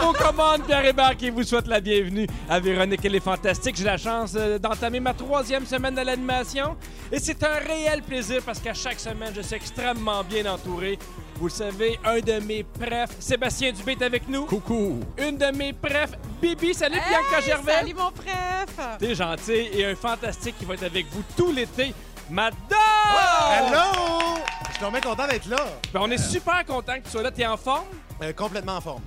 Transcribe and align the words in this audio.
vos 0.00 0.12
commandes, 0.12 0.62
Pierre 0.66 0.84
Hébert 0.84 1.16
qui 1.16 1.30
vous 1.30 1.42
souhaite 1.42 1.66
la 1.66 1.80
bienvenue 1.80 2.26
à 2.48 2.60
Véronique 2.60 3.04
et 3.04 3.08
les 3.08 3.20
Fantastiques. 3.20 3.76
J'ai 3.76 3.84
la 3.84 3.96
chance 3.96 4.32
euh, 4.36 4.58
d'entamer 4.58 5.00
ma 5.00 5.14
troisième 5.14 5.66
semaine 5.66 5.94
de 5.94 6.00
l'animation 6.02 6.76
et 7.10 7.18
c'est 7.18 7.42
un 7.44 7.54
réel 7.66 8.02
plaisir 8.02 8.42
parce 8.44 8.58
qu'à 8.60 8.74
chaque 8.74 9.00
semaine, 9.00 9.32
je 9.34 9.40
suis 9.42 9.56
extrêmement 9.56 10.22
bien 10.24 10.46
entouré. 10.52 10.98
Vous 11.36 11.46
le 11.46 11.52
savez, 11.52 11.98
un 12.04 12.20
de 12.20 12.40
mes 12.40 12.62
prefs, 12.64 13.18
Sébastien 13.20 13.72
Dubé 13.72 13.92
est 13.92 14.02
avec 14.02 14.28
nous. 14.28 14.46
Coucou. 14.46 15.00
Une 15.18 15.36
de 15.36 15.46
mes 15.56 15.72
prefs, 15.72 16.12
Bibi. 16.40 16.72
Salut 16.74 16.94
Bianca 17.08 17.38
Hey, 17.40 17.44
Gervais. 17.46 17.72
Salut 17.72 17.94
mon 17.94 18.10
préf! 18.10 18.98
T'es 18.98 19.14
gentil 19.14 19.68
et 19.72 19.84
un 19.84 19.94
fantastique 19.94 20.56
qui 20.58 20.64
va 20.64 20.74
être 20.74 20.84
avec 20.84 21.06
vous 21.10 21.22
tout 21.36 21.52
l'été. 21.52 21.92
Madame! 22.30 22.56
Hello! 23.52 24.36
Je 24.68 24.72
suis 24.74 24.80
vraiment 24.84 25.00
content 25.00 25.26
d'être 25.28 25.46
là. 25.48 25.64
Ben, 25.92 26.00
on 26.02 26.10
est 26.10 26.18
super 26.18 26.64
content 26.66 26.94
que 26.98 27.04
tu 27.04 27.10
sois 27.10 27.22
là. 27.22 27.30
T'es 27.30 27.46
en 27.46 27.56
forme? 27.56 27.84
Euh, 28.22 28.32
complètement 28.32 28.76
en 28.76 28.80
forme. 28.80 29.02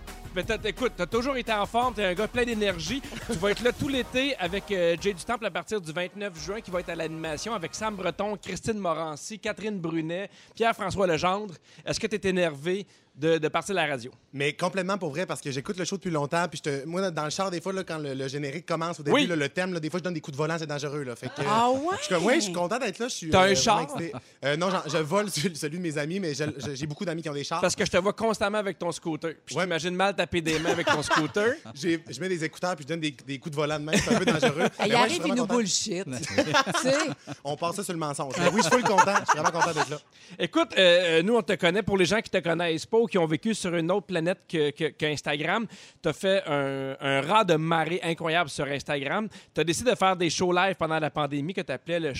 T'as- 0.46 0.58
écoute, 0.70 0.94
t'as 0.96 1.06
toujours 1.06 1.36
été 1.38 1.52
en 1.52 1.66
forme, 1.66 1.94
t'es 1.94 2.04
un 2.06 2.14
gars 2.14 2.28
plein 2.28 2.44
d'énergie. 2.46 3.02
tu 3.28 3.34
vas 3.38 3.52
être 3.52 3.64
là 3.64 3.72
tout 3.72 3.88
l'été 3.88 4.36
avec 4.38 4.72
euh, 4.72 4.96
Jay 5.00 5.14
du 5.14 5.24
Temple 5.24 5.46
à 5.46 5.52
partir 5.52 5.80
du 5.82 5.92
29 5.92 6.40
juin 6.44 6.62
qui 6.62 6.72
va 6.72 6.80
être 6.80 6.90
à 6.90 6.96
l'animation 6.96 7.54
avec 7.54 7.74
Sam 7.76 7.96
Breton, 7.96 8.38
Christine 8.42 8.78
Morancy, 8.78 9.40
Catherine 9.40 9.80
Brunet, 9.80 10.30
Pierre-François 10.56 11.08
Legendre. 11.08 11.54
Est-ce 11.86 12.00
que 12.00 12.08
tu 12.08 12.16
es 12.16 12.30
énervé? 12.30 12.86
De, 13.20 13.38
de 13.38 13.48
partir 13.50 13.76
de 13.76 13.80
la 13.80 13.88
radio? 13.88 14.12
Mais 14.34 14.54
complètement 14.54 14.98
pour 14.98 15.10
vrai, 15.10 15.26
parce 15.26 15.42
que 15.42 15.52
j'écoute 15.52 15.78
le 15.78 15.86
show 15.86 15.98
depuis 15.98 16.10
longtemps. 16.12 16.48
Puis 16.50 16.62
je 16.66 16.70
te- 16.70 16.86
moi, 16.86 17.12
dans 17.12 17.24
le 17.26 17.30
char, 17.30 17.52
des 17.52 17.60
fois, 17.62 17.74
là, 17.74 17.84
quand 17.84 17.98
le, 17.98 18.14
le 18.14 18.28
générique 18.28 18.66
commence, 18.66 19.00
au 19.00 19.04
début, 19.04 19.16
Oui. 19.16 19.28
là, 19.28 19.36
le 19.36 19.50
thème, 19.50 19.74
là, 19.74 19.80
des 19.80 19.90
fois, 19.90 20.00
je 20.00 20.04
donne 20.04 20.14
des 20.14 20.22
coups 20.22 20.38
de 20.38 20.42
volant, 20.42 20.56
c'est 20.58 20.66
dangereux. 20.68 21.04
Là, 21.04 21.16
fait 21.16 21.28
que, 21.28 21.42
Ah 21.48 21.70
ouais? 21.70 21.78
Je 22.00 22.04
suis 22.06 22.16
comme, 22.16 22.26
ouais, 22.26 22.36
je 22.36 22.40
suis 22.42 22.54
content 22.54 22.78
d'être 22.80 23.00
là. 23.00 23.08
Je 23.08 23.14
suis, 23.14 23.30
T'as 23.30 23.40
un 23.40 23.42
vraiment 23.54 23.62
char? 23.62 23.82
excité. 23.82 24.12
Euh, 24.46 24.56
non, 24.58 24.70
j'en- 24.72 24.84
je 24.90 24.98
vole 24.98 25.30
celui, 25.30 25.56
celui 25.56 25.78
de 25.78 25.84
mes 25.84 25.98
amis, 25.98 26.20
mais 26.20 26.34
je- 26.34 26.44
je- 26.58 26.76
j'ai 26.76 26.88
beaucoup 26.88 27.06
d'amis 27.06 27.22
qui 27.22 27.30
ont 27.30 27.34
des 27.34 27.44
chars. 27.44 27.62
Parce 27.62 27.76
que 27.76 27.86
je 27.86 27.92
te 27.92 27.98
vois 27.98 28.14
constamment 28.14 28.58
avec 28.60 28.80
ton 28.80 28.92
scooter. 28.92 29.32
Puis 29.46 29.54
je 29.54 29.58
Ouais. 29.58 29.64
t'imagine 29.66 29.96
mal 29.96 30.16
taper 30.16 30.42
des 30.42 30.58
mains 30.60 30.72
avec 30.72 30.88
ton 30.88 31.04
scooter. 31.04 31.54
J'ai- 31.76 32.04
Je 32.10 32.20
mets 32.22 32.30
des 32.30 32.44
écouteurs 32.44 32.76
puis 32.76 32.84
je 32.84 32.88
donne 32.88 33.00
des, 33.02 33.16
des 33.26 33.38
coups 33.40 33.52
de 33.56 33.62
volant 33.62 33.80
de 33.80 33.84
même. 33.86 33.96
C'est 33.96 34.14
un 34.16 34.20
peu 34.20 34.26
dangereux. 34.26 34.52
Il 34.56 34.60
Mais 34.60 34.62
ouais, 34.62 34.70
je 34.80 34.86
suis 34.88 34.96
arrive, 34.96 35.12
il 35.16 35.20
vraiment 35.22 35.36
nous 35.36 35.42
content. 35.44 35.56
bullshit. 35.56 36.06
tu 36.06 36.82
sais? 36.82 36.96
On 37.44 37.58
passe 37.58 37.76
ça 37.76 37.84
sur 37.84 37.94
le 37.94 38.00
mensonge. 38.00 38.34
Mais 38.38 38.46
oui, 38.50 38.58
je 38.58 38.62
suis 38.64 38.72
full 38.72 38.84
content. 38.84 39.14
Je 39.26 39.32
suis 39.32 39.40
vraiment 39.40 39.52
content 39.60 39.74
d'être 39.74 39.90
là. 39.90 39.98
Écoute, 40.38 40.70
euh, 40.78 41.22
nous, 41.24 41.36
on 41.36 41.42
te 41.42 41.54
connaît. 41.54 41.84
Pour 41.84 41.98
les 41.98 42.06
gens 42.06 42.22
qui 42.22 42.30
te 42.30 42.38
connaissent 42.38 42.86
pas 42.86 42.98
ou 42.98 43.08
qui 43.10 43.18
ont 43.18 43.26
vécu 43.26 43.54
sur 43.54 43.76
une 43.76 43.92
autre 43.92 44.08
planète 44.08 44.40
que, 44.48 44.70
que- 44.72 44.90
qu'Instagram, 44.90 45.66
tu 46.02 46.10
as 46.10 46.14
fait 46.14 46.44
un, 46.48 46.96
un 47.00 47.22
rat 47.22 47.44
de 47.44 47.56
marée 47.56 48.00
incroyable 48.04 48.50
sur 48.50 48.66
Instagram. 48.66 49.28
Tu 49.54 49.62
as 49.62 49.64
décidé 49.64 49.92
de 49.92 49.96
faire 49.98 50.16
des 50.16 50.30
shows 50.30 50.54
live 50.54 50.76
pendant 50.76 51.00
la 51.00 51.10
pandémie 51.10 51.54
que 51.54 51.62
tu 51.62 51.72
appelais 51.72 52.00
le 52.00 52.14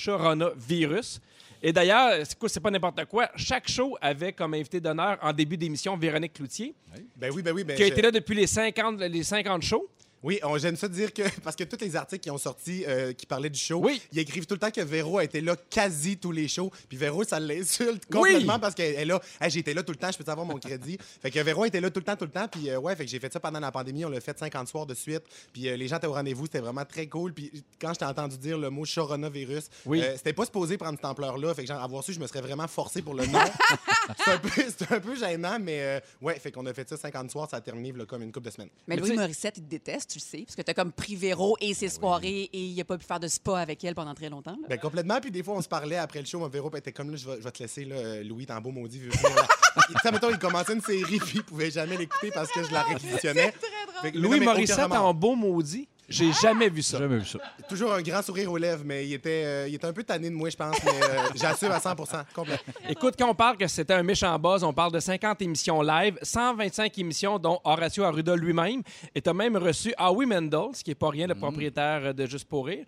Virus. 0.58 1.22
Et 1.62 1.74
d'ailleurs, 1.74 2.26
c'est 2.48 2.60
pas 2.62 2.72
n'importe 2.72 3.04
quoi. 3.06 3.30
Chaque 3.36 3.70
show 3.70 3.98
avait 4.02 4.32
comme 4.32 4.54
invité 4.54 4.80
d'honneur 4.80 5.18
en 5.22 5.34
début 5.34 5.58
d'émission 5.58 5.98
Véronique 5.98 6.34
Cloutier, 6.34 6.74
Ben 7.18 7.32
oui, 7.34 7.42
ben 7.42 7.54
oui. 7.54 7.64
Ben 7.64 7.76
qui 7.76 7.84
a 7.84 7.88
été 7.88 8.02
là 8.02 8.12
depuis 8.12 8.36
les 8.36 8.48
50, 8.48 9.00
les 9.02 9.24
50 9.24 9.62
shows. 9.62 9.88
Oui, 10.24 10.40
on, 10.44 10.58
j'aime 10.58 10.76
ça 10.76 10.88
dire 10.88 11.14
que, 11.14 11.24
parce 11.44 11.56
que 11.56 11.64
tous 11.64 11.80
les 11.82 11.96
articles 11.96 12.22
qui 12.24 12.32
ont 12.32 12.38
sorti, 12.38 12.84
euh, 12.88 13.14
qui 13.14 13.26
parlaient 13.26 13.50
du 13.50 13.60
show, 13.60 13.80
Oui. 13.84 14.02
ils 14.12 14.20
écrivent 14.20 14.46
tout 14.46 14.56
le 14.56 14.60
temps 14.60 14.72
que 14.72 14.82
Véro 14.82 15.18
a 15.18 15.24
été 15.24 15.42
là 15.42 15.56
quasi 15.70 16.18
tous 16.18 16.32
les 16.32 16.48
shows. 16.48 16.72
Puis 16.88 16.98
Véro, 16.98 17.24
ça 17.24 17.40
l'insulte 17.40 18.06
complètement 18.12 18.54
Oui. 18.56 18.60
parce 18.60 18.76
qu'elle 18.76 18.96
est 18.96 19.06
là. 19.06 19.22
Hey, 19.40 19.50
j'ai 19.50 19.60
été 19.60 19.74
là 19.74 19.84
tout 19.84 19.92
le 19.94 19.98
temps, 19.98 20.12
je 20.12 20.18
peux 20.22 20.30
avoir 20.30 20.46
mon 20.46 20.58
crédit. 20.58 20.98
fait 21.22 21.32
que 21.32 21.40
Véro 21.40 21.66
était 21.66 21.82
là 21.82 21.90
tout 21.90 22.00
le 22.00 22.06
temps, 22.06 22.16
tout 22.16 22.26
le 22.26 22.32
temps. 22.32 22.48
Puis 22.48 22.70
euh, 22.70 22.80
ouais, 22.80 22.96
fait 22.96 23.06
que 23.06 23.12
j'ai 23.12 23.20
fait 23.20 23.32
ça 23.32 23.40
pendant 23.40 23.60
la 23.60 23.72
pandémie. 23.72 24.04
On 24.06 24.10
l'a 24.10 24.20
fait 24.22 24.38
50 24.38 24.68
soirs 24.68 24.86
de 24.86 24.94
suite. 24.94 25.24
Puis 25.54 25.70
euh, 25.70 25.76
les 25.78 25.88
gens 25.88 25.98
étaient 25.98 26.08
au 26.08 26.14
rendez-vous, 26.14 26.46
c'était 26.46 26.60
vraiment 26.60 26.86
très 26.86 27.08
cool. 27.08 27.34
Puis 27.34 27.52
quand 27.80 27.94
je 27.94 28.00
t'ai 28.00 28.06
entendu 28.06 28.38
dire 28.38 28.58
le 28.58 28.70
mot 28.70 28.84
coronavirus, 28.94 29.66
Oui. 29.86 30.02
euh, 30.02 30.16
c'était 30.18 30.34
pas 30.34 30.46
supposé 30.46 30.78
prendre 30.78 30.98
cette 30.98 31.06
ampleur-là. 31.06 31.54
Fait 31.54 31.64
que 31.64 31.68
genre, 31.68 31.82
avoir 31.82 32.04
su, 32.04 32.14
je 32.14 32.20
me 32.20 32.28
serais 32.28 32.42
vraiment 32.42 32.68
forcé 32.68 33.02
pour 33.02 33.14
le 33.14 33.26
nom. 33.26 33.40
c'est, 34.26 34.32
un 34.32 34.38
peu, 34.38 34.50
c'est 34.78 34.92
un 34.92 35.00
peu 35.00 35.16
gênant, 35.16 35.58
mais 35.62 35.80
euh, 35.82 36.00
ouais, 36.22 36.38
fait 36.40 36.52
qu'on 36.52 36.66
a 36.66 36.74
fait 36.74 36.88
ça 36.90 36.98
50 36.98 37.32
soirs, 37.32 37.50
ça 37.50 37.58
a 37.58 37.62
terminé 37.62 37.92
là, 37.94 38.06
comme 38.06 38.22
une 38.22 38.32
couple 38.32 38.48
de 38.48 38.52
semaines. 38.52 38.70
Mais 38.88 38.96
Mais 38.96 39.02
Louis 39.02 39.16
Morissette, 39.16 39.58
il 39.58 39.64
te 39.64 39.70
déteste, 39.70 40.09
tu 40.10 40.18
le 40.18 40.24
sais, 40.24 40.44
parce 40.46 40.56
que 40.56 40.62
t'as 40.62 40.74
comme 40.74 40.92
pris 40.92 41.16
Véro 41.16 41.56
et 41.62 41.68
Ben 41.70 41.74
ses 41.76 41.90
soirées 41.90 42.50
et 42.52 42.60
il 42.66 42.82
a 42.82 42.84
pas 42.84 42.98
pu 42.98 43.06
faire 43.06 43.20
de 43.20 43.28
spa 43.28 43.60
avec 43.60 43.84
elle 43.84 43.96
pendant 43.96 44.14
très 44.16 44.30
longtemps. 44.30 44.58
là. 44.62 44.68
Ben 44.68 44.80
complètement. 44.80 45.20
Puis 45.22 45.32
des 45.32 45.44
fois, 45.44 45.54
on 45.56 45.62
se 45.62 45.68
parlait 45.70 45.98
après 45.98 46.20
le 46.20 46.26
show. 46.26 46.40
Mon 46.40 46.48
Véro 46.50 46.70
était 46.76 46.92
comme 46.92 47.12
là, 47.12 47.16
je 47.18 47.28
vais, 47.30 47.38
je 47.38 47.44
vais 47.44 47.52
te 47.52 47.62
laisser, 47.64 47.86
là, 47.86 47.96
euh, 47.96 48.24
Louis, 48.24 48.46
t'es 48.46 48.54
un 48.54 48.62
beau 48.62 48.72
maudit. 48.72 49.00
venir, 49.00 49.14
là. 49.36 49.48
Il- 49.90 49.94
Tu 49.96 50.02
sais, 50.02 50.12
mettons, 50.12 50.30
il 50.32 50.40
commençait 50.40 50.74
une 50.74 50.82
série, 50.82 51.20
puis 51.20 51.36
il 51.36 51.44
pouvait 51.44 51.72
jamais 51.72 51.96
l'écouter 51.98 52.32
parce 52.32 52.52
que 52.52 52.64
je 52.64 52.72
la 52.74 52.84
réquisitionnais. 52.90 53.54
Fait 54.02 54.12
que- 54.12 54.18
mais 54.18 54.22
non, 54.24 54.30
Louis 54.30 54.40
mais 54.40 54.46
aucun 54.48 54.54
Morissette 54.54 54.92
en 54.92 55.14
beau 55.14 55.36
maudit? 55.36 55.88
J'ai 56.10 56.32
jamais 56.34 56.70
vu 56.70 56.82
ça. 56.82 56.98
Jamais 56.98 57.20
vu 57.20 57.26
ça. 57.26 57.40
Toujours 57.68 57.94
un 57.94 58.02
grand 58.02 58.22
sourire 58.22 58.52
aux 58.52 58.58
lèvres, 58.58 58.84
mais 58.84 59.06
il 59.08 59.14
était, 59.14 59.44
euh, 59.46 59.68
il 59.68 59.76
était 59.76 59.86
un 59.86 59.94
peu 59.94 60.04
tanné 60.04 60.30
de 60.30 60.36
moi, 60.36 60.50
je 60.50 60.58
pense. 60.58 60.76
Mais 60.84 60.92
euh, 60.92 61.28
j'assume 61.36 61.72
à 61.72 61.80
100 61.80 61.96
complètement. 62.34 62.74
Écoute, 62.90 63.16
quand 63.18 63.30
on 63.30 63.36
parle 63.36 63.58
que 63.58 63.68
c'était 63.68 63.94
un 63.94 64.04
méchant 64.04 64.38
buzz, 64.40 64.64
on 64.64 64.74
parle 64.74 64.92
de 64.92 65.00
50 65.00 65.42
émissions 65.44 65.82
live, 65.82 66.18
125 66.22 66.98
émissions, 66.98 67.38
dont 67.38 67.60
Horacio 67.64 68.04
Arruda 68.04 68.36
lui-même. 68.36 68.82
Et 69.14 69.22
tu 69.22 69.30
as 69.30 69.34
même 69.34 69.56
reçu 69.58 69.94
Howie 70.00 70.26
Mendel, 70.26 70.74
ce 70.74 70.84
qui 70.84 70.90
n'est 70.90 70.96
pas 70.96 71.10
rien, 71.10 71.28
le 71.28 71.36
propriétaire 71.36 72.14
de 72.14 72.26
Juste 72.26 72.48
pour 72.48 72.68
rire. 72.68 72.86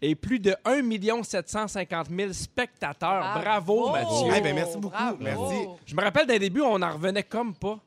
Et 0.00 0.14
plus 0.14 0.38
de 0.38 0.54
1 0.64 1.22
750 1.22 2.08
000 2.10 2.32
spectateurs. 2.32 3.40
Bravo, 3.40 3.90
Mathieu. 3.90 4.32
Eh 4.36 4.40
ben, 4.40 4.54
merci 4.54 4.76
beaucoup. 4.76 4.94
Bravo. 4.94 5.16
Merci. 5.20 5.68
Je 5.86 5.94
me 5.94 6.02
rappelle 6.02 6.26
d'un 6.26 6.38
début, 6.38 6.60
on 6.60 6.80
en 6.82 6.92
revenait 6.92 7.22
comme 7.22 7.54
pas. 7.54 7.78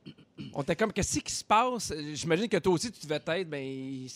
On 0.54 0.62
était 0.62 0.76
comme, 0.76 0.92
qu'est-ce 0.94 1.20
qui 1.20 1.34
se 1.34 1.44
passe? 1.44 1.94
J'imagine 2.14 2.48
que 2.48 2.58
toi 2.58 2.74
aussi, 2.74 2.92
tu 2.92 3.06
devais 3.06 3.22
être, 3.26 3.50
ben, 3.50 4.08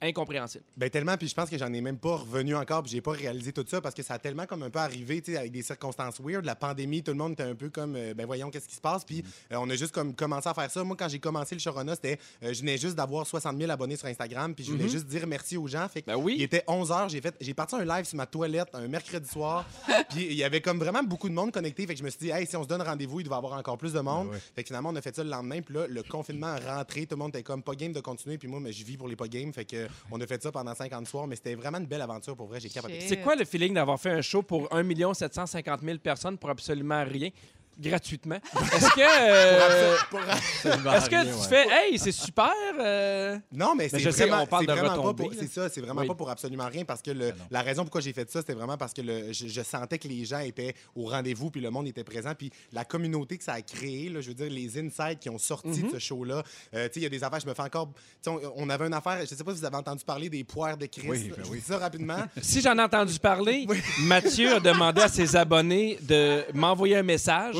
incompréhensible. 0.00 0.64
Ben 0.76 0.88
tellement, 0.90 1.16
puis 1.16 1.28
je 1.28 1.34
pense 1.34 1.50
que 1.50 1.58
j'en 1.58 1.72
ai 1.72 1.80
même 1.80 1.98
pas 1.98 2.16
revenu 2.16 2.54
encore, 2.54 2.82
puis 2.82 2.92
j'ai 2.92 3.00
pas 3.00 3.12
réalisé 3.12 3.52
tout 3.52 3.64
ça 3.66 3.80
parce 3.80 3.94
que 3.94 4.02
ça 4.02 4.14
a 4.14 4.18
tellement 4.18 4.46
comme 4.46 4.62
un 4.62 4.70
peu 4.70 4.78
arrivé, 4.78 5.20
tu 5.20 5.32
sais, 5.32 5.38
avec 5.38 5.52
des 5.52 5.62
circonstances 5.62 6.20
weird. 6.20 6.44
La 6.44 6.54
pandémie, 6.54 7.02
tout 7.02 7.10
le 7.10 7.16
monde 7.16 7.32
était 7.32 7.42
un 7.42 7.54
peu 7.54 7.68
comme, 7.68 7.96
euh, 7.96 8.14
ben 8.14 8.26
voyons 8.26 8.50
qu'est-ce 8.50 8.68
qui 8.68 8.76
se 8.76 8.80
passe, 8.80 9.04
puis 9.04 9.24
euh, 9.52 9.56
on 9.58 9.68
a 9.70 9.74
juste 9.74 9.92
comme 9.92 10.14
commencé 10.14 10.48
à 10.48 10.54
faire 10.54 10.70
ça. 10.70 10.84
Moi, 10.84 10.96
quand 10.96 11.08
j'ai 11.08 11.18
commencé 11.18 11.54
le 11.54 11.60
Chorona, 11.60 11.94
c'était, 11.94 12.18
euh, 12.42 12.52
je 12.52 12.60
venais 12.60 12.78
juste 12.78 12.94
d'avoir 12.94 13.26
60 13.26 13.58
000 13.58 13.70
abonnés 13.70 13.96
sur 13.96 14.06
Instagram, 14.06 14.54
puis 14.54 14.64
je 14.64 14.72
voulais 14.72 14.88
juste 14.88 15.06
dire 15.06 15.26
merci 15.26 15.56
aux 15.56 15.66
gens. 15.66 15.88
Fait 15.88 16.02
que 16.02 16.06
Ben 16.06 16.16
oui. 16.16 16.36
il 16.38 16.42
était 16.42 16.62
11 16.66 16.90
h 16.90 17.08
j'ai 17.10 17.20
fait, 17.20 17.34
j'ai 17.40 17.54
parti 17.54 17.74
un 17.74 17.84
live 17.84 18.04
sur 18.04 18.16
ma 18.16 18.26
toilette 18.26 18.68
un 18.74 18.86
mercredi 18.88 19.28
soir, 19.28 19.64
puis 20.10 20.26
il 20.26 20.34
y 20.34 20.44
avait 20.44 20.60
comme 20.60 20.78
vraiment 20.78 21.02
beaucoup 21.02 21.28
de 21.28 21.34
monde 21.34 21.52
connecté, 21.52 21.86
fait 21.86 21.94
que 21.94 21.98
je 21.98 22.04
me 22.04 22.10
suis 22.10 22.20
dit, 22.20 22.30
hey, 22.30 22.46
si 22.46 22.56
on 22.56 22.62
se 22.62 22.68
donne 22.68 22.82
rendez-vous, 22.82 23.20
il 23.20 23.24
doit 23.24 23.36
y 23.36 23.38
avoir 23.38 23.54
encore 23.58 23.78
plus 23.78 23.92
de 23.92 24.00
monde. 24.00 24.28
Ben 24.28 24.34
ouais. 24.34 24.42
Fait 24.54 24.62
que 24.62 24.68
finalement, 24.68 24.90
on 24.90 24.96
a 24.96 25.00
fait 25.02 25.14
ça 25.14 25.24
le 25.24 25.30
lendemain, 25.30 25.60
puis 25.60 25.74
là, 25.74 25.86
le 25.88 26.02
confinement 26.02 26.54
est 26.56 26.68
rentré, 26.68 27.06
tout 27.06 27.16
le 27.16 27.18
monde 27.18 27.30
était 27.30 27.42
comme 27.42 27.62
pas 27.62 27.74
game 27.74 27.92
de 27.92 28.00
continuer, 28.00 28.38
puis 28.38 28.48
moi, 28.48 28.60
mais 28.60 28.72
je 28.72 28.84
vis 28.84 28.96
pour 28.96 29.08
les 29.08 29.16
pas 29.16 29.28
game, 29.28 29.52
fait 29.52 29.64
que 29.64 29.87
on 30.10 30.20
a 30.20 30.26
fait 30.26 30.42
ça 30.42 30.52
pendant 30.52 30.74
50 30.74 31.06
soirs, 31.06 31.26
mais 31.26 31.36
c'était 31.36 31.54
vraiment 31.54 31.78
une 31.78 31.86
belle 31.86 32.02
aventure 32.02 32.36
pour 32.36 32.46
vrai, 32.46 32.60
j'ai 32.60 32.68
capoté. 32.68 33.00
C'est 33.00 33.20
quoi 33.20 33.36
le 33.36 33.44
feeling 33.44 33.74
d'avoir 33.74 34.00
fait 34.00 34.10
un 34.10 34.22
show 34.22 34.42
pour 34.42 34.72
1 34.74 35.14
750 35.14 35.80
000 35.82 35.98
personnes 35.98 36.38
pour 36.38 36.50
absolument 36.50 37.04
rien, 37.04 37.30
gratuitement? 37.78 38.36
Est-ce 38.74 38.90
que, 38.90 39.00
euh, 39.00 40.96
est-ce 40.96 41.10
que 41.10 41.42
tu 41.42 41.48
fais, 41.48 41.66
hey, 41.70 41.98
c'est 41.98 42.12
super? 42.12 42.52
euh, 42.80 43.38
Non, 43.52 43.74
mais 43.76 43.88
c'est 43.88 43.98
je 43.98 44.10
sais, 44.10 44.26
vraiment, 44.26 44.46
on 44.50 44.60
de 44.60 44.66
vraiment 44.72 45.02
pas 45.02 45.14
pour, 45.14 45.32
c'est 45.34 45.50
ça, 45.50 45.68
c'est 45.68 45.80
vraiment 45.80 46.00
Oui. 46.02 46.06
pas 46.08 46.14
pour 46.14 46.30
absolument 46.30 46.66
rien 46.66 46.84
parce 46.84 47.02
que 47.02 47.10
le- 47.10 47.28
non. 47.30 47.34
la 47.50 47.62
raison 47.62 47.82
pourquoi 47.82 48.00
j'ai 48.00 48.12
fait 48.12 48.30
ça, 48.30 48.40
c'était 48.40 48.54
vraiment 48.54 48.76
parce 48.76 48.92
que 48.92 49.02
le- 49.02 49.32
je, 49.32 49.46
je 49.48 49.62
sentais 49.62 49.98
que 49.98 50.08
les 50.08 50.24
gens 50.24 50.40
étaient 50.40 50.74
au 50.94 51.06
rendez-vous 51.06 51.50
puis 51.50 51.60
le 51.60 51.70
monde 51.70 51.86
était 51.88 52.04
présent 52.04 52.32
puis 52.36 52.50
la 52.72 52.84
communauté 52.84 53.38
que 53.38 53.44
ça 53.44 53.52
a 53.54 53.62
créé, 53.62 54.08
là, 54.08 54.20
je 54.20 54.28
veux 54.28 54.34
dire 54.34 54.50
les 54.50 54.78
insights 54.78 55.20
qui 55.20 55.30
ont 55.30 55.38
sorti 55.38 55.68
Mhm. 55.82 55.88
de 55.88 55.92
ce 55.92 55.98
show-là. 55.98 56.42
Euh, 56.74 56.86
tu 56.88 56.94
sais, 56.94 57.00
il 57.00 57.02
y 57.02 57.06
a 57.06 57.10
des 57.10 57.22
affaires, 57.24 57.40
je 57.40 57.46
me 57.46 57.54
fais 57.54 57.62
encore. 57.62 57.90
On, 58.26 58.40
on 58.56 58.70
avait 58.70 58.86
une 58.86 58.94
affaire, 58.94 59.18
je 59.20 59.26
sais 59.34 59.44
pas 59.44 59.52
si 59.52 59.58
vous 59.60 59.64
avez 59.64 59.76
entendu 59.76 60.04
parler 60.04 60.28
des 60.28 60.44
poires 60.44 60.76
de 60.76 60.86
Christ. 60.86 61.08
Oui, 61.08 61.32
ben 61.36 61.44
je 61.44 61.50
oui. 61.50 61.58
dis 61.60 61.64
ça 61.64 61.78
rapidement. 61.78 62.18
Si 62.42 62.60
j'en 62.60 62.78
ai 62.78 62.82
entendu 62.82 63.18
parler, 63.18 63.66
Mathieu 64.02 64.54
a 64.56 64.60
demandé 64.60 65.02
à 65.02 65.08
ses 65.08 65.36
abonnés 65.36 65.98
de 66.02 66.44
m'envoyer 66.54 66.96
un 66.96 67.02
message 67.02 67.54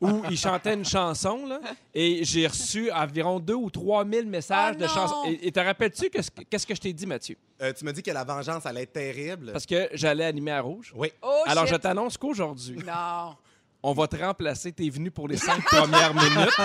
Où 0.00 0.22
il 0.30 0.36
chantait 0.38 0.74
une 0.74 0.84
chanson, 0.84 1.46
là, 1.46 1.60
et 1.94 2.24
j'ai 2.24 2.46
reçu 2.46 2.90
environ 2.92 3.38
2 3.40 3.54
ou 3.54 3.70
3 3.70 4.04
000 4.04 4.26
messages 4.26 4.74
Oh 4.78 4.82
de 4.82 4.86
chansons. 4.88 5.24
Et 5.26 5.48
et 5.48 5.52
te 5.52 5.60
rappelles-tu 5.60 6.10
que 6.10 6.22
ce- 6.22 6.30
qu'est-ce 6.48 6.66
que 6.66 6.74
je 6.74 6.80
t'ai 6.80 6.92
dit, 6.92 7.06
Mathieu? 7.06 7.36
Euh, 7.62 7.72
tu 7.72 7.84
m'as 7.84 7.92
dit 7.92 8.02
que 8.02 8.10
la 8.10 8.24
vengeance 8.24 8.66
allait 8.66 8.82
être 8.82 8.92
terrible. 8.92 9.52
Parce 9.52 9.66
que 9.66 9.88
j'allais 9.92 10.24
animer 10.24 10.52
à 10.52 10.60
Rouge. 10.60 10.92
Oui. 10.94 11.08
Oh, 11.22 11.42
Alors, 11.46 11.64
shit. 11.66 11.74
je 11.74 11.80
t'annonce 11.80 12.16
qu'aujourd'hui, 12.18 12.76
Non. 12.86 13.34
on 13.82 13.92
va 13.92 14.06
te 14.08 14.16
remplacer. 14.16 14.72
T'es 14.72 14.88
venu 14.90 15.10
pour 15.10 15.28
les 15.28 15.36
cinq 15.38 15.64
premières 15.64 16.14
minutes. 16.14 16.56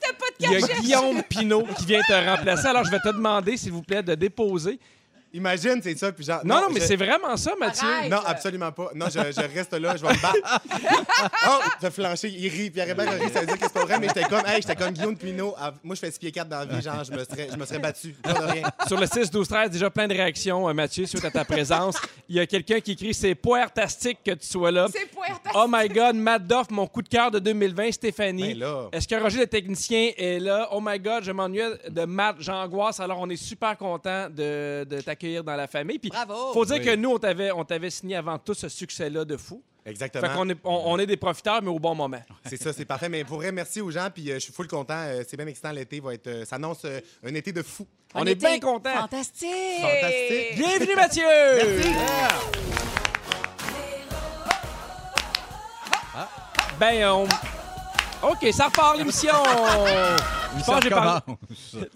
T'as 0.00 0.12
pas 0.12 0.30
de 0.30 0.34
Il 0.40 0.50
y 0.50 0.54
a. 0.56 0.80
Guillaume 0.80 1.22
Pinault 1.22 1.66
qui 1.78 1.86
vient 1.86 2.02
te 2.02 2.12
remplacer. 2.12 2.66
Alors, 2.66 2.84
je 2.84 2.90
vais 2.90 2.98
te 3.00 3.08
demander, 3.08 3.56
s'il 3.56 3.72
vous 3.72 3.82
plaît, 3.82 4.02
de 4.02 4.14
déposer. 4.14 4.78
Imagine, 5.36 5.80
c'est 5.82 5.96
ça. 5.98 6.10
Puis 6.12 6.24
genre, 6.24 6.40
Non, 6.44 6.62
non, 6.62 6.68
mais 6.72 6.80
je- 6.80 6.86
c'est 6.86 6.96
vraiment 6.96 7.36
ça, 7.36 7.52
Mathieu. 7.60 7.86
Arrête. 7.86 8.10
Non, 8.10 8.20
absolument 8.24 8.72
pas. 8.72 8.90
Non, 8.94 9.06
je, 9.06 9.20
je 9.20 9.54
reste 9.54 9.72
là, 9.74 9.94
je 9.96 10.02
vais 10.06 10.12
me 10.14 10.22
battre. 10.22 10.60
oh, 11.48 11.60
t'as 11.80 11.90
flanché, 11.90 12.28
il 12.28 12.48
rit. 12.48 12.70
Pierre 12.70 12.88
Hébert 12.88 13.08
a 13.08 13.12
ri, 13.12 13.30
ça 13.32 13.40
veut 13.40 13.46
dire 13.46 13.56
que 13.58 13.64
c'est 13.64 13.72
pas 13.72 13.84
vrai, 13.84 13.98
mais 14.00 14.08
j'étais 14.08 14.24
comme, 14.24 14.46
hey, 14.46 14.62
j'étais 14.62 14.74
comme 14.76 14.92
Guillaume 14.92 15.16
Pinot. 15.16 15.54
Ah, 15.58 15.72
Moi, 15.84 15.94
je 15.94 16.00
fais 16.00 16.10
6 16.10 16.18
pieds 16.18 16.32
4 16.32 16.48
dans 16.48 16.58
la 16.60 16.64
vie, 16.64 16.80
genre, 16.82 17.04
je 17.04 17.12
me 17.12 17.18
serais, 17.24 17.48
je 17.52 17.56
me 17.56 17.66
serais 17.66 17.78
battu. 17.78 18.14
De 18.24 18.52
rien. 18.52 18.62
Sur 18.86 18.98
le 18.98 19.06
6, 19.06 19.30
12, 19.30 19.46
13, 19.46 19.70
déjà 19.70 19.90
plein 19.90 20.08
de 20.08 20.14
réactions, 20.14 20.68
euh, 20.68 20.72
Mathieu, 20.72 21.04
suite 21.04 21.24
à 21.24 21.30
ta 21.30 21.44
présence. 21.44 21.96
Il 22.28 22.36
y 22.36 22.40
a 22.40 22.46
quelqu'un 22.46 22.80
qui 22.80 22.92
écrit 22.92 23.12
C'est 23.12 23.34
poirtastique 23.34 24.18
que 24.24 24.32
tu 24.32 24.46
sois 24.46 24.70
là. 24.70 24.86
C'est 24.90 25.06
pointant. 25.10 25.50
Oh 25.54 25.66
my 25.68 25.88
God, 25.88 26.16
Matt 26.16 26.46
Doff, 26.46 26.70
mon 26.70 26.86
coup 26.86 27.02
de 27.02 27.08
cœur 27.08 27.30
de 27.30 27.38
2020, 27.38 27.92
Stéphanie. 27.92 28.54
Ben. 28.54 28.88
Est-ce 28.92 29.06
que 29.06 29.14
Roger 29.16 29.40
le 29.40 29.46
technicien 29.46 30.12
est 30.16 30.38
là? 30.38 30.68
Oh 30.72 30.80
my 30.82 30.98
God, 30.98 31.24
je 31.24 31.32
m'ennuie 31.32 31.60
de 31.88 32.04
Matt, 32.04 32.36
j'angoisse. 32.40 33.00
Alors, 33.00 33.18
on 33.20 33.28
est 33.28 33.36
super 33.36 33.76
content 33.76 34.28
de, 34.30 34.84
de 34.84 35.00
t'accueillir 35.00 35.25
dans 35.44 35.56
la 35.56 35.66
famille. 35.66 35.98
Puis, 35.98 36.10
Bravo. 36.10 36.52
faut 36.52 36.64
dire 36.64 36.76
Oui. 36.78 36.84
que 36.84 36.94
nous, 36.96 37.10
on 37.10 37.18
t'avait, 37.18 37.50
on 37.52 37.64
t'avait 37.64 37.90
signé 37.90 38.16
avant 38.16 38.38
tout 38.38 38.54
ce 38.54 38.68
succès-là 38.68 39.24
de 39.24 39.36
fou. 39.36 39.62
Exactement. 39.84 40.26
Fait 40.28 40.34
qu'on 40.34 40.48
est, 40.48 40.56
on, 40.64 40.82
on 40.86 40.98
est 40.98 41.06
des 41.06 41.16
profiteurs, 41.16 41.62
mais 41.62 41.68
au 41.70 41.78
bon 41.78 41.94
moment. 41.94 42.20
C'est 42.44 42.60
ça, 42.60 42.72
c'est 42.72 42.84
parfait. 42.84 43.08
Mais 43.08 43.22
pour 43.24 43.36
vrai, 43.36 43.52
merci 43.52 43.80
aux 43.80 43.90
gens. 43.90 44.08
Puis 44.12 44.30
euh, 44.30 44.34
je 44.34 44.40
suis 44.40 44.52
full 44.52 44.66
content. 44.66 44.94
Euh, 45.06 45.22
c'est 45.28 45.36
bien 45.36 45.46
excitant. 45.46 45.70
L'été 45.70 46.00
va 46.00 46.14
être. 46.14 46.26
euh, 46.26 46.44
ça 46.44 46.56
annonce 46.56 46.84
euh, 46.84 46.98
un 47.24 47.34
été 47.34 47.52
de 47.52 47.62
fou. 47.62 47.86
On 48.14 48.24
est 48.26 48.34
bien 48.34 48.58
contents. 48.58 48.92
Fantastique. 49.02 49.48
Fantastique. 49.80 50.56
Bienvenue, 50.56 50.94
Mathieu! 50.96 51.22
Ben, 56.80 57.06
on... 57.08 57.26
OK, 58.22 58.48
ça 58.52 58.66
repart 58.66 58.96
l'émission. 58.96 59.32
Je 60.58 60.64
pense 60.64 60.76
que 60.78 60.82
j'ai 60.84 60.90
parlé- 60.90 61.20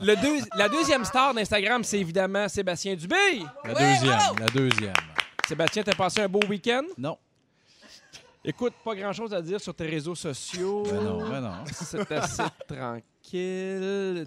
Le 0.01 0.15
deux- 0.17 0.45
La 0.57 0.69
deuxième 0.69 1.05
star 1.05 1.35
d'Instagram, 1.35 1.83
c'est 1.83 1.99
évidemment 1.99 2.49
Sébastien 2.49 2.95
Dubé. 2.95 3.17
La 3.65 3.73
Ouais, 3.73 3.81
deuxième, 3.95 4.17
bravo! 4.17 4.37
la 4.39 4.47
deuxième. 4.49 4.93
Sébastien, 5.49 5.83
t'as 5.83 5.95
passé 5.95 6.21
un 6.23 6.29
beau 6.29 6.41
week-end? 6.49 6.83
Non, 6.99 7.17
Écoute, 8.43 8.73
pas 8.83 8.95
grand-chose 8.95 9.35
à 9.35 9.43
dire 9.43 9.61
sur 9.61 9.75
tes 9.75 9.85
réseaux 9.87 10.15
sociaux. 10.15 10.85
ben 10.85 11.03
non, 11.03 11.29
ben 11.29 11.41
non. 11.43 11.53
C'est 11.71 12.11
assez 12.13 12.43
tranquille. 12.67 13.03
Tu 13.23 13.37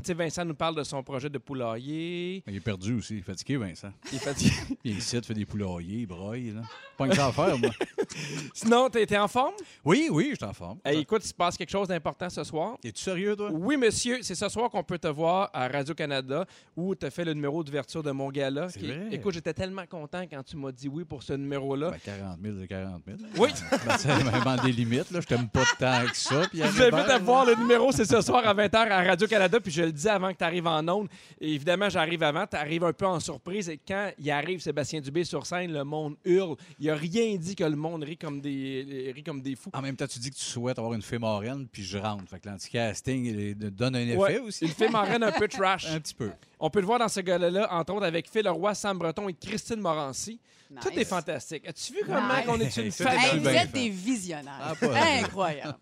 sais, 0.04 0.14
Vincent 0.14 0.46
nous 0.46 0.54
parle 0.54 0.76
de 0.76 0.84
son 0.84 1.02
projet 1.04 1.30
de 1.30 1.38
poulailler. 1.38 2.44
Il 2.48 2.56
est 2.56 2.60
perdu 2.60 2.94
aussi, 2.96 3.16
il 3.16 3.20
est 3.20 3.24
fatigué, 3.24 3.58
Vincent. 3.58 3.92
Il 4.12 4.16
est 4.18 4.20
fatigué. 4.20 4.54
Il 4.84 4.92
est 4.92 4.96
ici, 4.98 5.18
il 5.18 5.24
fait 5.24 5.34
des 5.34 5.46
poulaillers, 5.46 6.00
il 6.02 6.06
broye, 6.06 6.54
là. 6.54 6.62
Pas 6.98 7.06
une 7.06 7.14
chose 7.14 7.24
à 7.24 7.32
faire, 7.32 7.58
moi. 7.58 7.70
Sinon, 8.54 8.90
t'es 8.90 9.18
en 9.18 9.28
forme? 9.28 9.54
Oui, 9.84 10.10
oui, 10.12 10.30
je 10.32 10.36
suis 10.36 10.46
en 10.46 10.54
forme. 10.54 10.78
Hey, 10.86 11.00
écoute, 11.00 11.22
il 11.24 11.28
se 11.28 11.34
passe 11.34 11.58
quelque 11.58 11.70
chose 11.70 11.88
d'important 11.88 12.30
ce 12.30 12.44
soir. 12.44 12.78
Es-tu 12.84 13.02
sérieux, 13.02 13.36
toi? 13.36 13.50
Oui, 13.52 13.78
monsieur, 13.78 14.20
c'est 14.22 14.36
ce 14.36 14.48
soir 14.50 14.70
qu'on 14.70 14.84
peut 14.84 14.98
te 15.00 15.08
voir 15.08 15.50
à 15.54 15.68
Radio-Canada 15.68 16.46
où 16.76 16.94
tu 16.96 17.06
as 17.06 17.10
fait 17.10 17.26
le 17.26 17.34
numéro 17.34 17.64
d'ouverture 17.64 18.04
de 18.04 18.12
mon 18.12 18.30
gala. 18.30 18.68
Qui- 18.68 18.86
vrai. 18.88 19.08
Écoute, 19.12 19.34
j'étais 19.34 19.54
tellement 19.54 19.86
content 19.88 20.22
quand 20.30 20.44
tu 20.44 20.58
m'as 20.58 20.72
dit 20.72 20.88
oui 20.88 21.04
pour 21.06 21.24
ce 21.24 21.34
numéro-là. 21.34 21.92
Ben, 21.92 22.00
40 22.04 22.40
000, 22.44 22.56
c'est 22.62 22.68
40 22.68 23.02
000. 23.06 23.18
Oui, 23.38 23.50
Ben, 23.86 23.98
c'est 23.98 24.08
même 24.24 24.60
des 24.64 24.72
limites, 24.72 25.12
là. 25.12 25.22
Je 25.22 25.28
t'aime 25.28 25.50
pas 25.50 25.64
tant 25.80 26.06
que 26.10 26.16
ça. 26.18 26.44
je 26.54 26.60
t'invite 26.90 27.10
à 27.10 27.18
voir 27.20 27.46
le 27.46 27.56
numéro, 27.56 27.92
c'est 27.92 28.06
ce 28.06 28.22
soir 28.22 28.46
à 28.48 28.54
20h 28.54 28.83
à 28.92 29.04
Radio-Canada, 29.04 29.60
puis 29.60 29.72
je 29.72 29.84
le 29.84 29.92
dis 29.92 30.08
avant 30.08 30.32
que 30.32 30.38
tu 30.38 30.44
arrives 30.44 30.68
en 30.68 30.88
ondes. 30.88 31.08
Et 31.40 31.54
évidemment, 31.54 31.90
j'arrive 31.90 32.24
avant, 32.24 32.46
tu 32.48 32.56
arrives 32.56 32.84
un 32.84 32.94
peu 32.94 33.06
en 33.06 33.20
surprise, 33.20 33.70
et 33.70 33.78
quand 33.88 34.12
il 34.20 34.30
arrive 34.32 34.60
Sébastien 34.62 35.02
Dubé 35.02 35.24
sur 35.24 35.46
scène, 35.46 35.72
le 35.74 35.84
monde 35.84 36.16
hurle. 36.26 36.56
Il 36.80 36.90
a 36.90 36.96
rien 36.96 37.36
dit 37.38 37.56
que 37.56 37.64
le 37.64 37.76
monde 37.76 38.04
rit 38.04 38.18
comme 38.18 38.42
des, 38.42 39.12
rit 39.16 39.24
comme 39.24 39.42
des 39.42 39.56
fous. 39.56 39.70
En 39.74 39.82
même 39.82 39.96
temps, 39.96 40.08
tu 40.08 40.20
dis 40.20 40.30
que 40.32 40.36
tu 40.36 40.44
souhaites 40.46 40.78
avoir 40.78 40.94
une 40.94 41.02
fée 41.02 41.20
marraine, 41.20 41.68
puis 41.72 41.84
je 41.84 41.98
rentre. 41.98 42.24
Fait 42.30 42.40
que 42.40 42.50
l'anti-casting 42.50 43.26
il 43.26 43.56
donne 43.56 43.96
un 43.96 44.00
effet 44.08 44.16
Ouais, 44.18 44.40
aussi. 44.40 44.66
Il 44.66 44.72
fait 44.72 44.90
marraine 44.90 45.24
un 45.24 45.32
peu 45.32 45.48
trash. 45.50 45.88
Un 45.92 46.00
petit 46.00 46.14
peu. 46.16 46.32
On 46.60 46.70
peut 46.70 46.80
le 46.80 46.86
voir 46.86 47.00
dans 47.00 47.08
ce 47.10 47.20
gala-là, 47.20 47.68
entre 47.74 47.94
autres 47.94 48.06
avec 48.06 48.30
Phil 48.30 48.44
Leroy, 48.44 48.74
Sam 48.74 48.98
Breton 48.98 49.28
et 49.30 49.34
Christine 49.34 49.80
Morancy. 49.82 50.40
Tout 50.82 50.90
est 50.90 50.98
Nice. 50.98 51.08
fantastique. 51.08 51.68
As-tu 51.68 51.94
vu 51.94 52.00
comment 52.06 52.22
Nice. 52.36 52.46
on 52.48 52.60
est 52.60 52.78
une 52.78 52.90
C'est 52.92 53.04
famille? 53.04 53.26
Hey, 53.34 53.40
vous 53.40 53.48
êtes 53.50 53.72
des 53.74 53.90
visionnaires. 53.90 54.76
Ah. 54.82 55.20
Incroyable. 55.22 55.78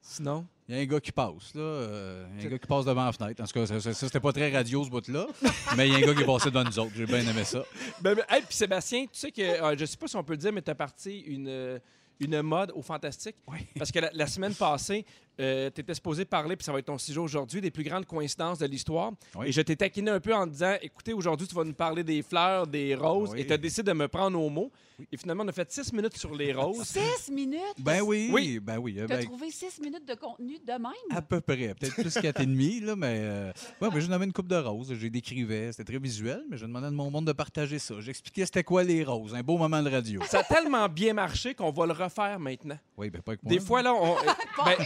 Sinon, 0.00 0.46
Il 0.68 0.74
y 0.74 0.78
a 0.78 0.82
un 0.82 0.84
gars 0.84 1.00
qui 1.00 1.12
passe, 1.12 1.54
là. 1.54 1.60
euh, 1.62 2.26
y 2.38 2.42
a 2.42 2.46
un 2.46 2.50
gars 2.50 2.58
qui 2.58 2.66
passe 2.66 2.84
devant 2.84 3.06
la 3.06 3.12
fenêtre. 3.12 3.42
En 3.42 3.46
tout 3.46 3.52
cas, 3.52 3.66
ça, 3.66 3.80
ça, 3.80 3.94
ça, 3.94 4.06
c'était 4.06 4.20
pas 4.20 4.32
très 4.32 4.52
radio, 4.52 4.84
ce 4.84 4.90
bout-là. 4.90 5.26
Mais 5.76 5.88
il 5.88 5.92
y 5.92 5.94
a 5.94 5.98
un 5.98 6.00
gars 6.02 6.14
qui 6.14 6.22
est 6.22 6.26
passé 6.26 6.50
devant 6.50 6.64
nous 6.64 6.78
autres. 6.78 6.92
J'ai 6.94 7.06
bien 7.06 7.20
aimé 7.26 7.44
ça. 7.44 7.64
Ben, 8.02 8.14
ben, 8.14 8.24
hey, 8.28 8.42
puis 8.42 8.54
Sébastien, 8.54 9.04
tu 9.04 9.18
sais 9.18 9.32
que, 9.32 9.40
euh, 9.40 9.74
je 9.78 9.86
sais 9.86 9.96
pas 9.96 10.06
si 10.08 10.16
on 10.16 10.22
peut 10.24 10.34
le 10.34 10.38
dire, 10.38 10.52
mais 10.52 10.60
tu 10.60 10.70
as 10.70 10.74
parti 10.74 11.20
une, 11.20 11.48
euh, 11.48 11.78
une 12.20 12.42
mode 12.42 12.70
au 12.74 12.82
Fantastique. 12.82 13.36
Oui. 13.46 13.60
Parce 13.78 13.90
que 13.90 13.98
la, 13.98 14.10
la 14.12 14.26
semaine 14.26 14.54
passée, 14.54 15.06
tu 15.38 15.80
étais 15.80 15.94
supposé 15.94 16.24
parler, 16.24 16.56
puis 16.56 16.64
ça 16.64 16.72
va 16.72 16.78
être 16.80 16.86
ton 16.86 16.98
sujet 16.98 17.18
aujourd'hui, 17.20 17.60
des 17.60 17.70
plus 17.70 17.84
grandes 17.84 18.06
coïncidences 18.06 18.58
de 18.58 18.66
l'histoire. 18.66 19.12
Oui. 19.36 19.48
Et 19.48 19.52
je 19.52 19.60
t'ai 19.62 19.76
taquiné 19.76 20.10
un 20.10 20.20
peu 20.20 20.34
en 20.34 20.46
disant 20.46 20.74
écoutez, 20.82 21.12
aujourd'hui, 21.12 21.46
tu 21.46 21.54
vas 21.54 21.64
nous 21.64 21.72
parler 21.74 22.02
des 22.04 22.22
fleurs, 22.22 22.66
des 22.66 22.94
roses, 22.94 23.30
Oui. 23.32 23.40
et 23.40 23.46
tu 23.46 23.52
as 23.52 23.56
décidé 23.58 23.84
de 23.90 23.92
me 23.92 24.08
prendre 24.08 24.40
au 24.40 24.50
mot. 24.50 24.70
Et 25.12 25.16
finalement, 25.16 25.44
on 25.44 25.48
a 25.48 25.52
fait 25.52 25.70
six 25.70 25.92
minutes 25.92 26.16
sur 26.16 26.34
les 26.34 26.52
roses. 26.52 26.82
Six 27.18 27.30
minutes? 27.30 27.60
Ben 27.78 28.00
oui, 28.00 28.30
Oui. 28.32 28.58
ben 28.58 28.78
oui. 28.78 28.96
euh, 28.98 29.06
T'as 29.06 29.18
ben, 29.18 29.24
trouvé 29.26 29.48
six 29.52 29.80
minutes 29.80 30.04
de 30.08 30.14
contenu 30.14 30.58
de 30.58 30.72
même? 30.72 30.90
à 31.10 31.22
peu 31.22 31.40
près. 31.40 31.72
Peut-être 31.78 31.94
plus 31.94 32.14
quatre 32.14 32.40
et 32.40 32.46
demi, 32.46 32.80
là, 32.80 32.96
mais... 32.96 33.18
Euh, 33.20 33.52
ouais, 33.80 33.90
ben, 33.90 34.00
j'ai 34.00 34.08
nommé 34.08 34.24
une 34.26 34.32
coupe 34.32 34.48
de 34.48 34.56
roses. 34.56 34.92
J'ai 34.94 35.08
décrivais. 35.08 35.70
C'était 35.70 35.84
très 35.92 36.00
visuel, 36.00 36.42
mais 36.50 36.56
je 36.56 36.66
demandais 36.66 36.88
à 36.88 36.90
mon 36.90 37.12
monde 37.12 37.26
de 37.28 37.32
partager 37.32 37.78
ça. 37.78 37.94
J'expliquais 38.00 38.44
c'était 38.44 38.64
quoi 38.64 38.82
les 38.82 39.04
roses. 39.04 39.36
Un 39.36 39.42
beau 39.42 39.56
moment 39.56 39.80
de 39.80 39.88
radio. 39.88 40.20
Ça 40.28 40.40
a 40.40 40.42
tellement 40.42 40.88
bien 40.88 41.12
marché 41.12 41.54
qu'on 41.54 41.70
va 41.70 41.86
le 41.86 41.92
refaire 41.92 42.40
maintenant. 42.40 42.78
Oui, 42.96 43.08
ben 43.08 43.22
pas 43.22 43.32
avec 43.32 43.44
moi. 43.44 43.52
Des 43.52 43.60
fois, 43.60 43.82
là, 43.82 43.94
on. 43.94 44.16
euh, 44.16 44.20
ben, 44.64 44.76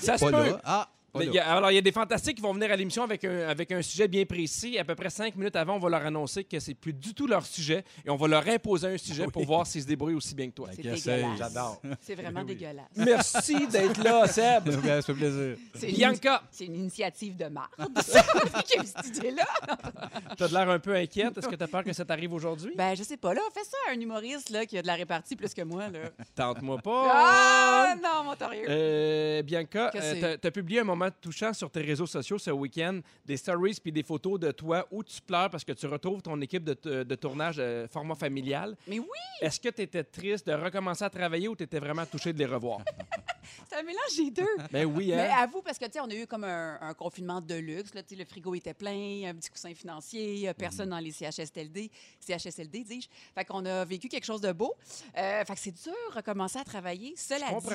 ça 0.00 0.18
se 0.18 0.24
peut. 0.24 0.56
Ah. 0.64 0.88
Il 1.22 1.32
y 1.32 1.38
a- 1.38 1.54
alors, 1.56 1.70
il 1.70 1.74
y 1.74 1.78
a 1.78 1.82
des 1.82 1.92
fantastiques 1.92 2.36
qui 2.36 2.42
vont 2.42 2.52
venir 2.54 2.70
à 2.72 2.76
l'émission 2.76 3.02
avec 3.04 3.24
un, 3.24 3.48
avec 3.48 3.70
un 3.72 3.82
sujet 3.82 4.08
bien 4.08 4.24
précis. 4.24 4.78
À 4.78 4.84
peu 4.84 4.94
près 4.94 5.10
cinq 5.10 5.36
minutes 5.36 5.56
avant, 5.56 5.76
on 5.76 5.78
va 5.78 5.88
leur 5.90 6.04
annoncer 6.06 6.44
que 6.44 6.58
c'est 6.60 6.74
plus 6.74 6.92
du 6.92 7.14
tout 7.14 7.26
leur 7.26 7.44
sujet 7.46 7.84
et 8.04 8.10
on 8.10 8.16
va 8.16 8.26
leur 8.28 8.46
imposer 8.48 8.88
un 8.88 8.98
sujet 8.98 9.26
pour 9.26 9.44
voir 9.44 9.66
s'ils 9.66 9.82
se 9.82 9.86
débrouillent 9.86 10.14
aussi 10.14 10.34
bien 10.34 10.48
que 10.48 10.54
toi. 10.54 10.68
C'est 10.74 10.84
essaye. 10.84 11.16
dégueulasse. 11.22 11.38
J'adore. 11.38 11.82
C'est 12.00 12.14
vraiment 12.14 12.40
Oui. 12.40 12.46
dégueulasse. 12.46 12.86
Merci 12.96 13.66
d'être 13.68 14.02
là, 14.02 14.26
Seb. 14.28 14.64
Ben, 14.64 15.00
ça 15.00 15.02
fait 15.02 15.14
plaisir. 15.14 15.56
C'est 15.74 15.88
une- 15.90 15.94
Bianca, 15.96 16.42
C'est 16.50 16.64
une 16.66 16.76
initiative 16.76 17.36
de 17.36 17.46
marde. 17.46 17.70
ça. 18.02 18.22
Qui 18.66 18.78
a 18.78 18.84
cette 18.84 19.16
idée-là? 19.16 19.46
t'as 20.36 20.48
de 20.48 20.52
l'air 20.52 20.68
un 20.70 20.78
peu 20.78 20.94
inquiète. 20.94 21.36
Est-ce 21.38 21.48
que 21.48 21.56
t'as 21.56 21.66
peur 21.68 21.84
que 21.84 21.92
ça 21.92 22.04
t'arrive 22.04 22.32
aujourd'hui? 22.32 22.72
Ben, 22.76 22.94
je 22.94 23.02
sais 23.02 23.16
pas. 23.16 23.34
Là, 23.34 23.40
fais 23.52 23.64
ça 23.64 23.76
à 23.88 23.92
un 23.92 24.00
humoriste 24.00 24.50
là, 24.50 24.66
qui 24.66 24.78
a 24.78 24.82
de 24.82 24.86
la 24.86 24.94
répartie 24.94 25.36
plus 25.36 25.52
que 25.54 25.62
moi. 25.62 25.88
Là. 25.88 26.00
Tente-moi 26.34 26.78
pas. 26.78 27.08
Ah, 27.12 27.94
non, 28.02 28.24
mon 28.24 28.34
torieux. 28.36 28.66
Euh, 28.68 29.42
Bianca, 29.42 29.90
euh, 29.94 30.36
t'as 30.40 30.50
publié 30.50 30.80
un 30.80 30.84
moment 30.84 31.03
touchant 31.10 31.52
sur 31.52 31.70
tes 31.70 31.80
réseaux 31.80 32.06
sociaux 32.06 32.38
ce 32.38 32.50
week-end, 32.50 33.00
des 33.24 33.36
stories 33.36 33.78
puis 33.82 33.92
des 33.92 34.02
photos 34.02 34.38
de 34.38 34.50
toi 34.50 34.86
où 34.90 35.02
tu 35.02 35.20
pleures 35.20 35.50
parce 35.50 35.64
que 35.64 35.72
tu 35.72 35.86
retrouves 35.86 36.22
ton 36.22 36.40
équipe 36.40 36.64
de, 36.64 37.14
tournage 37.14 37.56
euh, 37.58 37.86
format 37.88 38.14
familial. 38.14 38.76
Mais 38.86 38.98
oui, 38.98 39.08
Est-ce 39.40 39.60
que 39.60 39.68
tu 39.68 39.82
étais 39.82 40.04
triste 40.04 40.46
de 40.46 40.52
recommencer 40.52 41.04
à 41.04 41.10
travailler 41.10 41.48
ou 41.48 41.56
tu 41.56 41.64
étais 41.64 41.78
vraiment 41.78 42.06
touché 42.06 42.32
de 42.32 42.38
les 42.38 42.46
revoir? 42.46 42.80
c'est 43.68 43.76
un 43.76 43.82
mélange 43.82 44.16
des 44.16 44.30
deux. 44.30 44.56
ben 44.70 44.84
oui, 44.84 45.08
Mais 45.08 45.28
hein? 45.28 45.36
avoue, 45.38 45.62
parce 45.62 45.78
que, 45.78 45.84
tu 45.86 45.92
sais, 45.92 46.00
on 46.00 46.10
a 46.10 46.14
eu 46.14 46.26
comme 46.26 46.44
un, 46.44 46.78
un 46.80 46.94
confinement 46.94 47.40
de 47.40 47.54
luxe. 47.54 47.94
Là, 47.94 48.02
le 48.10 48.24
frigo 48.24 48.54
était 48.54 48.74
plein, 48.74 49.28
un 49.28 49.34
petit 49.34 49.50
coussin 49.50 49.74
financier, 49.74 50.48
a 50.48 50.54
personne 50.54 50.90
dans 50.90 50.98
les 50.98 51.12
CHSLD, 51.12 51.90
CHSLD, 52.20 52.84
dis-je. 52.84 53.08
Fait 53.34 53.44
qu'on 53.44 53.64
a 53.64 53.84
vécu 53.84 54.08
quelque 54.08 54.24
chose 54.24 54.40
de 54.40 54.52
beau. 54.52 54.74
Euh, 55.16 55.44
fait 55.44 55.54
que 55.54 55.60
c'est 55.60 55.82
dur 55.82 55.92
de 56.10 56.16
recommencer 56.16 56.58
à 56.58 56.64
travailler. 56.64 57.14
Cela 57.16 57.48
dit. 57.60 57.66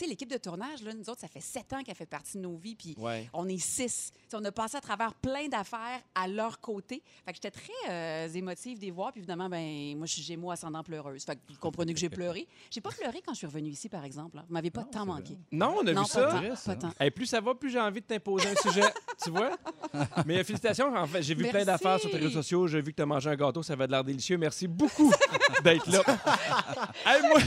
Tu 0.00 0.06
sais, 0.06 0.10
l'équipe 0.10 0.30
de 0.30 0.38
tournage, 0.38 0.82
là, 0.82 0.94
nous 0.94 1.10
autres, 1.10 1.20
ça 1.20 1.28
fait 1.28 1.40
sept 1.42 1.70
ans 1.74 1.82
qu'elle 1.82 1.94
fait 1.94 2.06
partie 2.06 2.38
de 2.38 2.42
nos 2.42 2.56
vies, 2.56 2.74
puis 2.74 2.94
Ouais. 2.98 3.28
on 3.34 3.46
est 3.48 3.58
six. 3.58 4.12
On 4.32 4.42
a 4.46 4.50
passé 4.52 4.76
à 4.78 4.80
travers 4.80 5.12
plein 5.14 5.46
d'affaires 5.48 6.00
à 6.14 6.26
leur 6.26 6.58
côté. 6.60 7.02
Fait 7.26 7.32
que 7.32 7.36
j'étais 7.36 7.50
très 7.50 7.90
euh, 7.90 8.28
émotive 8.32 8.78
de 8.78 8.84
les 8.86 8.90
voir. 8.90 9.12
Puis 9.12 9.20
évidemment, 9.20 9.48
ben, 9.50 9.96
moi, 9.98 10.06
je 10.06 10.14
suis 10.14 10.22
Gémeaux 10.22 10.50
ascendant 10.50 10.82
pleureuse. 10.82 11.24
Fait 11.24 11.34
que 11.36 11.40
vous 11.52 11.58
comprenez 11.58 11.92
que 11.92 12.00
j'ai 12.00 12.08
pleuré. 12.08 12.48
J'ai 12.70 12.80
pas 12.80 12.90
pleuré 12.90 13.20
quand 13.24 13.32
je 13.32 13.38
suis 13.38 13.46
revenue 13.46 13.70
ici, 13.70 13.88
par 13.88 14.04
exemple. 14.04 14.36
là. 14.36 14.44
Vous 14.48 14.54
m'avez 14.54 14.70
pas 14.70 14.82
Non, 14.82 14.86
tant 14.86 15.04
manqué. 15.06 15.36
Non, 15.52 15.76
on 15.82 15.86
a 15.86 15.92
non, 15.92 16.02
vu 16.02 16.08
ça. 16.08 16.26
Vrai, 16.98 17.10
plus 17.10 17.26
ça 17.26 17.40
va, 17.40 17.54
plus 17.54 17.70
j'ai 17.70 17.80
envie 17.80 18.00
de 18.00 18.06
t'imposer 18.06 18.48
un 18.48 18.54
sujet. 18.56 18.86
tu 19.22 19.30
vois? 19.30 19.50
Mais 20.24 20.42
félicitations. 20.44 20.94
En 20.94 21.06
fait, 21.06 21.22
j'ai 21.22 21.34
vu 21.34 21.46
plein 21.48 21.64
d'affaires 21.64 21.98
sur 22.00 22.10
tes 22.10 22.16
réseaux 22.16 22.30
sociaux. 22.30 22.66
J'ai 22.66 22.80
vu 22.80 22.92
que 22.92 22.96
tu 22.96 23.02
as 23.02 23.06
mangé 23.06 23.28
un 23.28 23.36
gâteau. 23.36 23.62
Ça 23.62 23.72
avait 23.74 23.86
de 23.86 23.92
l'air 23.92 24.04
délicieux. 24.04 24.38
Merci 24.38 24.66
beaucoup 24.66 25.12
d'être 25.62 25.86
là. 25.88 26.00
Hey, 27.06 27.22
moi, 27.22 27.38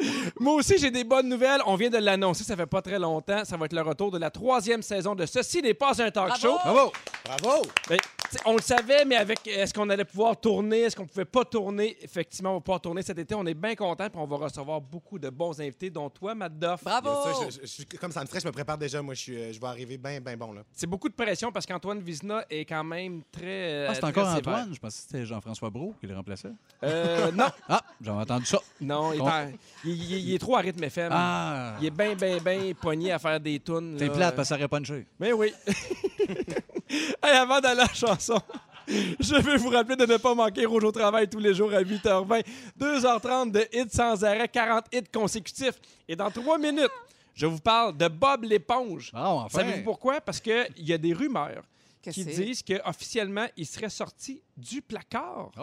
moi 0.40 0.54
aussi, 0.54 0.78
j'ai 0.78 0.90
des 0.90 1.04
bonnes 1.04 1.28
nouvelles. 1.28 1.60
On 1.66 1.76
vient 1.76 1.90
de 1.90 1.98
l'annoncer. 1.98 2.44
Ça 2.44 2.56
fait 2.56 2.66
pas 2.66 2.82
très 2.82 2.98
longtemps. 2.98 3.44
Ça 3.44 3.56
va 3.56 3.66
être 3.66 3.72
le 3.72 3.82
retour 3.82 4.10
de 4.10 4.18
la 4.18 4.30
troisième 4.30 4.82
saison 4.82 5.14
de 5.14 5.26
Ceci 5.26 5.62
n'est 5.62 5.74
pas 5.74 5.90
un 6.02 6.10
talk 6.10 6.28
Bravo! 6.28 6.40
show. 6.40 6.58
Bravo! 6.64 6.92
Bravo! 7.24 7.62
Ben, 7.88 7.98
on 8.44 8.54
le 8.56 8.62
savait, 8.62 9.04
mais 9.04 9.16
avec 9.16 9.46
est-ce 9.46 9.72
qu'on 9.74 9.88
allait 9.90 10.04
pouvoir 10.04 10.38
tourner, 10.40 10.80
est-ce 10.80 10.94
qu'on 10.96 11.06
pouvait 11.06 11.24
pas 11.24 11.44
tourner? 11.44 11.96
Effectivement, 12.02 12.50
on 12.50 12.54
va 12.54 12.60
pouvoir 12.60 12.80
tourner 12.80 13.02
cet 13.02 13.18
été. 13.18 13.34
On 13.34 13.44
est 13.46 13.54
bien 13.54 13.74
content, 13.74 14.08
puis 14.08 14.20
on 14.20 14.26
va 14.26 14.36
recevoir 14.36 14.80
beaucoup 14.80 15.18
de 15.18 15.28
bons 15.30 15.60
invités, 15.60 15.90
dont 15.90 16.08
toi, 16.10 16.34
Matt 16.34 16.58
Duff. 16.58 16.82
Bravo! 16.84 17.10
Bien 17.24 17.34
sûr, 17.34 17.44
je- 17.50 17.56
je- 17.56 17.60
je 17.62 17.66
suis- 17.66 17.84
comme 17.86 18.12
ça 18.12 18.20
me 18.20 18.26
stresse, 18.26 18.42
je 18.42 18.48
me 18.48 18.52
prépare 18.52 18.78
déjà. 18.78 19.02
Moi, 19.02 19.14
je, 19.14 19.20
suis, 19.20 19.36
euh, 19.36 19.52
je 19.52 19.60
vais 19.60 19.66
arriver 19.66 19.98
bien, 19.98 20.20
bien 20.20 20.36
bon. 20.36 20.52
là. 20.52 20.62
C'est 20.72 20.86
beaucoup 20.86 21.08
de 21.08 21.14
pression 21.14 21.50
parce 21.52 21.66
qu'Antoine 21.66 22.00
Vizina 22.00 22.44
est 22.50 22.64
quand 22.64 22.84
même 22.84 23.22
très. 23.32 23.44
euh, 23.46 23.86
Ah, 23.90 23.94
c'est 23.94 24.00
très 24.00 24.10
encore 24.10 24.26
sévère. 24.36 24.38
Antoine? 24.54 24.74
Je 24.74 24.78
pensais 24.80 24.96
que 25.02 25.08
c'était 25.08 25.26
Jean-François 25.26 25.70
Brault 25.70 25.94
qui 26.00 26.06
le 26.06 26.14
remplaçait. 26.16 26.50
Euh, 26.84 27.30
non, 27.32 27.46
Ah, 27.68 27.82
j'avais 28.00 28.18
entendu 28.20 28.46
ça. 28.46 28.58
non, 28.80 29.12
il 29.12 29.20
est, 29.20 29.54
il- 29.84 29.90
il- 30.12 30.28
il 30.28 30.34
est 30.34 30.38
trop 30.38 30.56
à 30.56 30.60
rythme 30.60 30.84
FM. 30.84 31.10
Ah! 31.12 31.76
Il 31.80 31.86
est 31.86 31.90
bien, 31.90 32.14
bien, 32.14 32.38
bien 32.38 32.72
pogné 32.80 33.12
à 33.12 33.18
faire 33.18 33.40
des 33.40 33.58
tunes. 33.60 33.96
T'es 33.98 34.08
plate 34.08 34.36
parce 34.36 34.48
que 34.48 34.54
ça 34.54 34.58
aurait 34.58 34.68
punché. 34.68 35.06
Mais 35.18 35.32
oui. 35.32 35.52
Hey, 36.90 37.36
avant 37.36 37.60
d'aller 37.60 37.80
à 37.80 37.84
la 37.84 37.94
chanson, 37.94 38.40
je 38.88 39.34
vais 39.36 39.56
vous 39.56 39.68
rappeler 39.70 39.96
de 39.96 40.06
ne 40.06 40.16
pas 40.16 40.34
manquer 40.34 40.66
Rouge 40.66 40.84
au 40.84 40.92
travail 40.92 41.28
tous 41.28 41.38
les 41.38 41.54
jours 41.54 41.72
à 41.72 41.82
8h20. 41.82 42.44
2h30 42.78 43.50
de 43.52 43.66
hits 43.72 43.90
sans 43.90 44.24
arrêt, 44.24 44.48
40 44.48 44.86
hits 44.92 45.02
consécutifs. 45.12 45.80
Et 46.08 46.16
dans 46.16 46.30
trois 46.30 46.58
minutes, 46.58 46.90
je 47.34 47.46
vous 47.46 47.60
parle 47.60 47.96
de 47.96 48.08
Bob 48.08 48.44
l'éponge. 48.44 49.12
Ah, 49.14 49.30
enfin! 49.32 49.60
Savez-vous 49.60 49.84
pourquoi? 49.84 50.20
Parce 50.20 50.40
qu'il 50.40 50.66
y 50.78 50.92
a 50.92 50.98
des 50.98 51.12
rumeurs 51.12 51.62
Que 52.02 52.10
qui 52.10 52.24
disent 52.24 52.62
qu'officiellement, 52.62 53.46
il 53.58 53.66
serait 53.66 53.90
sorti 53.90 54.42
du 54.56 54.80
placard. 54.80 55.50
Oh. 55.58 55.62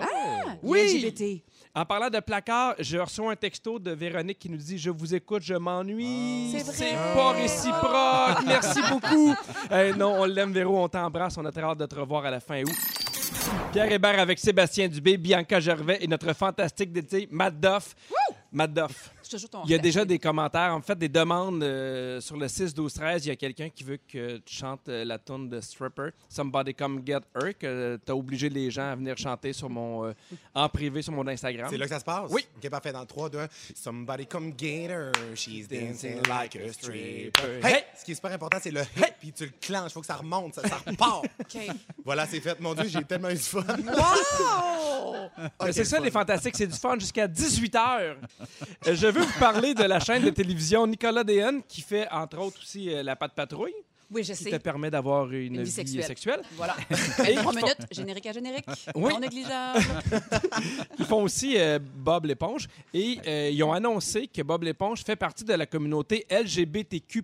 Oui! 0.61 0.99
LGBT. 1.01 1.43
En 1.73 1.83
parlant 1.83 2.09
de 2.11 2.19
placard, 2.19 2.75
je 2.77 2.97
reçois 2.99 3.31
un 3.31 3.35
texto 3.35 3.79
de 3.79 3.91
Véronique 3.91 4.37
qui 4.37 4.49
nous 4.49 4.57
dit 4.57 4.77
Je 4.77 4.91
vous 4.91 5.15
écoute, 5.15 5.41
je 5.41 5.55
m'ennuie. 5.55 6.51
C'est 6.51 6.63
vrai. 6.63 6.73
C'est 6.75 6.93
pas 6.93 7.31
réciproque. 7.31 8.45
Merci 8.45 8.79
beaucoup. 8.89 9.33
Non, 9.97 10.21
on 10.21 10.25
l'aime, 10.25 10.51
Véro, 10.51 10.77
on 10.83 10.87
t'embrasse. 10.87 11.37
On 11.37 11.45
a 11.45 11.51
très 11.51 11.63
hâte 11.63 11.79
de 11.79 11.85
te 11.87 11.95
revoir 11.95 12.23
à 12.25 12.29
la 12.31 12.39
fin 12.39 12.61
août. 12.61 12.75
Pierre 13.71 13.91
Hébert 13.91 14.19
avec 14.19 14.39
Sébastien 14.39 14.87
Dubé, 14.87 15.17
Bianca 15.17 15.59
Gervais 15.59 15.97
et 16.01 16.07
notre 16.07 16.33
fantastique 16.33 16.91
d'été, 16.91 17.27
Matt 17.31 17.59
Duff. 17.59 17.95
Matt 18.51 18.73
Duff. 18.73 19.11
Il 19.65 19.71
y 19.71 19.73
a 19.73 19.77
déjà 19.77 20.05
des 20.05 20.19
commentaires, 20.19 20.73
en 20.73 20.81
fait, 20.81 20.97
des 20.97 21.09
demandes 21.09 21.63
euh, 21.63 22.21
sur 22.21 22.37
le 22.37 22.47
6, 22.47 22.73
12, 22.73 22.93
13. 22.93 23.25
Il 23.25 23.29
y 23.29 23.31
a 23.31 23.35
quelqu'un 23.35 23.69
qui 23.69 23.83
veut 23.83 23.97
que 23.97 24.37
tu 24.37 24.55
chantes 24.55 24.87
euh, 24.89 25.03
la 25.03 25.17
tune 25.19 25.49
de 25.49 25.59
Stripper, 25.59 26.09
Somebody 26.29 26.73
Come 26.73 27.01
Get 27.05 27.21
Her, 27.35 27.57
que 27.57 27.99
tu 28.03 28.11
as 28.11 28.15
obligé 28.15 28.49
les 28.49 28.71
gens 28.71 28.91
à 28.91 28.95
venir 28.95 29.17
chanter 29.17 29.53
sur 29.53 29.69
mon, 29.69 30.05
euh, 30.05 30.13
en 30.53 30.69
privé 30.69 31.01
sur 31.01 31.13
mon 31.13 31.27
Instagram. 31.27 31.67
C'est 31.69 31.77
là 31.77 31.85
que 31.85 31.91
ça 31.91 31.99
se 31.99 32.05
passe? 32.05 32.29
Oui. 32.31 32.45
OK, 32.57 32.69
parfait. 32.69 32.91
Dans 32.91 33.05
3, 33.05 33.29
2, 33.29 33.39
1. 33.39 33.47
Somebody 33.75 34.25
come 34.25 34.53
get 34.57 34.89
her. 34.89 35.11
She's 35.35 35.67
dancing 35.67 36.21
like 36.27 36.55
a 36.55 36.71
stripper. 36.71 37.31
Hey! 37.63 37.63
Hey! 37.63 37.83
Ce 37.97 38.05
qui 38.05 38.11
est 38.11 38.15
super 38.15 38.31
important, 38.31 38.57
c'est 38.61 38.71
le 38.71 38.81
hey, 38.81 39.13
puis 39.19 39.33
tu 39.33 39.45
le 39.45 39.51
clenches. 39.61 39.91
Faut 39.91 40.01
que 40.01 40.05
ça 40.07 40.15
remonte, 40.15 40.55
ça, 40.55 40.67
ça 40.67 40.77
repart. 40.85 41.25
OK. 41.39 41.61
voilà, 42.03 42.25
c'est 42.25 42.39
fait. 42.39 42.59
Mon 42.59 42.73
Dieu, 42.73 42.87
j'ai 42.87 43.03
tellement 43.03 43.29
eu 43.29 43.35
du 43.35 43.39
fun. 43.39 43.63
Wow! 43.87 45.29
Ah, 45.59 45.71
c'est 45.71 45.85
ça, 45.85 45.97
fun. 45.97 46.03
les 46.03 46.11
fantastiques, 46.11 46.55
c'est 46.55 46.67
du 46.67 46.77
fun 46.77 46.97
jusqu'à 46.99 47.27
18h. 47.27 48.15
je 48.85 49.07
veux 49.17 49.25
vous 49.25 49.39
parler 49.39 49.73
de 49.73 49.83
la 49.83 49.99
chaîne 49.99 50.23
de 50.23 50.29
télévision 50.29 50.85
Nicolas 50.85 51.23
qui 51.67 51.81
fait, 51.81 52.07
entre 52.11 52.39
autres, 52.39 52.59
aussi 52.61 52.93
euh, 52.93 53.03
La 53.03 53.15
Patte 53.15 53.33
Patrouille, 53.33 53.73
Oui, 54.09 54.23
je 54.23 54.33
qui 54.33 54.43
sais. 54.43 54.51
te 54.51 54.55
permet 54.57 54.89
d'avoir 54.89 55.25
une, 55.31 55.55
Une 55.55 55.57
vie 55.57 55.63
vie 55.63 55.71
sexuelle. 55.71 56.03
sexuelle. 56.03 56.41
Voilà. 56.53 56.75
Et 57.29 57.35
Trois 57.35 57.53
minutes, 57.53 57.77
générique 57.91 58.25
à 58.27 58.31
générique. 58.33 58.65
Oui. 58.95 59.13
Non 59.13 59.19
négligeable. 59.19 59.79
Ils 60.99 61.05
font 61.05 61.23
aussi 61.23 61.55
euh, 61.57 61.79
Bob 61.79 62.25
l'éponge. 62.25 62.67
Et 62.93 63.19
euh, 63.27 63.49
ils 63.51 63.61
ont 63.63 63.73
annoncé 63.73 64.27
que 64.27 64.41
Bob 64.41 64.63
l'éponge 64.63 65.03
fait 65.03 65.15
partie 65.15 65.43
de 65.43 65.53
la 65.53 65.65
communauté 65.65 66.25
LGBTQ. 66.29 67.23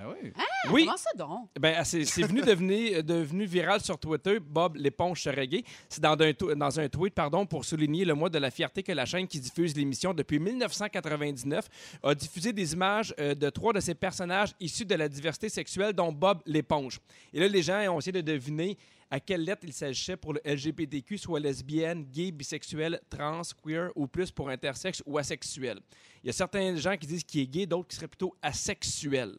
Ah 0.00 0.04
oui. 0.22 0.32
oui, 0.70 0.84
Comment 0.84 0.96
ça 0.96 1.10
donc? 1.16 1.48
ben, 1.58 1.82
c'est 1.84 2.04
c'est 2.04 2.22
venu 2.22 2.40
devenir 2.40 3.02
devenu 3.04 3.44
viral 3.44 3.80
sur 3.80 3.98
Twitter. 3.98 4.38
Bob 4.40 4.76
l'éponge 4.76 5.22
serait 5.22 5.46
gay. 5.46 5.62
C'est 5.88 6.02
dans 6.02 6.16
un, 6.18 6.54
dans 6.56 6.80
un 6.80 6.88
tweet 6.88 7.14
pardon, 7.14 7.46
pour 7.46 7.64
souligner 7.64 8.04
le 8.04 8.14
mois 8.14 8.30
de 8.30 8.38
la 8.38 8.50
fierté 8.50 8.82
que 8.82 8.92
la 8.92 9.04
chaîne 9.04 9.26
qui 9.26 9.40
diffuse 9.40 9.76
l'émission 9.76 10.14
depuis 10.14 10.38
1999 10.38 11.66
a 12.02 12.14
diffusé 12.14 12.52
des 12.52 12.72
images 12.72 13.14
euh, 13.18 13.34
de 13.34 13.50
trois 13.50 13.72
de 13.72 13.80
ses 13.80 13.94
personnages 13.94 14.54
issus 14.60 14.84
de 14.84 14.94
la 14.94 15.08
diversité 15.08 15.48
sexuelle, 15.48 15.92
dont 15.92 16.12
Bob 16.14 16.40
l'éponge. 16.46 16.98
Et 17.32 17.40
là, 17.40 17.48
les 17.48 17.62
gens 17.62 17.78
ont 17.94 17.98
essayé 17.98 18.12
de 18.12 18.20
deviner 18.22 18.78
à 19.10 19.20
quelle 19.20 19.44
lettre 19.44 19.62
il 19.64 19.72
s'agissait 19.72 20.16
pour 20.16 20.32
le 20.32 20.40
LGBTQ, 20.44 21.18
soit 21.18 21.38
lesbienne, 21.38 22.04
gay, 22.10 22.32
bisexuel, 22.32 23.00
trans, 23.10 23.42
queer 23.62 23.90
ou 23.94 24.06
plus 24.06 24.30
pour 24.30 24.48
intersexe 24.48 25.02
ou 25.06 25.18
asexuel. 25.18 25.78
Il 26.22 26.28
y 26.28 26.30
a 26.30 26.32
certains 26.32 26.74
gens 26.76 26.96
qui 26.96 27.06
disent 27.06 27.22
qu'il 27.24 27.42
est 27.42 27.46
gay, 27.46 27.66
d'autres 27.66 27.88
qui 27.88 27.96
seraient 27.96 28.08
plutôt 28.08 28.34
asexuels. 28.42 29.36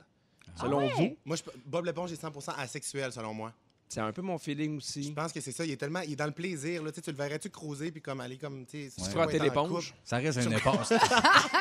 Selon 0.55 0.77
ouais? 0.77 0.91
vous, 0.95 1.17
Moi, 1.25 1.35
je- 1.35 1.43
Bob 1.65 1.85
l'éponge 1.85 2.11
est 2.13 2.21
100% 2.21 2.53
asexuel, 2.57 3.11
selon 3.11 3.33
moi. 3.33 3.51
c'est 3.89 3.99
un 3.99 4.13
peu 4.13 4.21
mon 4.21 4.37
feeling 4.37 4.73
Je 4.73 4.77
aussi. 4.77 5.11
pense 5.11 5.33
que 5.33 5.41
c'est 5.41 5.51
ça. 5.51 5.65
Il 5.65 5.71
est 5.71 5.75
tellement. 5.77 5.99
Il 6.01 6.13
est 6.13 6.15
dans 6.15 6.25
le 6.27 6.31
plaisir. 6.31 6.81
Là. 6.81 6.91
Tu 6.91 6.95
sais, 6.95 7.01
tu 7.01 7.11
le 7.11 7.17
verrais-tu 7.17 7.49
creuser 7.49 7.91
puis 7.91 8.01
comme 8.01 8.21
aller 8.21 8.37
comme. 8.37 8.65
Tu 8.65 8.89
sais, 8.89 9.01
Se 9.03 9.11
tu 9.37 9.43
l'éponge. 9.43 9.93
Ça 10.05 10.17
reste 10.17 10.39
une 10.41 10.53
éponge. 10.57 10.85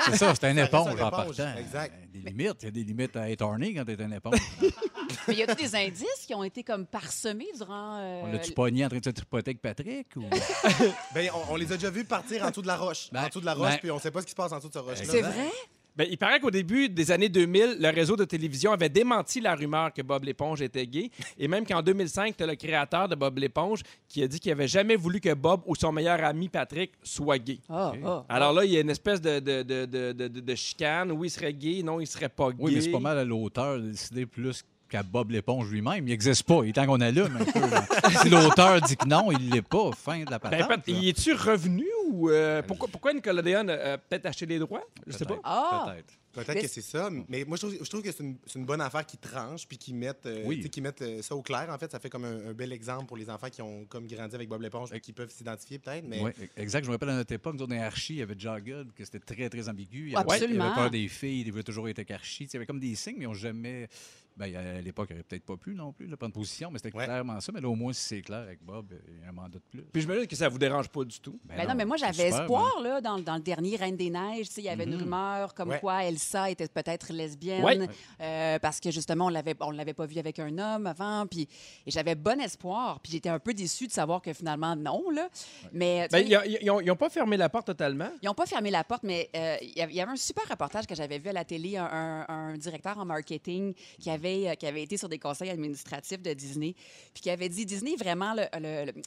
c'est 0.06 0.16
ça, 0.16 0.32
c'est 0.34 0.50
une 0.50 0.58
éponge 0.58 0.88
en 0.88 0.96
éponge, 0.96 1.36
partant. 1.36 1.56
exact. 1.58 1.94
Des 2.12 2.20
limites. 2.20 2.56
Il 2.62 2.64
y 2.66 2.68
a 2.68 2.70
des 2.70 2.84
limites 2.84 3.16
à 3.16 3.28
être 3.30 3.42
orné 3.42 3.74
quand 3.74 3.84
t'es 3.84 3.94
une 3.94 4.12
éponge. 4.12 4.38
Mais 5.28 5.34
y 5.34 5.42
a-t-il 5.42 5.70
des 5.70 5.76
indices 5.76 6.24
qui 6.26 6.34
ont 6.34 6.44
été 6.44 6.62
comme 6.62 6.86
parsemés 6.86 7.48
durant. 7.56 7.98
euh, 8.00 8.22
On 8.24 8.32
l'a-tu 8.32 8.52
pogné 8.52 8.84
en 8.84 8.88
train 8.88 8.98
de 8.98 9.04
se 9.04 9.10
tripoter 9.10 9.50
avec 9.50 9.60
Patrick? 9.62 10.06
Ou... 10.16 10.22
Ben, 11.14 11.30
on, 11.34 11.52
on 11.52 11.56
les 11.56 11.70
a 11.72 11.76
déjà 11.76 11.90
vus 11.90 12.04
partir 12.04 12.44
en 12.44 12.50
dessous 12.50 12.62
de 12.62 12.66
la 12.66 12.76
roche. 12.76 13.08
Ben, 13.12 13.24
en 13.24 13.28
dessous 13.28 13.40
de 13.40 13.46
la 13.46 13.54
roche, 13.54 13.70
ben- 13.72 13.78
puis 13.80 13.90
on 13.90 13.98
sait 13.98 14.10
pas 14.10 14.20
ce 14.20 14.26
qui 14.26 14.30
se 14.32 14.36
passe 14.36 14.52
en 14.52 14.56
dessous 14.58 14.68
de 14.68 14.74
ce 14.74 14.78
roche-là. 14.78 15.04
C'est 15.06 15.20
vrai? 15.22 15.48
Ben, 15.96 16.08
il 16.10 16.18
paraît 16.18 16.40
qu'au 16.40 16.50
début 16.50 16.88
des 16.88 17.12
années 17.12 17.28
2000, 17.28 17.76
le 17.78 17.88
réseau 17.90 18.16
de 18.16 18.24
télévision 18.24 18.72
avait 18.72 18.88
démenti 18.88 19.40
la 19.40 19.54
rumeur 19.54 19.92
que 19.92 20.02
Bob 20.02 20.24
l'éponge 20.24 20.60
était 20.60 20.88
gay. 20.88 21.08
Et 21.38 21.46
même 21.46 21.64
qu'en 21.64 21.82
2005, 21.82 22.36
tu 22.36 22.44
le 22.44 22.56
créateur 22.56 23.08
de 23.08 23.14
Bob 23.14 23.38
l'éponge 23.38 23.82
qui 24.08 24.20
a 24.20 24.26
dit 24.26 24.40
qu'il 24.40 24.50
avait 24.50 24.66
jamais 24.66 24.96
voulu 24.96 25.20
que 25.20 25.32
Bob 25.34 25.60
ou 25.66 25.76
son 25.76 25.92
meilleur 25.92 26.24
ami 26.24 26.48
Patrick 26.48 26.90
soit 27.04 27.38
gay. 27.38 27.60
Ah, 27.68 27.92
ah. 28.04 28.24
Alors 28.28 28.52
là, 28.52 28.64
il 28.64 28.72
y 28.72 28.76
a 28.76 28.80
une 28.80 28.90
espèce 28.90 29.20
de, 29.20 29.38
de, 29.38 29.62
de, 29.62 29.84
de, 29.86 30.10
de- 30.12 30.26
de- 30.26 30.40
de 30.40 30.54
chicane. 30.56 31.12
Oui, 31.12 31.28
il 31.28 31.30
serait 31.30 31.54
gay. 31.54 31.80
Non, 31.84 32.00
il 32.00 32.08
serait 32.08 32.28
pas 32.28 32.50
gay. 32.50 32.56
Oui, 32.58 32.74
mais 32.74 32.80
c'est 32.80 32.90
pas 32.90 32.98
mal 32.98 33.16
à 33.18 33.24
l'auteur 33.24 33.76
de 33.78 33.90
décider 33.90 34.26
plus 34.26 34.64
qu'à 34.94 35.02
Bob 35.02 35.32
l'éponge 35.32 35.70
lui-même. 35.70 36.06
Il 36.06 36.10
n'existe 36.10 36.44
pas. 36.44 36.60
Il 36.62 36.68
est 36.68 36.72
temps 36.72 36.86
qu'on 36.86 37.00
allume 37.00 37.36
un 37.40 37.44
peu. 37.44 37.60
là. 37.68 37.84
si 38.22 38.28
l'auteur 38.28 38.80
dit 38.82 38.96
que 38.96 39.06
non, 39.08 39.32
il 39.32 39.50
l'est 39.50 39.60
pas. 39.62 39.90
Fin 39.92 40.20
de 40.24 40.30
la 40.30 40.38
Ben, 40.38 40.50
patente. 40.50 40.68
Pat- 40.68 40.86
là. 40.88 40.94
y 40.98 41.08
es-tu 41.08 41.32
revenu 41.32 41.84
ou 42.10 42.30
euh, 42.30 42.62
pourquoi, 42.62 42.86
pourquoi 42.88 43.12
Nicolas 43.12 43.42
Dehaene 43.42 43.70
a 43.70 43.98
peut-être 43.98 44.26
acheté 44.26 44.46
les 44.46 44.60
droits? 44.60 44.84
Je 45.06 45.12
sais 45.12 45.24
pas. 45.24 45.34
Peut-être, 45.34 45.40
Ah! 45.44 45.94
Peut-être. 46.32 46.62
Que 46.62 46.66
c'est 46.66 46.80
ça, 46.80 47.10
mais 47.28 47.44
moi, 47.44 47.56
je 47.56 47.66
trouve, 47.66 47.78
je 47.80 47.88
trouve 47.88 48.02
que 48.02 48.10
c'est 48.10 48.24
une, 48.58 48.64
bonne 48.64 48.80
affaire 48.80 49.06
qu'ils 49.06 49.20
tranchent 49.20 49.68
puis 49.68 49.78
qu'ils 49.78 49.94
mettent, 49.94 50.26
euh, 50.26 50.42
Oui. 50.44 50.68
qu'ils 50.68 50.82
mettent 50.82 51.02
euh, 51.02 51.22
ça 51.22 51.36
au 51.36 51.42
clair. 51.42 51.68
En 51.70 51.78
fait, 51.78 51.92
ça 51.92 52.00
fait 52.00 52.10
comme 52.10 52.24
un, 52.24 52.50
un 52.50 52.52
bel 52.52 52.72
exemple 52.72 53.06
pour 53.06 53.16
les 53.16 53.30
enfants 53.30 53.48
qui 53.50 53.62
ont 53.62 53.84
comme 53.84 54.08
grandi 54.08 54.34
avec 54.34 54.48
Bob 54.48 54.60
l'éponge 54.60 54.92
et 54.92 54.98
qui 54.98 55.12
peuvent 55.12 55.30
s'identifier 55.30 55.78
peut-être. 55.78 56.04
Mais 56.08 56.20
Oui, 56.20 56.32
exact. 56.56 56.82
Je 56.84 56.88
me 56.88 56.94
rappelle 56.96 57.10
à 57.10 57.14
notre 57.14 57.32
époque, 57.32 57.54
nous 57.54 57.62
autres, 57.62 57.72
dans 57.72 57.80
Archie, 57.80 58.14
il 58.14 58.18
y 58.18 58.22
avait 58.22 58.34
Jughead, 58.36 58.92
que 58.96 59.04
c'était 59.04 59.20
très, 59.20 59.48
très 59.48 59.68
ambigu. 59.68 60.06
Il 60.08 60.12
y 60.12 60.16
avait, 60.16 60.24
Absolument. 60.32 60.64
Il 60.64 60.66
avait 60.66 60.74
peur 60.74 60.90
des 60.90 61.06
filles, 61.06 61.42
il 61.42 61.48
avait 61.50 61.62
toujours 61.62 61.88
été 61.88 62.00
avec 62.00 62.10
Archie. 62.10 62.46
Tu 62.46 62.50
sais, 62.50 62.50
Il 62.50 62.54
y 62.54 62.58
avait 62.58 62.66
comme 62.66 62.80
des 62.80 62.96
signes, 62.96 63.14
mais 63.18 63.24
ils 63.24 63.28
n'ont 63.28 63.34
jamais. 63.34 63.88
Ben, 64.36 64.54
à 64.56 64.80
l'époque, 64.80 65.08
il 65.10 65.14
n'aurait 65.14 65.22
peut-être 65.24 65.44
pas 65.44 65.56
pu 65.56 65.74
non 65.74 65.92
plus 65.92 66.08
de 66.08 66.16
prendre 66.16 66.34
position, 66.34 66.70
mais 66.70 66.78
c'était 66.78 66.96
Ouais. 66.96 67.04
clairement 67.04 67.40
ça. 67.40 67.52
Mais 67.52 67.60
là, 67.60 67.68
au 67.68 67.74
moins, 67.76 67.92
si 67.92 68.02
c'est 68.02 68.22
clair 68.22 68.40
avec 68.40 68.60
Bob, 68.62 68.92
il 69.08 69.22
y 69.22 69.24
a 69.24 69.28
un 69.28 69.32
mandat 69.32 69.58
de 69.58 69.64
plus. 69.70 69.82
Puis 69.92 70.02
je 70.02 70.08
me 70.08 70.20
dis 70.20 70.26
que 70.26 70.34
ça 70.34 70.48
vous 70.48 70.58
dérange 70.58 70.88
pas 70.88 71.04
du 71.04 71.20
tout. 71.20 71.38
Ben 71.44 71.68
non, 71.68 71.74
mais 71.76 71.84
moi, 71.84 71.96
j'avais 71.96 72.28
espoir 72.28 72.80
là, 72.82 73.00
dans, 73.00 73.18
dans 73.20 73.36
le 73.36 73.40
dernier 73.42 73.76
Reine 73.76 73.96
des 73.96 74.10
Neiges. 74.10 74.48
Tu 74.48 74.54
sais, 74.54 74.60
Il 74.62 74.64
y 74.64 74.68
avait 74.70 74.84
une 74.84 74.94
Mhm. 74.96 75.02
rumeur 75.02 75.54
comme 75.54 75.68
Ouais. 75.68 75.78
quoi 75.78 76.04
Elsa 76.04 76.50
était 76.50 76.66
peut-être 76.68 77.12
lesbienne. 77.12 77.62
Ouais. 77.64 77.78
euh, 78.20 78.58
parce 78.58 78.80
que 78.80 78.90
justement, 78.90 79.26
on 79.26 79.28
l'avait, 79.28 79.54
on 79.60 79.70
l'avait 79.70 79.94
pas 79.94 80.06
vue 80.06 80.18
avec 80.18 80.38
un 80.38 80.56
homme 80.58 80.86
avant. 80.86 81.26
Puis, 81.26 81.48
et 81.86 81.90
j'avais 81.90 82.14
bon 82.16 82.40
espoir. 82.40 82.98
Puis 83.00 83.12
j'étais 83.12 83.28
un 83.28 83.38
peu 83.38 83.54
déçue 83.54 83.86
de 83.86 83.92
savoir 83.92 84.20
que 84.20 84.32
finalement, 84.32 84.74
non. 84.74 85.10
Là. 85.10 85.28
Mais 85.72 86.08
Ben, 86.10 86.26
sais, 86.26 86.58
ils 86.60 86.66
n'ont 86.86 86.96
pas 86.96 87.08
fermé 87.10 87.36
la 87.36 87.48
porte 87.48 87.66
totalement. 87.66 88.10
ils 88.22 88.26
n'ont 88.26 88.34
pas 88.34 88.46
fermé 88.46 88.70
la 88.70 88.82
porte, 88.84 89.02
mais 89.04 89.30
euh, 89.36 89.56
il 89.62 89.76
y 89.76 89.80
avait- 89.80 89.92
il 89.92 89.96
y 89.96 90.00
avait 90.00 90.12
un 90.12 90.16
super 90.16 90.48
reportage 90.48 90.86
que 90.86 90.94
j'avais 90.94 91.18
vu 91.18 91.28
à 91.28 91.32
la 91.32 91.44
télé, 91.44 91.76
un, 91.76 91.84
un- 91.84 92.24
un 92.28 92.56
directeur 92.56 92.98
en 92.98 93.04
marketing 93.04 93.74
qui 94.00 94.10
avait, 94.10 94.23
euh, 94.26 94.54
qui 94.54 94.66
avait 94.66 94.82
été 94.82 94.96
sur 94.96 95.08
des 95.08 95.18
conseils 95.18 95.50
administratifs 95.50 96.22
de 96.22 96.32
Disney, 96.32 96.74
puis 97.12 97.22
qui 97.22 97.30
avait 97.30 97.48
dit 97.48 97.66
Disney 97.66 97.92
est 97.92 98.02
vraiment 98.02 98.34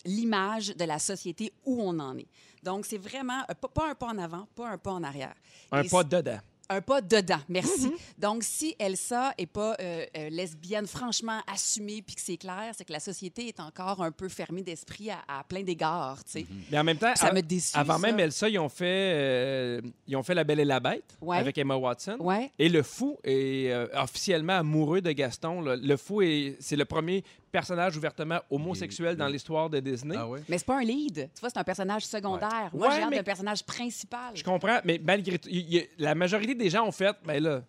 l'image 0.06 0.76
de 0.76 0.86
la 0.86 1.00
société 1.00 1.52
où 1.66 1.82
on 1.82 2.00
en 2.00 2.18
est. 2.18 2.28
Donc, 2.64 2.86
c'est 2.86 2.98
vraiment 2.98 3.42
euh, 3.50 3.54
pas, 3.54 3.68
pas 3.68 3.90
un 3.92 3.96
pas 3.96 4.08
en 4.08 4.18
avant, 4.18 4.48
pas 4.56 4.70
un 4.70 4.78
pas 4.78 4.92
en 4.92 5.04
arrière. 5.04 5.36
Un 5.72 5.84
Et 5.84 5.90
pas 5.90 6.04
dedans. 6.04 6.40
Un 6.70 6.82
pas 6.82 7.02
dedans, 7.02 7.40
merci. 7.48 7.92
Donc, 8.18 8.44
si 8.44 8.76
Elsa 8.80 9.34
est 9.38 9.46
pas 9.46 9.76
euh, 9.80 10.06
euh, 10.18 10.30
lesbienne, 10.30 10.86
franchement 10.88 11.40
assumée, 11.52 12.02
puis 12.02 12.16
que 12.16 12.22
c'est 12.22 12.38
clair, 12.38 12.74
c'est 12.78 12.84
que 12.86 12.92
la 12.92 13.00
société 13.00 13.48
est 13.48 13.60
encore 13.60 14.02
un 14.02 14.12
peu 14.12 14.28
fermée 14.30 14.64
d'esprit 14.64 15.10
à, 15.10 15.20
à 15.28 15.44
plein 15.44 15.64
d'égards, 15.64 16.24
tu 16.26 16.32
sais. 16.32 16.46
Mais 16.72 16.78
en 16.80 16.84
même 16.84 16.98
temps, 16.98 17.16
Ça 17.16 17.32
me 17.32 17.42
déçu, 17.42 17.78
avant 17.78 17.94
ça. 17.94 18.00
même 18.00 18.20
Elsa, 18.20 18.50
ils 18.50 18.60
ont 18.60 18.70
fait, 18.70 18.86
euh, 19.14 19.82
ils 20.08 20.16
ont 20.16 20.24
fait 20.24 20.34
La 20.34 20.44
Belle 20.44 20.60
et 20.60 20.66
la 20.66 20.80
Bête 20.80 21.18
Ouais. 21.22 21.38
avec 21.38 21.58
Emma 21.58 21.76
Watson. 21.76 22.18
Ouais. 22.20 22.52
Et 22.60 22.70
le 22.70 22.84
fou 22.84 23.18
est 23.24 23.72
euh, 23.72 23.88
officiellement 23.96 24.54
amoureux 24.58 25.02
de 25.02 25.12
Gaston. 25.12 25.62
là. 25.62 25.76
Le 25.76 25.98
fou, 25.98 26.22
est, 26.22 26.58
c'est 26.60 26.76
le 26.76 26.86
premier 26.86 27.24
personnage 27.52 27.96
ouvertement 27.98 28.40
homosexuel 28.50 29.16
dans 29.16 29.28
l'histoire 29.28 29.70
de 29.70 29.80
Disney. 29.80 30.16
Ah 30.18 30.28
oui? 30.28 30.40
Mais 30.50 30.58
c'est 30.58 30.66
pas 30.66 30.78
un 30.80 30.84
lead. 30.84 31.30
Tu 31.34 31.40
vois, 31.40 31.50
c'est 31.50 31.58
un 31.60 31.64
personnage 31.64 32.06
secondaire. 32.06 32.70
Moi, 32.74 32.88
Ouais, 32.88 32.96
j'ai 32.96 33.02
hâte 33.04 33.10
mais- 33.10 33.18
d'un 33.18 33.24
personnage 33.24 33.64
principal. 33.66 34.32
Je 34.36 34.44
comprends, 34.44 34.80
mais 34.84 35.00
malgré 35.04 35.40
tout, 35.40 35.50
la 35.98 36.16
majorité 36.16 36.56
des 36.56 36.70
gens 36.70 36.86
ont 36.86 36.92
fait, 36.92 37.16
ben 37.26 37.42
là, 37.42 37.62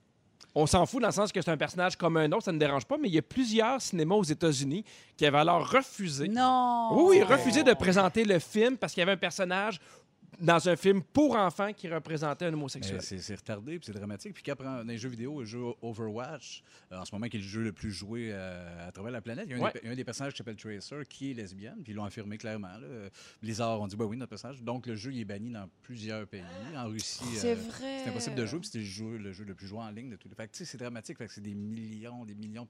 on 0.55 0.67
s'en 0.67 0.87
fout 0.87 1.01
dans 1.01 1.09
le 1.09 1.13
sens 1.13 1.31
que 1.31 1.41
c'est 1.41 1.51
un 1.51 1.57
personnage 1.57 1.97
comme 1.97 2.17
un 2.17 2.31
autre, 2.33 2.45
ça 2.45 2.53
ne 2.53 2.59
dérange 2.59 2.85
pas, 2.85 2.97
mais 2.99 3.09
il 3.09 3.15
y 3.15 3.19
a 3.19 3.23
plusieurs 3.23 3.81
cinémas 3.81 4.17
aux 4.17 4.25
États-Unis 4.25 4.85
qui 5.17 5.25
avaient 5.27 5.39
alors 5.39 5.71
refusé. 5.71 6.27
Non! 6.29 6.89
Oui, 6.93 7.19
oui, 7.19 7.23
refusé 7.23 7.63
de 7.63 7.73
présenter 7.75 8.25
le 8.25 8.39
film 8.39 8.77
parce 8.77 8.93
qu'il 8.93 9.01
y 9.01 9.03
avait 9.03 9.13
un 9.13 9.17
personnage 9.17 9.79
dans 10.41 10.69
un 10.69 10.77
film 10.77 11.03
pour 11.03 11.37
enfants 11.37 11.73
qui 11.73 11.89
représentait 11.89 12.45
un 12.47 12.53
homosexuel. 12.53 13.03
C'est 13.03 13.19
c'est 13.19 13.35
retardé, 13.35 13.79
puis 13.79 13.87
c'est 13.87 13.93
dramatique. 13.93 14.35
Puis 14.35 14.43
qu'après, 14.43 14.65
dans 14.65 14.83
les 14.87 14.99
jeux 14.99 15.09
vidéo, 15.09 15.41
le 15.41 15.47
jeu 15.47 15.61
Overwatch, 15.83 16.63
euh, 16.93 16.99
en 16.99 17.05
ce 17.05 17.15
moment, 17.15 17.27
qui 17.29 17.37
est 17.37 17.41
le 17.41 17.47
jeu 17.47 17.63
le 17.63 17.73
plus 17.73 17.91
joué 17.91 18.31
euh, 18.33 18.89
à 18.89 18.93
travers 18.93 19.11
la 19.13 19.21
planète, 19.21 19.47
il 19.49 19.51
y 19.51 19.55
a 19.55 19.57
un, 19.57 19.61
Ouais. 19.61 19.73
des, 19.73 19.81
il 19.83 19.87
y 19.87 19.89
a 19.89 19.93
un 19.93 19.97
des 19.97 20.05
personnages 20.05 20.33
qui 20.33 20.39
s'appelle 20.39 20.57
Tracer 20.57 21.03
qui 21.09 21.31
est 21.31 21.35
lesbienne, 21.35 21.79
puis 21.83 21.93
ils 21.93 21.97
l'ont 21.97 22.05
affirmé 22.05 22.39
clairement. 22.39 22.69
là. 22.79 23.09
Blizzard 23.43 23.81
ont 23.81 23.87
dit, 23.87 23.97
bah 23.97 24.05
oui, 24.05 24.17
notre 24.17 24.31
personnage. 24.31 24.63
Donc, 24.63 24.87
le 24.87 24.95
jeu 24.97 25.13
il 25.13 25.21
est 25.21 25.25
banni 25.25 25.51
dans 25.51 25.69
plusieurs 25.83 26.27
pays. 26.27 26.43
En 26.77 26.87
Russie, 26.89 27.25
C'est 27.35 27.53
euh, 27.53 27.55
vrai. 27.55 28.01
c'est 28.05 28.11
impossible 28.11 28.37
de 28.37 28.47
jouer, 28.47 28.61
puis 28.61 28.67
c'était 28.67 28.79
le 28.79 28.85
jeu, 28.85 29.17
le 29.19 29.33
jeu 29.33 29.45
le 29.45 29.55
plus 29.55 29.67
joué 29.67 29.81
en 29.81 29.91
ligne 29.91 30.11
de 30.11 30.17
tous 30.17 30.29
les. 30.29 30.35
Fait 30.35 30.47
que, 30.47 30.53
tu 30.53 30.59
sais, 30.59 30.65
c'est 30.65 30.79
dramatique, 30.79 31.19
fait 31.19 31.27
que 31.27 31.33
c'est 31.33 31.41
des 31.41 31.55
millions, 31.55 32.25
des 32.25 32.35
millions. 32.35 32.69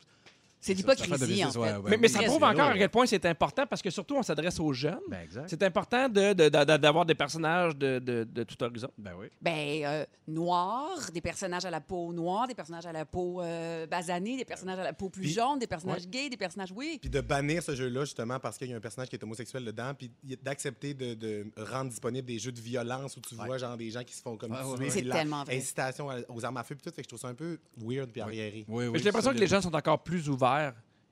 C'est 0.61 0.75
l'hypocrisie, 0.75 1.45
en 1.45 1.49
ouais, 1.53 1.69
fait. 1.69 1.77
ouais, 1.79 1.97
mais, 1.99 2.09
ça 2.09 2.21
prouve 2.23 2.43
encore 2.43 2.69
à 2.69 2.77
quel 2.77 2.88
point 2.88 3.07
c'est 3.07 3.25
important 3.27 3.65
parce 3.67 3.81
que 3.81 3.91
surtout 3.91 4.17
on 4.17 4.23
s'adresse 4.23 4.59
aux 4.59 4.73
jeunes. 4.73 4.99
Ben. 5.09 5.27
C'est 5.47 5.62
important 5.62 6.09
de- 6.09 6.33
de- 6.33 6.49
de- 6.49 6.77
d'avoir 6.77 7.07
des 7.07 7.15
personnages 7.15 7.77
de, 7.77 7.99
de- 8.00 8.25
de 8.25 8.43
tout 8.43 8.61
horizon. 8.62 8.91
Ben 8.99 9.12
oui. 9.19 9.27
Ben, 9.41 9.85
euh, 9.85 10.05
noir, 10.27 10.88
des 11.12 11.21
personnages 11.21 11.65
à 11.65 11.71
la 11.71 11.81
peau 11.81 12.12
noire, 12.12 12.47
des 12.47 12.55
personnages 12.55 12.87
à 12.87 12.93
la 12.93 13.05
peau 13.05 13.41
euh, 13.41 13.87
basanée, 13.87 14.37
des 14.37 14.45
personnages 14.45 14.79
à 14.79 14.85
la 14.85 14.93
peau 14.93 15.09
plus 15.09 15.23
Puis- 15.23 15.33
jaune, 15.33 15.59
des 15.59 15.67
personnages 15.67 16.09
gays, 16.09 16.29
des 16.29 16.37
personnages... 16.37 16.73
Oui. 16.75 16.99
Puis 17.00 17.11
de 17.11 17.21
bannir 17.21 17.62
ce 17.62 17.75
jeu-là, 17.75 18.00
justement, 18.05 18.38
parce 18.41 18.59
qu'il 18.59 18.69
y 18.69 18.73
a 18.75 18.77
un 18.77 18.81
personnage 18.81 19.09
qui 19.09 19.17
est 19.17 19.23
homosexuel 19.23 19.65
dedans, 19.65 19.93
puis 19.97 20.11
d'accepter 20.43 20.95
de, 20.95 21.15
de 21.15 21.47
rendre 21.57 21.91
disponible 21.91 22.27
des 22.27 22.38
jeux 22.38 22.53
de 22.53 22.61
violence 22.61 23.17
où 23.17 23.21
tu 23.21 23.35
Ouais. 23.37 23.47
vois 23.47 23.59
genre 23.59 23.77
des 23.77 23.91
gens 23.91 24.03
qui 24.03 24.15
se 24.15 24.23
font 24.23 24.37
comme 24.37 24.50
tuer. 24.77 24.91
C'est 24.91 25.03
tellement 25.03 25.45
vrai. 25.45 25.57
Incitation 25.57 26.09
aux 26.29 26.45
armes 26.45 26.57
à 26.57 26.65
feu, 26.65 26.75
puis 26.75 26.83
tout, 26.83 26.95
fait 26.95 27.03
que 27.03 27.05
je 27.05 27.09
trouve 27.09 27.21
ça 27.21 27.29
un 27.29 27.35
peu 27.35 27.59
weird 27.77 28.11
puis 28.11 28.21
arriéré. 28.21 28.65
Oui, 28.67 28.87
oui, 28.88 28.99
J'ai 28.99 29.05
l'impression 29.05 29.33
que 29.33 29.38
les 29.38 29.47
gens 29.47 29.61
sont 29.61 29.75
encore 29.75 30.03
plus 30.03 30.29
ouverts 30.29 30.48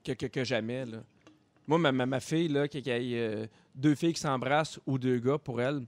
que, 0.03 0.43
jamais. 0.43 0.85
Moi, 1.67 1.77
ma, 1.79 2.19
fille, 2.19 2.47
là, 2.47 2.67
qui, 2.67 2.81
qui 2.81 2.89
ait 2.89 3.19
euh, 3.19 3.47
deux 3.75 3.95
filles 3.95 4.13
qui 4.13 4.21
s'embrassent 4.21 4.79
ou 4.85 4.97
deux 4.97 5.19
gars, 5.19 5.37
pour 5.37 5.61
elle, 5.61 5.81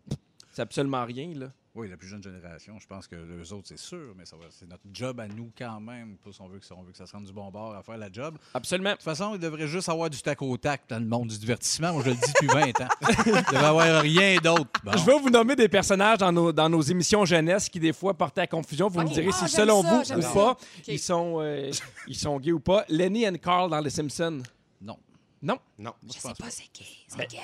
c'est 0.51 0.61
absolument 0.61 1.05
rien. 1.05 1.33
Là. 1.35 1.51
Oui, 1.75 1.87
la 1.87 1.97
plus 1.97 2.07
jeune 2.07 2.21
génération. 2.23 2.79
Je 2.79 2.87
pense 2.87 3.07
que 3.07 3.15
les 3.15 3.53
autres, 3.53 3.67
c'est 3.67 3.77
sûr, 3.77 4.13
mais 4.17 4.25
ça 4.25 4.35
va- 4.35 4.47
c'est 4.49 4.67
notre 4.67 4.83
job 4.91 5.19
à 5.19 5.27
nous 5.27 5.51
quand 5.55 5.79
même. 5.79 6.17
Plus 6.17 6.37
on 6.39 6.47
veut 6.47 6.57
que 6.59 6.65
ça, 6.65 6.73
on 6.75 6.81
veut 6.81 6.91
que 6.91 6.97
ça 6.97 7.05
se 7.05 7.13
rende 7.13 7.25
du 7.25 7.31
bon 7.31 7.49
bord 7.51 7.75
à 7.75 7.83
faire 7.83 7.97
la 7.97 8.11
job. 8.11 8.33
De 8.33 8.39
Absolument. 8.55 8.91
toute 8.93 9.03
façon, 9.03 9.35
il 9.35 9.39
devrait 9.39 9.67
juste 9.67 9.87
avoir 9.87 10.09
du 10.09 10.19
tac 10.19 10.41
au 10.41 10.57
tac 10.57 10.81
dans 10.89 10.97
le 10.99 11.05
monde 11.05 11.27
du 11.29 11.37
divertissement. 11.37 11.93
Moi, 11.93 12.01
je 12.03 12.09
le 12.09 12.15
dis 12.15 12.21
depuis 12.21 12.47
20 12.47 12.81
ans. 12.81 12.87
Il 13.27 13.31
devrait 13.33 13.65
avoir 13.65 14.01
rien 14.01 14.37
d'autre. 14.37 14.69
Bon. 14.83 14.91
Je 14.97 15.05
vais 15.05 15.19
vous 15.19 15.29
nommer 15.29 15.55
des 15.55 15.69
personnages 15.69 16.17
dans 16.17 16.31
nos, 16.31 16.51
dans 16.51 16.69
nos 16.69 16.81
émissions 16.81 17.23
jeunesse 17.23 17.69
qui, 17.69 17.79
des 17.79 17.93
fois, 17.93 18.15
portaient 18.15 18.41
à 18.41 18.47
confusion. 18.47 18.87
Vous 18.89 19.01
me 19.01 19.07
direz 19.07 19.29
Ah, 19.29 19.33
si, 19.33 19.39
j'aime 19.55 19.65
selon 19.67 19.83
ça, 19.83 19.89
vous 20.15 20.17
ou 20.17 20.21
ça. 20.23 20.33
pas, 20.33 20.57
ils, 20.87 20.99
sont, 20.99 21.35
euh, 21.39 21.71
ils 22.07 22.15
sont 22.17 22.39
gays 22.39 22.51
ou 22.51 22.59
pas. 22.59 22.83
Lenny 22.89 23.27
and 23.27 23.35
Carl 23.35 23.69
dans 23.69 23.79
Les 23.79 23.91
Simpsons. 23.91 24.41
Non. 24.81 24.97
Non? 25.41 25.59
Non. 25.77 25.93
Je 26.07 26.13
sais 26.13 26.19
pense 26.23 26.37
pas 26.37 26.45
pas. 26.45 26.49
c'est 26.49 26.67
qui. 26.73 27.05
C'est 27.07 27.27
quel? 27.27 27.39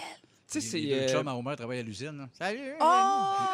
Tu 0.51 0.61
sais, 0.61 0.67
c'est. 0.67 0.81
deux 0.81 0.93
euh, 0.93 1.07
chums 1.07 1.27
à 1.27 1.35
Homer 1.35 1.55
travaillent 1.55 1.79
à 1.79 1.83
l'usine. 1.83 2.27
Salut! 2.37 2.73
Oh! 2.79 2.83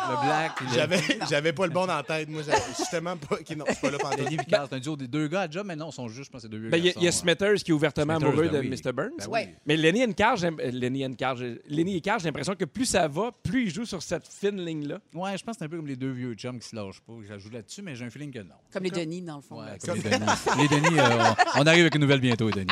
Le 0.10 0.26
black. 0.26 0.60
le- 0.60 0.68
J'avais, 0.76 1.00
j'avais 1.30 1.54
pas 1.54 1.66
le 1.66 1.72
bon 1.72 1.86
dans 1.86 1.96
la 1.96 2.04
tête. 2.04 2.28
Moi, 2.28 2.42
j'avais 2.46 2.62
justement 2.78 3.16
pas. 3.16 3.36
ok, 3.36 3.50
non, 3.56 3.64
je 3.68 3.72
suis 3.74 3.82
pas 3.82 3.92
là 3.92 3.98
pendant 3.98 4.18
Lenny 4.18 4.36
et 4.36 4.38
Carl, 4.46 4.68
c'est 4.70 4.76
un 4.76 4.80
duo 4.80 4.98
des 4.98 5.08
deux 5.08 5.28
gars 5.30 5.42
à 5.42 5.50
job, 5.50 5.66
mais 5.66 5.78
non, 5.78 5.90
ils 5.90 5.94
sont 5.94 6.10
juste, 6.10 6.26
je 6.26 6.32
pense, 6.32 6.42
c'est 6.42 6.50
deux 6.50 6.58
vieux 6.60 6.70
ben, 6.70 6.78
Il 6.78 7.02
y 7.02 7.08
a- 7.08 7.12
Smithers 7.14 7.56
qui 7.64 7.72
est 7.72 7.74
ouvertement 7.74 8.16
Smithers, 8.16 8.28
amoureux 8.30 8.50
ben 8.50 8.62
de 8.62 8.68
oui. 8.68 8.82
Mr. 8.84 8.92
Burns. 8.92 9.30
Ben. 9.32 9.50
Mais 9.66 9.78
Lenny 9.78 10.04
and 10.04 10.36
j'aime- 10.36 10.60
euh, 10.60 10.72
Lenny 10.72 11.06
and 11.06 11.16
Lenny 11.68 11.96
et 11.96 12.02
Carl, 12.02 12.20
j'ai 12.20 12.26
l'impression 12.28 12.56
que 12.56 12.66
plus 12.66 12.86
ça 12.86 13.08
va, 13.08 13.32
plus 13.42 13.64
ils 13.64 13.74
jouent 13.74 13.86
sur 13.86 14.04
cette 14.04 14.28
fine 14.28 14.60
ligne-là. 14.64 15.00
Ouais, 15.14 15.38
je 15.38 15.44
pense 15.46 15.56
que 15.56 15.60
c'est 15.60 15.66
un 15.66 15.70
peu 15.70 15.78
comme 15.78 15.88
les 15.88 15.96
deux 15.96 16.12
vieux 16.12 16.34
chums 16.34 16.60
qui 16.60 16.68
se 16.68 16.76
lâchent 16.76 17.00
pas. 17.02 17.14
Je 17.24 17.38
joue 17.40 17.50
là-dessus, 17.52 17.82
mais 17.82 17.96
j'ai 17.96 18.06
un 18.06 18.10
feeling 18.10 18.32
que 18.32 18.40
non. 18.40 18.56
Comme 18.72 18.84
les 18.84 18.92
Denis, 18.92 19.22
dans 19.22 19.38
le 19.38 19.42
fond. 19.42 19.62
Ouais, 19.62 19.78
comme 19.86 19.96
les 19.96 20.04
Denis. 20.10 20.26
les 20.58 20.68
Denis, 20.68 21.00
euh, 21.00 21.24
on, 21.56 21.66
arrive 21.66 21.82
avec 21.82 21.96
une 21.96 22.02
nouvelle 22.02 22.20
bientôt, 22.20 22.50
Denis. 22.52 22.68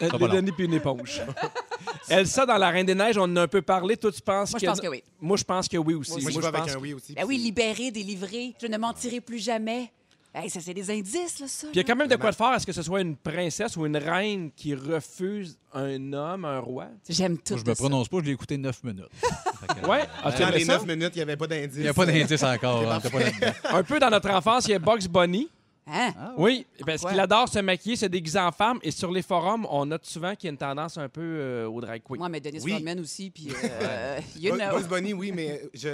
les. 0.00 0.28
Lenny 0.28 0.52
puis 0.52 0.64
une 0.66 0.74
éponge. 0.74 1.22
Elsa, 2.08 2.46
dans 2.46 2.56
La 2.56 2.70
Reine 2.70 2.86
des 2.86 2.94
Neiges, 2.94 3.18
on 3.18 3.22
en 3.22 3.36
a 3.36 3.42
un 3.42 3.48
peu 3.48 3.62
parlé. 3.62 3.96
Toi, 3.96 4.12
tu 4.12 4.20
penses 4.22 4.50
Moi, 4.52 4.60
que... 4.60 4.66
je 4.66 4.70
pense 4.70 4.80
que 4.80 4.88
oui. 4.88 5.02
Moi, 5.20 5.36
je 5.36 5.44
pense 5.44 5.68
que 5.68 5.76
oui 5.76 5.94
aussi. 5.94 6.20
Moi, 6.22 6.30
je 6.30 6.38
Moi, 6.38 6.42
vais 6.42 6.48
avec 6.56 6.60
pense- 6.72 6.76
un 6.76 6.78
oui 6.80 6.94
aussi. 6.94 7.12
Ben 7.14 7.24
oui, 7.26 7.38
libéré, 7.38 7.90
délivré. 7.90 8.54
Je 8.60 8.66
ne 8.66 8.76
mentirai 8.78 9.20
plus 9.20 9.38
jamais. 9.38 9.90
Hey, 10.34 10.50
ça, 10.50 10.60
c'est 10.60 10.74
des 10.74 10.90
indices, 10.90 11.40
là, 11.40 11.48
ça. 11.48 11.66
Puis 11.68 11.74
il 11.74 11.76
y 11.78 11.80
a 11.80 11.84
quand 11.84 11.96
même 11.96 12.06
de 12.06 12.14
quoi 12.14 12.30
de 12.30 12.36
faire 12.36 12.48
à 12.48 12.58
ce 12.58 12.66
que 12.66 12.72
ce 12.72 12.82
soit 12.82 13.00
une 13.00 13.16
princesse 13.16 13.76
ou 13.78 13.86
une 13.86 13.96
reine 13.96 14.50
qui 14.54 14.74
refuse 14.74 15.58
un 15.72 16.12
homme, 16.12 16.44
un 16.44 16.60
roi? 16.60 16.88
J'aime 17.08 17.38
tout 17.38 17.54
Moi, 17.54 17.62
je 17.64 17.70
me 17.70 17.74
ça. 17.74 17.80
prononce 17.82 18.08
pas, 18.08 18.18
je 18.18 18.24
l'ai 18.24 18.32
écouté 18.32 18.56
9 18.58 18.84
minutes. 18.84 19.06
Que, 19.82 19.86
Ouais, 19.88 20.04
ah, 20.22 20.30
Dans 20.30 20.50
les 20.50 20.64
ça? 20.64 20.74
9 20.74 20.86
minutes, 20.86 21.10
il 21.14 21.18
n'y 21.18 21.22
avait 21.22 21.36
pas 21.36 21.46
d'indice. 21.48 21.76
Il 21.78 21.82
n'y 21.82 21.88
a 21.88 21.94
pas 21.94 22.06
d'indice 22.06 22.42
encore. 22.42 22.90
hein, 22.92 23.00
pas. 23.00 23.76
Un 23.78 23.82
peu 23.82 23.98
dans 23.98 24.08
notre 24.10 24.30
enfance, 24.30 24.66
il 24.66 24.70
y 24.70 24.74
a 24.74 24.78
Bugs 24.78 25.08
Bunny. 25.10 25.48
Hein? 25.90 26.12
Ah. 26.18 26.32
Oui, 26.36 26.66
parce 26.86 27.04
qu'il 27.04 27.18
adore 27.18 27.48
se 27.48 27.58
maquiller, 27.60 27.96
se 27.96 28.06
déguiser 28.06 28.38
en 28.38 28.52
femme. 28.52 28.78
Et 28.82 28.90
sur 28.90 29.10
les 29.10 29.22
forums, 29.22 29.66
on 29.70 29.86
note 29.86 30.04
souvent 30.04 30.34
qu'il 30.34 30.46
y 30.46 30.48
a 30.48 30.52
une 30.52 30.58
tendance 30.58 30.98
un 30.98 31.08
peu 31.08 31.20
euh, 31.22 31.68
au 31.68 31.80
drag 31.80 32.02
queen. 32.02 32.18
Moi, 32.18 32.28
mais 32.28 32.40
Dennis 32.40 32.60
Oui. 32.64 32.74
Rodman 32.74 33.00
aussi, 33.00 33.30
puis 33.30 33.48
euh, 33.64 34.20
you 34.38 34.52
Bugs- 34.54 34.58
know. 34.58 34.78
Bugs 34.80 34.88
Bunny, 34.88 35.12
oui, 35.14 35.32
mais 35.32 35.62
je... 35.74 35.88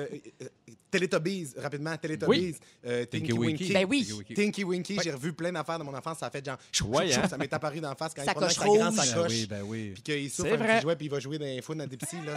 Teletubbies, 0.98 1.48
rapidement, 1.60 1.96
Teletubbies. 1.96 2.54
euh, 2.86 3.04
Tinky, 3.06 3.28
Tinky 3.28 3.32
Winky. 3.32 3.62
Winky. 3.64 3.72
Ben 3.72 3.86
oui. 3.88 4.08
Tinky 4.34 4.64
Winky. 4.64 4.98
J'ai 5.02 5.10
revu 5.10 5.32
plein 5.32 5.50
d'affaires 5.52 5.78
de 5.78 5.84
mon 5.84 5.94
enfance. 5.94 6.18
Ça 6.18 6.26
a 6.26 6.30
fait 6.30 6.44
genre... 6.44 6.56
chou, 6.70 6.86
Ouais, 6.86 7.08
chou, 7.08 7.14
chou, 7.14 7.20
hein? 7.24 7.28
Ça 7.28 7.36
m'est 7.36 7.52
apparu 7.52 7.80
d'en 7.80 7.94
face 7.94 8.12
quand 8.14 8.22
il 8.22 8.26
Sacoche 8.26 8.54
prenait 8.56 8.78
sa 8.78 8.78
grande 8.78 8.94
rouge. 8.94 8.96
Ben 8.96 9.04
sacoche. 9.04 9.30
oui, 9.32 9.46
ben 9.50 9.62
oui. 9.66 9.90
Puis 9.94 10.02
qu'il 10.02 10.30
souffle 10.30 10.52
un 10.54 10.58
petit 10.58 10.82
jouet, 10.82 10.96
puis 10.96 11.06
il 11.06 11.10
va 11.10 11.18
jouer 11.20 11.38
dans 11.38 11.44
les 11.46 11.62
fun 11.62 11.74
à. 11.80 11.86
Là. 11.86 11.88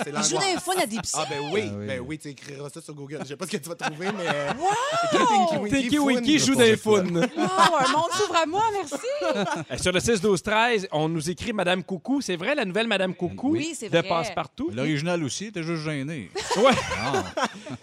C'est 0.03 0.09
Il 0.09 0.23
joue 0.23 0.35
dans 0.35 0.41
un 0.55 0.59
fun 0.59 0.71
à 0.81 0.85
des 0.85 0.97
psy. 0.99 1.13
Ah 1.15 1.25
ben 1.29 1.39
oui, 1.53 1.61
Ah 1.69 1.75
oui. 1.77 1.85
ben 1.87 1.99
oui, 1.99 2.17
tu 2.17 2.29
écriras 2.29 2.69
ça 2.69 2.81
sur 2.81 2.93
Google. 2.95 3.19
Je 3.21 3.27
sais 3.27 3.35
pas 3.35 3.45
ce 3.45 3.51
que 3.51 3.57
tu 3.57 3.69
vas 3.69 3.75
trouver, 3.75 4.07
mais... 4.17 4.25
euh, 4.27 4.53
Wow! 4.57 5.67
Tinky. 5.69 5.99
Winky 5.99 6.39
joue 6.39 6.55
de 6.55 6.75
quoi. 6.75 6.77
founes. 6.77 7.17
Wow, 7.17 7.75
un 7.79 7.91
monde 7.91 8.11
s'ouvre 8.13 8.35
à 8.35 8.45
moi, 8.45 8.63
merci. 8.73 8.95
Euh, 9.71 9.77
Sur 9.77 9.91
le 9.91 9.99
6 9.99 10.21
12 10.21 10.41
13, 10.41 10.87
on 10.91 11.09
nous 11.09 11.29
écrit 11.29 11.51
Madame 11.53 11.83
Coucou. 11.83 12.21
C'est 12.21 12.35
vrai, 12.37 12.55
la 12.55 12.63
nouvelle 12.65 12.87
Madame 12.87 13.13
Coucou 13.13 13.51
Oui, 13.51 13.75
c'est 13.77 13.89
de. 13.89 14.01
Passe-Partout? 14.01 14.69
L'original 14.73 15.23
aussi, 15.23 15.51
t'es 15.51 15.63
juste 15.63 15.83
gêné. 15.83 16.29
Ouais. 16.57 16.71
Ah, 16.99 17.23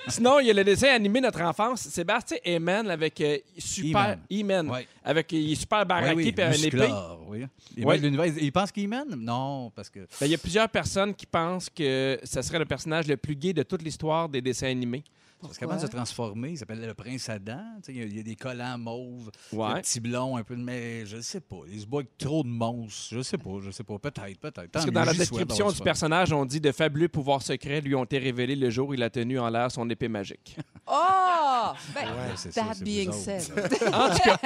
Sinon, 0.09 0.41
il 0.41 0.47
y 0.47 0.51
a 0.51 0.55
le 0.55 0.64
dessin 0.65 0.89
animé 0.89 1.21
notre 1.21 1.41
enfance. 1.43 1.83
Sébastien 1.83 2.39
Eman 2.45 2.91
avec 2.91 3.21
euh, 3.21 3.39
super. 3.59 4.19
Eman. 4.31 4.69
Ouais. 4.71 4.87
Avec 5.05 5.31
il 5.33 5.53
est 5.53 5.55
super 5.55 5.85
baraqué 5.87 6.15
oui, 6.15 6.25
oui, 6.25 6.33
puis 6.33 6.43
un 6.45 6.53
épée. 6.53 6.93
oui. 7.29 7.45
Il, 7.77 7.85
Ouais. 7.85 7.99
l'univers. 7.99 8.27
il 8.27 8.53
pense 8.53 8.73
qu'il 8.73 8.89
mène? 8.89 9.15
Non, 9.17 9.71
parce 9.75 9.91
que... 9.91 10.01
Ben, 10.01 10.27
il 10.27 10.31
y 10.31 10.35
a 10.35 10.39
plusieurs 10.39 10.69
personnes 10.69 11.15
qui 11.15 11.27
pensent 11.27 11.69
que 11.71 12.19
ce 12.23 12.43
serait 12.43 12.59
le 12.59 12.65
personnage 12.65 13.07
le 13.07 13.17
plus 13.17 13.37
gay 13.37 13.53
de 13.53 13.63
toute 13.63 13.83
l'histoire 13.83 14.29
des 14.29 14.41
dessins 14.41 14.69
animés. 14.69 15.05
Parce 15.49 15.59
qu'avant 15.59 15.77
de 15.77 15.81
se 15.81 15.87
transformer, 15.87 16.51
il 16.51 16.59
s'appelle 16.59 16.81
le 16.85 16.95
prince 16.95 17.29
Adam. 17.29 17.59
Tu 17.85 17.93
sais, 17.93 17.93
Il 17.93 17.99
y, 17.99 18.03
a- 18.03 18.07
il 18.07 18.17
y 18.17 18.21
a 18.21 18.23
des 18.23 18.37
collants 18.37 18.79
mauves, 18.79 19.31
Ouais. 19.53 19.75
le 19.77 19.81
petit 19.81 20.01
blond, 20.01 20.37
un 20.37 20.43
peu 20.43 20.57
de. 20.57 20.63
Mais 20.63 21.05
je 21.07 21.21
sais 21.21 21.41
pas. 21.41 21.57
Il 21.71 21.81
se 21.81 21.87
bat 21.87 21.99
avec 21.99 22.17
trop 22.19 22.43
de 22.43 22.49
monstres. 22.49 23.09
Je 23.15 23.23
sais 23.23 23.39
pas, 23.39 23.51
je 23.63 23.71
sais 23.71 23.85
pas. 23.85 23.99
Peut-être, 23.99 24.39
peut-être. 24.41 24.71
Parce 24.71 24.85
que 24.85 24.91
dans 24.91 25.05
la 25.05 25.15
description 25.15 25.71
du 25.71 25.81
personnage, 25.81 26.33
on 26.33 26.45
dit 26.45 26.61
de 26.61 26.73
fabuleux 26.73 27.09
pouvoirs 27.09 27.43
secrets 27.43 27.81
lui 27.81 27.95
ont 27.95 28.05
été 28.05 28.19
révélés 28.19 28.57
le 28.57 28.71
jour 28.71 28.89
où 28.89 28.95
il 28.95 29.03
a 29.03 29.11
tenu 29.11 29.39
en 29.39 29.49
l'air 29.51 29.71
son 29.71 29.89
épée 29.91 30.09
magique. 30.09 30.57
Oh! 30.87 30.93
Ben, 31.95 32.03
Ouais, 32.03 32.33
c'est 32.37 32.53
ça, 32.53 32.63
that 32.63 32.75
c'est 32.75 32.85
being 32.85 33.11
said. 33.13 33.41
ça. 33.41 33.53
En 33.93 34.11
tout 34.15 34.19
cas, 34.23 34.39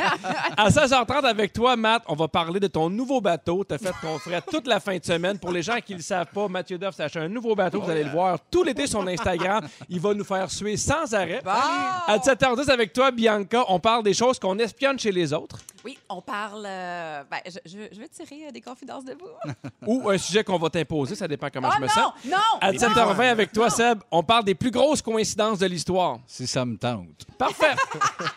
à 0.56 0.68
16h30 0.68 1.24
avec 1.24 1.52
toi, 1.52 1.74
Matt, 1.76 2.04
on 2.06 2.14
va 2.14 2.28
parler 2.28 2.60
de 2.60 2.68
ton 2.68 2.88
nouveau 2.90 3.20
bateau. 3.20 3.64
Tu 3.64 3.74
as 3.74 3.78
fait 3.78 3.92
ton 4.00 4.18
frais 4.18 4.40
toute 4.50 4.66
la 4.66 4.78
fin 4.80 4.96
de 4.96 5.04
semaine. 5.04 5.38
Pour 5.38 5.50
les 5.50 5.62
gens 5.62 5.78
qui 5.84 5.92
ne 5.92 5.98
le 5.98 6.02
savent 6.02 6.30
pas, 6.32 6.46
Mathieu 6.48 6.78
Duff 6.78 6.94
s'est 6.94 7.02
acheté 7.04 7.18
un 7.18 7.28
nouveau 7.28 7.54
bateau. 7.54 7.80
Vous 7.82 7.90
allez 7.90 8.04
le 8.04 8.10
voir 8.10 8.38
tout 8.50 8.62
l'été 8.62 8.86
sur 8.86 9.06
Instagram. 9.06 9.66
Il 9.88 10.00
va 10.00 10.14
nous 10.14 10.24
faire 10.24 10.50
suer 10.50 10.76
sans 10.88 11.14
arrêt. 11.14 11.40
Bon! 11.44 11.50
À 11.50 12.18
17h10 12.18 12.70
avec 12.70 12.92
toi, 12.92 13.10
Bianca, 13.10 13.64
on 13.68 13.78
parle 13.78 14.02
des 14.02 14.14
choses 14.14 14.38
qu'on 14.38 14.58
espionne 14.58 14.98
chez 14.98 15.12
les 15.12 15.32
autres 15.32 15.58
Oui, 15.84 15.98
on 16.08 16.20
parle. 16.22 16.64
euh, 16.66 17.22
ben, 17.30 17.38
je, 17.46 17.58
je- 17.64 17.94
je 17.94 18.00
vais 18.00 18.08
tirer 18.08 18.48
euh, 18.48 18.50
des 18.50 18.60
confidences 18.60 19.04
de 19.04 19.12
vous. 19.12 19.52
ou 19.86 20.08
un 20.08 20.18
sujet 20.18 20.42
qu'on 20.44 20.58
va 20.58 20.70
t'imposer. 20.70 21.14
Ça 21.14 21.28
dépend 21.28 21.48
comment 21.52 21.68
Oh 21.70 21.74
je 21.76 21.82
me 21.82 21.88
sens. 21.88 22.12
non! 22.24 22.30
Non! 22.32 22.58
À 22.60 22.72
non! 22.72 22.78
17h20 22.78 23.20
avec 23.30 23.52
toi, 23.52 23.70
Seb, 23.70 24.00
on 24.10 24.22
parle 24.22 24.44
des 24.44 24.54
plus 24.54 24.70
grosses 24.70 25.02
coïncidences 25.02 25.58
de 25.58 25.66
l'histoire. 25.66 26.18
Si 26.26 26.46
ça 26.46 26.64
me 26.64 26.76
tente. 26.76 27.06
Parfait. 27.38 27.74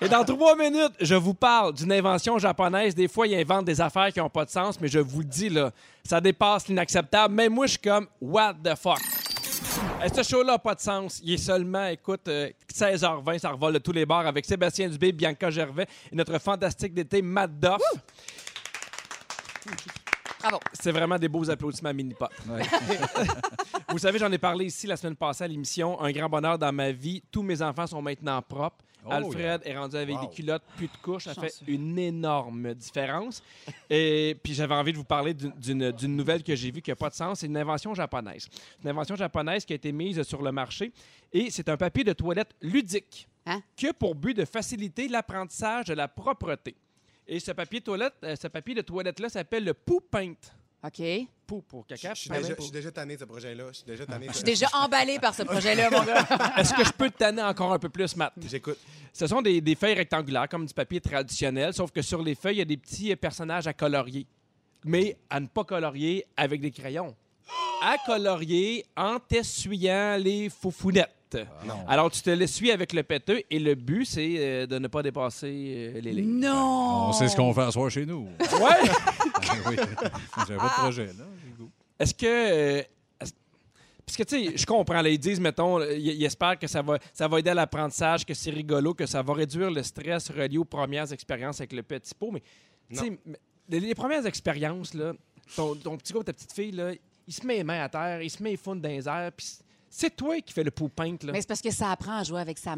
Et 0.02 0.10
dans 0.10 0.24
trois 0.24 0.56
minutes, 0.56 0.94
je 1.00 1.16
vous 1.16 1.34
parle 1.34 1.74
d'une 1.74 1.92
invention 1.92 2.38
japonaise. 2.38 2.94
Des 2.96 3.08
fois, 3.08 3.28
ils 3.28 3.36
inventent 3.40 3.66
des 3.66 3.80
affaires 3.82 4.12
qui 4.12 4.20
n'ont 4.20 4.30
pas 4.30 4.46
de 4.46 4.50
sens, 4.52 4.80
mais 4.80 4.88
je 4.88 5.00
vous 5.00 5.20
le 5.20 5.26
dis, 5.26 5.50
là, 5.50 5.72
ça 6.04 6.20
dépasse 6.22 6.68
l'inacceptable. 6.68 7.34
Même 7.34 7.54
moi, 7.54 7.66
je 7.66 7.72
suis 7.72 7.80
comme, 7.80 8.08
what 8.22 8.56
the 8.64 8.76
fuck? 8.76 9.00
Eh, 10.04 10.10
Ce 10.10 10.24
show-là 10.24 10.54
n'a 10.54 10.60
pas 10.60 10.76
de 10.76 10.80
sens. 10.80 11.22
Il 11.24 11.34
est 11.34 11.38
seulement, 11.38 11.86
écoute, 11.88 12.28
euh, 12.28 12.50
16h20, 12.74 13.40
ça 13.40 13.52
revole 13.52 13.74
de 13.74 13.80
tous 13.80 13.92
les 13.92 14.06
bars 14.06 14.26
avec 14.26 14.46
Sébastien 14.46 14.90
Dubé, 14.90 15.12
Bianca 15.12 15.50
Gervais 15.50 15.86
et 16.12 16.16
notre 16.16 16.40
fantastique 16.40 16.94
d'été, 16.94 17.22
Matt 17.22 17.60
Doff. 17.60 17.82
Bravo. 20.42 20.60
C'est 20.74 20.92
vraiment 20.92 21.20
des 21.20 21.28
beaux 21.28 21.48
applaudissements 21.50 21.90
à 21.90 21.94
mini-pot. 21.94 22.26
Ouais. 22.50 22.64
Vous 23.90 24.00
savez, 24.00 24.18
j'en 24.18 24.32
ai 24.32 24.40
parlé 24.40 24.66
ici 24.66 24.88
la 24.88 24.98
semaine 24.98 25.16
passée 25.16 25.44
à 25.44 25.48
l'émission. 25.48 26.02
Un 26.02 26.12
grand 26.12 26.30
bonheur 26.30 26.58
dans 26.58 26.72
ma 26.74 26.92
vie. 26.92 27.22
Tous 27.32 27.44
mes 27.44 27.62
enfants 27.62 27.86
sont 27.86 28.02
maintenant 28.02 28.42
propres. 28.42 28.84
Oh, 29.06 29.12
Alfred 29.12 29.62
est 29.66 29.78
rendu 29.78 29.96
avec 29.96 30.16
Wow. 30.16 30.28
des 30.28 30.36
culottes, 30.36 30.64
plus 30.78 30.88
de 30.88 30.98
couches. 31.02 31.24
Ça 31.24 31.34
fait 31.34 31.54
une 31.68 31.98
énorme 31.98 32.74
différence. 32.76 33.42
Et 33.90 34.38
puis, 34.44 34.54
j'avais 34.54 34.76
envie 34.76 34.92
de 34.92 34.98
vous 34.98 35.04
parler 35.04 35.34
d'une- 35.34 35.92
nouvelle 36.16 36.44
que 36.44 36.56
j'ai 36.56 36.70
vue 36.72 36.82
qui 36.82 36.92
n'a 36.92 36.96
pas 36.96 37.10
de 37.10 37.16
sens. 37.16 37.40
C'est 37.40 37.48
une 37.48 37.58
invention 37.58 37.94
japonaise. 37.94 38.48
Une 38.84 38.90
invention 38.90 39.16
japonaise 39.16 39.66
qui 39.66 39.74
a 39.74 39.76
été 39.76 39.92
mise 39.92 40.22
sur 40.24 40.42
le 40.42 40.52
marché. 40.52 40.92
Et 41.34 41.50
c'est 41.50 41.68
un 41.70 41.78
papier 41.78 42.04
de 42.04 42.14
toilette 42.14 42.52
ludique 42.62 43.28
Hein? 43.46 43.62
qui 43.76 43.88
a 43.88 43.94
pour 43.94 44.14
but 44.14 44.36
de 44.38 44.46
faciliter 44.46 45.08
l'apprentissage 45.08 45.86
de 45.86 45.94
la 45.94 46.08
propreté. 46.08 46.76
Et 47.28 47.40
ce 47.40 47.52
papier, 47.52 47.80
de 47.80 47.86
toilette, 47.86 48.14
euh, 48.24 48.36
ce 48.36 48.48
papier 48.50 48.76
de 48.76 48.82
toilette-là 48.82 49.30
s'appelle 49.30 49.64
le 49.64 49.74
Poo 49.74 50.00
Paint. 50.00 50.34
OK. 50.84 51.02
Pou 51.46 51.62
pour 51.62 51.86
caca. 51.86 52.13
Je 52.15 52.22
suis 52.22 52.30
déjà, 52.30 52.48
pour- 52.56 52.58
je 52.58 52.62
suis 52.63 52.72
déjà 52.72 52.91
tanné 52.91 53.13
de 53.15 53.20
ce 53.20 53.26
projet-là. 53.26 53.65
Je 53.70 53.74
suis 53.78 53.86
déjà 53.86 54.06
tanné. 54.06 54.28
Je 54.30 54.34
suis 54.34 54.44
déjà 54.44 54.67
emballé 54.74 55.20
par 55.20 55.36
ce 55.36 55.44
projet-là, 55.44 55.89
mon 55.91 56.04
gars. 56.04 56.26
Est-ce 56.58 56.74
que 56.74 56.84
je 56.84 56.91
peux 56.91 57.10
te 57.12 57.17
tanner 57.17 57.44
encore 57.44 57.72
un 57.74 57.78
peu 57.80 57.89
plus, 57.89 58.15
Matt? 58.15 58.34
J'écoute. 58.48 58.80
Ce 59.13 59.28
sont 59.28 59.41
des, 59.41 59.62
des 59.62 59.76
feuilles 59.76 59.94
rectangulaires, 59.94 60.48
comme 60.50 60.65
du 60.65 60.74
papier 60.74 61.00
traditionnel, 61.02 61.74
sauf 61.74 61.91
que 61.91 62.02
sur 62.02 62.24
les 62.24 62.34
feuilles, 62.36 62.56
il 62.56 62.60
y 62.60 62.63
a 62.63 62.65
des 62.65 62.78
petits 62.78 63.12
euh, 63.12 63.15
personnages 63.15 63.67
à 63.67 63.74
colorier. 63.74 64.26
Mais 64.86 65.17
à 65.30 65.39
ne 65.39 65.46
pas 65.48 65.63
colorier 65.63 66.26
avec 66.36 66.62
des 66.62 66.72
crayons. 66.72 67.15
À 67.84 67.98
colorier 68.06 68.86
en 68.98 69.20
t'essuyant 69.20 70.17
les 70.17 70.50
foufounettes. 70.50 71.12
Non. 71.65 71.76
Alors, 71.88 72.12
tu 72.12 72.22
te 72.22 72.30
l'essuies 72.30 72.72
avec 72.72 72.94
le 72.94 73.04
péteux 73.04 73.41
et 73.50 73.60
le 73.60 73.76
but, 73.76 74.06
c'est 74.06 74.36
euh, 74.38 74.65
de 74.67 74.80
ne 74.80 74.88
pas 74.88 75.02
dépasser 75.04 75.91
euh, 75.96 76.02
les 76.02 76.12
lignes. 76.13 76.39
Non! 76.39 77.08
On 77.10 77.13
sait 77.13 77.28
ce 77.28 77.36
qu'on 77.36 77.54
fait 77.54 77.62
à 77.62 77.72
soir 77.72 77.89
chez 77.89 78.06
nous. 78.06 78.28
Ouais! 78.39 78.89
Ah 79.44 79.70
oui. 79.70 79.76
J'avais 80.48 80.58
pas 80.58 80.67
de 80.67 80.82
projet, 80.82 81.06
là. 81.08 81.26
Est-ce 82.00 82.13
que. 82.13 82.26
euh, 82.80 82.84
parce 84.06 84.17
que, 84.17 84.24
tu 84.24 84.46
sais, 84.50 84.58
je 84.58 84.65
comprends. 84.65 85.02
là, 85.02 85.10
ils 85.10 85.17
disent, 85.20 85.39
mettons, 85.39 85.82
ils, 85.84 86.00
ils 86.15 86.24
espèrent 86.26 86.58
que 86.60 86.67
ça 86.67 86.82
va, 86.82 86.98
ça 87.13 87.28
va 87.28 87.39
aider 87.39 87.50
à 87.50 87.54
l'apprentissage, 87.54 88.26
que 88.26 88.34
c'est 88.34 88.52
rigolo, 88.52 88.94
que 88.94 89.06
ça 89.06 89.22
va 89.22 89.34
réduire 89.34 89.72
le 89.72 89.82
stress 89.84 90.30
relié 90.32 90.58
aux 90.58 90.65
premières 90.65 91.12
expériences 91.13 91.60
avec 91.62 91.74
le 91.74 91.84
petit 91.84 92.13
pot. 92.13 92.32
Mais, 92.32 92.41
tu 92.89 92.96
sais, 92.98 93.17
mais 93.26 93.39
les, 93.70 93.80
les 93.80 93.96
premières 93.96 94.26
expériences, 94.26 94.94
là, 94.94 95.13
ton, 95.56 95.76
ton 95.76 95.98
petit 95.98 96.13
gars, 96.13 96.24
ta 96.24 96.34
petite 96.34 96.52
fille, 96.52 96.72
là, 96.72 96.91
il 97.28 97.34
se 97.34 97.46
met 97.46 97.58
les 97.58 97.63
mains 97.63 97.84
à 97.84 97.89
terre, 97.89 98.22
il 98.22 98.30
se 98.30 98.41
met 98.44 98.52
les 98.52 98.58
founes 98.58 98.82
dans 98.82 98.89
les 98.89 99.08
airs, 99.08 99.32
puis 99.36 99.48
c'est 99.91 100.15
toi 100.15 100.39
qui 100.41 100.54
fais 100.54 100.63
le 100.63 100.71
là. 101.25 101.34
Mais 101.34 101.41
c'est 101.41 101.47
parce 101.47 101.62
que 101.62 101.69
ça 101.71 101.91
apprend 101.91 102.17
à 102.17 102.23
jouer 102.23 102.41
avec 102.41 102.58
sa 102.58 102.75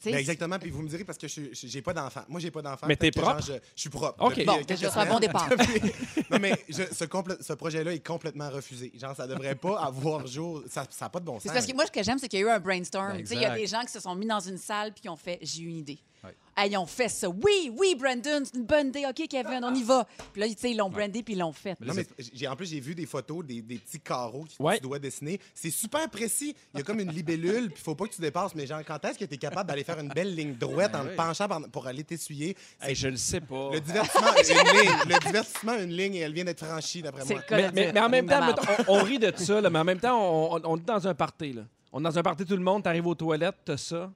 sais. 0.00 0.12
Ben, 0.12 0.18
exactement, 0.18 0.58
puis 0.58 0.70
vous 0.70 0.82
me 0.82 0.88
direz 0.88 1.04
parce 1.04 1.18
que 1.18 1.28
je 1.28 1.42
j'ai 1.52 1.82
pas 1.82 1.92
d'enfant. 1.92 2.22
Moi, 2.28 2.40
j'ai 2.40 2.50
pas 2.50 2.62
d'enfant. 2.62 2.86
Mais 2.86 2.96
t'es 2.96 3.10
genre, 3.14 3.24
propre? 3.24 3.42
Je, 3.46 3.52
je 3.52 3.80
suis 3.80 3.90
propre. 3.90 4.24
OK. 4.24 4.44
Bon, 4.44 4.58
c'est 4.66 4.86
un 4.86 5.06
bon 5.06 5.18
départ. 5.18 5.48
non, 6.30 6.38
mais 6.40 6.52
je- 6.68 6.82
ce, 6.84 7.04
ce 7.42 7.52
projet-là 7.52 7.92
est 7.92 8.06
complètement 8.06 8.48
refusé. 8.50 8.90
Genre, 8.94 9.14
ça 9.14 9.26
devrait 9.26 9.54
pas 9.54 9.78
avoir 9.80 10.26
jour. 10.26 10.62
Ça 10.68 10.86
n'a 11.00 11.08
pas 11.10 11.20
de 11.20 11.24
bon 11.24 11.34
sens. 11.34 11.42
C'est 11.42 11.52
parce 11.52 11.66
que 11.66 11.74
moi, 11.74 11.86
ce 11.86 11.90
que 11.90 12.02
j'aime, 12.02 12.18
c'est 12.18 12.28
qu'il 12.28 12.40
y 12.40 12.42
a 12.42 12.46
eu 12.46 12.50
un 12.50 12.60
brainstorm. 12.60 13.18
Il 13.18 13.38
y 13.40 13.44
a 13.44 13.54
des 13.54 13.66
gens 13.66 13.82
qui 13.82 13.92
se 13.92 14.00
sont 14.00 14.14
mis 14.14 14.26
dans 14.26 14.40
une 14.40 14.58
salle 14.58 14.92
puis 14.92 15.02
qui 15.02 15.08
ont 15.08 15.16
fait 15.16 15.38
J'ai 15.42 15.62
une 15.62 15.76
idée. 15.78 15.98
Ouais. 16.22 16.34
Ah, 16.56 16.66
ils 16.66 16.76
ont 16.76 16.84
fait 16.84 17.08
ça. 17.08 17.28
Oui, 17.30 17.72
oui, 17.78 17.94
Brandon, 17.98 18.42
c'est 18.44 18.54
une 18.56 18.66
bonne 18.66 18.88
idée. 18.88 19.04
OK, 19.08 19.26
Kevin, 19.28 19.60
on 19.64 19.74
y 19.74 19.82
va. 19.82 20.06
Puis 20.32 20.40
là, 20.42 20.48
tu 20.48 20.54
sais, 20.58 20.70
ils 20.72 20.76
l'ont 20.76 20.90
brandé 20.90 21.22
puis 21.22 21.32
ils 21.32 21.38
l'ont 21.38 21.52
fait. 21.52 21.80
Non, 21.80 21.94
mais 21.94 22.06
j'ai, 22.34 22.46
en 22.46 22.54
plus, 22.56 22.66
j'ai 22.68 22.80
vu 22.80 22.94
des 22.94 23.06
photos 23.06 23.44
des, 23.46 23.62
des 23.62 23.78
petits 23.78 24.00
carreaux 24.00 24.44
que 24.44 24.62
Ouais. 24.62 24.76
tu 24.76 24.82
dois 24.82 24.98
dessiner. 24.98 25.40
C'est 25.54 25.70
super 25.70 26.10
précis. 26.10 26.54
Il 26.74 26.78
y 26.78 26.80
a 26.82 26.84
comme 26.84 27.00
une 27.00 27.10
libellule, 27.12 27.68
puis 27.70 27.78
il 27.78 27.82
faut 27.82 27.94
pas 27.94 28.06
que 28.06 28.12
tu 28.14 28.20
dépasses. 28.20 28.54
Mais 28.54 28.66
genre, 28.66 28.82
quand 28.86 29.02
est-ce 29.06 29.18
que 29.18 29.24
tu 29.24 29.34
es 29.34 29.38
capable 29.38 29.68
d'aller 29.70 29.84
faire 29.84 29.98
une 30.00 30.08
belle 30.08 30.34
ligne 30.34 30.54
droite 30.54 30.94
en 30.94 31.04
te 31.04 31.08
oui. 31.10 31.16
penchant 31.16 31.48
pour 31.72 31.86
aller 31.86 32.04
t'essuyer? 32.04 32.54
Hey, 32.82 32.94
je 32.94 33.08
le 33.08 33.16
sais 33.16 33.40
pas. 33.40 33.70
Le 33.72 33.80
divertissement, 33.80 34.34
une 34.36 34.78
ligne. 34.82 34.92
Le 35.08 35.18
divertissement, 35.26 35.74
une 35.78 35.92
ligne, 35.96 36.14
et 36.16 36.20
elle 36.20 36.34
vient 36.34 36.44
d'être 36.44 36.64
franchie, 36.66 37.00
d'après 37.00 37.24
moi. 37.24 37.40
Mais, 37.72 37.98
en 37.98 38.08
même 38.10 38.26
temps, 38.26 38.54
on, 38.86 38.98
on 38.98 39.02
rit 39.04 39.18
de 39.18 39.32
ça, 39.36 39.60
là, 39.62 39.70
mais 39.70 39.78
en 39.78 39.84
même 39.84 40.00
temps, 40.00 40.20
on, 40.20 40.56
on- 40.56 40.60
on 40.72 40.76
est 40.76 40.84
dans 40.84 41.08
un 41.08 41.14
party. 41.14 41.54
Là. 41.54 41.62
On 41.92 42.00
est 42.00 42.04
dans 42.04 42.18
un 42.18 42.22
party, 42.22 42.44
tout 42.44 42.56
le 42.56 42.62
monde, 42.62 42.82
t'arrives 42.82 43.06
aux 43.06 43.14
toilettes, 43.14 43.56
t'as 43.64 43.76
ça. 43.78 44.12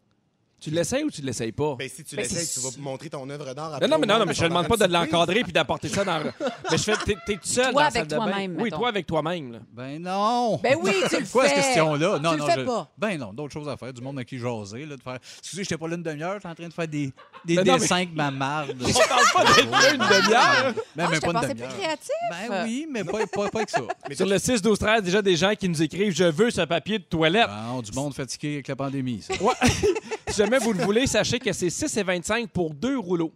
Tu 0.65 0.71
l'essayes 0.71 1.05
ou 1.05 1.11
tu 1.11 1.21
l'essayes 1.21 1.53
pas? 1.53 1.75
Ben, 1.79 1.89
si 1.95 2.03
tu 2.03 2.17
Ben, 2.17 2.23
l'essayes, 2.23 2.49
tu 2.55 2.61
vas 2.61 2.71
montrer 2.83 3.11
ton 3.11 3.29
œuvre 3.29 3.53
d'art 3.53 3.69
non, 3.69 3.75
après 3.77 3.87
non, 3.89 3.97
au 3.97 3.99
mais 4.01 4.07
non, 4.07 4.19
non, 4.19 4.25
mais 4.25 4.33
je 4.33 4.41
te 4.41 4.45
demande 4.47 4.67
pas 4.67 4.77
de 4.79 4.91
l'encadrer 4.91 5.43
puis 5.43 5.53
d'apporter 5.53 5.89
ça 5.89 6.05
dans. 6.05 6.21
mais 6.71 6.79
je 6.79 6.83
fais, 6.83 6.97
t'es, 7.05 7.17
t'es 7.27 7.35
tout 7.35 7.41
seul 7.43 7.65
Toi 7.65 7.73
dans 7.73 7.79
la 7.81 7.87
avec 7.87 7.97
salle 7.99 8.07
de 8.09 8.17
bain. 8.17 8.25
toi-même, 8.25 8.57
Oui, 8.57 8.63
mettons. 8.65 8.77
toi 8.79 8.89
avec 8.89 9.07
toi-même. 9.07 9.53
là. 9.53 9.59
Ben 9.73 9.99
non! 10.03 10.59
Ben 10.63 10.77
oui, 10.83 10.93
tu 11.11 11.17
le 11.21 11.27
Quoi, 11.27 11.45
fais. 11.45 11.49
cette 11.55 11.65
question-là? 11.65 12.19
Non, 12.19 12.33
Tu 12.33 12.39
non, 12.39 12.47
le 12.47 12.51
fais 12.53 12.61
je- 12.61 12.65
pas. 12.65 12.91
Ben 12.97 13.19
non, 13.19 13.33
d'autres 13.35 13.53
choses 13.53 13.69
à 13.69 13.77
faire. 13.77 13.93
Du 13.93 14.01
monde 14.01 14.19
à 14.19 14.25
qui 14.25 14.39
jaser, 14.39 14.87
là, 14.87 14.97
de 14.97 15.03
faire. 15.03 15.19
Excusez, 15.39 15.65
j'étais 15.65 15.77
pas 15.77 15.87
là 15.89 15.97
une 15.97 16.03
demi-heure, 16.03 16.35
j'étais 16.37 16.49
en 16.49 16.55
train 16.55 16.69
de 16.69 16.73
faire 16.73 16.89
des, 16.89 17.13
des 17.45 17.57
Ben 17.57 17.65
non, 17.67 17.73
mais- 17.75 17.79
dessins 17.81 17.97
avec 17.97 18.15
ma 18.15 18.31
marde. 18.31 18.75
On 18.81 18.93
parle 18.93 19.25
pas 19.35 19.55
d'être 19.55 19.71
là 19.71 19.91
une 19.93 19.99
demi-heure. 19.99 20.75
Ben, 20.97 21.05
Ah, 21.05 21.09
mais 21.11 21.17
je 21.17 21.21
te 21.21 21.27
pas 21.27 21.33
pensais 21.35 21.47
une 21.49 21.53
plus 21.53 21.61
demi-heure. 21.61 21.79
créatif. 21.79 22.11
Ben 22.31 22.65
oui, 22.65 22.87
mais 22.91 23.05
pas, 23.05 23.27
pas, 23.27 23.49
pas 23.51 23.59
avec 23.59 23.69
ça. 23.71 23.83
Sur 24.17 24.27
le 24.27 24.39
6, 24.39 24.63
12, 24.63 24.79
13, 24.79 25.03
déjà 25.03 25.21
des 25.21 25.37
gens 25.37 25.53
qui 25.55 25.69
nous 25.69 25.83
écrivent 25.83 26.15
Je 26.15 26.25
veux 26.25 26.51
ce 26.51 26.63
papier 26.63 26.99
de 27.01 27.05
toilette. 27.05 27.49
Bon, 27.71 27.83
du 27.83 27.93
monde 27.93 28.15
fatigué 28.15 28.55
avec 28.55 28.69
la 28.69 28.77
pandémie, 28.77 29.21
ça. 29.21 29.35
Ouais. 29.43 29.53
Si 30.29 30.37
jamais 30.37 30.59
vous 30.59 30.73
le 30.73 30.83
voulez, 30.85 31.07
sachez 31.07 31.39
que 31.39 31.53
c'est 31.53 31.71
6 31.71 31.97
et 31.97 32.03
25 32.03 32.49
pour 32.51 32.75
deux 32.75 32.99
rouleaux. 32.99 33.33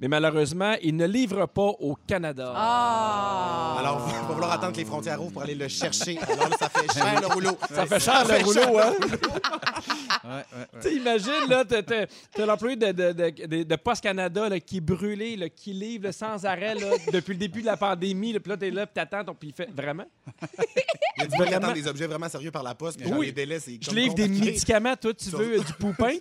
Mais 0.00 0.08
malheureusement, 0.08 0.74
ils 0.82 0.94
ne 0.94 1.06
livrent 1.06 1.46
pas 1.48 1.70
au 1.80 1.96
Canada. 2.06 2.52
Ah. 2.54 3.76
Alors, 3.78 4.06
il 4.08 4.14
va 4.28 4.34
falloir 4.34 4.52
attendre 4.52 4.72
que 4.72 4.78
les 4.78 4.84
frontières 4.84 5.20
ouvrent 5.22 5.32
pour 5.32 5.42
aller 5.42 5.54
le 5.54 5.68
chercher. 5.68 6.18
Alors, 6.18 6.50
là, 6.50 6.56
ça 6.58 6.68
fait 6.68 6.92
cher 6.92 7.20
le 7.20 7.26
rouleau. 7.26 7.58
Ça 7.72 7.86
fait 7.86 8.00
cher 8.00 8.24
le 8.28 8.44
rouleau, 8.44 8.78
hein? 8.78 8.92
Ouais, 10.24 10.30
ouais, 10.30 10.36
ouais. 10.36 10.80
Tu 10.82 10.88
sais, 10.88 10.94
imagine, 10.96 11.48
là, 11.48 11.64
t'as, 11.64 12.44
l'employé 12.44 12.76
de, 12.76 12.92
de, 12.92 13.12
de, 13.12 13.46
de- 13.46 13.62
de 13.62 13.76
Post 13.76 14.02
Canada 14.02 14.48
là, 14.48 14.60
qui 14.60 14.78
est 14.78 14.80
brûlé, 14.80 15.36
là, 15.36 15.48
qui 15.48 15.72
livre 15.72 16.04
là, 16.04 16.12
sans 16.12 16.44
arrêt 16.44 16.74
là, 16.74 16.88
depuis 17.12 17.32
le 17.32 17.38
début 17.38 17.60
de 17.62 17.66
la 17.66 17.76
pandémie. 17.76 18.32
Là, 18.32 18.40
puis 18.40 18.50
là, 18.50 18.56
t'es 18.56 18.70
là, 18.70 18.86
puis 18.86 18.94
t'attends, 18.94 19.34
puis 19.34 19.48
il 19.48 19.54
fait 19.54 19.70
vraiment? 19.74 20.04
Il 21.16 21.22
y 21.22 21.24
a 21.24 21.26
du 21.26 21.36
monde 21.36 21.46
qui 21.46 21.52
Vraiment? 21.52 21.66
attend 21.68 21.72
des 21.74 21.86
objets 21.88 22.06
vraiment 22.06 22.28
sérieux 22.28 22.50
par 22.50 22.62
la 22.62 22.74
poste. 22.74 22.98
Puis 22.98 23.08
genre, 23.08 23.18
Oui. 23.18 23.26
les 23.26 23.32
délais, 23.32 23.60
c'est 23.60 23.78
Je 23.80 23.90
livre 23.92 24.14
des 24.14 24.28
médicaments, 24.28 24.94
toi, 24.96 25.14
tu 25.14 25.30
veux 25.30 25.58
du 25.60 25.72
poupin? 25.78 26.12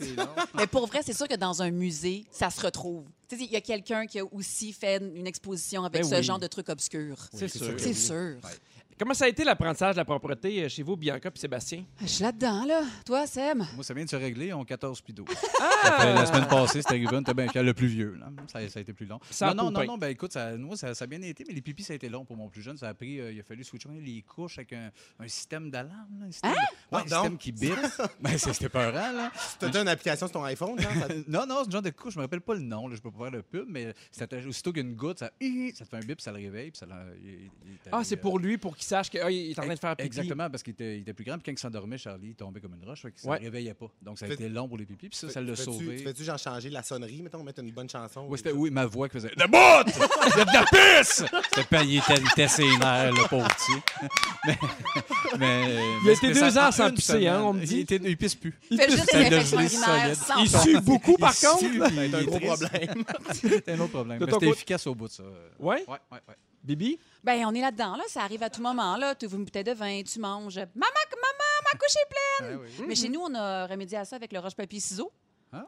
Mais 0.56 0.68
pour 0.68 0.88
vrai, 0.88 1.00
c'est 1.04 1.14
sûr 1.14 1.28
que 1.28 1.36
dans 1.36 1.62
un 1.62 1.72
musée, 1.72 2.26
ça 2.32 2.50
se 2.50 2.62
retrouve. 2.62 3.06
Tu 3.28 3.38
sais, 3.38 3.44
il 3.46 3.52
y 3.52 3.56
a 3.56 3.62
quelqu'un 3.62 4.06
qui 4.06 4.20
a 4.20 4.26
aussi 4.26 4.72
fait 4.74 4.98
une 5.02 5.26
exposition 5.28 5.84
avec 5.84 6.02
Ben 6.04 6.10
ce 6.10 6.16
oui. 6.16 6.24
genre 6.24 6.40
de. 6.40 6.48
C'est 7.34 7.48
c'est 7.48 7.58
sûr. 7.58 7.68
sûr. 7.68 7.80
C'est 7.80 7.94
sûr. 7.94 8.38
Comment 8.97 9.13
ça 9.13 9.25
a 9.25 9.27
été 9.27 9.43
l'apprentissage 9.43 9.95
de 9.95 9.99
la 9.99 10.05
propreté 10.05 10.63
euh, 10.63 10.69
chez 10.69 10.81
vous, 10.81 10.95
Bianca 10.95 11.29
et 11.34 11.38
Sébastien? 11.38 11.84
Je 11.99 12.05
suis 12.08 12.23
là-dedans, 12.23 12.63
là. 12.63 12.81
Toi, 13.05 13.27
Seb? 13.27 13.58
Moi, 13.75 13.84
ça 13.84 13.93
vient 13.93 14.05
de 14.05 14.10
se 14.10 14.15
régler, 14.15 14.53
on 14.53 14.63
14 14.63 15.01
puis 15.01 15.12
12. 15.12 15.27
Ah! 15.60 15.69
Ça 15.84 15.91
fait 15.99 16.13
la 16.13 16.25
semaine 16.25 16.47
passée, 16.47 16.81
c'était 16.81 16.93
arrivé, 16.93 17.10
on 17.12 17.19
était 17.19 17.34
bien 17.34 17.47
le 17.62 17.73
plus 17.73 17.88
vieux. 17.88 18.15
là. 18.17 18.27
Ça, 18.47 18.65
ça 18.69 18.79
a 18.79 18.81
été 18.81 18.93
plus 18.93 19.05
long. 19.05 19.19
Sans 19.29 19.47
non, 19.53 19.65
non, 19.65 19.71
non, 19.71 19.86
non, 19.86 19.97
ben 19.97 20.08
écoute, 20.08 20.31
ça, 20.31 20.55
moi, 20.55 20.77
ça, 20.77 20.95
ça 20.95 21.03
a 21.03 21.08
bien 21.08 21.21
été, 21.23 21.43
mais 21.45 21.53
les 21.53 21.62
pipis, 21.62 21.84
ça 21.84 21.91
a 21.91 21.97
été 21.97 22.08
long 22.08 22.23
pour 22.23 22.38
mon 22.38 22.47
plus 22.47 22.62
jeune. 22.62 22.77
Ça 22.77 22.88
a 22.88 22.93
pris, 22.93 23.19
euh, 23.19 23.34
il 23.34 23.39
a 23.41 23.43
fallu 23.43 23.65
switcher 23.65 23.89
les 24.01 24.21
couches 24.21 24.60
avec 24.60 24.71
un, 24.71 24.89
un 25.19 25.27
système 25.27 25.69
d'alarme. 25.69 26.17
là, 26.21 26.27
Un 26.27 26.31
système, 26.31 26.51
de- 26.51 26.95
ouais, 26.95 27.01
un 27.01 27.08
système 27.08 27.38
qui 27.38 27.51
bip. 27.51 27.75
ben, 28.21 28.38
c'était 28.38 28.69
peurant, 28.69 29.12
là. 29.12 29.29
T'as 29.60 29.81
une 29.81 29.89
application 29.89 30.27
sur 30.27 30.34
ton 30.39 30.43
iPhone, 30.45 30.79
Non, 31.27 31.45
non, 31.45 31.58
c'est 31.63 31.65
le 31.65 31.71
genre 31.73 31.81
de 31.81 31.89
couche, 31.89 32.13
je 32.13 32.19
me 32.19 32.23
rappelle 32.23 32.39
pas 32.39 32.53
le 32.53 32.62
nom, 32.62 32.88
là, 32.88 32.95
je 32.95 33.01
peux 33.01 33.12
pas 33.12 33.23
faire 33.25 33.31
le 33.31 33.41
pub, 33.41 33.65
mais 33.67 33.93
c'était 34.10 34.41
aussitôt 34.45 34.71
qu'une 34.71 34.95
goutte, 34.95 35.19
ça, 35.19 35.31
ça 35.73 35.84
te 35.86 35.89
fait 35.89 35.97
un 35.97 35.99
bip, 35.99 36.21
ça 36.21 36.31
le 36.31 36.38
réveille, 36.38 36.71
puis 36.71 36.79
ça 36.79 36.86
il- 37.21 37.29
il- 37.29 37.51
il 37.65 37.71
est 37.73 37.89
Ah, 37.91 38.05
c'est 38.05 38.17
euh, 38.17 38.21
pour 38.21 38.39
lui, 38.39 38.58
pour 38.58 38.73
qu'il 38.77 38.85
sache 38.86 39.10
qu'il 39.10 39.19
est 39.19 39.60
en 39.60 39.63
train 39.63 39.74
de 39.74 39.80
faire 39.80 39.95
pipi. 39.95 40.06
Exactement, 40.08 40.50
parce 40.50 40.63
qu'il 40.63 40.74
était, 40.74 40.98
il 40.98 41.02
était 41.02 41.13
plus 41.13 41.26
grand. 41.26 41.36
Puis 41.38 41.43
quand 41.45 41.52
il 41.52 41.60
s'endormait, 41.60 41.98
Charlie, 41.98 42.30
il 42.30 42.36
tombait 42.36 42.60
comme 42.62 42.74
une 42.76 42.88
roche. 42.88 43.02
Fait 43.02 43.12
que 43.12 43.19
ça 43.19 43.30
Ouais. 43.30 43.39
ne 43.39 43.45
réveillait 43.45 43.74
pas. 43.74 43.88
Donc, 44.02 44.17
ça 44.19 44.26
a 44.26 44.28
Fais- 44.30 44.36
été 44.36 44.50
long 44.50 44.67
pour 44.67 44.78
les 44.78 44.86
pipis. 44.86 45.10
Puis 45.10 45.17
ça, 45.17 45.30
ça 45.30 45.41
Tu 45.41 45.48
l'a 45.48 45.56
sauvé. 45.56 45.98
Tu 45.98 46.04
fais-tu 46.04 46.24
genre 46.24 46.38
changer 46.38 46.69
la 46.69 46.84
sonnerie, 46.84 47.21
mettons, 47.21 47.43
mettre 47.43 47.62
une 47.62 47.71
bonne 47.71 47.89
chanson? 47.89 48.26
Oui, 48.30 48.38
c'était 48.38 48.52
oui, 48.52 48.69
ma 48.69 48.86
voix 48.86 49.08
qui 49.10 49.13
faisait 49.13 49.30
De 49.36 49.45
bout! 49.45 49.91
C'est 50.34 50.45
de 50.45 50.54
la 50.54 50.65
pisse! 51.00 51.24
C'était 51.54 51.67
pas, 51.67 51.84
il 51.84 51.98
était, 51.98 52.15
il 52.17 52.28
était 52.28 52.48
sénère, 52.48 53.12
le 53.12 53.28
pauvre 53.28 53.48
petit. 53.48 53.82
mais, 54.45 54.58
mais, 55.39 55.76
Il 56.04 56.10
a 56.10 56.13
été 56.13 56.32
deux 56.34 56.58
ans 56.58 56.71
sans 56.71 56.91
pisser, 56.91 57.28
hein, 57.28 57.41
on 57.43 57.54
me 57.54 57.65
dit. 57.65 57.76
Il, 57.76 57.80
était, 57.82 58.00
il 58.04 58.17
pisse 58.17 58.36
plus. 58.36 58.54
C'est 58.69 58.89
solide. 58.91 59.43
sans 60.15 60.41
Il 60.41 60.50
sue 60.50 60.80
beaucoup, 60.82 61.15
par 61.17 61.34
Il 61.41 61.48
contre. 61.48 61.60
C'est 61.60 62.06
il 62.06 62.15
un 62.15 62.24
gros 62.24 62.39
problème. 62.39 63.04
C'était 63.34 63.71
un 63.74 63.80
autre 63.80 63.91
problème. 63.91 64.19
Mais 64.26 64.32
c'était 64.32 64.50
efficace 64.50 64.88
au 64.88 64.95
bout 64.95 65.08
de 65.08 65.13
ça. 65.13 65.24
Ouais, 65.60 65.84
ouais, 65.88 65.98
ouais. 66.12 66.19
Bibi? 66.65 66.99
Ben, 67.23 67.45
on 67.45 67.54
est 67.54 67.62
là-dedans, 67.62 67.95
là. 67.95 68.04
Ça 68.08 68.21
arrive 68.21 68.43
à 68.43 68.49
tout 68.49 68.62
moment, 68.62 68.97
là. 68.97 69.15
Tu 69.15 69.25
ouvres 69.25 69.36
une 69.38 69.45
bouteille 69.45 69.63
de 69.63 69.71
vin, 69.73 70.01
tu 70.04 70.19
manges. 70.19 70.58
Maman, 70.58 70.69
maman, 70.75 71.71
ma 71.73 71.80
couche 71.80 71.95
est 71.95 72.10
pleine! 72.49 72.60
Oui. 72.80 72.86
Mais 72.88 72.95
chez 72.95 73.10
nous, 73.10 73.21
on 73.21 73.34
a 73.36 73.67
remédié 73.67 73.97
à 73.97 74.06
ça 74.06 74.15
avec 74.15 74.32
le 74.34 74.39
roche-papier-ciseau, 74.39 75.12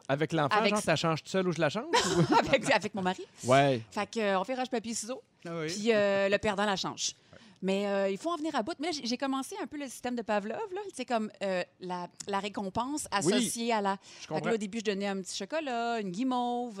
Avec 0.08 0.32
l'enfant, 0.32 0.56
Avec- 0.58 0.70
genre, 0.74 0.80
tu 0.82 0.86
la 0.88 0.96
changes 0.96 1.22
tout 1.22 1.30
seul 1.30 1.48
ou 1.48 1.52
je 1.52 1.60
la 1.60 1.70
change? 1.70 1.84
ou- 1.86 2.34
avec, 2.48 2.70
avec 2.70 2.94
mon 2.94 3.02
mari. 3.02 3.24
ouais. 3.44 3.80
Fait 3.90 4.06
que, 4.10 4.20
euh, 4.20 4.38
on 4.40 4.44
fait 4.44 4.54
roche-papier-ciseau, 4.54 5.22
Ah 5.46 5.50
oui. 5.60 5.66
puis 5.68 5.92
euh, 5.94 6.28
le 6.28 6.36
perdant 6.38 6.66
la 6.66 6.76
change. 6.76 7.14
Mais 7.62 7.88
euh, 7.88 8.08
il 8.08 8.18
faut 8.18 8.30
en 8.30 8.36
venir 8.36 8.54
à 8.54 8.62
bout. 8.62 8.74
Mais 8.78 8.92
là, 8.92 8.98
j'ai- 9.02 9.16
commencé 9.16 9.56
un 9.60 9.66
peu 9.66 9.78
le 9.78 9.88
système 9.88 10.14
de 10.14 10.22
Pavlov, 10.22 10.72
là. 10.72 10.80
C'est 10.94 11.04
comme 11.04 11.28
euh, 11.42 11.64
la, 11.80 12.06
la 12.28 12.38
récompense 12.38 13.08
associée 13.10 13.72
à 13.72 13.80
la. 13.80 13.96
Je 14.20 14.20
Fait 14.20 14.26
que 14.28 14.34
comprends. 14.34 14.48
là, 14.50 14.54
au 14.54 14.58
début, 14.58 14.78
je 14.78 14.84
donnais 14.84 15.08
un 15.08 15.20
petit 15.20 15.36
chocolat, 15.36 16.00
une 16.00 16.10
guimauve. 16.12 16.80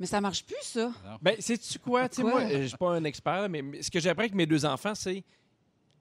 Mais 0.00 0.06
ça 0.06 0.20
marche 0.20 0.44
plus, 0.44 0.56
ça. 0.62 0.92
Ben, 1.20 1.34
sais-tu 1.40 1.78
quoi? 1.78 2.08
Tu 2.08 2.16
sais, 2.16 2.22
Quoi? 2.22 2.30
moi, 2.30 2.40
euh, 2.42 2.62
je 2.62 2.66
suis 2.68 2.76
pas 2.76 2.90
un 2.92 3.04
expert, 3.04 3.48
mais 3.48 3.62
mais 3.62 3.82
ce 3.82 3.90
que 3.90 3.98
j'ai 3.98 4.10
appris 4.10 4.24
avec 4.26 4.34
mes 4.34 4.46
deux 4.46 4.64
enfants, 4.64 4.94
c'est 4.94 5.24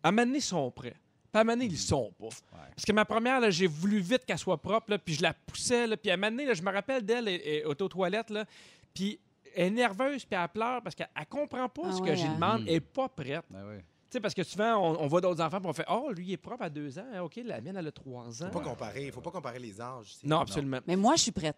à 0.04 0.12
m'amener, 0.12 0.38
ils 0.38 0.42
sont 0.42 0.70
prêts. 0.72 0.96
Puis 1.32 1.40
à 1.42 1.44
m'amener, 1.44 1.66
ils 1.66 1.78
sont 1.78 2.14
pas. 2.20 2.28
Parce 2.52 2.86
que 2.86 2.92
ma 2.92 3.06
première, 3.06 3.40
là, 3.40 3.50
j'ai 3.50 3.68
voulu 3.68 4.00
vite 4.00 4.24
qu'elle 4.26 4.38
soit 4.38 4.62
propre, 4.62 4.92
là, 4.92 4.98
puis 5.00 5.16
je 5.16 5.24
la 5.24 5.34
poussais. 5.34 5.88
Là, 5.88 5.98
puis 5.98 6.12
à 6.12 6.18
m'amener, 6.18 6.46
là, 6.46 6.54
je 6.54 6.62
me 6.62 6.72
rappelle 6.72 7.04
d'elle, 7.04 7.28
elle 7.28 7.42
est 7.42 7.66
aux 7.66 7.74
toilettes, 7.74 8.30
là, 8.30 8.46
puis 8.94 9.20
elle 9.56 9.66
est 9.68 9.72
nerveuse, 9.72 10.24
puis 10.26 10.40
elle 10.40 10.48
pleure 10.50 10.82
parce 10.84 10.94
qu'elle 10.96 11.10
elle 11.16 11.26
comprend 11.26 11.68
pas 11.68 11.82
Ah 11.86 11.92
ce 11.94 12.02
ouais, 12.02 12.10
que 12.10 12.16
j'y 12.16 12.26
hein? 12.28 12.36
demande, 12.36 12.64
elle 12.68 12.76
est 12.76 12.80
pas 12.80 13.10
prête. 13.10 13.46
Oui. 13.52 13.78
Tu 13.80 13.84
sais, 14.14 14.20
parce 14.22 14.34
que 14.34 14.44
souvent, 14.44 14.76
on, 14.78 15.02
on 15.02 15.08
voit 15.08 15.20
d'autres 15.20 15.42
enfants, 15.44 15.60
puis 15.60 15.68
on 15.70 15.74
fait 15.74 15.86
Oh, 15.90 16.12
lui, 16.16 16.28
il 16.28 16.34
est 16.34 16.38
propre 16.38 16.64
à 16.64 16.70
deux 16.70 16.98
ans. 17.00 17.06
Ah, 17.14 17.24
OK, 17.26 17.42
la 17.44 17.60
mienne, 17.60 17.76
elle 17.78 17.88
a 17.88 17.92
trois 17.92 18.42
ans. 18.44 18.50
Faut 18.54 18.60
pas 18.60 18.70
comparer, 18.70 19.12
faut 19.12 19.20
pas 19.22 19.32
comparer 19.32 19.60
les 19.60 19.82
âges. 19.82 20.14
Non, 20.24 20.40
absolument. 20.40 20.80
Mais 20.88 20.96
moi, 20.96 21.16
je 21.18 21.24
suis 21.24 21.32
prête. 21.32 21.58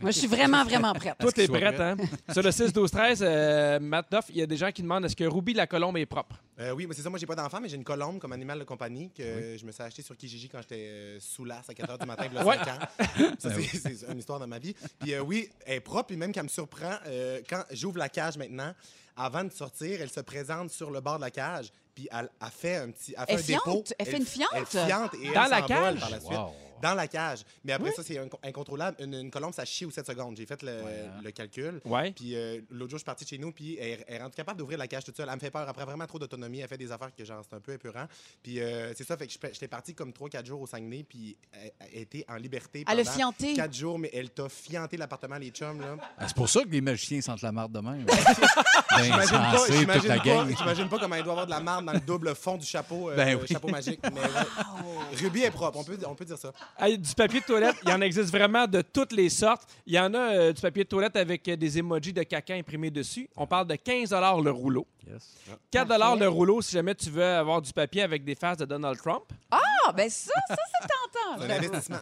Moi, 0.00 0.10
je 0.10 0.18
suis 0.18 0.26
vraiment, 0.26 0.64
vraiment 0.64 0.92
prête. 0.92 1.14
Toi, 1.18 1.30
t'es 1.32 1.46
qu'il 1.46 1.50
soit 1.56 1.60
prête, 1.70 1.80
hein? 1.80 1.96
Sur 2.32 2.42
le 2.42 2.50
6, 2.50 2.72
12, 2.72 2.90
13, 2.90 3.18
euh, 3.22 3.78
Matt 3.80 4.10
Duff, 4.10 4.24
il 4.30 4.36
y 4.38 4.42
a 4.42 4.46
des 4.46 4.56
gens 4.56 4.70
qui 4.72 4.82
demandent 4.82 5.04
est-ce 5.04 5.16
que 5.16 5.24
Ruby 5.24 5.54
la 5.54 5.66
colombe 5.66 5.96
est 5.96 6.04
propre? 6.06 6.36
Euh, 6.58 6.72
oui, 6.72 6.86
mais 6.86 6.94
c'est 6.94 7.02
ça. 7.02 7.10
Moi, 7.10 7.18
j'ai 7.18 7.26
pas 7.26 7.34
d'enfant, 7.36 7.60
mais 7.60 7.68
j'ai 7.68 7.76
une 7.76 7.84
colombe 7.84 8.18
comme 8.18 8.32
animal 8.32 8.58
de 8.58 8.64
compagnie 8.64 9.10
que 9.10 9.56
je 9.58 9.64
me 9.64 9.72
suis 9.72 9.82
acheté 9.82 10.02
sur 10.02 10.16
Kijiji 10.16 10.48
quand 10.48 10.60
j'étais 10.62 10.86
euh, 10.88 11.18
sous 11.20 11.44
l'as 11.44 11.62
à 11.68 11.74
4 11.74 11.92
h 11.94 12.00
du 12.00 12.06
matin, 12.06 12.24
il 12.30 12.34
y 12.34 12.38
a 12.38 12.44
Ouais. 12.44 12.56
5 12.56 12.68
ans. 12.68 12.78
Ça, 13.38 13.50
c'est- 13.54 13.94
c'est 13.96 14.12
une 14.12 14.18
histoire 14.18 14.40
de 14.40 14.46
ma 14.46 14.58
vie. 14.58 14.74
Puis 15.00 15.14
euh, 15.14 15.20
oui, 15.20 15.48
elle 15.66 15.76
est 15.76 15.80
propre, 15.80 16.06
puis 16.08 16.16
même 16.16 16.32
qu'elle 16.32 16.44
me 16.44 16.48
surprend, 16.48 16.94
euh, 17.06 17.40
quand 17.48 17.62
j'ouvre 17.70 17.98
la 17.98 18.08
cage 18.08 18.36
maintenant, 18.36 18.72
avant 19.16 19.44
de 19.44 19.52
sortir, 19.52 20.00
elle 20.02 20.10
se 20.10 20.20
présente 20.20 20.70
sur 20.70 20.90
le 20.90 21.00
bord 21.00 21.16
de 21.16 21.22
la 21.22 21.30
cage, 21.30 21.70
puis 21.94 22.08
elle, 22.10 22.28
elle 22.42 22.48
fait 22.50 22.76
un 22.76 22.90
petit. 22.90 23.14
Elle 23.16 23.26
fait 23.26 23.32
Elle 23.34 23.38
un 23.38 23.42
fiante? 23.42 23.64
dépôt. 23.66 23.84
Elle 23.98 24.06
fait 24.06 24.16
une 24.16 24.26
fiante? 24.26 24.48
Elle 24.54 24.66
fiante 24.66 25.14
et 25.14 25.32
Dans 25.32 25.44
elle 25.44 25.50
la 25.50 25.60
s'envole 25.60 25.66
cage? 25.68 26.00
Par 26.00 26.10
la 26.10 26.20
suite. 26.20 26.32
Wow. 26.32 26.52
Dans 26.82 26.94
la 26.94 27.08
cage. 27.08 27.40
Mais 27.64 27.72
après 27.72 27.92
ça, 27.92 28.02
c'est 28.02 28.14
inco- 28.16 28.38
incontrôlable. 28.42 28.96
Une, 29.00 29.14
une 29.14 29.30
colombe, 29.30 29.52
ça 29.54 29.64
chie 29.64 29.84
aux 29.84 29.90
7 29.90 30.06
secondes. 30.06 30.36
J'ai 30.36 30.46
fait 30.46 30.62
le, 30.62 30.70
hein. 30.72 31.20
le 31.22 31.30
calcul. 31.30 31.80
Ouais. 31.84 32.12
Puis 32.12 32.34
euh, 32.36 32.60
l'autre 32.70 32.90
jour, 32.90 32.98
je 32.98 33.02
suis 33.02 33.04
parti 33.04 33.24
de 33.24 33.28
chez 33.30 33.38
nous, 33.38 33.52
puis 33.52 33.76
elle, 33.78 34.04
elle 34.06 34.16
est 34.16 34.22
rendue 34.22 34.34
capable 34.34 34.58
d'ouvrir 34.58 34.78
la 34.78 34.86
cage 34.86 35.04
toute 35.04 35.16
seule. 35.16 35.28
Elle 35.28 35.34
me 35.34 35.40
fait 35.40 35.50
peur. 35.50 35.68
Après 35.68 35.84
vraiment 35.84 36.06
trop 36.06 36.18
d'autonomie, 36.18 36.60
elle 36.60 36.68
fait 36.68 36.78
des 36.78 36.90
affaires 36.92 37.14
que 37.14 37.24
genre, 37.24 37.42
c'est 37.48 37.56
un 37.56 37.60
peu 37.60 37.72
épeurant. 37.72 38.06
Puis 38.42 38.60
euh, 38.60 38.92
c'est 38.94 39.04
ça, 39.06 39.16
fait 39.16 39.26
que 39.26 39.32
je- 39.32 39.38
j'étais 39.52 39.68
parti 39.68 39.94
comme 39.94 40.10
3-4 40.12 40.44
jours 40.46 40.60
au 40.60 40.66
Saguenay, 40.66 41.04
puis 41.04 41.36
elle, 41.52 41.72
elle 41.92 42.02
était 42.02 42.24
en 42.28 42.36
liberté. 42.36 42.84
Elle 42.88 43.00
a 43.00 43.02
pendant 43.04 43.16
fianté. 43.16 43.54
4 43.54 43.72
jours, 43.74 43.98
mais 43.98 44.10
elle 44.12 44.30
t'a 44.30 44.48
fianté 44.48 44.96
l'appartement, 44.96 45.36
les 45.36 45.50
chums, 45.50 45.80
là. 45.80 45.96
Ah, 46.18 46.26
c'est 46.28 46.36
pour 46.36 46.48
ça 46.48 46.62
que 46.62 46.68
les 46.68 46.80
magiciens 46.80 47.20
sentent 47.20 47.42
la 47.42 47.52
marde 47.52 47.72
de 47.72 47.80
même. 47.80 48.04
ben, 48.06 49.02
J'imagine 49.02 49.30
pas, 49.38 49.66
j'imagine 49.68 50.08
la 50.08 50.16
pas, 50.18 50.88
pas 50.88 50.98
comment 50.98 51.14
elle 51.16 51.22
doit 51.24 51.32
avoir 51.32 51.46
de 51.46 51.50
la 51.50 51.60
marde 51.60 51.84
dans 51.86 51.92
le 51.92 52.00
double 52.00 52.34
fond 52.34 52.56
du 52.56 52.66
chapeau, 52.66 53.10
euh, 53.10 53.16
Ben 53.16 53.36
oui. 53.40 53.46
chapeau 53.48 53.68
magique. 53.68 54.00
Mais. 54.12 54.20
Ruby 55.20 55.42
est 55.42 55.50
propre, 55.50 55.78
on 55.78 55.84
peut, 55.84 55.98
on 56.06 56.14
peut 56.14 56.24
dire 56.24 56.38
ça. 56.38 56.52
Du 56.80 57.14
papier 57.14 57.40
de 57.40 57.44
toilette, 57.44 57.76
il 57.84 57.88
y 57.88 57.92
en 57.92 58.00
existe 58.00 58.30
vraiment 58.30 58.66
de 58.66 58.82
toutes 58.82 59.12
les 59.12 59.28
sortes. 59.28 59.62
Il 59.86 59.94
y 59.94 59.98
en 59.98 60.12
a 60.14 60.18
euh, 60.18 60.52
du 60.52 60.60
papier 60.60 60.84
de 60.84 60.88
toilette 60.88 61.16
avec 61.16 61.46
euh, 61.48 61.56
des 61.56 61.78
emojis 61.78 62.12
de 62.12 62.22
caca 62.22 62.54
imprimés 62.54 62.90
dessus. 62.90 63.28
On 63.36 63.46
parle 63.46 63.66
de 63.68 63.76
15 63.76 64.12
le 64.42 64.50
rouleau. 64.50 64.86
Yes. 65.06 65.34
4 65.70 65.86
Parfait. 65.88 66.20
le 66.20 66.28
rouleau 66.28 66.62
si 66.62 66.72
jamais 66.72 66.94
tu 66.94 67.10
veux 67.10 67.22
avoir 67.24 67.60
du 67.62 67.72
papier 67.72 68.02
avec 68.02 68.24
des 68.24 68.34
faces 68.34 68.58
de 68.58 68.64
Donald 68.64 68.98
Trump. 68.98 69.24
Ah, 69.50 69.60
Ah, 69.86 69.92
ben 69.92 70.08
ça, 70.08 70.32
ça, 70.48 70.54
c'est 70.56 70.88
tentant. 70.88 71.44
Investissement. 71.52 71.96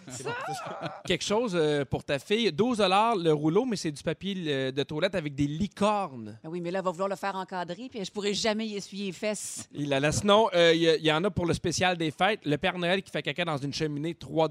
Quelque 1.07 1.25
chose 1.25 1.53
euh, 1.55 1.85
pour 1.85 2.05
ta 2.05 2.19
fille. 2.19 2.53
12 2.53 2.81
le 2.81 3.31
rouleau, 3.33 3.65
mais 3.65 3.77
c'est 3.77 3.91
du 3.91 4.03
papier 4.03 4.37
euh, 4.47 4.73
de 4.73 4.83
toilette 4.83 5.15
avec 5.15 5.35
des 5.35 5.47
licornes. 5.47 6.39
Ben 6.43 6.51
oui, 6.51 6.61
mais 6.61 6.71
là, 6.71 6.79
elle 6.79 6.85
va 6.85 6.91
vouloir 6.91 7.09
le 7.09 7.17
faire 7.17 7.35
encadrer, 7.35 7.89
puis 7.91 8.05
je 8.05 8.11
pourrais 8.11 8.35
jamais 8.35 8.67
y 8.67 8.77
essuyer 8.77 9.07
les 9.07 9.13
fesses. 9.13 9.69
Il 9.73 9.93
a 9.93 10.01
la- 10.01 10.13
Sinon, 10.13 10.49
euh, 10.55 10.73
il 10.75 10.83
y, 10.83 10.87
il 10.87 11.05
y 11.07 11.13
en 11.13 11.25
a 11.25 11.31
pour 11.31 11.47
le 11.47 11.55
spécial 11.55 11.97
des 11.97 12.11
fêtes. 12.11 12.41
Le 12.45 12.57
Père 12.59 12.79
Noël 12.79 13.03
qui 13.03 13.11
fait 13.11 13.23
caca 13.23 13.45
dans 13.45 13.57
une 13.57 13.73
cheminée, 13.73 14.15
3 14.15 14.49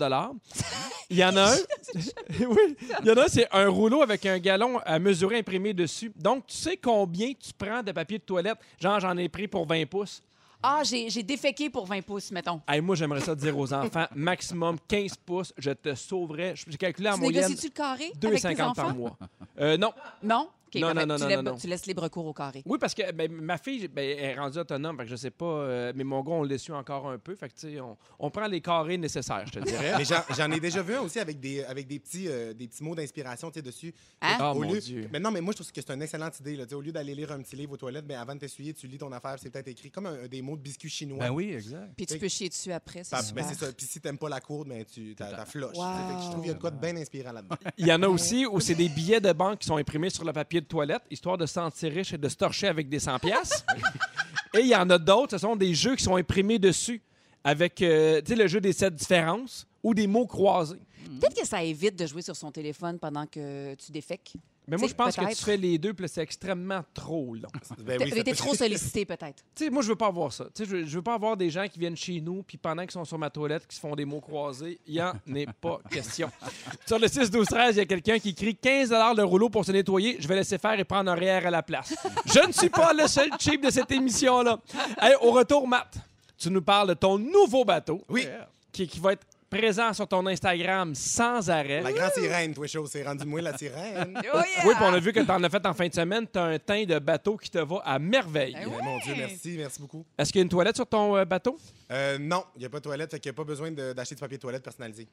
Il 1.10 1.18
y 1.18 1.24
en 1.24 1.36
a 1.38 1.52
un. 1.54 1.56
oui. 2.40 2.76
Il 3.02 3.08
y 3.08 3.12
en 3.12 3.18
a 3.18 3.24
un, 3.24 3.28
c'est 3.28 3.48
un 3.52 3.68
rouleau 3.70 4.02
avec 4.02 4.26
un 4.26 4.40
galon 4.40 4.80
à 4.86 5.00
mesurer 5.00 5.38
imprimé 5.40 5.74
dessus. 5.74 6.12
Donc, 6.16 6.48
tu 6.48 6.56
sais 6.58 6.78
combien 6.78 7.32
tu 7.34 7.52
prends 7.58 7.84
de 7.84 7.92
papier 7.92 8.18
de 8.18 8.24
toilette? 8.24 8.58
Genre, 8.80 9.00
j'en 9.00 9.16
ai 9.18 9.30
pris 9.30 9.48
pour 9.48 9.66
20 9.66 9.86
pouces. 9.86 10.22
Ah, 10.64 10.82
j'ai 10.84 11.24
déféqué 11.24 11.70
pour 11.70 11.86
20 11.86 12.02
pouces, 12.02 12.32
mettons. 12.32 12.62
Hey, 12.68 12.82
moi, 12.82 12.96
j'aimerais 12.96 13.22
ça 13.22 13.36
dire 13.36 13.58
aux 13.58 13.74
enfants, 13.74 14.06
maximum 14.16 14.78
15 14.88 15.16
pouces, 15.26 15.54
je 15.58 15.72
te 15.72 15.96
sauverais. 15.96 16.54
J'ai 16.56 16.78
calculé 16.78 17.10
en 17.10 17.16
Tu 17.16 17.22
moyenne 17.22 17.42
négocies-tu 17.44 17.68
le 17.68 17.72
carré 17.74 18.06
avec 18.06 18.20
tes 18.42 18.48
2,50 18.50 18.62
enfants? 18.64 18.74
par 18.74 18.96
mois. 18.96 19.18
Euh, 19.60 19.78
non. 19.78 19.92
Non? 20.24 20.50
OK, 20.74 20.82
Non, 20.82 20.94
non, 20.94 21.06
non, 21.06 21.16
tu, 21.16 21.22
non, 21.24 21.28
laisses- 21.28 21.38
non, 21.38 21.52
non. 21.52 21.58
tu 21.58 21.68
laisses 21.68 21.86
libre 21.86 22.08
cours 22.08 22.26
au 22.26 22.34
carré. 22.34 22.64
Oui, 22.66 22.78
parce 22.80 22.94
que 22.94 23.12
ben, 23.12 23.32
ma 23.32 23.58
fille 23.58 23.88
ben, 23.88 24.02
elle 24.18 24.26
est 24.26 24.40
rendue 24.40 24.58
autonome, 24.60 24.98
fait 24.98 25.04
que 25.04 25.10
je 25.10 25.16
sais 25.16 25.32
pas, 25.32 25.46
euh, 25.46 25.94
mais 25.96 26.04
mon 26.04 26.22
gars, 26.22 26.32
on 26.32 26.44
l'essuie 26.44 26.74
encore 26.74 27.10
un 27.10 27.18
peu. 27.18 27.36
Fait 27.36 27.50
que, 27.50 27.54
tu 27.56 27.72
sais, 27.74 27.80
on, 27.82 27.98
on 28.20 28.30
prend 28.32 28.48
les 28.48 28.62
carrés 28.62 28.98
nécessaires, 28.98 29.46
je 29.48 29.60
te 29.60 29.66
dirais. 29.66 29.94
Mais 29.98 30.06
j'en- 30.06 30.52
ai 30.52 30.60
déjà 30.60 30.82
vu 30.82 30.96
un 30.96 31.02
aussi 31.02 31.20
avec 31.20 31.40
des, 31.40 31.64
avec 31.64 31.88
des, 31.88 32.00
petits, 32.00 32.28
euh, 32.28 32.54
des 32.54 32.68
petits 32.68 32.84
mots 32.84 32.96
d'inspiration 32.96 33.50
dessus. 33.50 33.94
Hein? 34.22 34.38
Ah, 34.40 34.52
Au 34.54 34.60
mon 34.62 34.72
lieu- 34.74 34.80
Dieu. 34.80 35.10
Mais 35.12 35.20
non, 35.20 35.30
mais 35.32 35.42
moi, 35.42 35.52
je 35.54 35.58
trouve 35.62 35.72
que 35.72 35.82
c'est 35.82 35.92
une 35.94 36.02
excellente 36.02 36.40
idée. 36.40 36.56
Là, 36.56 36.66
au 36.74 36.82
lieu 36.82 36.92
d'aller 36.92 37.14
lire 37.16 37.32
un 37.32 37.40
petit 37.42 37.56
livre 37.56 37.74
aux 37.74 37.78
toilettes, 37.78 38.08
ben, 38.08 38.20
avant 38.20 38.34
de 38.36 38.40
t'essuyer, 38.40 38.74
tu 38.74 38.88
lis 38.88 38.98
ton 38.98 39.12
affaire, 39.12 39.36
c'est 39.38 39.50
peut-être 39.50 39.68
écrit 39.68 39.92
comme 39.92 40.06
un- 40.08 40.28
des 40.28 40.42
mots 40.42 40.56
de 40.58 40.62
biscuits 40.62 40.90
chinois. 40.90 41.20
Ben 41.20 41.32
oui, 41.32 41.52
exact. 41.54 41.92
Puis 41.96 42.06
tu 42.06 42.18
peux 42.18 42.28
chier 42.28 42.50
dessus 42.50 42.72
après, 42.72 43.04
c'est 43.04 43.22
super. 43.22 43.44
ben, 43.44 43.50
c'est 43.54 43.66
ça. 43.66 43.72
Puis 43.74 43.86
si 43.86 44.00
t'aimes 44.00 44.18
pas 44.18 44.30
la 44.30 44.40
cour, 44.40 44.66
ben, 44.66 44.84
tu 44.86 45.14
t'as. 45.16 45.30
Wow. 45.32 45.42
Que 45.42 46.24
je 46.24 46.30
trouve 46.30 46.40
qu'il 46.42 46.48
y 46.48 46.52
a 46.52 46.54
de 46.56 46.60
quoi 46.60 46.72
de 46.72 46.80
bien 46.80 46.96
inspirant 46.96 47.32
là-dedans. 47.34 47.56
Il 47.78 47.88
y 47.88 47.94
en 47.94 48.02
a 48.04 48.08
aussi 48.08 48.46
où 48.46 48.60
c'est 48.60 48.76
des 48.76 48.90
billets 48.90 49.20
de 49.22 49.32
banque 49.34 49.60
qui 49.60 49.68
sont 49.68 49.78
imprimés 49.78 50.10
sur 50.10 50.24
le 50.24 50.32
papier 50.34 50.61
de 50.62 50.66
toilette, 50.66 51.04
histoire 51.12 51.38
de 51.38 51.46
se 51.46 51.54
sentir 51.54 51.92
riche 51.92 52.14
et 52.14 52.18
de 52.18 52.30
se 52.30 52.36
torcher 52.36 52.68
avec 52.68 52.90
des 52.90 53.00
100 53.00 53.20
pièces. 53.20 53.66
Et 54.54 54.60
il 54.60 54.68
y 54.68 54.76
en 54.76 54.90
a 54.90 54.98
d'autres, 54.98 55.32
ce 55.32 55.38
sont 55.38 55.56
des 55.56 55.74
jeux 55.74 55.96
qui 55.96 56.04
sont 56.04 56.18
imprimés 56.18 56.60
dessus 56.60 57.02
avec, 57.44 57.82
euh, 57.82 58.22
le 58.28 58.48
jeu 58.48 58.60
des 58.60 58.74
sept 58.74 58.94
différences 58.94 59.66
ou 59.82 59.94
des 59.94 60.08
mots 60.08 60.28
croisés. 60.28 60.80
Peut-être 61.20 61.40
que 61.42 61.48
ça 61.48 61.64
évite 61.64 61.98
de 61.98 62.06
jouer 62.06 62.22
sur 62.22 62.36
son 62.36 62.52
téléphone 62.52 63.00
pendant 63.00 63.26
que 63.26 63.76
tu 63.76 63.92
défèques. 63.92 64.34
Mais 64.72 64.78
moi, 64.78 64.88
je 64.88 64.94
pense 64.94 65.16
que 65.16 65.30
tu 65.36 65.44
fais 65.44 65.58
les 65.58 65.78
deux, 65.78 65.94
puis 65.94 66.08
c'est 66.08 66.22
extrêmement 66.22 66.82
trop 66.94 67.36
long. 67.36 67.50
Ben 67.78 68.00
T'as 68.00 68.06
oui, 68.06 68.24
peut- 68.24 68.32
trop 68.34 68.56
sollicité, 68.56 69.06
peut-être. 69.06 69.44
Tu 69.56 69.66
sais, 69.66 69.70
moi, 69.70 69.82
je 69.84 69.90
veux 69.90 69.96
pas 69.96 70.08
avoir 70.08 70.32
ça. 70.32 70.46
Tu 70.46 70.64
sais, 70.64 70.66
je, 70.70 70.76
veux- 70.78 70.86
je 70.86 70.96
veux 70.96 71.02
pas 71.02 71.14
avoir 71.16 71.36
des 71.36 71.50
gens 71.50 71.68
qui 71.68 71.78
viennent 71.78 71.98
chez 71.98 72.22
nous, 72.22 72.42
puis 72.44 72.58
pendant 72.58 72.84
qu'ils 72.84 72.92
sont 72.92 73.04
sur 73.06 73.18
ma 73.18 73.30
toilette, 73.30 73.68
qui 73.68 73.76
se 73.76 73.82
font 73.82 73.96
des 73.96 74.06
mots 74.06 74.22
croisés. 74.22 74.80
Il 74.88 74.94
y 74.96 75.02
en 75.02 75.14
est 75.36 75.52
pas 75.52 75.80
question. 75.92 76.32
Sur 76.88 77.00
le 77.00 77.08
6 77.08 77.30
12 77.30 77.46
13 77.48 77.76
il 77.76 77.80
y 77.80 77.82
a 77.82 77.86
quelqu'un 77.86 78.18
qui 78.20 78.30
écrit 78.30 78.56
15 78.56 78.92
le 79.18 79.24
rouleau 79.24 79.50
pour 79.50 79.66
se 79.66 79.72
nettoyer. 79.72 80.16
Je 80.20 80.28
vais 80.28 80.36
laisser 80.36 80.58
faire 80.58 80.80
et 80.80 80.84
prendre 80.86 81.12
un 81.12 81.16
REER 81.16 81.46
à 81.48 81.52
la 81.52 81.64
place. 81.64 81.94
Je 82.26 82.48
ne 82.48 82.52
suis 82.54 82.70
pas 82.70 82.94
le 82.94 83.08
seul 83.08 83.30
cheap 83.40 83.64
de 83.64 83.70
cette 83.70 83.92
émission-là. 83.92 84.60
Hey, 85.02 85.16
au 85.22 85.32
retour, 85.32 85.68
Matt, 85.68 85.96
tu 86.38 86.50
nous 86.50 86.62
parles 86.62 86.88
de 86.90 86.94
ton 86.94 87.18
nouveau 87.18 87.66
bateau. 87.66 88.02
Oui. 88.10 88.26
Qui, 88.72 88.88
qui 88.88 89.00
va 89.02 89.14
être 89.14 89.26
présent 89.52 89.92
sur 89.94 90.08
ton 90.08 90.26
Instagram 90.28 90.96
sans 90.96 91.50
arrêt. 91.50 91.82
La 91.82 91.92
grande 91.92 92.12
sirène, 92.14 92.54
toi, 92.54 92.66
chaud. 92.68 92.86
C'est 92.88 93.04
rendu 93.04 93.26
moi 93.26 93.42
la 93.42 93.58
sirène. 93.58 94.18
Oh, 94.34 94.38
yeah! 94.38 94.66
Oui, 94.66 94.74
puis 94.76 94.84
on 94.86 94.94
a 94.94 95.00
vu 95.00 95.12
que 95.12 95.20
tu 95.20 95.30
en 95.30 95.44
as 95.44 95.50
fait 95.50 95.66
en 95.66 95.74
fin 95.74 95.88
de 95.88 95.94
semaine. 95.94 96.26
Tu 96.32 96.40
as 96.40 96.44
un 96.44 96.58
teint 96.58 96.86
de 96.86 96.98
bateau 97.00 97.36
qui 97.36 97.50
te 97.50 97.58
va 97.58 97.82
à 97.84 98.00
merveille. 98.00 98.54
Ben 98.54 98.70
Ben, 98.70 98.84
Mon 98.86 98.98
Dieu, 99.00 99.14
merci, 99.18 99.56
merci 99.58 99.82
beaucoup. 99.82 100.06
Est-ce 100.18 100.32
qu'il 100.32 100.40
y 100.40 100.42
a 100.42 100.44
une 100.44 100.50
toilette 100.50 100.76
sur 100.78 100.88
ton 100.88 101.18
euh, 101.18 101.26
bateau? 101.26 101.58
Euh, 101.92 102.18
non, 102.18 102.46
il 102.56 102.60
n'y 102.60 102.66
a 102.66 102.70
pas 102.70 102.78
de 102.80 102.84
toilette, 102.84 103.12
fait 103.12 103.20
qu'il 103.20 103.30
n'y 103.30 103.36
a 103.36 103.38
pas 103.38 103.44
besoin 103.44 103.70
de- 103.72 103.92
d'acheter 103.92 104.16
du 104.16 104.22
papier 104.22 104.38
de 104.38 104.42
toilette 104.42 104.64
personnalisé. 104.64 105.08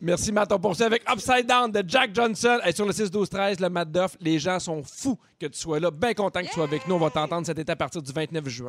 Merci, 0.00 0.32
Matt. 0.32 0.50
On 0.52 0.58
poursuit 0.58 0.84
avec 0.84 1.02
Upside 1.08 1.46
Down 1.46 1.70
de 1.70 1.84
Jack 1.86 2.12
Johnson. 2.12 2.58
Hey, 2.64 2.72
sur 2.74 2.84
le 2.86 2.92
6-12-13, 2.92 3.60
le 3.60 3.68
Matt 3.68 3.92
Duff, 3.92 4.16
les 4.20 4.38
gens 4.40 4.58
sont 4.58 4.82
fous 4.82 5.18
que 5.38 5.46
tu 5.46 5.58
sois 5.58 5.78
là. 5.78 5.90
Bien 5.92 6.12
content 6.14 6.40
que 6.42 6.48
tu 6.48 6.54
sois 6.54 6.64
avec 6.64 6.88
nous. 6.88 6.96
On 6.96 6.98
va 6.98 7.10
t'entendre 7.10 7.46
cet 7.46 7.58
été 7.58 7.70
à 7.70 7.76
partir 7.76 8.02
du 8.02 8.10
29 8.12 8.48
juin. 8.48 8.68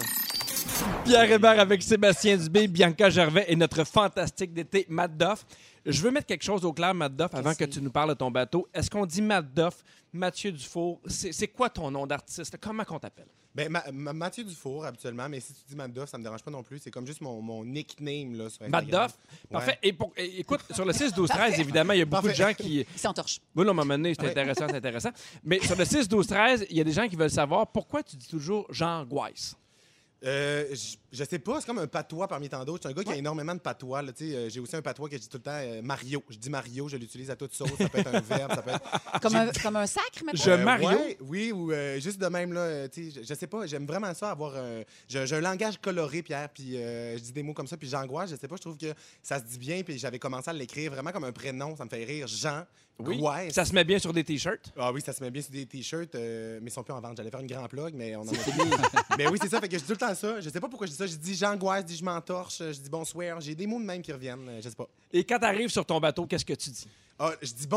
Pierre 1.06 1.32
Hébert 1.32 1.60
avec 1.60 1.82
Sébastien 1.84 2.38
Dubé, 2.38 2.68
Bianca 2.68 3.10
Gervais 3.10 3.46
et 3.48 3.56
notre 3.56 3.84
fantastique 3.84 4.54
d'été, 4.54 4.86
Matt 4.90 5.18
Duff. 5.18 5.46
Je 5.86 6.02
veux 6.02 6.12
mettre 6.12 6.28
quelque 6.28 6.44
chose 6.44 6.64
au 6.64 6.74
clair, 6.74 6.94
Matt 6.94 7.16
Duff, 7.16 7.34
avant 7.34 7.54
que 7.56 7.66
tu 7.66 7.82
nous 7.82 7.92
parles 7.92 8.10
de 8.10 8.14
ton 8.16 8.30
bateau. 8.32 8.68
Est-ce 8.74 8.90
qu'on 8.90 9.06
dit 9.06 9.22
Matt 9.22 9.54
Duff, 9.54 9.84
Mathieu 10.14 10.52
Dufour? 10.52 11.00
C'est 11.08 11.48
quoi 11.48 11.70
ton 11.70 11.90
nom 11.92 12.06
d'artiste? 12.06 12.56
Comment 12.62 12.84
qu'on 12.84 13.00
t'appelle? 13.00 13.28
Ben, 13.54 13.68
Ma- 13.70 13.84
Ma- 13.92 14.14
Mathieu 14.14 14.46
Dufour, 14.46 14.86
habituellement, 14.86 15.28
mais 15.28 15.42
si 15.42 15.54
tu 15.54 15.60
dis 15.68 15.76
Matt 15.76 15.92
Duff, 15.92 16.08
ça 16.10 16.18
me 16.18 16.24
dérange 16.24 16.42
pas 16.44 16.52
non 16.52 16.64
plus. 16.64 16.80
C'est 16.80 16.92
comme 16.92 17.06
juste 17.06 17.20
mon, 17.20 17.42
mon 17.42 17.66
nickname 17.66 18.36
là, 18.38 18.50
sur 18.50 18.62
Matt 18.70 18.84
Instagram. 18.86 19.08
Duff? 19.08 19.18
Parfait. 19.50 19.80
Et 19.84 19.92
pour- 19.94 20.14
et 20.16 20.40
écoute, 20.40 20.62
sur 20.74 20.86
le 20.86 20.94
6-12-13, 20.94 21.60
évidemment, 21.60 21.92
il 21.94 22.00
y 22.00 22.04
a 22.04 22.06
beaucoup 22.06 22.28
de 22.30 22.34
gens 22.34 22.54
qui... 22.54 22.86
Il 22.94 23.00
s'entorche. 23.00 23.42
Oui, 23.56 23.66
là, 23.66 23.70
à 23.70 23.72
un 23.72 23.74
moment 23.76 23.94
donné, 23.96 24.14
c'est 24.14 24.30
intéressant, 24.30 24.68
c'est 24.70 24.76
intéressant. 24.78 25.10
Mais 25.44 25.60
sur 25.60 25.76
le 25.76 25.84
6, 25.84 26.08
12, 26.08 26.28
13, 26.28 26.68
il 26.70 26.78
y 26.78 26.82
a 26.82 26.84
des 26.86 26.94
gens 26.94 27.08
qui 27.10 27.16
veulent 27.18 27.30
savoir 27.30 27.68
pourquoi 27.68 28.04
tu 28.04 28.16
dis 28.16 28.28
toujours 28.28 28.66
j'angoisse. 28.70 29.56
Euh, 29.56 29.61
je- 30.22 30.98
je 31.12 31.24
sais 31.24 31.40
pas, 31.40 31.60
c'est 31.60 31.66
comme 31.68 31.80
un 31.80 31.88
patois 31.88 32.28
parmi 32.28 32.48
tant 32.50 32.64
d'autres. 32.64 32.84
Je 32.84 32.90
suis 32.90 32.94
un 32.94 32.98
gars 32.98 33.04
qui 33.04 33.14
a 33.14 33.18
énormément 33.18 33.54
de 33.54 33.60
patois. 33.60 34.02
là, 34.02 34.12
euh, 34.22 34.50
J'ai 34.50 34.60
aussi 34.60 34.76
un 34.76 34.82
patois 34.82 35.10
que 35.10 35.16
je 35.16 35.22
dis 35.22 35.30
tout 35.30 35.38
le 35.38 35.44
temps 35.44 35.52
euh, 35.54 35.82
Mario. 35.82 36.24
Je 36.30 36.38
dis 36.38 36.50
Mario, 36.50 36.88
je 36.88 36.98
l'utilise 36.98 37.30
à 37.30 37.36
toute 37.36 37.54
sauce. 37.54 37.70
Ça 37.78 37.90
peut 37.90 38.00
être 38.00 38.14
un 38.16 38.20
verbe, 38.22 38.54
ça 38.56 38.62
peut 38.62 38.70
être. 38.72 38.82
Comme 39.22 39.36
un, 39.36 39.52
comme 39.62 39.76
un 39.76 39.86
sacre, 39.88 40.24
maintenant? 40.26 40.44
Je- 40.44 40.64
Mario? 40.64 40.88
ouais, 40.90 41.18
oui, 41.22 41.52
ou 41.52 41.72
euh, 41.72 42.00
juste 42.00 42.20
de 42.20 42.28
même, 42.28 42.54
là, 42.54 42.62
euh, 42.62 42.88
je, 42.96 43.22
je 43.24 43.34
sais 43.34 43.48
pas, 43.48 43.66
j'aime 43.68 43.86
vraiment 43.86 44.14
ça, 44.14 44.32
avoir 44.32 44.56
un... 44.56 44.82
J'ai 45.08 45.26
j'ai 45.28 45.36
un 45.36 45.42
langage 45.42 45.78
coloré, 45.80 46.22
Pierre, 46.24 46.50
puis 46.50 46.78
euh, 46.78 47.18
je 47.18 47.22
dis 47.24 47.32
des 47.34 47.44
mots 47.44 47.54
comme 47.54 47.68
ça, 47.68 47.78
puis 47.78 47.88
j'angoisse, 47.88 48.32
je 48.32 48.36
sais 48.36 48.48
pas, 48.48 48.56
je 48.56 48.62
trouve 48.62 48.78
que 48.78 48.94
ça 49.22 49.38
se 49.40 49.44
dit 49.44 49.58
bien, 49.60 49.84
puis 49.84 50.00
j'avais 50.00 50.18
commencé 50.20 50.50
à 50.50 50.54
l'écrire 50.54 50.92
vraiment 50.92 51.12
comme 51.12 51.24
un 51.26 51.32
prénom, 51.32 51.76
ça 51.76 51.84
me 51.86 51.90
fait 51.90 52.04
rire, 52.04 52.28
Jean, 52.28 52.66
Oui. 53.00 53.20
Ça 53.52 53.66
se 53.66 53.74
met 53.74 53.84
bien 53.84 54.00
sur 54.00 54.14
des 54.14 54.24
T-shirts? 54.24 54.72
Ah 54.78 54.92
oui, 54.92 55.02
ça 55.02 55.14
se 55.14 55.24
met 55.24 55.30
bien 55.32 55.42
sur 55.42 55.52
des 55.52 55.66
t-shirts, 55.66 56.14
euh, 56.16 56.60
mais 56.62 56.70
ils 56.70 56.74
sont 56.74 56.84
plus 56.84 56.94
en 56.94 57.02
vente. 57.02 57.18
J'allais 57.18 57.32
faire 57.32 57.40
une 57.40 57.48
grande 57.48 57.68
plug, 57.70 57.94
mais 57.96 58.16
on 58.16 58.22
en 58.22 58.28
a 58.28 58.32
plus. 58.32 59.18
mais 59.18 59.28
oui, 59.28 59.38
c'est 59.42 59.50
ça, 59.50 59.60
fait 59.60 59.68
que 59.68 59.76
je 59.76 59.82
dis 59.82 59.86
tout 59.88 59.92
le 59.94 59.98
temps 59.98 60.14
ça. 60.16 60.40
Je 60.42 60.50
sais 60.50 60.60
pas 60.60 60.68
pourquoi 60.70 60.86
je 60.88 60.92
dis 60.92 60.98
Je 61.08 61.16
dis 61.16 61.36
j'angoisse, 61.36 61.82
je 61.82 61.88
dis 61.88 61.98
je 61.98 62.04
m'entorche, 62.04 62.60
je 62.60 62.80
dis 62.80 62.90
bonsoir. 62.90 63.42
J'ai 63.42 63.56
des 63.56 63.68
mots 63.68 63.80
de 63.80 63.86
même 63.86 64.02
qui 64.02 64.12
reviennent, 64.12 64.48
euh, 64.48 64.62
je 64.62 64.70
sais 64.70 64.76
pas. 64.76 64.88
Et 65.12 65.24
quand 65.24 65.40
tu 65.40 65.46
arrives 65.46 65.70
sur 65.70 65.86
ton 65.86 66.00
bateau, 66.00 66.26
qu'est-ce 66.26 66.46
que 66.46 66.54
tu 66.54 66.70
dis? 66.70 66.88
Ah, 67.24 67.34
je 67.42 67.54
dis. 67.54 67.68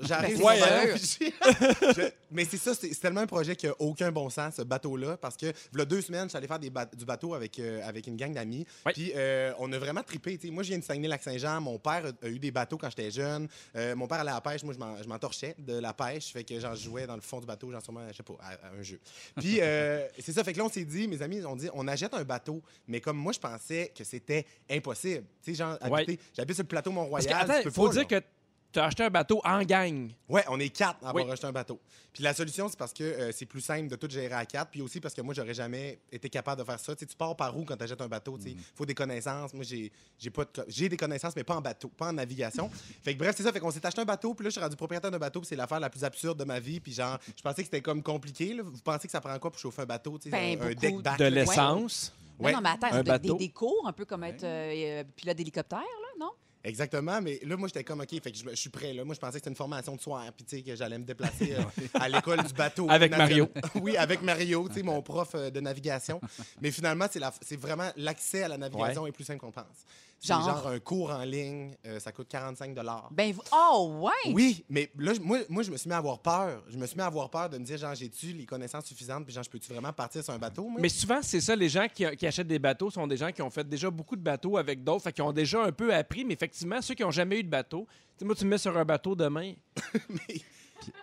J'arrive 0.00 0.38
Ben, 0.38 0.44
bateau, 0.60 0.96
sûr. 0.96 1.18
puis 1.18 1.34
je- 1.44 2.00
je- 2.02 2.08
Mais 2.30 2.44
c'est 2.44 2.56
ça, 2.56 2.74
c'est 2.74 2.88
tellement 3.00 3.20
un 3.22 3.26
projet 3.26 3.54
qui 3.56 3.66
a 3.66 3.74
aucun 3.80 4.10
bon 4.12 4.30
sens, 4.30 4.54
ce 4.56 4.62
bateau-là, 4.62 5.16
parce 5.16 5.36
que, 5.36 5.46
il 5.46 5.78
y 5.78 5.82
a 5.82 5.84
deux 5.84 6.00
semaines, 6.00 6.24
je 6.24 6.28
suis 6.30 6.38
allé 6.38 6.46
faire 6.46 6.58
des 6.60 6.70
ba- 6.70 6.86
du 6.86 7.04
bateau 7.04 7.34
avec, 7.34 7.58
euh, 7.58 7.80
avec 7.86 8.06
une 8.06 8.16
gang 8.16 8.32
d'amis. 8.32 8.64
Ouais. 8.86 8.92
Puis 8.92 9.12
euh, 9.16 9.52
on 9.58 9.70
a 9.72 9.78
vraiment 9.78 10.02
trippé. 10.02 10.38
Moi, 10.50 10.62
je 10.62 10.68
viens 10.68 10.78
de 10.78 10.84
Saguenay-Lac-Saint-Jean. 10.84 11.60
Mon 11.60 11.78
père 11.78 12.04
a, 12.22 12.28
eu 12.28 12.38
des 12.38 12.50
bateaux 12.52 12.78
quand 12.78 12.88
j'étais 12.88 13.10
jeune. 13.10 13.48
Euh, 13.76 13.94
mon 13.96 14.06
père 14.06 14.20
allait 14.20 14.30
à 14.30 14.34
la 14.34 14.40
pêche. 14.40 14.62
Moi, 14.62 14.72
je 14.74 14.78
m'en- 14.78 14.96
je 15.02 15.08
m'entorchais 15.08 15.54
de 15.58 15.78
la 15.78 15.92
pêche. 15.92 16.32
Fait 16.32 16.44
que 16.44 16.58
j'en 16.60 16.74
jouais 16.74 17.06
dans 17.06 17.16
le 17.16 17.20
fond 17.20 17.40
du 17.40 17.46
bateau, 17.46 17.70
genre 17.72 17.82
sûrement, 17.82 18.06
je 18.10 18.16
sais 18.16 18.22
pas, 18.22 18.36
à, 18.40 18.52
à 18.68 18.70
un 18.78 18.82
jeu. 18.82 19.00
Puis 19.36 19.56
c'est 20.20 20.32
ça. 20.32 20.44
Fait 20.44 20.52
que 20.52 20.58
là, 20.58 20.64
on 20.64 20.70
s'est 20.70 20.84
dit, 20.84 21.06
mes 21.08 21.20
amis, 21.20 21.44
ont 21.44 21.56
dit, 21.56 21.68
on 21.74 21.86
achète 21.88 22.14
un 22.14 22.24
bateau. 22.24 22.62
Mais 22.88 23.00
comme 23.00 23.16
moi, 23.18 23.32
je 23.32 23.40
pensais 23.40 23.92
que 23.96 24.04
c'était 24.04 24.46
impossible. 24.70 25.24
Tu 25.42 25.50
sais, 25.52 25.58
genre, 25.58 25.76
Ouais. 25.90 26.02
habiter- 26.02 26.20
j'habite 26.36 26.54
sur 26.54 26.62
le 26.62 26.68
plateau 26.68 26.92
Mont-Royal. 26.92 27.32
attends, 27.32 27.70
faut 27.70 27.88
pas, 27.88 27.92
dire 27.94 28.06
que 28.06 28.22
tu 28.72 28.78
as 28.78 28.84
acheté 28.84 29.02
un 29.04 29.10
bateau 29.10 29.40
en 29.44 29.62
gang. 29.62 30.10
Ouais, 30.28 30.44
on 30.48 30.58
est 30.60 30.68
quatre 30.68 31.04
à 31.04 31.10
avoir 31.10 31.24
Oui. 31.24 31.30
acheté 31.32 31.46
un 31.46 31.52
bateau. 31.52 31.80
Puis 32.12 32.22
la 32.22 32.34
solution, 32.34 32.68
c'est 32.68 32.78
parce 32.78 32.92
que 32.92 33.02
euh, 33.04 33.32
c'est 33.32 33.46
plus 33.46 33.60
simple 33.60 33.88
de 33.88 33.96
tout 33.96 34.08
gérer 34.10 34.34
à 34.34 34.44
quatre. 34.46 34.70
Puis 34.70 34.80
aussi 34.82 35.00
parce 35.00 35.14
que 35.14 35.20
moi, 35.22 35.32
j'aurais 35.34 35.54
jamais 35.54 36.00
été 36.10 36.28
capable 36.28 36.60
de 36.60 36.66
faire 36.66 36.78
ça. 36.80 36.94
Tu 36.94 37.00
sais, 37.00 37.06
tu 37.06 37.16
pars 37.16 37.36
par 37.36 37.56
où 37.56 37.64
quand 37.64 37.76
tu 37.76 37.84
achètes 37.84 38.00
un 38.00 38.08
bateau? 38.08 38.38
Il 38.44 38.56
faut 38.74 38.84
des 38.86 38.94
connaissances. 38.94 39.54
Moi, 39.54 39.64
j'ai 39.64 39.90
j'ai 40.18 40.30
pas 40.30 40.44
de 40.44 40.50
j'ai 40.68 40.88
des 40.88 40.96
connaissances, 40.96 41.34
mais 41.36 41.44
pas 41.44 41.56
en 41.56 41.60
bateau, 41.60 41.88
pas 41.88 42.08
en 42.08 42.12
navigation. 42.12 42.68
fait 43.02 43.14
que 43.14 43.18
bref, 43.18 43.34
c'est 43.36 43.42
ça. 43.42 43.52
Fait 43.52 43.60
qu'on 43.60 43.70
s'est 43.70 43.84
acheté 43.84 44.00
un 44.00 44.04
bateau. 44.04 44.34
Puis 44.34 44.44
là, 44.44 44.50
je 44.50 44.52
suis 44.54 44.60
rendu 44.60 44.76
propriétaire 44.76 45.10
d'un 45.10 45.18
bateau. 45.18 45.40
puis 45.40 45.48
c'est 45.48 45.56
l'affaire 45.56 45.80
la 45.80 45.90
plus 45.90 46.02
absurde 46.04 46.38
de 46.38 46.44
ma 46.44 46.58
vie. 46.60 46.80
Puis 46.80 46.92
genre, 46.92 47.18
je 47.36 47.42
pensais 47.42 47.62
que 47.62 47.66
c'était 47.66 47.80
comme 47.82 48.02
compliqué. 48.02 48.54
là. 48.54 48.62
Vous 48.64 48.72
pensez 48.82 49.06
que 49.08 49.12
ça 49.12 49.20
prend 49.20 49.38
quoi 49.38 49.50
pour 49.50 49.58
chauffer 49.60 49.82
un 49.82 49.86
bateau? 49.86 50.18
Ben, 50.26 50.60
un, 50.60 50.66
un 50.66 50.74
deck 50.74 50.96
back. 51.02 51.18
De 51.18 51.24
l'essence? 51.26 52.12
Non, 52.38 52.46
Ouais. 52.46 52.52
non, 52.52 52.60
mais 52.62 52.70
attends, 52.70 52.86
Un 52.86 52.92
c'est 52.92 53.02
des- 53.04 53.10
bateau. 53.10 53.32
des, 53.36 53.46
des 53.46 53.52
cours, 53.52 53.86
un 53.86 53.92
peu 53.92 54.06
comme 54.06 54.24
être 54.24 54.44
euh, 54.44 55.04
pilote 55.14 55.36
d'hélicoptère, 55.36 55.78
là, 55.80 56.08
non? 56.18 56.30
Exactement, 56.62 57.22
mais 57.22 57.40
là, 57.42 57.56
moi, 57.56 57.68
j'étais 57.68 57.84
comme, 57.84 58.00
OK, 58.00 58.10
fait 58.10 58.32
que 58.32 58.36
je, 58.36 58.54
suis 58.54 58.68
prêt. 58.68 58.92
Là. 58.92 59.04
Moi, 59.04 59.14
je 59.14 59.20
pensais 59.20 59.32
que 59.32 59.38
c'était 59.38 59.50
une 59.50 59.56
formation 59.56 59.96
de 59.96 60.00
soir, 60.00 60.24
puis 60.36 60.44
tu 60.44 60.56
sais, 60.56 60.62
que 60.62 60.76
j'allais 60.76 60.98
me 60.98 61.04
déplacer 61.04 61.54
euh, 61.54 61.62
à 61.94 62.08
l'école 62.08 62.42
du 62.44 62.52
bateau. 62.52 62.86
Avec 62.90 63.16
Mario. 63.16 63.48
oui, 63.76 63.96
avec 63.96 64.22
Mario, 64.22 64.68
tu 64.68 64.74
sais, 64.74 64.82
mon 64.82 65.00
prof 65.00 65.30
euh, 65.34 65.50
de 65.50 65.60
navigation. 65.60 66.20
Mais 66.60 66.70
finalement, 66.70 67.06
c'est 67.40 67.56
vraiment 67.56 67.90
l'accès 67.96 68.42
à 68.42 68.48
la 68.48 68.58
navigation 68.58 69.06
est 69.06 69.12
plus 69.12 69.24
simple 69.24 69.40
qu'on 69.40 69.52
pense. 69.52 69.86
C'est 70.22 70.34
Genre? 70.34 70.42
genre 70.44 70.66
un 70.68 70.78
cours 70.80 71.10
en 71.10 71.22
ligne, 71.24 71.74
euh, 71.86 71.98
ça 71.98 72.12
coûte 72.12 72.28
45 72.28 72.74
Ben, 73.10 73.32
vous- 73.32 73.40
oh, 73.52 74.00
ouais! 74.02 74.32
Oui, 74.34 74.62
mais 74.68 74.90
là, 74.98 75.14
je- 75.14 75.20
moi, 75.20 75.38
moi, 75.48 75.62
je 75.62 75.70
me 75.70 75.78
suis 75.78 75.88
mis 75.88 75.94
à 75.94 75.96
avoir 75.96 76.18
peur. 76.18 76.62
Je 76.68 76.76
me 76.76 76.86
suis 76.86 76.94
mis 76.94 77.00
à 77.02 77.06
avoir 77.06 77.30
peur 77.30 77.48
de 77.48 77.56
me 77.56 77.64
dire, 77.64 77.78
genre, 77.78 77.94
j'ai-tu 77.94 78.26
les 78.34 78.44
connaissances 78.44 78.84
suffisantes, 78.84 79.24
puis 79.24 79.32
genre, 79.32 79.42
je 79.44 79.48
peux-tu 79.48 79.72
vraiment 79.72 79.94
partir 79.94 80.22
sur 80.22 80.34
un 80.34 80.38
bateau, 80.38 80.64
moi? 80.68 80.78
Mais 80.78 80.90
souvent, 80.90 81.20
c'est 81.22 81.40
ça, 81.40 81.56
les 81.56 81.70
gens 81.70 81.86
qui, 81.92 82.04
qui 82.16 82.26
achètent 82.26 82.46
des 82.46 82.58
bateaux 82.58 82.90
sont 82.90 83.06
des 83.06 83.16
gens 83.16 83.32
qui 83.32 83.40
ont 83.40 83.48
fait 83.48 83.66
déjà 83.66 83.88
beaucoup 83.88 84.14
de 84.14 84.20
bateaux 84.22 84.58
avec 84.58 84.84
d'autres, 84.84 85.04
fait 85.04 85.12
qu'ils 85.14 85.24
ont 85.24 85.32
déjà 85.32 85.62
un 85.64 85.72
peu 85.72 85.94
appris, 85.94 86.22
mais 86.26 86.34
effectivement, 86.34 86.82
ceux 86.82 86.92
qui 86.94 87.02
n'ont 87.02 87.10
jamais 87.10 87.38
eu 87.38 87.42
de 87.42 87.48
bateau, 87.48 87.86
tu 87.88 88.18
sais, 88.18 88.24
moi, 88.26 88.34
tu 88.34 88.44
me 88.44 88.50
mets 88.50 88.58
sur 88.58 88.76
un 88.76 88.84
bateau 88.84 89.14
demain, 89.16 89.54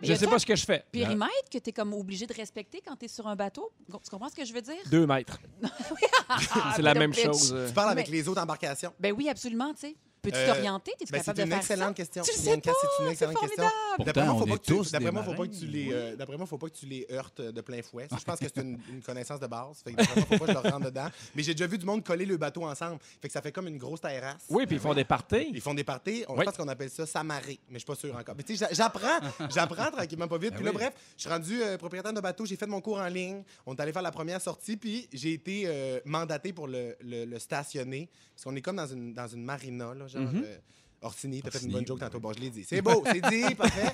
Je 0.01 0.13
sais 0.13 0.27
pas 0.27 0.39
ce 0.39 0.45
que 0.45 0.55
je 0.55 0.65
fais. 0.65 0.83
périmètre 0.91 1.49
que 1.51 1.57
tu 1.57 1.69
es 1.69 1.73
comme 1.73 1.93
obligé 1.93 2.25
de 2.25 2.33
respecter 2.33 2.81
quand 2.85 2.95
tu 2.95 3.05
es 3.05 3.07
sur 3.07 3.27
un 3.27 3.35
bateau. 3.35 3.71
Tu 3.85 4.09
comprends 4.09 4.29
ce 4.29 4.35
que 4.35 4.45
je 4.45 4.53
veux 4.53 4.61
dire? 4.61 4.75
Deux 4.89 5.05
mètres. 5.07 5.39
c'est 6.75 6.81
la 6.81 6.93
même 6.93 7.13
chose. 7.13 7.55
Tu 7.67 7.73
parles 7.73 7.91
avec 7.91 8.07
Mais- 8.09 8.17
les 8.17 8.27
autres 8.27 8.41
embarcations? 8.41 8.93
Ben 8.99 9.13
oui, 9.15 9.29
absolument, 9.29 9.73
tu 9.73 9.81
sais. 9.81 9.95
Peux-tu 10.31 10.37
Euh, 10.43 10.53
t'orienter? 10.53 10.91
Es-tu 10.99 11.11
Ben, 11.11 11.19
capable 11.19 11.25
c'est 11.25 11.33
de 11.41 11.41
une 11.45 11.49
faire 11.51 11.57
excellente 11.59 11.87
ça? 11.87 11.93
question. 11.93 12.23
Tu 12.23 12.31
sais 12.33 12.57
pas, 12.57 12.71
c'est 12.97 13.03
une 13.03 13.09
excellente 13.11 13.39
question. 13.39 13.63
D'après 13.99 14.25
moi, 14.25 14.33
tu- 14.33 14.39
faut 14.39 14.45
pas 14.47 14.57
que 14.57 14.63
tu 14.65 14.73
marins. 14.73 15.71
les, 15.71 15.93
euh, 15.93 16.45
faut 16.45 16.57
pas 16.57 16.69
que 16.69 16.75
tu 16.75 16.85
les 16.85 17.07
heurtes 17.11 17.41
de 17.41 17.61
plein 17.61 17.81
fouet. 17.81 18.07
Je 18.11 18.23
pense 18.23 18.39
que 18.39 18.45
c'est 18.53 18.61
une, 18.61 18.77
une 18.89 19.01
connaissance 19.01 19.39
de 19.39 19.47
base. 19.47 19.77
Fait 19.83 19.91
que 19.93 19.97
d'après 19.97 20.15
moi, 20.15 20.25
faut 20.25 20.37
pas 20.37 20.45
que 20.45 20.47
je 20.59 20.63
leur 20.63 20.73
rentre 20.73 20.85
dedans. 20.85 21.07
Mais 21.35 21.43
j'ai 21.43 21.53
déjà 21.53 21.67
vu 21.67 21.77
du 21.77 21.85
monde 21.85 22.03
coller 22.03 22.25
le 22.25 22.35
bateau 22.37 22.65
ensemble. 22.65 22.99
Fait 23.21 23.27
que 23.29 23.33
ça 23.33 23.41
fait 23.41 23.51
comme 23.51 23.67
une 23.67 23.77
grosse 23.77 24.01
terrasse. 24.01 24.43
Oui, 24.49 24.65
puis 24.65 24.75
ils 24.75 24.81
font 24.81 24.93
des 24.93 25.05
parties. 25.05 25.49
Ils 25.53 25.61
font 25.61 25.73
des 25.73 25.83
parties. 25.83 26.25
On 26.27 26.35
pense 26.35 26.57
qu'on 26.57 26.67
appelle 26.67 26.89
ça 26.89 27.05
s'amarrer, 27.05 27.59
mais 27.69 27.75
je 27.75 27.79
suis 27.79 27.85
pas 27.85 27.95
sûr 27.95 28.15
encore. 28.15 28.35
Mais 28.35 28.43
tu 28.43 28.55
sais, 28.57 28.65
j'a- 28.67 28.73
j'apprends, 28.73 29.19
j'apprends 29.53 29.91
tranquillement 29.91 30.27
pas 30.27 30.37
vite. 30.37 30.53
Puis 30.55 30.63
là, 30.63 30.71
oui. 30.71 30.75
bref, 30.77 30.93
je 31.15 31.21
suis 31.21 31.29
rendu 31.29 31.61
euh, 31.61 31.77
propriétaire 31.77 32.13
de 32.13 32.21
bateau. 32.21 32.45
J'ai 32.45 32.55
fait 32.57 32.67
mon 32.67 32.81
cours 32.81 32.97
en 32.99 33.07
ligne. 33.07 33.43
On 33.65 33.75
est 33.75 33.79
allé 33.81 33.93
faire 33.93 34.01
la 34.01 34.11
première 34.11 34.41
sortie, 34.41 34.77
puis 34.77 35.07
j'ai 35.13 35.33
été 35.33 36.01
mandaté 36.05 36.53
pour 36.53 36.67
le, 36.67 36.95
stationner. 37.39 38.09
Parce 38.33 38.43
qu'on 38.43 38.55
est 38.55 38.61
comme 38.61 38.75
dans 38.75 38.85
une, 38.87 39.13
dans 39.13 39.27
une 39.27 39.43
marina, 39.43 39.93
là, 39.95 40.05
genre. 40.25 40.43
euh, 40.43 40.57
Orsini, 40.99 41.43
t'as 41.43 41.51
fait 41.51 41.63
une 41.63 41.71
bonne 41.71 41.85
joke 41.85 41.99
tantôt. 41.99 42.19
Bon, 42.19 42.33
je 42.33 42.39
l'ai 42.39 42.49
dit. 42.49 42.63
C'est 42.67 42.81
beau, 42.81 43.03
c'est 43.05 43.21
dit, 43.29 43.53
parfait. 43.55 43.91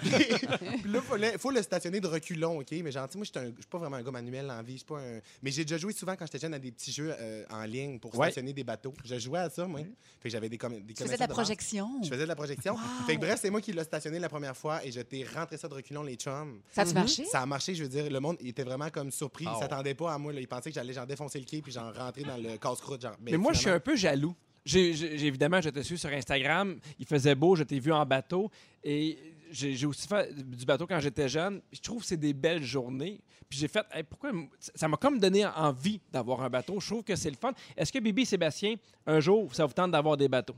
puis, 0.00 0.90
là, 0.90 1.00
il 1.34 1.38
faut 1.38 1.50
le 1.50 1.62
stationner 1.62 2.00
de 2.00 2.06
reculons, 2.06 2.58
OK? 2.60 2.70
Mais 2.82 2.90
sais, 2.90 2.98
moi, 3.14 3.24
je 3.24 3.24
suis 3.24 3.52
pas 3.70 3.78
vraiment 3.78 3.96
un 3.96 4.02
gars 4.02 4.10
manuel 4.10 4.50
en 4.50 4.62
vie. 4.62 4.72
je 4.72 4.76
suis 4.78 4.86
pas 4.86 4.98
un- 4.98 5.20
Mais 5.42 5.50
j'ai 5.50 5.64
déjà 5.66 5.76
joué 5.76 5.92
souvent 5.92 6.16
quand 6.16 6.24
j'étais 6.24 6.38
jeune 6.38 6.54
à 6.54 6.58
des 6.58 6.72
petits 6.72 6.92
jeux 6.92 7.14
euh, 7.20 7.44
en 7.50 7.62
ligne 7.64 7.98
pour 7.98 8.14
Ouais. 8.18 8.28
stationner 8.28 8.54
des 8.54 8.64
bateaux. 8.64 8.94
Je 9.04 9.18
jouais 9.18 9.40
à 9.40 9.50
ça, 9.50 9.66
moi. 9.66 9.80
Fait 9.80 9.86
que 10.24 10.28
j'avais 10.30 10.48
des, 10.48 10.56
com- 10.56 10.80
des 10.80 10.94
Tu 10.94 11.02
faisais 11.02 11.16
de 11.16 11.20
la 11.20 11.28
projection. 11.28 11.90
Je 12.02 12.08
faisais 12.08 12.22
de 12.22 12.28
la 12.28 12.36
projection. 12.36 12.74
Fait 13.06 13.16
que 13.16 13.20
bref, 13.20 13.38
c'est 13.42 13.50
moi 13.50 13.60
qui 13.60 13.72
l'ai 13.72 13.84
stationné 13.84 14.18
la 14.18 14.30
première 14.30 14.56
fois 14.56 14.82
et 14.84 14.90
je 14.90 15.02
t'ai 15.02 15.24
rentré 15.24 15.58
ça 15.58 15.68
de 15.68 15.74
reculons, 15.74 16.02
les 16.04 16.14
chums. 16.16 16.60
Ça 16.72 16.82
a-tu 16.82 16.94
marché? 16.94 17.24
Ça 17.26 17.42
a 17.42 17.46
marché, 17.46 17.74
je 17.74 17.82
veux 17.82 17.88
dire, 17.90 18.08
le 18.10 18.18
monde 18.20 18.38
il 18.40 18.48
était 18.48 18.64
vraiment 18.64 18.88
comme 18.88 19.10
surpris. 19.10 19.44
Oh. 19.46 19.52
Il 19.56 19.60
s'attendait 19.60 19.94
pas 19.94 20.14
à 20.14 20.18
moi. 20.18 20.32
Là. 20.32 20.40
Il 20.40 20.48
pensait 20.48 20.70
que 20.70 20.74
j'allais 20.74 20.94
genre 20.94 21.06
défoncer 21.06 21.38
le 21.38 21.44
quai 21.44 21.60
puis 21.60 21.70
genre 21.72 21.94
rentrer 21.94 22.22
dans 22.22 22.38
le 22.38 22.56
casse-croûte. 22.56 23.02
Genre. 23.02 23.16
Mais 23.20 23.36
moi, 23.36 23.52
je 23.52 23.58
suis 23.60 23.70
un 23.70 23.80
peu 23.80 23.94
jaloux. 23.94 24.34
J'ai, 24.66 25.26
évidemment, 25.26 25.60
je 25.60 25.70
te 25.70 25.78
suis 25.78 25.96
sur 25.96 26.10
Instagram. 26.10 26.78
Il 26.98 27.06
faisait 27.06 27.36
beau, 27.36 27.54
je 27.54 27.62
t'ai 27.62 27.78
vu 27.78 27.92
en 27.92 28.04
bateau. 28.04 28.50
Et 28.82 29.16
j'ai, 29.52 29.86
aussi 29.86 30.08
fait 30.08 30.34
du 30.34 30.66
bateau 30.66 30.88
quand 30.88 30.98
j'étais 30.98 31.28
jeune. 31.28 31.60
Je 31.72 31.80
trouve 31.80 32.00
que 32.00 32.06
c'est 32.06 32.16
des 32.16 32.34
belles 32.34 32.64
journées. 32.64 33.20
Puis 33.48 33.60
j'ai 33.60 33.68
fait, 33.68 33.86
pourquoi 34.10 34.32
ça 34.74 34.88
m'a 34.88 34.96
comme 34.96 35.20
donné 35.20 35.46
envie 35.46 36.00
d'avoir 36.12 36.42
un 36.42 36.50
bateau. 36.50 36.80
Je 36.80 36.86
trouve 36.86 37.04
que 37.04 37.14
c'est 37.14 37.30
le 37.30 37.36
fun. 37.36 37.52
Est-ce 37.76 37.92
que 37.92 38.00
Bibi 38.00 38.26
Sébastien, 38.26 38.74
un 39.06 39.20
jour, 39.20 39.54
ça 39.54 39.64
vous 39.64 39.72
tente 39.72 39.92
d'avoir 39.92 40.16
des 40.16 40.28
bateaux? 40.28 40.56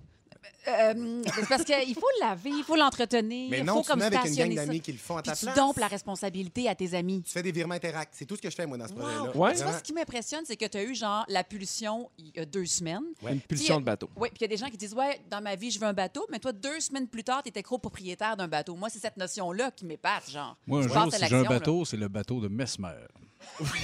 Euh, 0.68 1.22
c'est 1.35 1.48
parce 1.48 1.64
qu'il 1.64 1.94
faut 1.94 2.07
le 2.20 2.27
laver, 2.27 2.51
il 2.51 2.62
faut 2.62 2.77
l'entretenir, 2.77 3.48
Mais 3.51 3.59
il 3.61 3.64
non, 3.64 3.77
faut 3.77 3.83
tu 3.83 3.88
comme 3.88 4.01
mets 4.01 4.05
avec 4.07 4.24
une 4.27 4.35
gang 4.35 4.55
d'amis 4.55 4.81
qui 4.81 4.92
le 4.92 4.98
font 4.98 5.16
à 5.16 5.22
Puis 5.22 5.31
ta 5.33 5.37
tu 5.37 5.46
place. 5.46 5.57
dompes 5.57 5.79
la 5.79 5.87
responsabilité 5.88 6.68
à 6.68 6.74
tes 6.74 6.92
amis. 6.94 7.22
Tu 7.22 7.33
fais 7.33 7.42
des 7.42 7.53
virements 7.53 7.74
Interact. 7.74 8.12
C'est 8.16 8.27
tout 8.27 8.37
ce 8.37 8.42
que 8.42 8.51
je 8.51 8.55
fais, 8.55 8.66
moi, 8.66 8.77
dans 8.77 8.87
ce 8.87 8.92
projet-là. 8.92 9.22
Wow. 9.35 9.44
Ouais. 9.44 9.55
Tu 9.55 9.62
vois, 9.62 9.72
ce 9.79 9.83
qui 9.83 9.92
m'impressionne, 9.94 10.42
c'est 10.44 10.57
que 10.57 10.66
tu 10.66 10.77
as 10.77 10.83
eu 10.83 10.94
genre 10.94 11.24
la 11.29 11.42
pulsion 11.44 12.11
il 12.18 12.33
y 12.37 12.40
a 12.40 12.44
deux 12.44 12.66
semaines. 12.66 13.03
Ouais. 13.22 13.33
Une 13.33 13.40
pulsion 13.40 13.77
Puis, 13.77 13.83
de 13.83 13.87
bateau. 13.87 14.11
Oui, 14.16 14.29
puis 14.29 14.38
il 14.40 14.42
y 14.42 14.44
a 14.44 14.48
des 14.48 14.57
gens 14.59 14.68
qui 14.68 14.77
disent 14.77 14.94
Ouais, 14.94 15.20
dans 15.31 15.40
ma 15.40 15.55
vie, 15.57 15.70
je 15.70 15.81
veux 15.81 15.87
un 15.87 15.92
bateau, 15.94 16.27
mais 16.31 16.38
toi, 16.38 16.53
deux 16.53 16.81
semaines 16.81 17.09
plus 17.09 17.24
tard, 17.24 17.42
tu 17.42 17.48
étais 17.48 17.62
copropriétaire 17.62 18.37
d'un 18.37 18.48
bateau. 18.48 18.74
Moi, 18.77 18.88
c'est 18.90 18.98
cette 19.01 19.16
notion-là 19.16 19.70
qui 19.70 19.87
m'épate, 19.87 20.31
genre. 20.31 20.57
Moi, 20.66 20.81
un 20.81 20.83
Je 20.83 20.88
jour, 20.88 21.12
si 21.12 21.27
j'ai 21.27 21.37
un 21.37 21.44
bateau, 21.44 21.85
c'est 21.85 21.96
le 21.96 22.09
bateau 22.09 22.40
de 22.40 22.48
Mesmer. 22.48 22.88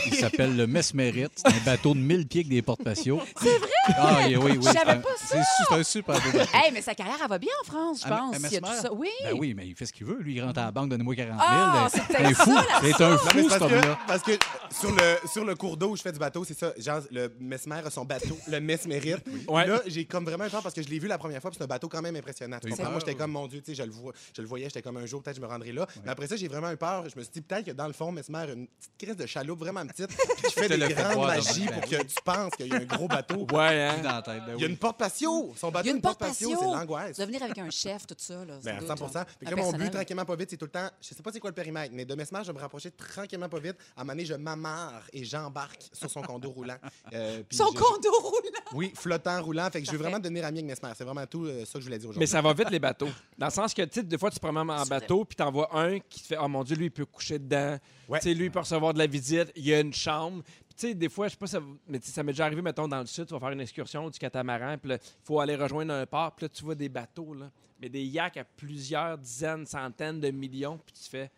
Il 0.07 0.15
s'appelle 0.15 0.57
le 0.57 0.67
Mesmérite. 0.67 1.33
C'est 1.37 1.49
un 1.49 1.65
bateau 1.65 1.95
de 1.95 1.99
1000 1.99 2.27
pieds 2.29 2.41
avec 2.41 2.49
des 2.51 2.63
porte-patios. 2.63 3.21
C'est 3.41 3.59
vrai? 3.59 3.69
Ah, 3.97 4.19
oui, 4.27 4.37
oui, 4.37 4.53
oui. 4.53 4.59
Je 4.59 4.63
savais 4.63 4.79
C'est 4.79 4.85
pas 5.03 5.17
ça. 5.17 5.27
C'est 5.27 5.37
su- 5.39 5.65
c'est 5.69 5.75
un 5.75 5.83
super 5.83 6.15
beau 6.21 6.39
bateau. 6.39 6.51
Hey, 6.55 6.73
mais 6.73 6.83
sa 6.83 6.95
carrière, 6.95 7.17
elle 7.23 7.29
va 7.29 7.39
bien 7.39 7.51
en 7.63 7.65
France, 7.67 8.01
je 8.03 8.09
pense. 8.09 8.35
à 8.35 8.39
s'il 8.39 8.53
y 8.53 8.57
a 8.57 8.61
tout 8.61 8.83
ça. 8.83 8.93
Oui. 8.93 9.09
Ben 9.25 9.35
oui, 9.37 9.55
mais 9.55 9.67
il 9.69 9.75
fait 9.75 9.87
ce 9.87 9.93
qu'il 9.93 10.07
veut. 10.07 10.19
Lui, 10.21 10.35
il 10.35 10.43
rentre 10.43 10.61
à 10.61 10.67
la 10.67 10.71
banque, 10.71 10.89
donnez-moi 10.91 11.15
40 11.15 11.33
000. 11.39 11.41
Ah, 11.51 11.89
c'est 11.93 12.17
un 12.17 12.35
fou. 12.35 12.57
C'est 12.83 13.01
un 13.05 13.19
fou, 13.19 13.29
c'est 13.33 13.43
cet 13.43 13.49
parce, 13.49 13.59
que, 13.59 13.75
homme-là. 13.77 13.99
parce 14.07 14.23
que 14.23 14.33
sur 14.71 14.91
le, 14.93 15.29
sur 15.29 15.45
le 15.45 15.55
cours 15.55 15.77
d'eau 15.77 15.91
où 15.91 15.97
je 15.97 16.03
fais 16.03 16.13
du 16.13 16.19
bateau, 16.19 16.45
c'est 16.45 16.59
ça. 16.59 16.73
Genre, 16.79 17.01
le 17.11 17.35
Mesmer 17.41 17.81
a 17.85 17.91
son 17.91 18.05
bateau, 18.05 18.39
le 18.49 18.61
Mesmérite. 18.61 19.25
Ouais. 19.49 19.67
Là, 19.67 19.81
j'ai 19.87 20.05
comme 20.05 20.25
vraiment 20.25 20.49
peur 20.49 20.63
parce 20.63 20.75
que 20.75 20.83
je 20.83 20.89
l'ai 20.89 20.99
vu 20.99 21.09
la 21.09 21.19
première 21.19 21.41
fois, 21.43 21.51
c'est 21.53 21.63
un 21.63 21.67
bateau 21.67 21.89
quand 21.89 22.03
même 22.03 22.17
impressionnant. 22.17 22.59
Tu 22.63 22.71
comprends? 22.71 22.91
Moi, 22.91 23.01
j'étais 23.01 23.13
ouais. 23.13 23.17
comme, 23.19 23.33
mon 23.33 23.47
Dieu, 23.47 23.61
tu 23.61 23.75
sais, 23.75 23.83
je 23.83 23.87
le, 23.87 23.93
vois, 23.93 24.13
je 24.37 24.41
le 24.43 24.49
voyais, 24.49 24.67
j'étais 24.67 24.83
comme 24.83 24.97
un 24.97 25.07
jour, 25.07 25.23
peut-être 25.23 25.37
je 25.37 25.41
me 25.43 25.47
rendrai 25.47 25.73
là. 25.73 25.87
Mais 26.05 26.11
après 26.11 26.27
ça, 26.27 26.37
j'ai 26.37 26.49
vraiment 26.49 26.71
eu 26.71 26.77
peur. 26.77 27.05
Je 27.09 27.19
me 27.19 27.23
suis 27.23 27.33
dit, 27.33 27.41
peut-être 27.41 27.67
que 27.67 27.71
dans 27.73 27.87
le 27.87 27.93
fond, 27.93 28.13
Mesmer 28.13 28.39
a 28.39 28.53
une 28.53 28.67
petite 28.67 28.93
crise 28.99 29.17
de 29.17 29.27
chaloupe 29.45 29.59
vraiment 29.61 29.87
petite, 29.87 30.09
puis 30.37 30.49
qui 30.49 30.53
fait 30.55 30.69
des 30.69 30.95
grandes 30.95 31.27
magies 31.27 31.67
pour 31.67 31.83
que 31.83 32.03
tu 32.03 32.15
penses 32.25 32.53
qu'il 32.57 32.67
y 32.69 32.73
a 32.73 32.77
un 32.77 32.85
gros 32.85 33.09
bateau. 33.09 33.47
Ouais, 33.55 33.83
hein? 33.83 33.99
Dans 34.03 34.13
la 34.17 34.23
tête, 34.23 34.43
ben 34.47 34.55
Il 34.57 34.63
y 34.63 34.65
a 34.65 34.69
une 34.69 34.77
porte 34.77 34.99
patio. 34.99 35.53
Son 35.57 35.69
Il 35.69 35.73
bateau, 35.73 35.87
y 35.87 35.91
a 35.91 35.95
une 35.95 36.01
porte 36.01 36.19
patio, 36.19 36.51
patio. 36.51 36.61
c'est 36.73 36.79
l'angoisse. 36.79 37.19
Vas 37.19 37.27
venir 37.27 37.43
avec 37.43 37.59
un 37.59 37.71
chef, 37.71 38.07
tout 38.07 38.15
ça. 38.19 38.45
Là, 38.45 38.55
Ben, 38.65 38.81
sans 38.81 38.91
à 38.93 38.95
doute, 38.97 39.09
100 39.13 39.15
là. 39.15 39.27
Fait 39.39 39.47
que 39.47 39.55
mon 39.55 39.73
but, 39.73 39.91
tranquillement 39.91 40.25
pas 40.25 40.37
vite, 40.37 40.51
c'est 40.51 40.57
tout 40.57 40.65
le 40.65 40.71
temps. 40.71 40.89
Je 41.01 41.09
sais 41.15 41.23
pas 41.23 41.31
c'est 41.33 41.41
quoi 41.41 41.51
le 41.51 41.55
périmètre, 41.55 41.93
mais 41.95 42.05
de 42.05 42.15
Mesmer, 42.15 42.41
je 42.43 42.47
vais 42.49 42.53
me 42.55 42.59
rapprocher 42.61 42.91
tranquillement 42.91 43.49
pas 43.49 43.59
vite. 43.59 43.77
À 43.97 44.01
un 44.01 44.05
moment 44.05 44.13
donné, 44.15 44.25
je 44.25 44.35
m'amarre 44.35 45.03
et 45.13 45.25
j'embarque 45.25 45.83
sur 45.93 46.11
son 46.11 46.23
condo 46.23 46.51
roulant. 46.51 46.77
Euh, 47.13 47.43
puis 47.49 47.57
Son 47.59 47.67
je- 47.73 47.79
condo 47.79 48.11
roulant. 48.23 48.61
Oui, 48.73 48.93
flottant, 48.97 49.43
roulant. 49.43 49.69
Fait 49.71 49.81
que 49.81 49.87
je 49.87 49.93
veux 49.93 49.99
vraiment 49.99 50.19
devenir 50.19 50.45
ami 50.45 50.61
avec 50.61 50.71
Mesmer. 50.71 50.95
C'est 50.97 51.05
vraiment 51.05 51.27
tout 51.27 51.45
euh, 51.45 51.65
ça 51.65 51.75
que 51.75 51.81
je 51.81 51.85
voulais 51.85 51.99
dire 51.99 52.09
aujourd'hui. 52.09 52.21
Mais 52.21 52.27
ça 52.27 52.41
va 52.41 52.53
vite, 52.55 52.71
les 52.71 52.81
bateaux. 52.81 53.09
Dans 53.39 53.47
le 53.47 53.53
sens 53.53 53.75
que, 53.75 53.83
tu 53.83 54.01
sais, 54.01 54.03
des 54.03 54.19
fois, 54.19 54.31
tu 54.31 54.37
te 54.37 54.41
promènes 54.41 54.71
en 54.71 54.87
bateau, 54.87 55.25
puis 55.25 55.37
t'en 55.37 55.51
vois 55.53 55.69
un 55.79 55.99
qui 56.01 56.23
te 56.23 56.27
fait 56.29 56.37
Oh 56.41 56.49
mon 56.49 56.65
Dieu, 56.65 56.77
lui, 56.77 56.87
il 56.87 56.91
peut 56.91 57.05
coucher 57.07 57.39
dedans. 57.39 57.79
Ouais. 58.09 58.19
Tu 58.21 58.29
sais, 58.29 58.35
lui, 58.35 58.47
il 58.47 58.51
peut 58.51 58.59
recevoir 58.61 58.93
de 58.93 58.99
la 58.99 59.07
visite. 59.07 59.34
Il 59.57 59.67
y 59.67 59.75
a 59.75 59.81
une 59.81 59.93
chambre. 59.93 60.43
Tu 60.77 60.89
sais, 60.89 60.95
des 60.95 61.09
fois, 61.09 61.29
je 61.29 61.33
sais 61.33 61.39
pas, 61.39 61.47
ça, 61.47 61.61
mais 61.87 62.01
ça 62.01 62.23
m'est 62.23 62.33
déjà 62.33 62.47
arrivé, 62.47 62.61
mettons, 62.61 62.89
dans 62.89 63.01
le 63.01 63.07
sud, 63.07 63.27
tu 63.27 63.35
vas 63.35 63.41
faire 63.41 63.51
une 63.51 63.61
excursion 63.61 64.11
du 64.11 64.19
catamaran, 64.19 64.77
puis 64.77 64.93
il 64.93 64.99
faut 65.23 65.39
aller 65.39 65.55
rejoindre 65.55 65.95
un 65.95 66.05
port, 66.05 66.35
puis 66.35 66.51
tu 66.51 66.65
vois 66.65 66.75
des 66.75 66.89
bateaux. 66.89 67.37
Mais 67.81 67.89
des 67.89 68.05
yaks 68.05 68.37
à 68.37 68.45
plusieurs 68.45 69.19
dizaines, 69.19 69.67
centaines 69.67 70.21
de 70.21 70.31
millions, 70.31 70.79
puis 70.79 70.95
tu 70.95 71.09
fais. 71.09 71.31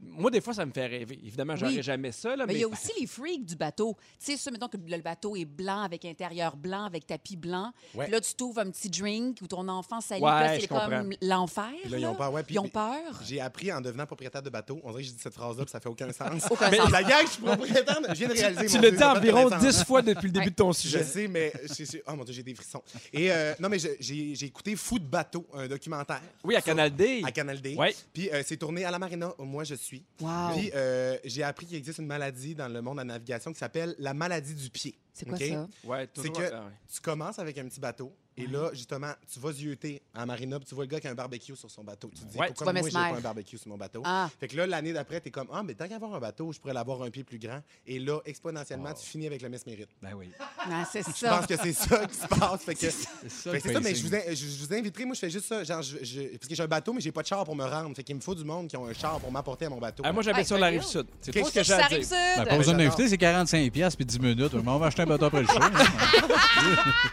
Moi, 0.00 0.30
des 0.30 0.40
fois, 0.40 0.52
ça 0.52 0.66
me 0.66 0.72
fait 0.72 0.86
rêver. 0.86 1.18
Évidemment, 1.24 1.56
j'aurais 1.56 1.76
Oui. 1.76 1.82
jamais 1.82 2.12
ça, 2.12 2.36
là, 2.36 2.44
Mais 2.46 2.54
il 2.54 2.60
y 2.60 2.64
a 2.64 2.68
aussi 2.68 2.90
les 3.00 3.06
freaks 3.06 3.44
du 3.46 3.56
bateau. 3.56 3.96
Tu 4.18 4.32
sais, 4.32 4.36
ça, 4.36 4.50
mettons 4.50 4.68
que 4.68 4.76
le 4.76 4.98
bateau 5.00 5.34
est 5.34 5.44
blanc 5.46 5.80
avec 5.82 6.04
intérieur 6.04 6.56
blanc, 6.56 6.84
avec 6.84 7.06
tapis 7.06 7.36
blanc. 7.36 7.72
Ouais. 7.94 8.04
Puis 8.04 8.12
là, 8.12 8.20
tu 8.20 8.34
t'ouvres 8.34 8.60
un 8.60 8.70
petit 8.70 8.90
drink 8.90 9.38
où 9.40 9.46
ton 9.46 9.66
enfant 9.68 10.00
s'allie. 10.00 10.20
Ouais, 10.22 10.56
je 10.56 10.60
c'est 10.62 10.66
comme 10.68 11.10
l'enfer. 11.22 11.70
Ils 11.88 12.04
ont 12.06 12.14
peur, 12.14 12.32
ouais, 12.32 12.42
puis- 12.42 12.56
Ils 12.56 12.58
ont 12.58 12.68
peur. 12.68 13.00
J'ai 13.24 13.40
appris 13.40 13.72
en 13.72 13.80
devenant 13.80 14.04
propriétaire 14.04 14.42
de 14.42 14.50
bateau. 14.50 14.78
On 14.84 14.90
dirait 14.90 15.02
que 15.02 15.08
j'ai 15.08 15.14
dit 15.14 15.20
cette 15.22 15.32
phrase-là, 15.34 15.64
puis 15.64 15.72
ça 15.72 15.80
fait 15.80 15.88
aucun 15.88 16.12
sens. 16.12 16.42
Aucun 16.50 16.70
mais 16.70 16.76
sens. 16.76 16.90
la 16.90 17.02
gang, 17.02 17.24
je 17.26 17.30
suis 17.30 17.42
propriétaire. 17.42 17.98
Je 18.08 18.12
viens 18.14 18.28
de 18.28 18.32
réaliser. 18.34 18.66
Tu 18.66 18.74
l'as 18.80 18.90
Dieu, 18.90 18.98
dit 18.98 19.04
environ 19.04 19.48
très 19.48 19.60
sens. 19.60 19.76
10 19.78 19.84
fois 19.84 20.02
depuis 20.02 20.26
le 20.26 20.32
début 20.32 20.50
de 20.50 20.54
ton 20.54 20.72
Je 20.72 20.78
sujet. 20.80 21.02
sais, 21.02 21.28
mais 21.28 21.52
je- 21.64 21.84
je- 21.84 21.98
oh 22.06 22.14
mon 22.14 22.24
Dieu, 22.24 22.34
j'ai 22.34 22.42
des 22.42 22.54
frissons. 22.54 22.82
Et 23.12 23.32
euh, 23.32 23.54
non, 23.58 23.68
mais 23.70 23.78
je- 23.78 23.88
j'ai 24.00 24.34
j'ai 24.34 24.46
écouté 24.46 24.76
Fou 24.76 24.98
de 24.98 25.04
bateau, 25.06 25.46
un 25.54 25.66
documentaire. 25.66 26.20
Oui, 26.44 26.56
à 26.56 26.60
Canal 26.62 26.94
D. 26.94 27.22
À 27.24 27.32
Canal 27.32 27.60
D. 27.60 27.76
Puis 28.12 28.28
euh, 28.30 28.42
c'est 28.44 28.56
tourné 28.56 28.84
à 28.84 28.90
la 28.90 28.98
marina 28.98 29.32
moi 29.38 29.64
je 29.64 29.74
suis. 29.84 30.04
Wow. 30.20 30.52
Puis 30.54 30.70
euh, 30.74 31.16
j'ai 31.24 31.42
appris 31.42 31.66
qu'il 31.66 31.76
existe 31.76 31.98
une 31.98 32.06
maladie 32.06 32.54
dans 32.54 32.68
le 32.68 32.80
monde 32.82 32.96
de 32.96 33.02
la 33.02 33.04
navigation 33.04 33.52
qui 33.52 33.58
s'appelle 33.58 33.94
la 33.98 34.14
maladie 34.14 34.54
du 34.54 34.70
pied. 34.70 34.94
C'est 35.14 35.26
quoi 35.28 35.38
ça? 35.38 35.68
Ouais, 35.84 36.08
C'est 36.14 36.28
que 36.28 36.42
ah 36.52 36.64
ouais. 36.64 36.72
tu 36.92 37.00
commences 37.00 37.38
avec 37.38 37.56
un 37.58 37.64
petit 37.66 37.78
bateau 37.80 38.12
et 38.36 38.48
là, 38.48 38.70
justement, 38.72 39.12
tu 39.32 39.38
vas 39.38 39.52
zioter 39.52 40.02
à 40.12 40.18
la 40.18 40.26
marina 40.26 40.58
puis 40.58 40.66
tu 40.68 40.74
vois 40.74 40.82
le 40.82 40.90
gars 40.90 40.98
qui 40.98 41.06
a 41.06 41.10
un 41.12 41.14
barbecue 41.14 41.54
sur 41.54 41.70
son 41.70 41.84
bateau. 41.84 42.10
Tu 42.12 42.22
te 42.22 42.32
dis, 42.32 42.36
Ouais. 42.36 42.48
pourquoi 42.48 42.72
moi, 42.72 42.82
j'ai 42.82 42.90
pas 42.90 43.14
un 43.16 43.20
barbecue 43.20 43.56
sur 43.56 43.68
mon 43.68 43.76
bateau? 43.76 44.02
Ah. 44.04 44.28
Fait 44.40 44.48
que 44.48 44.56
là, 44.56 44.66
l'année 44.66 44.92
d'après, 44.92 45.20
t'es 45.20 45.30
comme, 45.30 45.46
ah, 45.52 45.62
mais 45.62 45.74
tant 45.74 45.86
qu'à 45.86 45.94
avoir 45.94 46.12
un 46.16 46.18
bateau, 46.18 46.50
je 46.52 46.58
pourrais 46.58 46.74
l'avoir 46.74 47.00
un 47.02 47.10
pied 47.10 47.22
plus 47.22 47.38
grand. 47.38 47.60
Et 47.86 48.00
là, 48.00 48.18
exponentiellement, 48.24 48.92
tu 48.92 49.06
finis 49.06 49.28
avec 49.28 49.40
le 49.40 49.48
mesmérite. 49.50 49.88
Ben 50.02 50.14
oui. 50.16 50.32
Ah, 50.58 50.84
c'est 50.90 51.06
Je 51.06 51.12
ça. 51.12 51.36
pense 51.36 51.46
que 51.46 51.56
c'est 51.56 51.72
ça 51.72 52.06
qui 52.08 52.14
se 52.16 52.26
passe. 52.26 52.62
Fait 52.64 52.74
que, 52.74 52.80
C'est 52.80 52.90
ça, 52.90 53.06
fait 53.52 53.52
le 53.52 53.52
que 53.58 53.68
c'est 53.68 53.72
ça, 53.74 53.80
mais 53.80 53.94
je 53.94 54.04
vous, 54.04 54.14
in- 54.16 54.20
je, 54.30 54.34
je 54.34 54.66
vous 54.66 54.74
inviterai. 54.74 55.04
Moi, 55.04 55.14
je 55.14 55.20
fais 55.20 55.30
juste 55.30 55.46
ça. 55.46 55.62
Genre, 55.62 55.82
je- 55.82 55.98
je- 56.02 56.36
parce 56.36 56.48
que 56.48 56.54
j'ai 56.56 56.62
un 56.64 56.66
bateau, 56.66 56.92
mais 56.92 57.00
j'ai 57.00 57.12
pas 57.12 57.22
de 57.22 57.28
char 57.28 57.44
pour 57.44 57.54
me 57.54 57.64
rendre. 57.64 57.94
Fait 57.94 58.02
qu'il 58.02 58.16
me 58.16 58.20
faut 58.20 58.34
du 58.34 58.42
monde 58.44 58.66
qui 58.66 58.76
ont 58.76 58.86
un 58.86 58.92
char 58.94 59.20
pour 59.20 59.30
m'apporter 59.30 59.66
à 59.66 59.70
mon 59.70 59.78
bateau. 59.78 60.02
Ah, 60.04 60.12
moi, 60.12 60.24
j'habite 60.24 60.46
sur 60.48 60.58
la 60.58 60.70
c'est 60.70 60.78
rive 60.78 60.82
sud. 60.82 61.06
C'est 61.20 61.30
tout 61.30 61.46
ce 61.48 61.54
que 61.54 61.62
j'ai 61.62 61.72
à 61.72 61.88
dire? 61.88 62.00
Ben, 62.10 62.44
pas 62.46 62.56
besoin 62.56 62.76
j'adore. 62.76 62.96
d'inviter, 62.96 63.08
c'est 63.08 63.16
45$ 63.16 63.70
piastres 63.70 63.96
puis 63.96 64.06
10 64.06 64.18
minutes. 64.18 64.54
On 64.54 64.78
va 64.78 64.86
acheter 64.86 65.03
un 65.04 65.06
bateau 65.06 65.26
après 65.26 65.40
le 65.42 65.46
show. 65.46 65.58
hein. 65.60 65.70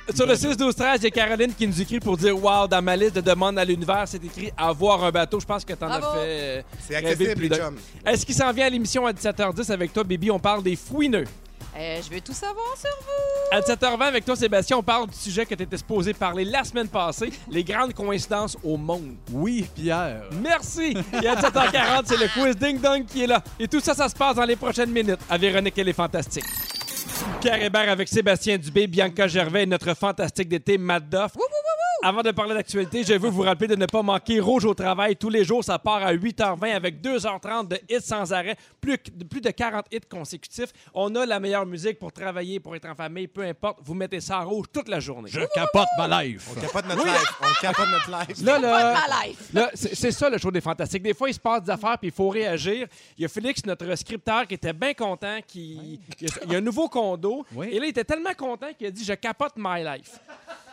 Sur 0.15 0.25
le 0.25 0.36
6 0.36 0.58
12 0.58 0.75
13 0.75 0.99
il 1.01 1.04
y 1.04 1.08
a 1.08 1.12
Caroline 1.12 1.54
qui 1.54 1.67
nous 1.67 1.82
écrit 1.82 1.99
pour 1.99 2.17
dire 2.17 2.36
Wow, 2.41 2.67
dans 2.67 2.82
ma 2.82 2.95
liste 2.95 3.15
de 3.15 3.21
demandes 3.21 3.58
à 3.60 3.65
l'univers, 3.65 4.04
c'est 4.08 4.23
écrit 4.23 4.51
avoir 4.58 5.04
un 5.04 5.12
bateau. 5.12 5.39
Je 5.39 5.45
pense 5.45 5.63
que 5.65 5.73
tu 5.73 5.84
en 5.84 5.89
as 5.91 5.99
Bravo. 5.99 6.15
fait. 6.19 6.25
euh, 6.27 6.62
C'est 6.80 6.95
rêver 6.95 7.08
accessible, 7.10 7.36
plus 7.36 7.43
les 7.43 7.49
d'un. 7.49 7.56
chums. 7.58 7.77
Est-ce 8.06 8.25
qu'il 8.25 8.36
s'en 8.36 8.51
vient 8.51 8.65
à 8.65 8.69
l'émission 8.69 9.06
à 9.06 9.12
17h10 9.13 9.71
avec 9.71 9.93
toi, 9.93 10.04
Bibi 10.04 10.32
On 10.32 10.39
parle 10.39 10.63
des 10.63 10.75
fouineux. 10.75 11.25
Euh, 11.77 12.01
je 12.04 12.13
veux 12.13 12.19
tout 12.19 12.34
savoir 12.34 12.75
sur 12.77 12.89
vous. 12.99 13.56
À 13.58 13.62
17h20 13.62 14.01
avec 14.01 14.25
toi, 14.25 14.36
Sébastien, 14.36 14.75
on 14.77 14.84
parle 14.84 15.08
du 15.08 15.15
sujet 15.15 15.45
que 15.45 15.56
tu 15.56 15.63
étais 15.63 15.77
supposé 15.77 16.13
parler 16.13 16.43
la 16.43 16.65
semaine 16.65 16.89
passée 16.89 17.32
les 17.49 17.63
grandes 17.63 17.93
coïncidences 17.93 18.58
au 18.62 18.75
monde. 18.75 19.15
Oui, 19.32 19.65
Pierre. 19.73 20.23
Merci. 20.43 20.97
Et 21.23 21.27
à 21.27 21.36
17h40, 21.36 22.01
c'est 22.06 22.17
le 22.17 22.27
quiz 22.27 22.58
Ding 22.58 22.77
Dong 22.82 23.06
qui 23.06 23.23
est 23.23 23.27
là. 23.27 23.41
Et 23.58 23.69
tout 23.69 23.80
ça, 23.80 23.93
ça 23.93 24.10
se 24.10 24.15
passe 24.15 24.36
dans 24.36 24.43
les 24.43 24.58
prochaines 24.58 24.91
minutes. 24.91 25.19
À 25.30 25.38
Véronique, 25.38 25.78
elle 25.78 25.88
est 25.88 25.93
fantastique. 25.93 26.43
Pierre 27.39 27.63
Hébert 27.63 27.89
avec 27.89 28.07
Sébastien 28.07 28.57
Dubé, 28.57 28.88
Bianca 28.88 29.28
Gervais 29.28 29.63
et 29.63 29.65
notre 29.65 29.95
fantastique 29.95 30.49
d'été, 30.49 30.78
Matt 30.78 31.09
Doff. 31.09 31.32
Avant 32.04 32.24
de 32.24 32.32
parler 32.32 32.56
d'actualité, 32.56 33.04
je 33.04 33.14
veux 33.14 33.30
vous 33.30 33.43
rappeler 33.43 33.68
de 33.68 33.76
ne 33.76 33.86
pas 33.86 34.02
manquer 34.02 34.39
Rouge 34.39 34.66
au 34.66 34.74
travail. 34.74 35.16
Tous 35.16 35.30
les 35.30 35.43
jours, 35.43 35.64
ça 35.64 35.78
part 35.78 36.04
à 36.04 36.12
8h20 36.12 36.74
avec 36.74 36.99
2h30 36.99 37.68
de 37.68 37.80
hits 37.88 38.02
sans 38.02 38.34
arrêt, 38.34 38.56
plus, 38.80 38.97
plus 38.97 39.39
de 39.39 39.52
40 39.52 39.86
hits 39.91 39.99
consécutifs. 40.10 40.74
On 40.95 41.14
a 41.14 41.28
la 41.28 41.39
meilleure 41.39 41.66
musique 41.68 41.99
pour 41.99 42.12
travailler, 42.12 42.60
pour 42.60 42.76
être 42.76 42.89
en 42.89 42.95
famille, 42.95 43.28
peu 43.28 43.43
importe. 43.43 43.80
Vous 43.84 43.93
mettez 43.93 44.20
ça 44.20 44.39
en 44.39 44.49
rouge 44.49 44.66
toute 44.74 44.88
la 44.88 44.99
journée. 44.99 45.30
Je 45.32 45.41
capote 45.54 45.88
ma 45.95 46.24
life. 46.24 46.49
On 46.49 46.60
capote 46.60 46.88
notre 46.88 47.06
live. 47.06 47.38
On 47.39 47.62
capote 47.62 47.89
notre 47.89 48.10
live. 48.10 48.45
Là, 48.45 48.58
là, 48.58 48.93
ma 48.93 49.28
life. 49.28 49.49
là, 49.54 49.70
c'est 49.76 50.12
ça 50.12 50.28
le 50.28 50.39
show 50.39 50.49
des 50.49 50.62
fantastiques. 50.62 51.04
Des 51.04 51.14
fois, 51.14 51.30
il 51.30 51.36
se 51.36 51.39
passe 51.39 51.62
des 51.62 51.70
affaires 51.70 51.99
puis 51.99 52.08
il 52.08 52.14
faut 52.14 52.30
réagir. 52.30 52.88
Il 53.16 53.22
y 53.22 53.26
a 53.26 53.28
Félix, 53.28 53.64
notre 53.66 53.93
scripteur, 53.95 54.47
qui 54.47 54.56
était 54.56 54.74
bien 54.74 54.95
content. 54.95 55.38
Qui... 55.45 55.99
Il, 56.20 56.28
y 56.28 56.32
a, 56.32 56.34
il 56.45 56.52
y 56.52 56.56
a 56.56 56.58
un 56.58 56.62
nouveau 56.62 56.89
condo. 56.89 57.45
Oui. 57.54 57.68
Et 57.72 57.80
là, 57.80 57.86
il 57.86 57.89
était 57.89 58.04
tellement 58.04 58.34
content 58.34 58.74
qu'il 58.76 58.88
a 58.88 58.91
dit 58.91 59.04
Je 59.04 59.14
capote 59.14 59.54
my 59.56 59.84
life. 59.84 60.20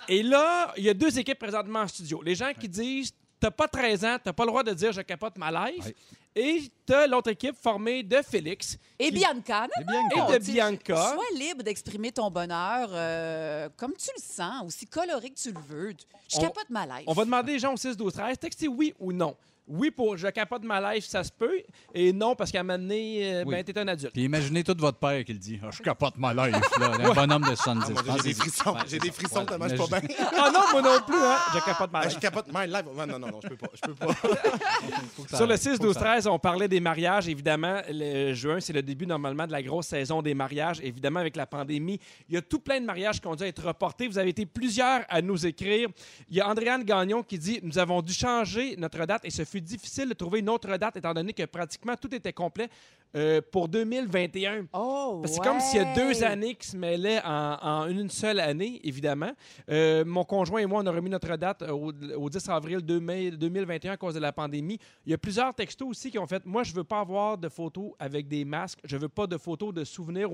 Et 0.08 0.22
là, 0.22 0.72
il 0.76 0.84
y 0.84 0.88
a 0.88 0.94
deux 0.94 1.18
équipes 1.18 1.38
présentement 1.38 1.80
en 1.80 1.88
studio. 1.88 2.22
Les 2.22 2.34
gens 2.34 2.52
qui 2.58 2.68
disent 2.68 3.12
T'as 3.40 3.52
pas 3.52 3.68
13 3.68 4.04
ans, 4.04 4.16
t'as 4.22 4.32
pas 4.32 4.42
le 4.44 4.48
droit 4.50 4.64
de 4.64 4.72
dire 4.74 4.90
Je 4.90 5.00
capote 5.02 5.38
ma 5.38 5.50
life. 5.70 5.84
Ouais. 5.84 5.94
Et 6.34 6.62
t'as 6.84 7.06
l'autre 7.06 7.30
équipe 7.30 7.54
formée 7.56 8.02
de 8.02 8.20
Félix 8.22 8.76
Et 8.98 9.06
qui- 9.06 9.12
Bianca, 9.12 9.68
Et 9.80 9.84
Bianca. 9.84 10.08
et 10.14 10.18
non, 10.18 10.30
de 10.32 10.38
Bianca. 10.38 11.12
Sois 11.14 11.38
libre 11.38 11.62
d'exprimer 11.62 12.10
ton 12.10 12.30
bonheur 12.32 12.88
euh, 12.92 13.68
comme 13.76 13.92
tu 13.94 14.10
le 14.16 14.20
sens, 14.22 14.64
aussi 14.66 14.86
coloré 14.86 15.30
que 15.30 15.38
tu 15.38 15.52
le 15.52 15.60
veux. 15.68 15.94
Je 16.28 16.36
On- 16.36 16.40
capote 16.40 16.68
ma 16.70 16.84
life. 16.86 17.04
On 17.06 17.12
va 17.12 17.24
demander 17.24 17.52
les 17.52 17.58
gens 17.60 17.72
au 17.72 17.76
6, 17.76 17.96
12, 17.96 18.12
13. 18.12 18.38
Textez 18.38 18.66
oui 18.68 18.92
ou 18.98 19.12
non. 19.12 19.36
Oui 19.68 19.90
pour 19.90 20.16
je 20.16 20.28
capote 20.28 20.64
ma 20.64 20.94
life, 20.94 21.04
ça 21.06 21.22
se 21.22 21.30
peut. 21.30 21.60
Et 21.94 22.12
non 22.12 22.34
parce 22.34 22.50
qu'à 22.50 22.60
un 22.60 22.62
moment 22.62 22.78
donné, 22.78 23.34
euh, 23.34 23.44
Oui. 23.46 23.54
ben, 23.54 23.64
t'es 23.64 23.78
un 23.78 23.86
adulte. 23.88 24.12
Puis 24.12 24.24
imaginez 24.24 24.64
tout 24.64 24.74
votre 24.78 24.98
père 24.98 25.24
qui 25.24 25.32
le 25.32 25.38
dit 25.38 25.60
Ah, 25.62 25.68
Je 25.70 25.82
capote 25.82 26.14
ma 26.16 26.32
life. 26.32 26.56
Là, 26.78 26.92
un 26.98 27.12
bonhomme 27.14 27.42
de 27.42 27.54
70. 27.54 27.92
Ah, 27.96 28.02
mon 28.06 28.12
Dieu, 28.14 28.22
j'ai 28.24 28.28
des 28.30 28.34
frissons. 28.34 28.72
Ouais, 28.72 28.80
J'ai 28.84 28.90
c'est 28.90 28.98
des 29.00 29.06
ça. 29.08 29.12
frissons 29.12 29.40
Ouais, 29.40 29.46
tellement 29.46 29.68
je 29.68 29.76
suis 29.76 29.88
pas 29.90 30.00
bien. 30.00 30.08
Ah 30.36 30.50
non, 30.52 30.60
moi 30.72 30.82
non 30.82 31.00
plus, 31.06 31.16
hein? 31.22 31.36
Je 31.54 31.58
capote 31.64 31.92
ma 31.92 31.98
Ah, 32.00 32.04
life. 32.04 32.14
Je 32.14 32.18
capote 32.18 32.46
my 32.52 32.66
live. 32.66 32.84
Ouais, 32.94 33.06
non, 33.06 33.18
non, 33.18 33.28
non, 33.28 33.40
je 33.42 33.48
peux 33.48 33.56
pas. 33.56 33.68
Je 33.74 33.80
peux 33.82 33.94
pas. 33.94 34.12
Faut 35.16 35.22
que 35.24 35.30
ça 35.30 35.36
Sur 35.36 35.46
le 35.46 35.52
arrête. 35.52 35.62
6, 35.62 35.70
Faut 35.72 35.76
que 35.78 35.82
12, 35.82 35.94
ça 35.94 36.00
13, 36.00 36.26
on 36.28 36.38
parlait 36.38 36.68
des 36.68 36.80
mariages. 36.80 37.28
Évidemment, 37.28 37.80
le 37.90 38.32
juin, 38.34 38.60
c'est 38.60 38.72
le 38.72 38.82
début 38.82 39.06
normalement 39.06 39.46
de 39.46 39.52
la 39.52 39.62
grosse 39.62 39.86
saison 39.88 40.22
des 40.22 40.34
mariages. 40.34 40.80
Évidemment, 40.82 41.20
avec 41.20 41.36
la 41.36 41.46
pandémie, 41.46 42.00
il 42.28 42.34
y 42.34 42.38
a 42.38 42.42
tout 42.42 42.58
plein 42.60 42.80
de 42.80 42.86
mariages 42.86 43.20
qui 43.20 43.26
ont 43.26 43.34
dû 43.36 43.44
être 43.44 43.64
reportés. 43.66 44.08
Vous 44.08 44.18
avez 44.18 44.30
été 44.30 44.46
plusieurs 44.46 45.00
à 45.08 45.20
nous 45.20 45.46
écrire. 45.46 45.88
Il 46.30 46.36
y 46.36 46.40
a 46.40 46.48
Andréane 46.48 46.84
Gagnon 46.84 47.22
qui 47.22 47.38
dit 47.38 47.60
Nous 47.62 47.78
avons 47.78 48.00
dû 48.02 48.12
changer 48.12 48.74
notre 48.78 49.04
date 49.06 49.22
et 49.24 49.30
ce 49.30 49.44
fut 49.44 49.57
difficile 49.60 50.08
de 50.08 50.14
trouver 50.14 50.40
une 50.40 50.48
autre 50.48 50.74
date 50.76 50.96
étant 50.96 51.14
donné 51.14 51.32
que 51.32 51.44
pratiquement 51.44 51.94
tout 51.96 52.14
était 52.14 52.32
complet 52.32 52.68
euh, 53.16 53.40
pour 53.52 53.68
2021. 53.68 54.66
Oh, 54.72 55.20
Parce 55.22 55.38
que 55.38 55.42
c'est 55.42 55.48
comme 55.48 55.60
s'il 55.60 55.80
y 55.80 55.84
a 55.84 55.94
deux 55.94 56.22
années 56.24 56.54
qui 56.54 56.68
se 56.68 56.76
mêlaient 56.76 57.20
en, 57.24 57.56
en 57.60 57.88
une 57.88 58.10
seule 58.10 58.38
année, 58.40 58.80
évidemment. 58.84 59.32
Euh, 59.70 60.04
mon 60.04 60.24
conjoint 60.24 60.60
et 60.60 60.66
moi, 60.66 60.82
on 60.82 60.86
a 60.86 60.90
remis 60.90 61.08
notre 61.10 61.34
date 61.36 61.62
au, 61.62 61.92
au 62.16 62.28
10 62.30 62.48
avril 62.50 62.80
2000 62.80 63.38
2021 63.38 63.92
à 63.92 63.96
cause 63.96 64.14
de 64.14 64.20
la 64.20 64.32
pandémie. 64.32 64.78
Il 65.06 65.10
y 65.10 65.14
a 65.14 65.18
plusieurs 65.18 65.54
textos 65.54 65.88
aussi 65.88 66.10
qui 66.10 66.18
ont 66.18 66.26
fait 66.26 66.44
Moi, 66.44 66.62
je 66.64 66.74
veux 66.74 66.84
pas 66.84 67.00
avoir 67.00 67.38
de 67.38 67.48
photos 67.48 67.92
avec 67.98 68.28
des 68.28 68.44
masques. 68.44 68.80
Je 68.84 68.96
veux 68.96 69.08
pas 69.08 69.26
de 69.26 69.38
photos 69.38 69.72
de 69.72 69.84
souvenirs 69.84 70.28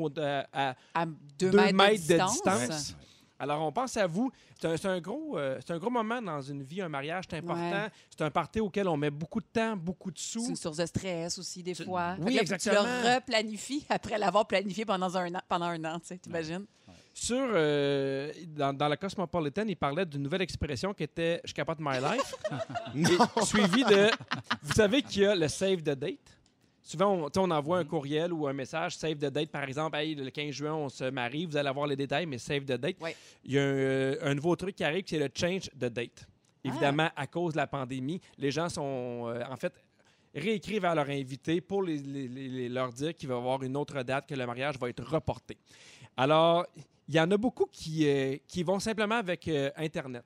à 0.52 0.74
À 0.94 1.06
deux, 1.06 1.50
deux 1.50 1.56
mètres, 1.56 1.74
mètres 1.74 2.06
de 2.08 2.14
de 2.14 2.26
distance. 2.26 2.60
distance. 2.60 2.96
Alors, 3.38 3.62
on 3.62 3.72
pense 3.72 3.96
à 3.96 4.06
vous. 4.06 4.30
C'est 4.60 4.68
un, 4.68 4.76
c'est 4.76 4.88
un 4.88 5.00
gros, 5.00 5.36
euh, 5.38 5.58
c'est 5.64 5.72
un 5.72 5.78
gros 5.78 5.90
moment 5.90 6.22
dans 6.22 6.40
une 6.40 6.62
vie, 6.62 6.80
un 6.80 6.88
mariage, 6.88 7.24
c'est 7.28 7.38
important. 7.38 7.70
Ouais. 7.70 7.88
C'est 8.10 8.22
un 8.24 8.30
party 8.30 8.60
auquel 8.60 8.88
on 8.88 8.96
met 8.96 9.10
beaucoup 9.10 9.40
de 9.40 9.46
temps, 9.52 9.76
beaucoup 9.76 10.10
de 10.10 10.18
C'est 10.18 10.38
sous. 10.38 10.48
une 10.50 10.56
source 10.56 10.76
de 10.76 10.86
stress 10.86 11.38
aussi, 11.38 11.62
des 11.62 11.74
fois. 11.74 12.16
oui, 12.20 12.36
Fait 12.36 12.44
que 12.44 12.44
là, 12.44 12.46
faut 12.46 12.54
que 12.54 12.62
Tu 12.62 12.68
exactement. 12.68 12.82
le 13.02 13.14
replanifies 13.16 13.86
après 13.90 14.18
l'avoir 14.18 14.46
planifié 14.46 14.84
pendant 14.84 15.16
un 15.16 15.34
an, 15.34 15.40
pendant 15.48 15.66
un 15.66 15.84
an 15.84 15.98
tu 15.98 16.06
sais, 16.06 16.18
t'imagines? 16.18 16.64
Sur, 17.16 17.36
euh, 17.40 18.32
dans, 18.48 18.72
dans 18.76 18.88
la 18.88 18.96
Cosmopolitan, 18.96 19.62
il 19.68 19.76
parlait 19.76 20.04
d'une 20.04 20.22
nouvelle 20.22 20.42
expression 20.42 20.92
qui 20.92 21.04
était 21.04 21.40
«je 21.44 21.52
capote 21.54 21.78
my 21.80 21.98
life». 22.00 22.34
Et 22.96 23.44
Suivi 23.44 23.84
de... 23.84 24.10
Vous 24.62 24.72
savez 24.72 25.00
qu'il 25.02 25.22
y 25.22 25.26
a 25.26 25.34
le 25.34 25.46
«save 25.48 25.76
the 25.82 25.90
date». 25.90 26.18
Souvent, 26.86 27.28
on, 27.34 27.50
envoie 27.50 27.78
un 27.78 27.84
courriel 27.84 28.30
ou 28.32 28.46
un 28.46 28.52
message 28.52 28.94
«save 28.98 29.14
the 29.16 29.30
date». 29.32 29.50
Par 29.50 29.64
exemple, 29.64 29.96
Hey, 29.96 30.14
le 30.14 30.28
15 30.30 30.50
juin, 30.50 30.74
on 30.74 30.90
se 30.90 31.04
marie, 31.04 31.46
vous 31.46 31.56
allez 31.56 31.70
avoir 31.70 31.86
les 31.86 31.96
détails, 31.96 32.26
mais 32.26 32.36
«save 32.38 32.64
the 32.64 32.72
date 32.78 33.00
Ouais. 33.00 33.16
Il 33.42 33.52
y 33.52 33.58
a 33.58 33.62
un, 33.62 33.66
euh, 33.66 34.16
un 34.20 34.34
nouveau 34.34 34.54
truc 34.54 34.76
qui 34.76 34.84
arrive, 34.84 35.02
c'est 35.06 35.18
le 35.18 35.28
«change 35.34 35.70
the 35.70 35.86
date». 35.86 36.26
Évidemment, 36.62 37.08
à 37.16 37.26
cause 37.26 37.54
de 37.54 37.58
la 37.58 37.66
pandémie, 37.66 38.20
les 38.38 38.50
gens 38.50 38.68
sont, 38.68 39.24
euh, 39.28 39.42
en 39.50 39.56
fait, 39.56 39.72
réécrivent 40.34 40.84
à 40.84 40.94
leur 40.94 41.08
invité 41.08 41.60
pour 41.62 41.82
les- 41.82 41.96
les- 41.98 42.28
les- 42.28 42.48
les- 42.48 42.68
leur 42.68 42.92
dire 42.92 43.14
qu'il 43.14 43.28
va 43.30 43.34
y 43.34 43.38
avoir 43.38 43.62
une 43.62 43.76
autre 43.78 44.02
date, 44.02 44.26
que 44.26 44.34
le 44.34 44.44
mariage 44.46 44.78
va 44.78 44.88
être 44.90 45.04
reporté. 45.04 45.56
Alors, 46.16 46.66
il 47.08 47.14
y 47.14 47.20
en 47.20 47.30
a 47.30 47.36
beaucoup 47.38 47.66
qui, 47.66 48.06
euh, 48.06 48.36
qui 48.46 48.62
vont 48.62 48.78
simplement 48.78 49.16
avec 49.16 49.46
euh, 49.48 49.70
Internet. 49.76 50.24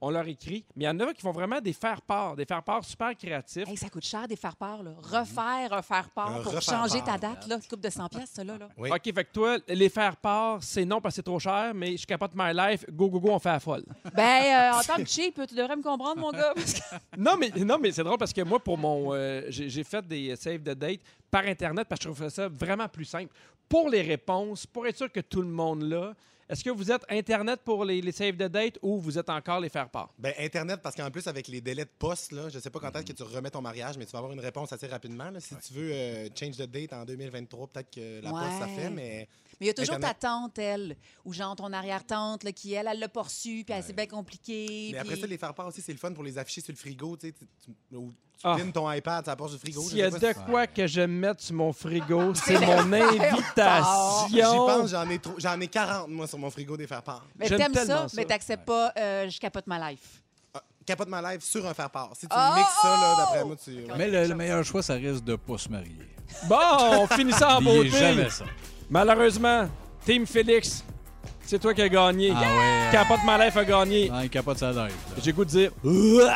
On 0.00 0.10
leur 0.10 0.28
écrit, 0.28 0.62
mais 0.76 0.84
il 0.84 0.86
y 0.86 0.90
en 0.90 1.00
a 1.00 1.14
qui 1.14 1.22
font 1.22 1.30
vraiment 1.32 1.58
des 1.58 1.72
faire-part, 1.72 2.36
des 2.36 2.44
faire-part 2.44 2.84
super 2.84 3.16
créatifs. 3.16 3.66
Hey, 3.66 3.78
ça 3.78 3.88
coûte 3.88 4.04
cher 4.04 4.28
des 4.28 4.36
faire-part. 4.36 4.82
là. 4.82 4.90
Refaire 4.98 5.72
un 5.72 5.80
faire-part 5.80 6.28
Un 6.36 6.42
pour 6.42 6.52
refaire-part. 6.52 6.88
changer 6.88 7.02
ta 7.02 7.16
date. 7.16 7.46
Là. 7.46 7.58
Coupe 7.68 7.80
de 7.80 7.88
100 7.88 8.08
pièces, 8.10 8.30
ça, 8.34 8.44
là. 8.44 8.58
là. 8.58 8.68
Oui. 8.76 8.90
OK, 8.90 9.02
fait 9.04 9.24
que 9.24 9.32
toi, 9.32 9.56
les 9.68 9.88
faire-part, 9.88 10.62
c'est 10.62 10.84
non 10.84 11.00
parce 11.00 11.14
que 11.14 11.16
c'est 11.16 11.22
trop 11.22 11.38
cher, 11.38 11.72
mais 11.74 11.96
je 11.96 12.06
capote 12.06 12.32
my 12.34 12.52
life, 12.52 12.84
go, 12.92 13.08
go, 13.08 13.18
go, 13.20 13.30
on 13.32 13.38
fait 13.38 13.48
la 13.48 13.60
folle. 13.60 13.84
Ben, 14.14 14.72
euh, 14.74 14.78
en 14.78 14.82
tant 14.82 14.96
que 14.96 15.04
cheap, 15.08 15.40
tu 15.48 15.54
devrais 15.54 15.76
me 15.76 15.82
comprendre, 15.82 16.20
mon 16.20 16.30
gars. 16.30 16.52
parce 16.54 16.74
que- 16.74 16.80
Non, 17.16 17.36
mais, 17.38 17.48
non, 17.64 17.78
mais 17.80 17.90
c'est 17.90 18.04
drôle 18.04 18.18
parce 18.18 18.34
que 18.34 18.42
moi, 18.42 18.58
pour 18.62 18.76
mon. 18.76 19.14
euh, 19.14 19.44
j'ai 19.48 19.70
j'ai 19.70 19.82
fait 19.84 20.06
des 20.06 20.36
save 20.36 20.62
de 20.62 20.74
date 20.74 21.00
par 21.30 21.44
Internet 21.46 21.86
parce 21.88 22.00
que 22.00 22.08
je 22.08 22.12
trouvais 22.14 22.28
ça 22.30 22.48
vraiment 22.48 22.86
plus 22.88 23.06
simple. 23.06 23.32
Pour 23.66 23.88
les 23.88 24.02
réponses, 24.02 24.66
pour 24.66 24.86
être 24.86 24.96
sûr 24.98 25.10
que 25.10 25.20
tout 25.20 25.40
le 25.40 25.48
monde 25.48 25.82
l'a, 25.82 26.12
est-ce 26.48 26.62
que 26.64 26.70
vous 26.70 26.90
êtes 26.92 27.02
Internet 27.08 27.60
pour 27.64 27.84
les, 27.84 28.00
les 28.00 28.12
save 28.12 28.36
de 28.36 28.46
date 28.48 28.78
ou 28.82 28.98
vous 29.00 29.18
êtes 29.18 29.28
encore 29.30 29.60
les 29.60 29.68
faire-part? 29.68 30.12
Ben, 30.18 30.32
Internet, 30.38 30.80
parce 30.82 30.94
qu'en 30.94 31.10
plus, 31.10 31.26
avec 31.26 31.48
les 31.48 31.60
délais 31.60 31.84
de 31.84 31.90
poste, 31.98 32.32
là, 32.32 32.48
je 32.48 32.58
sais 32.58 32.70
pas 32.70 32.78
quand 32.80 32.94
est-ce 32.96 33.06
que 33.06 33.12
tu 33.12 33.22
remets 33.22 33.50
ton 33.50 33.60
mariage, 33.62 33.96
mais 33.98 34.06
tu 34.06 34.12
vas 34.12 34.18
avoir 34.18 34.32
une 34.32 34.40
réponse 34.40 34.72
assez 34.72 34.86
rapidement. 34.86 35.30
là. 35.30 35.40
Si 35.40 35.54
tu 35.56 35.72
veux 35.74 35.90
euh, 35.92 36.28
change 36.38 36.56
the 36.56 36.62
date 36.70 36.92
en 36.92 37.04
2023, 37.04 37.66
peut-être 37.68 37.90
que 37.90 38.20
la 38.22 38.30
poste, 38.30 38.42
ça 38.58 38.66
Ouais. 38.66 38.74
fait, 38.76 38.90
mais 38.90 39.28
Mais 39.60 39.66
il 39.66 39.68
y 39.68 39.70
a 39.70 39.74
toujours 39.74 39.94
Internet. 39.96 40.18
ta 40.20 40.28
tante, 40.28 40.58
elle, 40.58 40.96
ou 41.24 41.32
genre 41.32 41.56
ton 41.56 41.72
arrière-tante, 41.72 42.44
là, 42.44 42.52
qui, 42.52 42.74
elle, 42.74 42.88
elle 42.90 42.98
l'a 42.98 43.08
pas 43.08 43.22
reçu, 43.22 43.64
puis 43.64 43.74
elle 43.74 43.82
c'est 43.82 43.94
bien 43.94 44.06
compliqué. 44.06 44.90
Mais 44.92 44.98
après 44.98 45.16
ça, 45.16 45.26
les 45.26 45.38
faire 45.38 45.54
part 45.54 45.66
aussi, 45.68 45.80
c'est 45.80 45.92
le 45.92 45.98
fun 45.98 46.12
pour 46.12 46.24
les 46.24 46.36
afficher 46.36 46.60
sur 46.60 46.72
le 46.72 46.76
frigo. 46.78 47.16
Tu 47.16 47.28
sais, 47.28 47.32
tu, 47.32 47.46
tu- 47.64 47.96
ou 47.96 48.10
tu 48.10 48.16
Ah. 48.44 48.54
pines 48.58 48.70
ton 48.70 48.90
iPad 48.92 49.24
sur 49.24 49.30
la 49.32 49.36
porte 49.36 49.52
du 49.52 49.58
frigo. 49.58 49.80
S'il 49.82 49.96
y 49.98 50.02
a 50.02 50.10
de 50.10 50.32
quoi 50.50 50.66
que 50.66 50.86
je 50.86 51.00
mette 51.00 51.40
sur 51.40 51.54
mon 51.54 51.72
frigo, 51.72 52.34
c'est 52.34 52.58
mon 52.60 52.82
J'y 52.82 53.02
invitation. 53.02 54.66
pense, 54.66 54.90
j'en 54.90 55.08
ai, 55.08 55.18
trop- 55.18 55.34
j'en 55.38 55.58
ai 55.60 55.68
40, 55.68 56.08
moi, 56.08 56.26
sur 56.26 56.38
mon 56.38 56.50
frigo 56.50 56.76
des 56.76 56.86
faire 56.86 57.02
part. 57.02 57.24
Mais 57.38 57.48
J'aime 57.48 57.58
t'aimes 57.58 57.74
ça, 57.74 57.86
ça. 57.86 58.06
mais 58.14 58.24
t'acceptes 58.26 58.66
pas 58.66 58.92
euh, 58.98 59.28
je 59.30 59.38
capote 59.40 59.66
ma 59.66 59.90
life. 59.90 60.22
Capote 60.84 61.08
ma 61.08 61.20
live 61.32 61.40
sur 61.40 61.66
un 61.66 61.74
faire 61.74 61.90
part. 61.90 62.12
Si 62.14 62.28
tu 62.28 62.36
Oh, 62.38 62.54
mixes 62.56 62.68
ça, 62.80 62.88
là, 62.88 63.14
d'après 63.18 63.44
moi, 63.44 63.56
tu. 63.56 63.70
Mais 63.96 64.08
le, 64.08 64.28
le 64.28 64.34
meilleur 64.36 64.62
choix, 64.64 64.82
ça 64.84 64.94
risque 64.94 65.24
de 65.24 65.34
pas 65.34 65.58
se 65.58 65.68
marier. 65.68 65.96
Bon, 66.48 66.56
on 66.80 67.06
finit 67.08 67.32
ça 67.32 67.56
en 67.56 67.62
beauté. 67.62 67.88
jamais 67.90 68.30
ça. 68.30 68.44
Malheureusement, 68.88 69.68
Team 70.04 70.26
Félix, 70.26 70.84
c'est 71.44 71.58
toi 71.58 71.74
qui 71.74 71.82
as 71.82 71.88
gagné. 71.88 72.32
Ah 72.34 72.40
ouais. 72.40 72.88
Capote 72.92 73.20
ma 73.24 73.44
life 73.44 73.56
a 73.56 73.64
gagné. 73.64 74.10
Ah, 74.12 74.20
il 74.24 74.30
capote 74.30 74.58
sa 74.58 74.70
life. 74.70 74.78
là. 75.10 75.16
J'ai 75.22 75.32
goût 75.32 75.44
de 75.44 75.50
dire. 75.50 75.70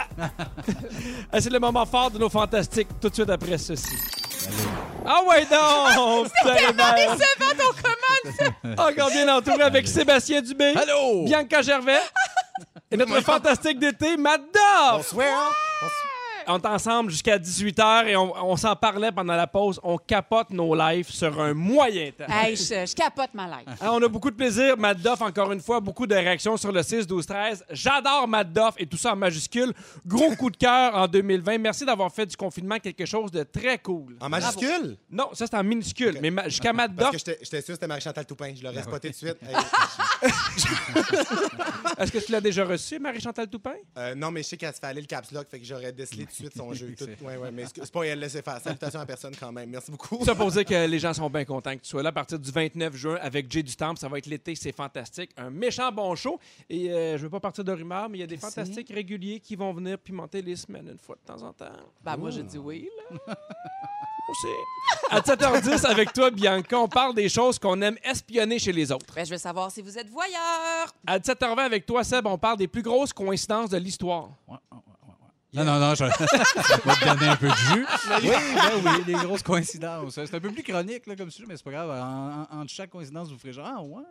Ah, 1.32 1.40
c'est 1.40 1.50
le 1.50 1.58
moment 1.60 1.86
fort 1.86 2.10
de 2.10 2.18
nos 2.18 2.28
fantastiques, 2.28 2.88
tout 3.00 3.08
de 3.08 3.14
suite 3.14 3.30
après 3.30 3.56
ceci. 3.58 3.96
Ah 5.06 5.20
ouais 5.28 5.42
donc! 5.46 6.28
Pierre 6.42 6.70
Hébert. 6.70 7.16
Encore 8.78 9.10
bien 9.10 9.36
entouré 9.36 9.62
avec 9.62 9.86
Sébastien 9.88 10.42
Dubé, 10.42 10.74
Allô? 10.76 11.24
Bianca 11.24 11.62
Gervais 11.62 12.00
et 12.90 12.96
notre 12.96 13.20
fantastique 13.22 13.78
d'été, 13.78 14.16
Duff. 14.16 14.22
Bonsoir. 14.22 15.02
Bonsoir. 15.02 16.19
On 16.52 16.58
est 16.58 16.66
ensemble 16.66 17.10
jusqu'à 17.10 17.38
18h 17.38 18.06
et 18.08 18.16
on, 18.16 18.34
on 18.50 18.56
s'en 18.56 18.74
parlait 18.76 19.12
pendant 19.12 19.34
la 19.36 19.46
pause. 19.46 19.80
On 19.82 19.96
capote 19.98 20.50
nos 20.50 20.74
lives 20.74 21.10
sur 21.10 21.40
un 21.40 21.54
moyen 21.54 22.10
temps. 22.10 22.24
Hey, 22.28 22.56
je, 22.56 22.86
je 22.86 22.94
capote 22.94 23.30
ma 23.34 23.46
life. 23.46 23.68
Hein, 23.80 23.90
on 23.92 24.02
a 24.02 24.08
beaucoup 24.08 24.30
de 24.30 24.36
plaisir. 24.36 24.76
Matt 24.76 24.98
Duff, 24.98 25.20
encore 25.20 25.52
une 25.52 25.60
fois, 25.60 25.80
beaucoup 25.80 26.06
de 26.06 26.14
réactions 26.14 26.56
sur 26.56 26.72
le 26.72 26.82
6, 26.82 27.06
12, 27.06 27.26
13. 27.26 27.64
J'adore 27.70 28.26
Matt 28.28 28.52
Duff 28.52 28.74
et 28.78 28.86
tout 28.86 28.96
ça 28.96 29.12
en 29.12 29.16
majuscule. 29.16 29.72
Gros 30.06 30.34
coup 30.36 30.50
de 30.50 30.56
cœur 30.56 30.94
en 30.96 31.06
2020. 31.06 31.58
Merci 31.58 31.84
d'avoir 31.84 32.12
fait 32.12 32.26
du 32.26 32.36
confinement 32.36 32.78
quelque 32.78 33.06
chose 33.06 33.30
de 33.30 33.42
très 33.44 33.78
cool. 33.78 34.16
En 34.20 34.28
majuscule? 34.28 34.96
Non, 35.10 35.28
ça 35.32 35.46
c'est 35.46 35.56
en 35.56 35.64
minuscule. 35.64 36.18
Mais 36.20 36.30
ma- 36.30 36.48
jusqu'à 36.48 36.72
Matt 36.72 36.92
Parce 36.96 37.12
Duff, 37.12 37.24
que 37.24 37.32
j'étais 37.42 37.60
sûr 37.60 37.66
que 37.68 37.72
c'était 37.74 37.86
Marie-Chantal 37.86 38.26
Toupin. 38.26 38.52
Je 38.56 38.62
l'aurais 38.62 38.82
spoté 38.82 39.10
tout 39.12 39.24
de 39.24 39.30
suite. 39.30 39.38
Est-ce 41.98 42.12
que 42.12 42.18
tu 42.18 42.32
l'as 42.32 42.40
déjà 42.40 42.64
reçu, 42.64 42.98
Marie-Chantal 42.98 43.48
Toupin? 43.48 43.74
euh, 43.98 44.14
non, 44.14 44.30
mais 44.30 44.42
je 44.42 44.48
sais 44.48 44.56
qu'elle 44.56 44.74
se 44.74 44.80
fait 44.80 44.86
aller 44.86 45.00
le 45.00 45.06
caps 45.06 45.30
lock, 45.32 45.46
fait 45.50 45.60
que 45.60 45.66
j'aurais 45.66 45.92
décelé 45.92 46.26
tout 46.26 46.39
de 46.39 46.39
suite 46.40 46.56
son 46.56 46.72
jeu. 46.74 46.94
Tout. 46.98 47.04
C'est- 47.04 47.24
Ouais, 47.24 47.36
ouais, 47.36 47.50
mais 47.50 47.64
c'est 47.74 47.92
pas 47.92 48.04
elle 48.06 48.18
laisser 48.20 48.42
faire. 48.42 48.60
Salutations 48.60 49.00
à 49.00 49.06
personne 49.06 49.34
quand 49.38 49.52
même. 49.52 49.70
Merci 49.70 49.90
beaucoup. 49.90 50.24
Ça 50.24 50.34
pour 50.34 50.50
dire 50.50 50.64
que 50.64 50.86
les 50.86 50.98
gens 50.98 51.12
sont 51.12 51.28
bien 51.30 51.44
contents 51.44 51.72
que 51.76 51.82
tu 51.82 51.88
sois 51.88 52.02
là 52.02 52.08
à 52.08 52.12
partir 52.12 52.38
du 52.38 52.50
29 52.50 52.94
juin 52.96 53.18
avec 53.20 53.50
Jay 53.50 53.62
du 53.62 53.74
Temple. 53.76 53.98
Ça 54.00 54.08
va 54.08 54.18
être 54.18 54.26
l'été, 54.26 54.54
c'est 54.54 54.72
fantastique. 54.72 55.30
Un 55.36 55.50
méchant 55.50 55.90
bon 55.92 56.14
show. 56.14 56.38
Et 56.68 56.90
euh, 56.90 57.16
je 57.18 57.22
veux 57.22 57.30
pas 57.30 57.40
partir 57.40 57.64
de 57.64 57.72
rumeurs, 57.72 58.08
mais 58.08 58.18
il 58.18 58.20
y 58.20 58.24
a 58.24 58.26
des 58.26 58.36
fantastiques 58.36 58.88
réguliers 58.90 59.40
qui 59.40 59.56
vont 59.56 59.72
venir 59.72 59.98
pimenter 59.98 60.42
les 60.42 60.56
semaines 60.56 60.88
une 60.90 60.98
fois 60.98 61.16
de 61.16 61.26
temps 61.32 61.42
en 61.42 61.52
temps. 61.52 61.66
Ben, 62.02 62.16
moi, 62.16 62.30
je 62.30 62.40
dis 62.40 62.58
oui. 62.58 62.88
là. 63.26 63.34
À 65.10 65.20
7h10 65.20 65.84
avec 65.86 66.12
toi, 66.12 66.30
Bianca, 66.30 66.78
on 66.78 66.86
parle 66.88 67.14
des 67.16 67.28
choses 67.28 67.58
qu'on 67.58 67.80
aime 67.82 67.96
espionner 68.04 68.60
chez 68.60 68.70
les 68.70 68.92
autres. 68.92 69.12
Ben, 69.14 69.24
je 69.26 69.32
veux 69.32 69.38
savoir 69.38 69.72
si 69.72 69.82
vous 69.82 69.98
êtes 69.98 70.08
voyeur. 70.08 70.86
À 71.04 71.18
7h20 71.18 71.58
avec 71.58 71.84
toi, 71.84 72.04
Seb, 72.04 72.26
on 72.26 72.38
parle 72.38 72.56
des 72.58 72.68
plus 72.68 72.82
grosses 72.82 73.12
coïncidences 73.12 73.70
de 73.70 73.78
l'histoire. 73.78 74.28
Ouais. 74.46 74.56
Non, 75.52 75.64
non, 75.64 75.78
non, 75.80 75.94
je 75.96 76.04
vais 76.08 76.10
te 76.12 77.04
donner 77.04 77.28
un 77.28 77.36
peu 77.36 77.48
de 77.48 77.54
jus. 77.54 77.86
Oui, 78.22 78.28
ben 78.30 78.70
oui, 78.98 79.04
des 79.04 79.12
grosses 79.14 79.42
coïncidences. 79.42 80.14
C'est 80.14 80.34
un 80.34 80.40
peu 80.40 80.50
plus 80.50 80.62
chronique 80.62 81.06
là, 81.06 81.16
comme 81.16 81.30
sujet, 81.30 81.46
mais 81.48 81.56
c'est 81.56 81.64
pas 81.64 81.72
grave. 81.72 81.90
En, 81.90 82.42
en- 82.56 82.60
entre 82.60 82.70
chaque 82.70 82.90
coïncidence, 82.90 83.30
vous 83.30 83.38
ferez 83.38 83.52
genre, 83.52 83.66
ah 83.68 83.82
ouais. 83.82 84.02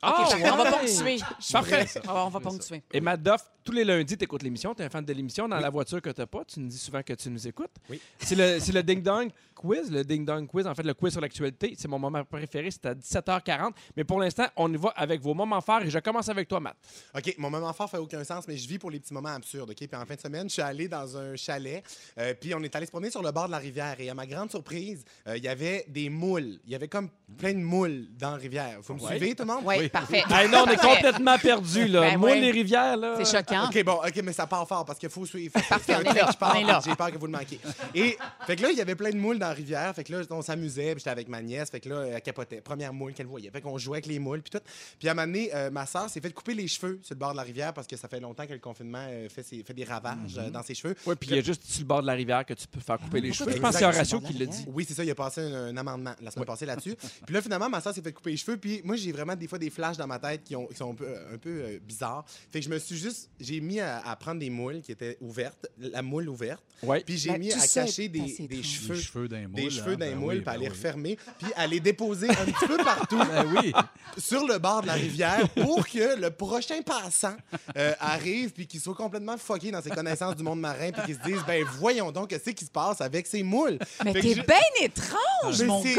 Ah, 0.00 0.24
on 0.52 0.56
va 0.56 0.70
ponctuer. 0.70 1.18
Parfait. 1.52 1.86
On 2.08 2.12
va, 2.12 2.24
on 2.26 2.28
va 2.30 2.40
ponctuer. 2.40 2.82
Et 2.92 3.00
Matt 3.00 3.22
Duff, 3.22 3.42
tous 3.68 3.74
les 3.74 3.84
lundis, 3.84 4.16
tu 4.16 4.24
écoutes 4.24 4.42
l'émission, 4.42 4.74
tu 4.74 4.80
es 4.80 4.86
un 4.86 4.88
fan 4.88 5.04
de 5.04 5.12
l'émission. 5.12 5.46
Dans 5.46 5.58
la 5.60 5.68
voiture 5.68 6.00
que 6.00 6.08
tu 6.08 6.26
pas, 6.26 6.42
tu 6.46 6.58
nous 6.58 6.68
dis 6.68 6.78
souvent 6.78 7.02
que 7.02 7.12
tu 7.12 7.28
nous 7.28 7.46
écoutes. 7.46 7.70
Oui. 7.90 8.00
C'est 8.18 8.34
le, 8.34 8.58
c'est 8.60 8.72
le 8.72 8.82
Ding 8.82 9.02
Dong 9.02 9.30
Quiz. 9.54 9.90
Le 9.90 10.02
Ding 10.04 10.24
Dong 10.24 10.46
Quiz, 10.46 10.66
en 10.66 10.74
fait, 10.74 10.84
le 10.84 10.94
quiz 10.94 11.12
sur 11.12 11.20
l'actualité. 11.20 11.74
C'est 11.76 11.86
mon 11.86 11.98
moment 11.98 12.24
préféré, 12.24 12.70
c'est 12.70 12.86
à 12.86 12.94
17h40. 12.94 13.72
Mais 13.94 14.04
pour 14.04 14.20
l'instant, 14.20 14.46
on 14.56 14.72
y 14.72 14.76
va 14.78 14.88
avec 14.96 15.20
vos 15.20 15.34
moments 15.34 15.60
forts 15.60 15.82
et 15.82 15.90
je 15.90 15.98
commence 15.98 16.30
avec 16.30 16.48
toi, 16.48 16.60
Matt. 16.60 16.76
OK, 17.14 17.34
mon 17.36 17.50
moment 17.50 17.70
fort 17.74 17.90
fait 17.90 17.98
aucun 17.98 18.24
sens, 18.24 18.48
mais 18.48 18.56
je 18.56 18.66
vis 18.66 18.78
pour 18.78 18.90
les 18.90 19.00
petits 19.00 19.12
moments 19.12 19.34
absurdes. 19.34 19.68
OK, 19.68 19.76
puis 19.76 19.88
en 19.92 20.06
fin 20.06 20.14
de 20.14 20.20
semaine, 20.20 20.48
je 20.48 20.54
suis 20.54 20.62
allé 20.62 20.88
dans 20.88 21.18
un 21.18 21.36
chalet, 21.36 21.84
euh, 22.18 22.32
puis 22.40 22.54
on 22.54 22.62
est 22.62 22.74
allé 22.74 22.86
se 22.86 22.90
promener 22.90 23.10
sur 23.10 23.22
le 23.22 23.32
bord 23.32 23.48
de 23.48 23.52
la 23.52 23.58
rivière. 23.58 23.96
Et 23.98 24.08
à 24.08 24.14
ma 24.14 24.26
grande 24.26 24.48
surprise, 24.50 25.04
euh, 25.26 25.36
il 25.36 25.44
y 25.44 25.48
avait 25.48 25.84
des 25.88 26.08
moules. 26.08 26.58
Il 26.64 26.72
y 26.72 26.74
avait 26.74 26.88
comme 26.88 27.10
plein 27.36 27.52
de 27.52 27.58
moules 27.58 28.06
dans 28.18 28.30
la 28.30 28.36
rivière. 28.36 28.78
Vous 28.80 28.94
me 28.94 29.00
Ouais. 29.00 29.08
suivez, 29.18 29.34
tout 29.34 29.42
le 29.42 29.48
monde? 29.52 29.62
Oui, 29.66 29.90
parfait. 29.90 30.22
Hey, 30.30 30.48
non, 30.48 30.64
on 30.66 30.70
est 30.70 30.76
Parfait. 30.76 30.94
complètement 31.02 31.36
perdus, 31.38 31.88
là. 31.88 32.00
Ben 32.00 32.16
Moi, 32.18 32.30
oui. 32.32 32.40
les 32.40 32.50
rivières, 32.50 32.96
là. 32.96 33.16
C'est 33.22 33.36
choquant. 33.38 33.57
OK, 33.66 33.84
bon, 33.84 33.94
OK, 33.94 34.20
mais 34.24 34.32
ça 34.32 34.46
part 34.46 34.66
fort 34.66 34.84
parce 34.84 34.98
qu'il 34.98 35.08
faut 35.10 35.26
suivre. 35.26 35.52
Parfait, 35.68 35.94
on 35.96 36.00
est 36.00 36.14
là, 36.14 36.30
on 36.40 36.54
est. 36.54 36.84
J'ai 36.84 36.94
peur 36.96 37.10
que 37.12 37.18
vous 37.18 37.26
le 37.26 37.32
manquiez. 37.32 37.60
Et 37.94 38.16
fait 38.46 38.56
que 38.56 38.62
là, 38.62 38.70
il 38.70 38.78
y 38.78 38.80
avait 38.80 38.94
plein 38.94 39.10
de 39.10 39.16
moules 39.16 39.38
dans 39.38 39.48
la 39.48 39.52
rivière. 39.54 39.94
Fait 39.94 40.04
que 40.04 40.12
là, 40.12 40.22
on 40.30 40.42
s'amusait. 40.42 40.92
Puis 40.92 41.00
j'étais 41.00 41.10
avec 41.10 41.28
ma 41.28 41.42
nièce. 41.42 41.70
Fait 41.70 41.80
que 41.80 41.88
là, 41.88 42.04
elle 42.06 42.22
capotait. 42.22 42.60
Première 42.60 42.92
moule 42.92 43.12
qu'elle 43.14 43.26
voyait. 43.26 43.50
Fait 43.50 43.60
qu'on 43.60 43.78
jouait 43.78 43.96
avec 43.98 44.06
les 44.06 44.18
moules. 44.18 44.42
Puis 44.42 44.50
tout. 44.58 44.64
Puis 44.98 45.08
à 45.08 45.12
un 45.12 45.14
moment 45.14 45.26
donné, 45.26 45.50
euh, 45.54 45.70
ma 45.70 45.86
soeur 45.86 46.08
s'est 46.10 46.20
fait 46.20 46.32
couper 46.32 46.54
les 46.54 46.68
cheveux 46.68 46.98
sur 47.02 47.14
le 47.14 47.18
bord 47.18 47.32
de 47.32 47.36
la 47.36 47.42
rivière 47.42 47.72
parce 47.72 47.86
que 47.86 47.96
ça 47.96 48.08
fait 48.08 48.20
longtemps 48.20 48.46
que 48.46 48.52
le 48.52 48.58
confinement 48.58 49.04
euh, 49.08 49.28
fait, 49.28 49.42
ses- 49.42 49.62
fait 49.62 49.74
des 49.74 49.84
ravages 49.84 50.36
euh, 50.38 50.50
dans 50.50 50.62
ses 50.62 50.74
cheveux. 50.74 50.94
Oui, 51.06 51.14
puis 51.18 51.30
il 51.30 51.36
y 51.36 51.38
a 51.38 51.42
juste 51.42 51.64
sur 51.64 51.80
le 51.82 51.86
bord 51.86 52.02
de 52.02 52.06
la 52.06 52.12
rivière 52.14 52.44
que 52.44 52.54
tu 52.54 52.66
peux 52.66 52.80
faire 52.80 52.98
couper 52.98 53.20
les 53.20 53.32
cheveux. 53.32 53.52
Je 53.52 53.58
pense 53.58 53.72
que 53.74 53.78
c'est 53.78 53.84
Exact. 53.86 54.12
Horatio 54.14 54.20
qui 54.20 54.32
l'a 54.38 54.46
dit. 54.46 54.64
Oui, 54.68 54.84
c'est 54.86 54.94
ça. 54.94 55.04
Il 55.04 55.10
a 55.10 55.14
passé 55.14 55.40
un, 55.40 55.66
un 55.68 55.76
amendement 55.76 56.14
la 56.20 56.30
semaine 56.30 56.46
passée 56.46 56.66
là-dessus. 56.66 56.94
Puis 57.26 57.34
là, 57.34 57.42
finalement, 57.42 57.68
ma 57.68 57.80
soeur 57.80 57.94
s'est 57.94 58.02
fait 58.02 58.12
couper 58.12 58.30
les 58.30 58.36
cheveux. 58.36 58.56
Puis 58.56 58.80
moi, 58.84 58.96
j'ai 58.96 59.12
vraiment 59.12 59.34
des 59.36 59.46
fois 59.48 59.58
des 59.58 59.70
flashs 59.70 59.96
dans 59.96 60.06
ma 60.06 60.18
tête 60.18 60.44
qui, 60.44 60.54
ont- 60.56 60.66
qui 60.66 60.76
sont 60.76 60.90
un 60.92 60.94
peu, 60.94 61.06
un 61.32 61.38
peu 61.38 61.50
euh, 61.62 61.78
bizarres. 61.82 62.24
Fait 62.50 62.60
que 62.60 62.64
je 62.64 62.70
me 62.70 62.78
suis 62.78 62.96
juste. 62.96 63.30
J'ai 63.48 63.60
mis 63.60 63.80
à, 63.80 64.02
à 64.06 64.14
prendre 64.16 64.40
des 64.40 64.50
moules 64.50 64.82
qui 64.82 64.92
étaient 64.92 65.16
ouvertes, 65.22 65.66
la 65.78 66.02
moule 66.02 66.28
ouverte. 66.28 66.62
Puis 67.06 67.16
j'ai 67.18 67.30
Ben, 67.30 67.38
mis 67.40 67.52
à 67.52 67.66
cacher 67.66 68.08
des, 68.08 68.20
des 68.46 68.62
cheveux. 68.62 68.94
Des 68.94 69.00
cheveux 69.00 69.28
d'un 69.28 69.42
moule. 69.48 69.54
Des 69.54 69.70
cheveux 69.70 69.92
hein? 69.94 69.96
d'un 69.96 70.10
Ben 70.10 70.14
moule, 70.18 70.34
oui, 70.34 70.40
puis 70.40 70.48
à 70.48 70.52
ben 70.52 70.60
les 70.60 70.66
oui. 70.66 70.72
refermer, 70.72 71.18
puis 71.38 71.48
à 71.56 71.66
les 71.66 71.80
déposer 71.80 72.28
un 72.28 72.34
petit 72.44 72.66
peu 72.66 72.76
partout 72.76 73.18
Ben 73.28 73.46
oui. 73.56 73.72
sur 74.18 74.46
le 74.46 74.58
bord 74.58 74.82
de 74.82 74.86
la 74.88 74.92
rivière 74.92 75.48
pour 75.50 75.86
que 75.88 76.20
le 76.20 76.30
prochain 76.30 76.80
passant 76.82 77.34
euh, 77.76 77.94
arrive 78.00 78.50
puis 78.52 78.66
qu'il 78.66 78.80
soit 78.80 78.94
complètement 78.94 79.36
fucké 79.38 79.70
dans 79.70 79.82
ses 79.82 79.90
connaissances 79.90 80.36
du 80.36 80.42
monde 80.42 80.60
marin 80.60 80.90
puis 80.92 81.02
qu'il 81.06 81.14
se 81.16 81.20
dise 81.22 81.42
ben 81.46 81.64
voyons 81.78 82.12
donc 82.12 82.28
qu'est-ce 82.30 82.50
qui 82.50 82.64
se 82.64 82.70
passe 82.70 83.00
avec 83.00 83.26
ces 83.26 83.42
moules? 83.42 83.78
Mais 84.04 84.12
t'es 84.12 84.34
je- 84.34 84.42
bien 84.42 84.56
étrange, 84.82 85.58
Mais 85.60 85.64
mon 85.66 85.82
gars! 85.82 85.90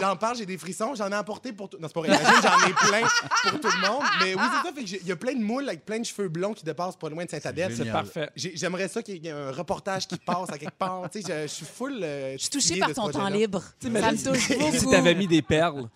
J'en 0.00 0.16
parle, 0.16 0.36
j'ai 0.36 0.46
des 0.46 0.58
frissons, 0.58 0.94
j'en 0.94 1.10
ai 1.10 1.14
apporté 1.14 1.52
pour 1.52 1.68
tout. 1.68 1.78
Non, 1.80 1.88
c'est 1.88 1.94
pas 1.94 2.06
j'en 2.06 2.68
ai 2.68 2.72
plein 2.72 3.08
pour 3.50 3.60
tout 3.60 3.68
le 3.68 3.88
monde. 3.88 4.02
Mais 4.20 4.34
oui, 4.34 4.40
c'est 4.42 4.68
ça. 4.68 4.74
Fait 4.74 4.82
que 4.82 4.86
j'ai- 4.88 5.00
il 5.00 5.06
y 5.08 5.12
a 5.12 5.16
plein 5.16 5.34
de 5.34 5.42
moules 5.42 5.68
avec 5.68 5.84
plein 5.84 5.98
de 6.00 6.04
cheveux 6.04 6.28
blonds 6.28 6.54
qui 6.54 6.64
dépassent 6.64 6.83
pas 6.92 7.08
loin 7.08 7.24
de 7.24 7.30
Saint-Adèle. 7.30 7.74
C'est 7.76 7.90
parfait. 7.90 8.30
J'ai- 8.36 8.56
J'aimerais 8.56 8.88
ça 8.88 9.02
qu'il 9.02 9.24
y 9.24 9.28
ait 9.28 9.32
un 9.32 9.50
reportage 9.50 10.06
qui 10.06 10.16
passe 10.16 10.50
à 10.50 10.58
quelque 10.58 10.76
part. 10.78 11.08
Tu 11.10 11.22
sais, 11.22 11.42
je, 11.42 11.48
je 11.48 11.52
suis 11.52 11.66
full. 11.66 11.98
euh, 12.02 12.32
Je 12.34 12.38
suis 12.38 12.50
touchée 12.50 12.78
par 12.78 12.92
ton 12.92 13.10
temps 13.10 13.28
libre. 13.28 13.62
Ça 13.82 13.88
me 13.88 14.24
touche 14.24 14.38
Si 14.48 14.56
beaucoup. 14.56 14.90
t'avais 14.90 15.14
mis 15.14 15.26
des 15.26 15.42
perles. 15.42 15.88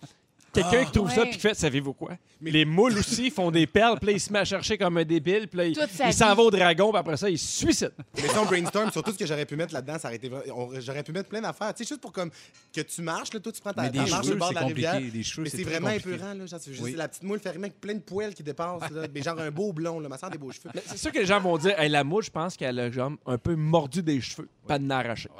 Quelqu'un 0.53 0.85
qui 0.85 0.91
trouve 0.91 1.11
ça 1.11 1.21
puis 1.23 1.31
qui 1.31 1.39
fait, 1.39 1.53
savez-vous 1.53 1.93
quoi? 1.93 2.11
Les 2.41 2.65
moules 2.65 2.97
aussi 2.97 3.29
font 3.29 3.51
des 3.51 3.67
perles, 3.67 3.97
puis 3.99 4.07
là, 4.07 4.11
il 4.13 4.19
se 4.19 4.31
met 4.31 4.39
à 4.39 4.45
chercher 4.45 4.77
comme 4.77 4.97
un 4.97 5.03
débile, 5.03 5.47
puis 5.47 5.57
là, 5.57 5.65
il, 5.65 5.75
Toute 5.75 5.89
sa 5.91 6.07
il 6.07 6.13
s'en 6.13 6.29
vie. 6.31 6.35
va 6.37 6.41
au 6.43 6.51
dragon, 6.51 6.89
puis 6.91 6.99
après 6.99 7.17
ça, 7.17 7.29
il 7.29 7.37
se 7.37 7.57
suicide. 7.65 7.91
Mais 8.15 8.27
si 8.27 8.37
on 8.37 8.45
brainstorm 8.45 8.91
sur 8.91 9.03
tout 9.03 9.11
ce 9.11 9.17
que 9.17 9.25
j'aurais 9.25 9.45
pu 9.45 9.55
mettre 9.55 9.73
là-dedans, 9.73 9.99
ça 9.99 10.07
aurait 10.07 10.15
été 10.17 10.31
on- 10.55 10.79
J'aurais 10.79 11.03
pu 11.03 11.11
mettre 11.11 11.29
plein 11.29 11.41
d'affaires. 11.41 11.73
Tu 11.73 11.83
sais, 11.83 11.89
juste 11.89 12.01
pour 12.01 12.11
comme 12.13 12.31
que 12.73 12.81
tu 12.81 13.01
marches, 13.01 13.33
là, 13.33 13.39
toi, 13.39 13.51
tu 13.51 13.61
prends 13.61 13.73
ta, 13.73 13.81
Mais 13.83 13.87
ta 13.89 13.93
des 13.93 13.99
marche 13.99 14.09
sur 14.11 14.21
cheveux, 14.23 14.33
le 14.33 14.39
bord 14.39 14.47
c'est 14.49 14.53
de 14.55 14.59
la 14.59 14.65
rivière. 14.65 15.01
Des 15.11 15.23
cheveux, 15.23 15.43
Mais 15.43 15.49
c'est 15.49 15.57
c'est 15.57 15.63
très 15.63 15.71
vraiment 15.73 15.87
compliqué. 15.91 16.09
épeurant, 16.15 16.33
là. 16.33 16.45
Genre, 16.45 16.59
c'est 16.61 16.71
juste 16.71 16.83
Oui. 16.83 16.93
la 16.95 17.07
petite 17.07 17.23
moule 17.23 17.39
fermée 17.39 17.59
avec 17.67 17.79
plein 17.81 17.93
de 17.95 17.99
poils 17.99 18.33
qui 18.33 18.43
dépassent, 18.43 18.89
là. 18.91 19.07
Mais 19.13 19.21
genre 19.21 19.39
un 19.39 19.51
beau 19.51 19.73
blond, 19.73 19.99
là. 19.99 20.07
Ma 20.09 20.17
soeur 20.17 20.29
a 20.29 20.31
des 20.31 20.37
beaux 20.37 20.51
cheveux. 20.51 20.69
Mais 20.73 20.81
C'est 20.85 20.97
sûr 20.97 21.11
que 21.11 21.19
les 21.19 21.25
gens 21.25 21.39
vont 21.39 21.57
dire, 21.57 21.79
hey, 21.79 21.89
la 21.89 22.03
mouche, 22.03 22.25
je 22.27 22.31
pense 22.31 22.55
qu'elle 22.55 22.79
a 22.79 22.89
genre, 22.89 23.11
un 23.25 23.37
peu 23.37 23.55
mordu 23.55 24.01
des 24.01 24.21
cheveux, 24.21 24.47
pas 24.69 24.79
de. 24.79 24.85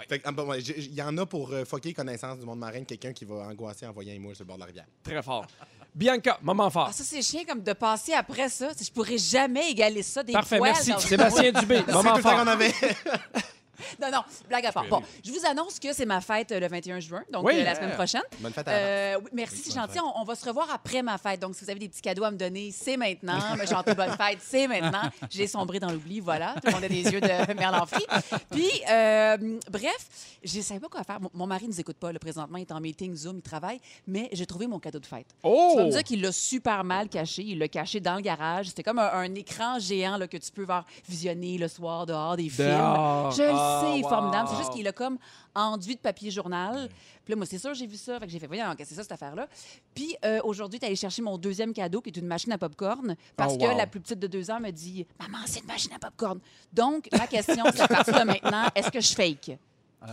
Fait 0.09 0.19
que, 0.19 0.27
ah, 0.27 0.57
Il 0.77 0.93
y 0.93 1.01
en 1.01 1.17
a 1.17 1.25
pour 1.25 1.51
euh, 1.51 1.63
fucker 1.65 1.93
connaissance 1.93 2.39
du 2.39 2.45
monde 2.45 2.59
marin, 2.59 2.83
quelqu'un 2.83 3.13
qui 3.13 3.25
va 3.25 3.35
angoisser 3.47 3.85
en 3.85 3.91
voyant 3.91 4.13
une 4.13 4.21
moule 4.23 4.35
sur 4.35 4.43
le 4.43 4.47
bord 4.47 4.57
de 4.57 4.61
la 4.61 4.65
rivière. 4.65 4.85
Très 5.03 5.21
fort. 5.21 5.45
Bianca, 5.93 6.37
moment 6.41 6.69
fort. 6.69 6.87
Ah, 6.89 6.93
ça, 6.93 7.03
c'est 7.03 7.21
chiant 7.21 7.41
comme 7.47 7.61
de 7.63 7.73
passer 7.73 8.13
après 8.13 8.49
ça. 8.49 8.69
Je 8.79 8.91
pourrais 8.91 9.17
jamais 9.17 9.71
égaler 9.71 10.03
ça 10.03 10.23
des 10.23 10.33
Parfait, 10.33 10.57
poils 10.57 10.71
merci. 10.73 10.91
dans- 10.91 10.99
Sébastien 10.99 11.51
Dubé, 11.51 11.81
C'est 11.85 11.91
moment 11.93 12.11
tout 12.11 12.17
le 12.17 12.23
temps 12.23 12.29
fort. 12.29 12.39
qu'on 12.43 12.47
avait. 12.47 12.73
Non, 14.01 14.09
non, 14.11 14.21
blague 14.47 14.65
à 14.65 14.71
part. 14.71 14.85
Bon, 14.87 15.01
je 15.25 15.31
vous 15.31 15.45
annonce 15.45 15.79
que 15.79 15.91
c'est 15.93 16.05
ma 16.05 16.21
fête 16.21 16.51
euh, 16.51 16.59
le 16.59 16.67
21 16.67 16.99
juin, 16.99 17.23
donc 17.31 17.45
Oui. 17.45 17.53
euh, 17.59 17.63
la 17.63 17.75
semaine 17.75 17.91
prochaine. 17.91 18.21
Bonne 18.39 18.53
fête 18.53 18.67
à. 18.67 18.71
Euh, 18.71 19.15
oui, 19.23 19.29
merci, 19.33 19.57
c'est 19.65 19.73
gentil. 19.73 19.99
On, 19.99 20.21
on 20.21 20.23
va 20.23 20.35
se 20.35 20.45
revoir 20.45 20.67
après 20.73 21.01
ma 21.01 21.17
fête. 21.17 21.39
Donc, 21.39 21.55
si 21.55 21.63
vous 21.63 21.69
avez 21.69 21.79
des 21.79 21.89
petits 21.89 22.01
cadeaux 22.01 22.23
à 22.23 22.31
me 22.31 22.37
donner, 22.37 22.71
c'est 22.71 22.97
maintenant. 22.97 23.39
Chanter 23.69 23.93
bonne 23.95 24.11
fête, 24.17 24.39
c'est 24.41 24.67
maintenant. 24.67 25.09
J'ai 25.29 25.47
sombré 25.47 25.79
dans 25.79 25.91
l'oubli, 25.91 26.19
voilà. 26.19 26.53
Tout 26.55 26.67
le 26.67 26.71
monde 26.73 26.83
a 26.83 26.89
des 26.89 27.03
yeux 27.03 27.21
de 27.21 27.53
Merlanfri. 27.59 28.03
Puis, 28.51 28.69
euh, 28.91 29.37
bref, 29.71 30.37
je 30.43 30.57
ne 30.57 30.63
savais 30.63 30.79
pas 30.79 30.87
quoi 30.89 31.03
faire. 31.03 31.19
Mon, 31.21 31.29
mon 31.33 31.47
mari 31.47 31.65
ne 31.65 31.69
nous 31.71 31.79
écoute 31.79 31.97
pas, 31.97 32.11
là, 32.11 32.19
présentement. 32.19 32.57
Il 32.57 32.61
est 32.61 32.71
en 32.71 32.79
meeting 32.79 33.15
Zoom, 33.15 33.37
il 33.37 33.41
travaille. 33.41 33.79
Mais 34.07 34.29
j'ai 34.31 34.45
trouvé 34.45 34.67
mon 34.67 34.79
cadeau 34.79 34.99
de 34.99 35.05
fête. 35.05 35.27
Tu 35.43 35.49
vas 35.49 35.49
Oh! 35.49 35.83
me 35.85 35.91
dire 35.91 36.03
qu'il 36.03 36.21
l'a 36.21 36.31
super 36.31 36.83
mal 36.83 37.09
caché. 37.09 37.43
Il 37.43 37.59
l'a 37.59 37.67
caché 37.67 37.99
dans 37.99 38.15
le 38.15 38.21
garage. 38.21 38.67
C'était 38.67 38.83
comme 38.83 38.99
un, 38.99 39.09
un 39.11 39.35
écran 39.35 39.77
géant 39.79 40.17
là, 40.17 40.27
que 40.27 40.37
tu 40.37 40.51
peux 40.51 40.63
voir 40.63 40.85
visionner 41.07 41.57
le 41.57 41.67
soir 41.67 42.05
dehors 42.05 42.35
des 42.37 42.49
films. 42.49 42.67
Dehors. 42.69 43.31
Je 43.31 43.41
le 43.43 43.49
Ah, 43.53 43.78
sais, 43.79 44.03
wow. 44.03 44.09
formidable. 44.09 44.49
C'est 44.51 44.57
juste 44.57 44.73
qu'il 44.73 44.87
a 44.87 44.91
comme 44.91 45.17
enduit 45.55 45.95
de 45.95 45.99
papier 46.01 46.31
journal. 46.31 46.89
Puis 47.23 47.33
là, 47.33 47.37
moi, 47.37 47.45
c'est 47.45 47.57
sûr, 47.57 47.73
j'ai 47.73 47.87
vu 47.87 47.97
ça. 47.97 48.19
Fait 48.19 48.25
que 48.25 48.31
j'ai 48.31 48.39
fait, 48.39 48.47
voyons, 48.47 48.65
c'est 48.77 48.95
ça, 48.95 49.03
cette 49.03 49.11
affaire-là? 49.11 49.47
Puis 49.93 50.15
euh, 50.25 50.39
aujourd'hui, 50.43 50.79
tu 50.79 50.85
allé 50.85 50.95
chercher 50.95 51.21
mon 51.21 51.37
deuxième 51.37 51.73
cadeau, 51.73 52.01
qui 52.01 52.09
est 52.09 52.17
une 52.17 52.27
machine 52.27 52.51
à 52.51 52.57
popcorn, 52.57 53.15
parce 53.35 53.53
Oh, 53.55 53.57
que 53.57 53.77
la 53.77 53.87
plus 53.87 53.99
petite 53.99 54.19
de 54.19 54.27
deux 54.27 54.49
ans 54.51 54.59
me 54.59 54.71
dit, 54.71 55.05
Maman, 55.19 55.39
c'est 55.45 55.59
une 55.61 55.67
machine 55.67 55.91
à 55.93 55.99
popcorn. 55.99 56.39
Donc, 56.71 57.07
ma 57.11 57.27
question, 57.27 57.63
c'est 57.73 57.81
à 57.81 57.87
partir 57.87 58.13
de 58.13 58.25
maintenant, 58.25 58.67
est-ce 58.75 58.89
que 58.89 59.01
je 59.01 59.13
fake? 59.13 59.59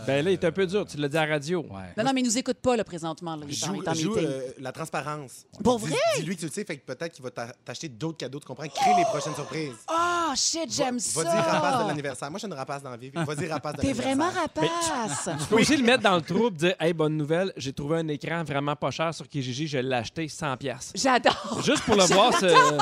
Ben 0.05 0.23
là, 0.25 0.31
il 0.31 0.33
est 0.33 0.43
un 0.43 0.51
peu 0.51 0.65
dur, 0.67 0.85
tu 0.85 0.97
l'as 0.97 1.07
dit 1.07 1.17
à 1.17 1.25
la 1.25 1.33
radio. 1.35 1.61
Ouais. 1.61 1.93
Non, 1.97 2.03
non, 2.03 2.11
mais 2.13 2.19
il 2.21 2.25
nous 2.25 2.37
écoute 2.37 2.57
pas, 2.57 2.75
là, 2.75 2.83
présentement. 2.83 3.35
Là. 3.37 3.45
Il 3.47 3.53
est 3.53 3.63
en, 3.67 3.73
il 3.73 3.75
Joue, 3.77 3.83
est 3.83 3.87
en 3.89 3.93
joue, 3.93 4.09
meeting. 4.15 4.27
euh, 4.29 4.41
la 4.59 4.71
transparence. 4.73 5.45
Pour 5.63 5.79
Dis- 5.79 5.85
vrai? 5.87 5.97
Dis-lui 6.17 6.35
que 6.35 6.41
tu 6.41 6.45
le 6.47 6.51
sais, 6.51 6.65
fait 6.65 6.77
que 6.77 6.85
peut-être 6.85 7.13
qu'il 7.13 7.23
va 7.23 7.31
t'a- 7.31 7.53
t'acheter 7.63 7.87
d'autres 7.87 8.17
cadeaux, 8.17 8.39
tu 8.39 8.45
comprends? 8.45 8.67
Crée 8.67 8.93
les 8.97 9.03
prochaines 9.05 9.33
surprises. 9.35 9.75
Ah, 9.87 10.33
shit, 10.35 10.69
j'aime 10.73 10.95
Va- 10.95 10.99
ça! 10.99 11.23
Vas-y, 11.23 11.39
rapace 11.39 11.83
de 11.83 11.87
l'anniversaire. 11.87 12.29
Moi, 12.29 12.37
je 12.37 12.45
suis 12.45 12.47
une 12.51 12.57
rapace 12.57 12.83
dans 12.83 12.89
la 12.89 12.97
vie. 12.97 13.11
Vas-y, 13.13 13.47
rapace 13.47 13.73
de 13.75 13.81
T'es 13.81 13.87
l'anniversaire. 13.93 14.15
vraiment 14.17 14.29
rapace! 14.29 15.29
Tu 15.39 15.45
peux 15.45 15.55
aussi 15.61 15.77
le 15.77 15.83
mettre 15.83 16.03
dans 16.03 16.15
le 16.15 16.21
trou 16.21 16.47
et 16.47 16.51
dire 16.51 16.75
Hey, 16.81 16.91
bonne 16.93 17.15
nouvelle, 17.15 17.53
j'ai 17.55 17.71
trouvé 17.71 17.99
un 17.99 18.07
écran 18.09 18.43
vraiment 18.43 18.75
pas 18.75 18.91
cher 18.91 19.13
sur 19.13 19.27
Kijiji, 19.29 19.67
je 19.67 19.77
l'ai 19.77 19.95
acheté 19.95 20.27
100$. 20.27 20.57
piastres. 20.57 20.91
J'adore! 20.95 21.61
Juste 21.63 21.83
pour 21.83 21.95
le 21.95 22.03
voir. 22.13 22.33
ce- 22.37 22.77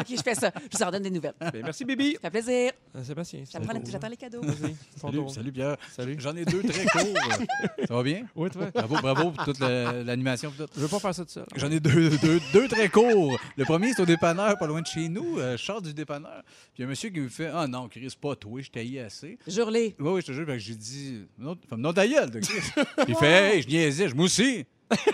OK, 0.00 0.06
je 0.08 0.22
fais 0.22 0.34
ça. 0.36 0.52
Je 0.70 0.76
vous 0.78 0.84
en 0.84 0.90
donne 0.92 1.02
des 1.02 1.10
nouvelles. 1.10 1.34
Ça 1.42 1.50
Ben, 1.50 1.62
merci, 1.64 1.84
Bibi. 1.84 2.16
fait 2.22 2.30
plaisir. 2.30 2.72
Euh, 2.96 3.02
Sébastien. 3.04 3.40
c'est 3.44 3.58
tour. 3.58 3.72
J'attends 3.90 4.08
les 4.08 4.16
cadeaux. 4.16 4.40
C'est 4.44 5.00
Salut, 5.00 5.28
salut 5.28 5.52
Pierre. 5.52 5.76
Salut. 5.96 6.16
J'en 6.18 6.27
ai 6.36 6.44
deux 6.44 6.62
très 6.62 6.84
courts. 6.86 7.14
Ça 7.88 7.94
va 7.94 8.02
bien? 8.02 8.26
Oui, 8.34 8.50
toi. 8.50 8.70
Bravo, 8.74 8.96
bravo 9.00 9.30
pour 9.32 9.44
toute 9.44 9.60
la- 9.60 10.02
l'animation. 10.02 10.52
tout. 10.56 10.64
Je 10.74 10.80
veux 10.80 10.88
pas 10.88 10.98
faire 10.98 11.14
ça 11.14 11.24
tout 11.24 11.30
seul. 11.30 11.46
J'en 11.56 11.70
ai 11.70 11.80
deux, 11.80 12.10
deux, 12.18 12.40
deux 12.52 12.68
très 12.68 12.88
courts. 12.88 13.38
Le 13.56 13.64
premier, 13.64 13.92
c'est 13.94 14.02
au 14.02 14.06
dépanneur, 14.06 14.58
pas 14.58 14.66
loin 14.66 14.80
de 14.82 14.86
chez 14.86 15.08
nous. 15.08 15.38
Euh, 15.38 15.56
je 15.56 15.62
sors 15.64 15.80
du 15.82 15.94
dépanneur. 15.94 16.42
Puis 16.74 16.78
il 16.78 16.80
y 16.80 16.84
a 16.84 16.86
un 16.86 16.90
monsieur 16.90 17.10
qui 17.10 17.20
me 17.20 17.28
fait 17.28 17.50
Ah 17.52 17.66
non, 17.66 17.88
Chris, 17.88 18.14
pas 18.20 18.34
toi, 18.36 18.60
je 18.60 18.70
t'haïs 18.70 18.98
assez. 18.98 19.38
Jure-les. 19.46 19.94
Oui, 19.98 20.10
oui, 20.12 20.20
je 20.20 20.26
te 20.26 20.32
jure. 20.32 20.46
Fait 20.46 20.52
que 20.52 20.58
j'ai 20.58 20.74
dit 20.74 21.22
Non, 21.38 21.56
femme, 21.68 21.80
non, 21.80 21.92
ta 21.92 22.06
gueule, 22.06 22.30
de 22.30 22.40
Chris. 22.40 22.60
Puis 22.74 22.84
il 23.08 23.14
fait 23.16 23.54
Hey, 23.56 23.62
je 23.62 23.68
niaisais, 23.68 24.08
je 24.08 24.14
moi 24.14 24.24
aussi. 24.26 24.64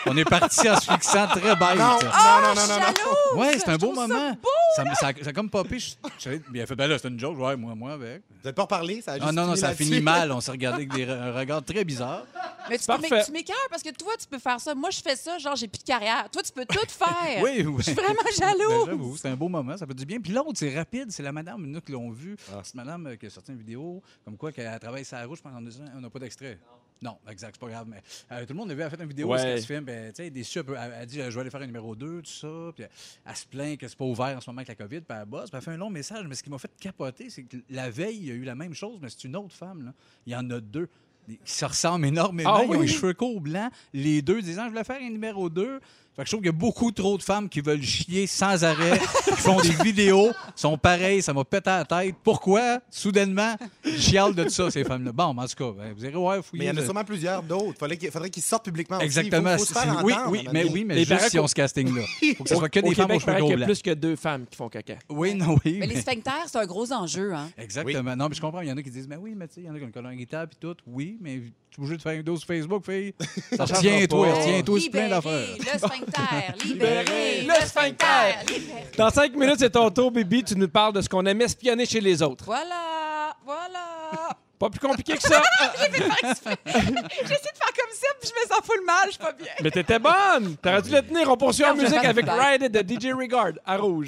On 0.07 0.17
est 0.17 0.25
parti 0.25 0.69
en 0.69 0.79
se 0.79 0.91
fixant 0.93 1.27
très 1.27 1.57
bête. 1.57 1.77
Non, 1.77 1.99
non, 1.99 2.41
non, 2.43 2.55
non, 2.55 2.55
non, 2.55 2.55
non. 2.55 2.67
Jaloux! 2.67 3.41
Ouais, 3.41 3.59
c'est 3.59 3.69
un 3.69 3.77
beau 3.77 3.93
moment. 3.93 4.37
Ça, 4.77 4.85
ça, 4.95 5.11
ça 5.23 5.31
a 5.31 5.33
comme 5.33 5.51
popé. 5.51 5.79
Je, 5.79 5.95
je, 6.19 6.31
puis 6.31 6.43
il 6.55 6.61
a 6.61 6.67
fait 6.67 6.77
Ben 6.77 6.87
là, 6.87 6.99
c'est 6.99 7.09
une 7.09 7.19
joke. 7.19 7.39
Ouais, 7.39 7.57
moi, 7.57 7.75
moi 7.75 7.93
avec. 7.93 8.23
Vous 8.31 8.37
n'êtes 8.45 8.55
pas 8.55 8.63
reparlé, 8.63 9.01
ça 9.01 9.13
a 9.13 9.15
juste 9.17 9.27
Ah 9.29 9.33
non, 9.33 9.47
non, 9.47 9.53
fini 9.53 9.61
ça 9.61 9.69
a 9.69 9.75
fini 9.75 10.01
mal. 10.01 10.33
On 10.33 10.41
s'est 10.41 10.51
regardé 10.51 10.87
avec 10.87 10.93
des 10.93 11.11
un 11.11 11.33
regard 11.33 11.63
très 11.65 11.85
bizarre. 11.85 12.25
Mais 12.69 12.79
tu, 12.79 12.87
tu 12.87 13.33
m'écœures 13.33 13.57
parce 13.71 13.83
que 13.83 13.91
toi, 13.91 14.13
tu 14.19 14.27
peux 14.27 14.39
faire 14.39 14.61
ça. 14.61 14.75
Moi, 14.75 14.91
je 14.91 15.01
fais 15.01 15.17
ça, 15.17 15.39
genre, 15.39 15.57
j'ai 15.57 15.69
plus 15.69 15.81
de 15.81 15.85
carrière. 15.85 16.29
Toi, 16.31 16.43
tu 16.43 16.53
peux 16.53 16.65
tout 16.65 16.79
faire. 16.89 17.43
Oui, 17.43 17.65
oui. 17.67 17.75
Je 17.79 17.83
suis 17.83 17.95
vraiment 17.95 18.23
Ben, 18.25 18.33
jaloux. 18.39 18.87
J'avoue, 18.87 19.17
c'est 19.17 19.29
un 19.29 19.37
beau 19.37 19.49
moment, 19.49 19.77
ça 19.77 19.87
fait 19.87 19.95
du 19.95 20.07
bien. 20.07 20.21
Puis 20.21 20.33
l'autre, 20.33 20.53
c'est 20.55 20.75
rapide, 20.75 21.11
c'est 21.11 21.23
la 21.23 21.33
madame, 21.33 21.67
nous 21.67 21.81
qui 21.81 21.93
l'ont 21.93 22.11
vu. 22.11 22.37
Ah. 22.53 22.61
C'est 22.63 22.75
madame 22.75 23.07
euh, 23.07 23.17
qui 23.17 23.27
a 23.27 23.31
sorti 23.31 23.53
une 23.53 23.59
vidéo, 23.59 24.03
comme 24.25 24.37
quoi 24.37 24.53
qu'elle 24.53 24.79
travaille 24.79 25.05
route, 25.27 25.39
je 25.39 25.43
pense, 25.43 25.53
en 25.55 25.61
disant, 25.61 25.85
on 25.97 26.01
n'a 26.01 26.11
pas 26.11 26.19
d'extrait. 26.19 26.59
Non, 27.03 27.19
exact, 27.29 27.57
c'est 27.57 27.61
pas 27.67 27.71
grave. 27.71 27.87
Mais 27.89 28.03
euh, 28.33 28.41
tout 28.47 28.53
le 28.53 28.59
monde 28.59 28.69
l'a 28.69 28.75
vu, 28.75 28.81
elle 28.81 28.87
a 28.87 28.91
fait 28.91 29.03
une 29.03 29.09
vidéo 29.09 29.27
où 29.29 29.33
Ouais. 29.33 29.41
elle 29.43 29.61
se 29.61 29.67
filme, 29.67 29.85
ben, 29.85 30.11
tu 30.13 30.23
sais, 30.23 30.31
déçue, 30.31 30.61
elle, 30.61 30.95
elle 31.01 31.07
dit, 31.07 31.17
je 31.19 31.29
vais 31.29 31.41
aller 31.41 31.51
faire 31.51 31.61
un 31.61 31.67
numéro 31.67 31.95
2, 31.95 32.23
tout 32.23 32.31
ça. 32.31 32.73
Puis 32.75 32.85
elle 33.27 33.37
se 33.37 33.47
plaint 33.47 33.77
que 33.79 33.87
c'est 33.89 33.99
pas 33.99 34.05
ouvert 34.05 34.37
en 34.37 34.41
ce 34.41 34.49
moment 34.49 34.59
avec 34.61 34.69
la 34.69 34.75
COVID, 34.75 35.01
puis 35.03 35.19
elle 35.19 35.27
bosse, 35.27 35.51
puis 35.51 35.59
elle 35.59 35.65
fait 35.65 35.73
un 35.73 35.77
long 35.77 35.91
message. 35.91 36.27
Mais 36.27 36.35
ce 36.35 36.43
qui 36.43 36.51
m'a 36.51 36.59
fait 36.59 36.71
capoter, 36.81 37.29
c'est 37.31 37.43
que 37.43 37.57
la 37.69 37.91
veille, 37.91 38.17
il 38.17 38.25
y 38.27 38.31
a 38.31 38.35
eu 38.35 38.45
la 38.45 38.55
même 38.55 38.75
chose, 38.75 38.99
mais 39.03 39.09
c'est 39.11 39.25
une 39.25 39.37
autre 39.37 39.55
femme, 39.55 39.85
là. 39.87 39.93
Il 40.27 40.33
y 40.33 40.37
en 40.37 40.49
a 40.51 40.61
deux. 40.61 40.89
Qui 41.27 41.39
se 41.45 41.65
ressemblent 41.65 42.05
énormément. 42.05 42.55
Ah 42.55 42.61
Ils 42.65 42.69
ont 42.69 42.73
oui? 42.73 42.87
les 42.87 42.93
cheveux 42.93 43.15
courts 43.15 43.41
blancs, 43.41 43.73
les 43.95 44.21
deux 44.21 44.43
disant 44.43 44.65
Je 44.65 44.69
voulais 44.69 44.85
faire 44.85 45.01
un 45.01 45.09
numéro 45.09 45.49
2. 45.49 45.81
Fait 46.17 46.23
que 46.23 46.27
je 46.29 46.31
trouve 46.33 46.41
qu'il 46.43 46.47
y 46.47 46.49
a 46.51 46.53
beaucoup 46.53 46.93
trop 46.93 47.19
de 47.19 47.23
femmes 47.25 47.49
qui 47.49 47.61
veulent 47.61 47.83
chier 47.83 48.27
sans 48.29 48.63
arrêt, 48.63 49.01
qui 49.25 49.33
font 49.33 49.61
des 49.61 49.71
vidéos, 49.83 50.31
sont 50.55 50.79
pareilles, 50.79 51.23
ça 51.23 51.33
m'a 51.33 51.43
pété 51.45 51.71
à 51.71 51.79
la 51.79 51.85
tête. 51.85 52.15
Pourquoi, 52.23 52.79
soudainement, 52.89 53.57
ils 53.85 54.01
chialent 54.01 54.35
de 54.35 54.49
ça, 54.49 54.71
ces 54.71 54.85
femmes-là? 54.85 55.11
Bon, 55.13 55.25
en 55.37 55.47
tout 55.47 55.55
cas, 55.57 55.73
ben, 55.77 55.93
vous 55.93 56.05
irez 56.05 56.13
voir, 56.13 56.37
Mais 56.37 56.43
fouiller. 56.43 56.65
il 56.65 56.67
y 56.67 56.71
en 56.71 56.77
a 56.77 56.81
le- 56.81 56.85
sûrement 56.85 57.05
plusieurs 57.05 57.43
d'autres. 57.43 57.79
Faudrait 57.79 57.97
qu'il 57.97 58.11
faudrait 58.13 58.31
qu'ils 58.31 58.43
sortent 58.45 58.65
publiquement 58.65 58.97
aussi. 58.99 59.07
Exactement. 59.07 59.51
Il 59.55 59.59
faut, 59.59 59.65
faut 59.67 59.75
se 59.75 59.79
faire 59.79 60.01
oui, 60.05 60.13
entendre, 60.13 60.31
oui, 60.31 60.49
mais 60.53 60.65
oui, 60.65 60.85
mais 60.85 60.95
Les 60.95 61.05
juste 61.05 61.31
si 61.31 61.39
on 61.41 61.49
ce 61.49 61.55
casting-là. 61.55 62.03
faut 62.37 62.45
que 62.45 62.49
ce 62.49 62.55
soit 62.57 62.69
que 62.69 62.79
Au 62.79 62.83
des 62.89 62.95
femmes 62.95 63.07
Québec, 63.09 63.17
aux 63.17 63.21
il 63.21 63.21
cheveux 63.35 63.47
qu'il 63.49 63.59
y 63.59 63.63
a 63.63 63.67
plus 63.67 63.83
que 63.83 63.91
deux 63.95 64.17
femmes 64.17 64.47
qui 64.49 64.57
font 64.57 64.69
caca. 64.69 64.95
Oui, 65.09 65.35
non, 65.35 65.57
oui. 65.65 65.79
Mais 65.81 65.87
les 65.89 65.95
mais- 65.97 66.01
sphincters, 66.01 66.45
c'est 66.47 66.59
un 66.59 66.67
gros 66.67 66.93
enjeu. 66.93 67.35
Hein? 67.35 67.51
Exactement. 67.59 68.15
Non, 68.15 68.29
mais 68.29 68.35
je 68.37 68.41
comprends. 68.41 68.61
Il 68.61 68.69
y 68.69 68.73
en 68.73 68.77
a 68.77 68.83
qui 68.83 68.91
disent, 68.91 69.09
mais 69.09 69.17
oui, 69.17 69.35
mais 69.37 69.49
tu 69.49 69.55
sais, 69.55 69.61
il 69.63 69.67
y 69.67 69.71
en 69.71 69.75
a 69.75 69.79
qui 69.79 69.83
ont 69.85 69.89
le 69.89 69.93
colon 69.93 70.11
irritable 70.11 70.53
et 70.55 70.61
tout. 70.61 70.77
Oui, 70.87 71.19
mais 71.21 71.43
tu 71.75 71.81
es 71.81 71.85
obligé 71.85 71.97
de 71.97 72.03
faire 72.03 72.13
une 72.13 72.23
dose 72.23 72.45
Facebook, 72.45 72.85
fille. 72.87 73.13
Ça 73.57 73.65
Tiens-toi, 73.67 74.29
tiens-toi, 74.45 74.79
c'est 74.81 74.91
plein 74.91 75.09
d'affaires. 75.09 75.49
le 75.59 75.79
sphincter. 75.79 76.65
Libérez 76.65 77.43
le 77.43 77.67
sphincter. 77.67 78.05
Libérez- 78.49 78.97
Dans 78.97 79.11
cinq 79.11 79.35
minutes, 79.35 79.57
c'est 79.59 79.71
ton 79.71 79.91
tour, 79.91 80.11
Bibi. 80.13 80.45
Tu 80.45 80.55
nous 80.57 80.69
parles 80.69 80.93
de 80.93 81.01
ce 81.01 81.09
qu'on 81.09 81.27
aime 81.27 81.41
espionner 81.41 81.85
chez 81.87 82.01
les 82.01 82.23
autres. 82.23 82.45
Voilà, 82.45 83.35
voilà. 83.45 84.31
Pas 84.57 84.71
plus 84.71 84.79
compliqué 84.79 85.15
que 85.17 85.23
ça. 85.23 85.43
J'essaie 85.85 86.01
de 86.01 87.59
faire 87.59 87.73
comme 87.75 87.93
ça, 87.93 88.09
puis 88.21 88.31
je 88.31 88.41
me 88.41 88.49
sens 88.49 88.61
full 88.65 88.85
mal, 88.87 89.07
je 89.07 89.11
suis 89.11 89.19
pas 89.19 89.33
bien. 89.33 89.49
Mais 89.63 89.71
t'étais 89.73 89.99
bonne! 89.99 90.57
T'aurais 90.63 90.81
dû 90.83 90.91
le 90.91 91.03
tenir. 91.03 91.29
On 91.31 91.37
poursuit 91.37 91.65
en 91.65 91.75
musique 91.75 92.05
avec. 92.05 92.25
Ride 92.29 92.63
It 92.63 92.73
de 92.73 92.81
DJ 93.09 93.13
Regard 93.13 93.53
à 93.67 93.77
Rouge. 93.77 94.07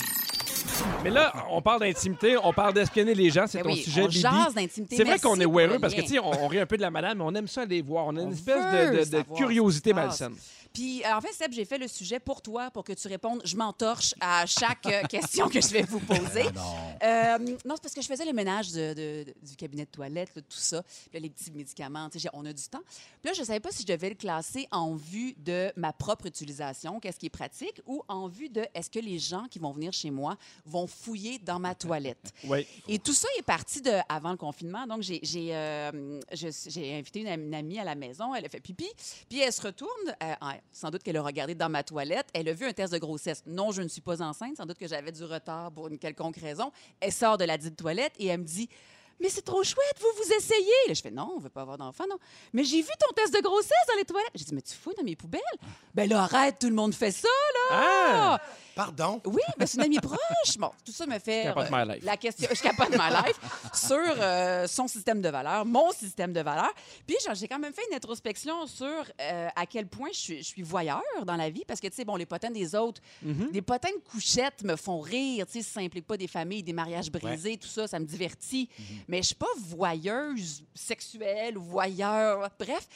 Mais 1.04 1.10
là, 1.10 1.32
on 1.50 1.62
parle 1.62 1.80
d'intimité, 1.80 2.36
on 2.42 2.52
parle 2.52 2.74
d'espionner 2.74 3.14
les 3.14 3.30
gens, 3.30 3.44
c'est 3.46 3.58
Ben 3.58 3.64
ton 3.64 3.70
oui, 3.70 3.82
sujet, 3.82 4.02
on 4.02 4.08
Bibi. 4.08 4.20
jase 4.20 4.54
d'intimité. 4.54 4.96
C'est 4.96 5.04
vrai 5.04 5.18
qu'on 5.18 5.38
est 5.38 5.46
weareux 5.46 5.78
parce 5.78 5.94
que, 5.94 6.00
tu 6.00 6.08
sais, 6.08 6.18
on, 6.18 6.44
on 6.44 6.48
rit 6.48 6.58
un 6.60 6.66
peu 6.66 6.76
de 6.76 6.82
la 6.82 6.90
madame, 6.90 7.18
mais 7.18 7.24
on 7.24 7.34
aime 7.34 7.46
ça 7.48 7.62
aller 7.62 7.80
voir. 7.82 8.06
On 8.06 8.16
a 8.16 8.22
une 8.22 8.28
On 8.28 8.32
espèce 8.32 9.10
de, 9.10 9.16
de- 9.18 9.22
curiosité 9.36 9.92
passe. 9.94 10.20
malsaine. 10.20 10.34
Puis, 10.76 11.02
en 11.06 11.22
fait, 11.22 11.32
Seb, 11.32 11.52
j'ai 11.52 11.64
fait 11.64 11.78
le 11.78 11.88
sujet 11.88 12.20
pour 12.20 12.42
toi, 12.42 12.70
pour 12.70 12.84
que 12.84 12.92
tu 12.92 13.08
répondes. 13.08 13.40
Je 13.46 13.56
m'entorche 13.56 14.14
à 14.20 14.44
chaque 14.44 14.84
euh, 14.84 15.02
question 15.04 15.48
que 15.48 15.58
je 15.58 15.68
vais 15.68 15.80
vous 15.84 16.00
poser. 16.00 16.44
Euh, 17.02 17.38
non, 17.38 17.76
c'est 17.76 17.82
parce 17.82 17.94
que 17.94 18.02
je 18.02 18.06
faisais 18.06 18.26
le 18.26 18.34
ménage 18.34 18.72
de- 18.72 19.24
du 19.42 19.56
cabinet 19.56 19.86
de 19.86 19.90
toilette, 19.90 20.34
là, 20.36 20.42
tout 20.42 20.58
ça. 20.58 20.82
Puis 20.82 21.10
là, 21.14 21.20
les 21.20 21.30
petits 21.30 21.50
médicaments, 21.50 22.10
on 22.34 22.44
a 22.44 22.52
du 22.52 22.64
temps. 22.68 22.82
Puis 23.22 23.30
là, 23.30 23.32
je 23.32 23.40
ne 23.40 23.46
savais 23.46 23.60
pas 23.60 23.70
si 23.72 23.82
je 23.84 23.86
devais 23.86 24.10
le 24.10 24.16
classer 24.16 24.68
en 24.70 24.94
vue 24.94 25.34
de 25.38 25.72
ma 25.76 25.94
propre 25.94 26.26
utilisation, 26.26 27.00
qu'est-ce 27.00 27.18
qui 27.18 27.26
est 27.26 27.30
pratique, 27.30 27.80
ou 27.86 28.02
en 28.08 28.28
vue 28.28 28.50
de 28.50 28.66
est-ce 28.74 28.90
que 28.90 28.98
les 28.98 29.18
gens 29.18 29.46
qui 29.50 29.58
vont 29.58 29.72
venir 29.72 29.94
chez 29.94 30.10
moi 30.10 30.36
vont 30.66 30.86
fouiller 30.86 31.38
dans 31.38 31.58
ma 31.58 31.74
toilette? 31.74 32.32
Oui. 32.44 32.66
Et 32.86 32.98
tout 32.98 33.14
ça 33.14 33.28
est 33.38 33.42
parti 33.42 33.80
de 33.80 33.92
avant 34.10 34.30
le 34.30 34.36
confinement. 34.36 34.86
Donc, 34.86 35.00
j'ai 35.02 35.20
euh, 35.54 36.20
invité 36.76 37.20
une, 37.20 37.28
am- 37.28 37.46
une 37.46 37.54
amie 37.54 37.78
à 37.78 37.84
la 37.84 37.94
maison. 37.94 38.34
Elle 38.34 38.44
a 38.44 38.48
fait 38.48 38.60
pipi. 38.60 38.86
Puis, 39.28 39.40
elle 39.40 39.52
se 39.52 39.62
retourne. 39.62 39.90
euh, 40.22 40.34
ah, 40.40 40.56
sans 40.72 40.90
doute 40.90 41.02
qu'elle 41.02 41.16
a 41.16 41.22
regardé 41.22 41.54
dans 41.54 41.68
ma 41.68 41.82
toilette. 41.82 42.26
Elle 42.32 42.48
a 42.48 42.52
vu 42.52 42.66
un 42.66 42.72
test 42.72 42.92
de 42.92 42.98
grossesse. 42.98 43.42
Non, 43.46 43.70
je 43.72 43.82
ne 43.82 43.88
suis 43.88 44.00
pas 44.00 44.22
enceinte. 44.22 44.56
Sans 44.56 44.66
doute 44.66 44.78
que 44.78 44.88
j'avais 44.88 45.12
du 45.12 45.24
retard 45.24 45.72
pour 45.72 45.88
une 45.88 45.98
quelconque 45.98 46.36
raison. 46.36 46.70
Elle 47.00 47.12
sort 47.12 47.38
de 47.38 47.44
la 47.44 47.58
dite 47.58 47.76
toilette 47.76 48.12
et 48.18 48.26
elle 48.26 48.40
me 48.40 48.44
dit 48.44 48.68
mais 49.20 49.30
c'est 49.30 49.42
trop 49.42 49.64
chouette, 49.64 49.98
vous 49.98 50.22
vous 50.22 50.32
essayez. 50.32 50.94
Je 50.94 51.00
fais 51.00 51.10
non, 51.10 51.32
on 51.36 51.40
veut 51.40 51.48
pas 51.48 51.62
avoir 51.62 51.78
d'enfant, 51.78 52.04
non. 52.08 52.18
Mais 52.52 52.64
j'ai 52.64 52.82
vu 52.82 52.90
ton 52.98 53.12
test 53.14 53.34
de 53.34 53.40
grossesse 53.40 53.86
dans 53.88 53.96
les 53.96 54.04
toilettes. 54.04 54.30
J'ai 54.34 54.44
dit, 54.44 54.54
mais 54.54 54.62
tu 54.62 54.74
fous 54.74 54.92
dans 54.96 55.04
mes 55.04 55.16
poubelles? 55.16 55.40
Ben 55.94 56.08
là, 56.08 56.24
arrête, 56.24 56.58
tout 56.58 56.68
le 56.68 56.74
monde 56.74 56.94
fait 56.94 57.12
ça, 57.12 57.28
là. 57.54 57.68
Ah! 57.70 58.40
Pardon? 58.76 59.22
Oui, 59.24 59.40
ben 59.58 59.66
c'est 59.66 59.78
une 59.78 59.84
amie 59.84 59.98
proche. 59.98 60.58
Bon, 60.58 60.70
tout 60.84 60.92
ça 60.92 61.06
me 61.06 61.18
fait 61.18 61.44
Capote 61.44 61.66
euh, 61.72 61.76
my 61.86 61.94
life. 61.94 62.04
la 62.04 62.16
question. 62.18 62.48
Je 62.54 62.60
capote 62.60 62.94
ma 62.94 63.08
life 63.10 63.40
sur 63.72 63.96
euh, 63.96 64.66
son 64.66 64.86
système 64.86 65.22
de 65.22 65.30
valeurs, 65.30 65.64
mon 65.64 65.90
système 65.92 66.34
de 66.34 66.40
valeurs. 66.42 66.74
Puis 67.06 67.16
genre, 67.24 67.34
j'ai 67.34 67.48
quand 67.48 67.58
même 67.58 67.72
fait 67.72 67.80
une 67.90 67.96
introspection 67.96 68.66
sur 68.66 68.86
euh, 68.86 69.48
à 69.56 69.64
quel 69.64 69.86
point 69.86 70.10
je 70.12 70.18
suis, 70.18 70.38
je 70.38 70.42
suis 70.48 70.60
voyeur 70.62 71.00
dans 71.24 71.36
la 71.36 71.48
vie 71.48 71.64
parce 71.66 71.80
que 71.80 71.86
tu 71.86 71.94
sais 71.96 72.04
bon, 72.04 72.16
les 72.16 72.26
potins 72.26 72.50
des 72.50 72.74
autres, 72.74 73.00
Mm-hmm. 73.24 73.52
les 73.52 73.62
potins 73.62 73.88
de 73.90 74.10
couchettes 74.10 74.62
me 74.62 74.76
font 74.76 75.00
rire. 75.00 75.46
Tu 75.46 75.52
sais, 75.54 75.62
ça 75.62 75.80
implique 75.80 76.06
pas 76.06 76.18
des 76.18 76.26
familles, 76.28 76.62
des 76.62 76.74
mariages 76.74 77.10
brisés, 77.10 77.56
tout 77.56 77.66
ça, 77.66 77.86
ça 77.88 77.98
me 77.98 78.04
divertit. 78.04 78.68
Mm-hmm. 78.68 78.94
Mais 79.08 79.18
je 79.22 79.26
suis 79.28 79.34
pas 79.34 79.46
voyeuse 79.56 80.62
sexuelle 80.74 81.56
ou 81.56 81.62
voyeur. 81.62 82.48
Bref. 82.58 82.86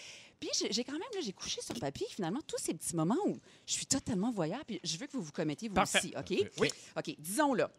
Puis 0.41 0.49
j'ai 0.71 0.85
quand 0.85 0.93
même, 0.93 1.03
là, 1.15 1.21
j'ai 1.23 1.33
couché 1.33 1.61
sur 1.61 1.79
papier, 1.79 2.07
finalement, 2.11 2.41
tous 2.47 2.57
ces 2.59 2.73
petits 2.75 2.97
moments 2.97 3.17
où 3.27 3.39
je 3.67 3.73
suis 3.75 3.87
totalement 3.87 4.31
voyeur, 4.33 4.65
puis 4.67 4.81
je 4.83 4.97
veux 4.97 5.07
que 5.07 5.13
vous 5.13 5.23
vous 5.23 5.33
commettiez 5.33 5.69
vous 5.69 5.75
Parfait. 5.75 5.99
aussi, 5.99 6.15
OK? 6.17 6.51
Oui. 6.59 6.71
OK, 6.97 7.15
disons 7.19 7.53
là. 7.55 7.71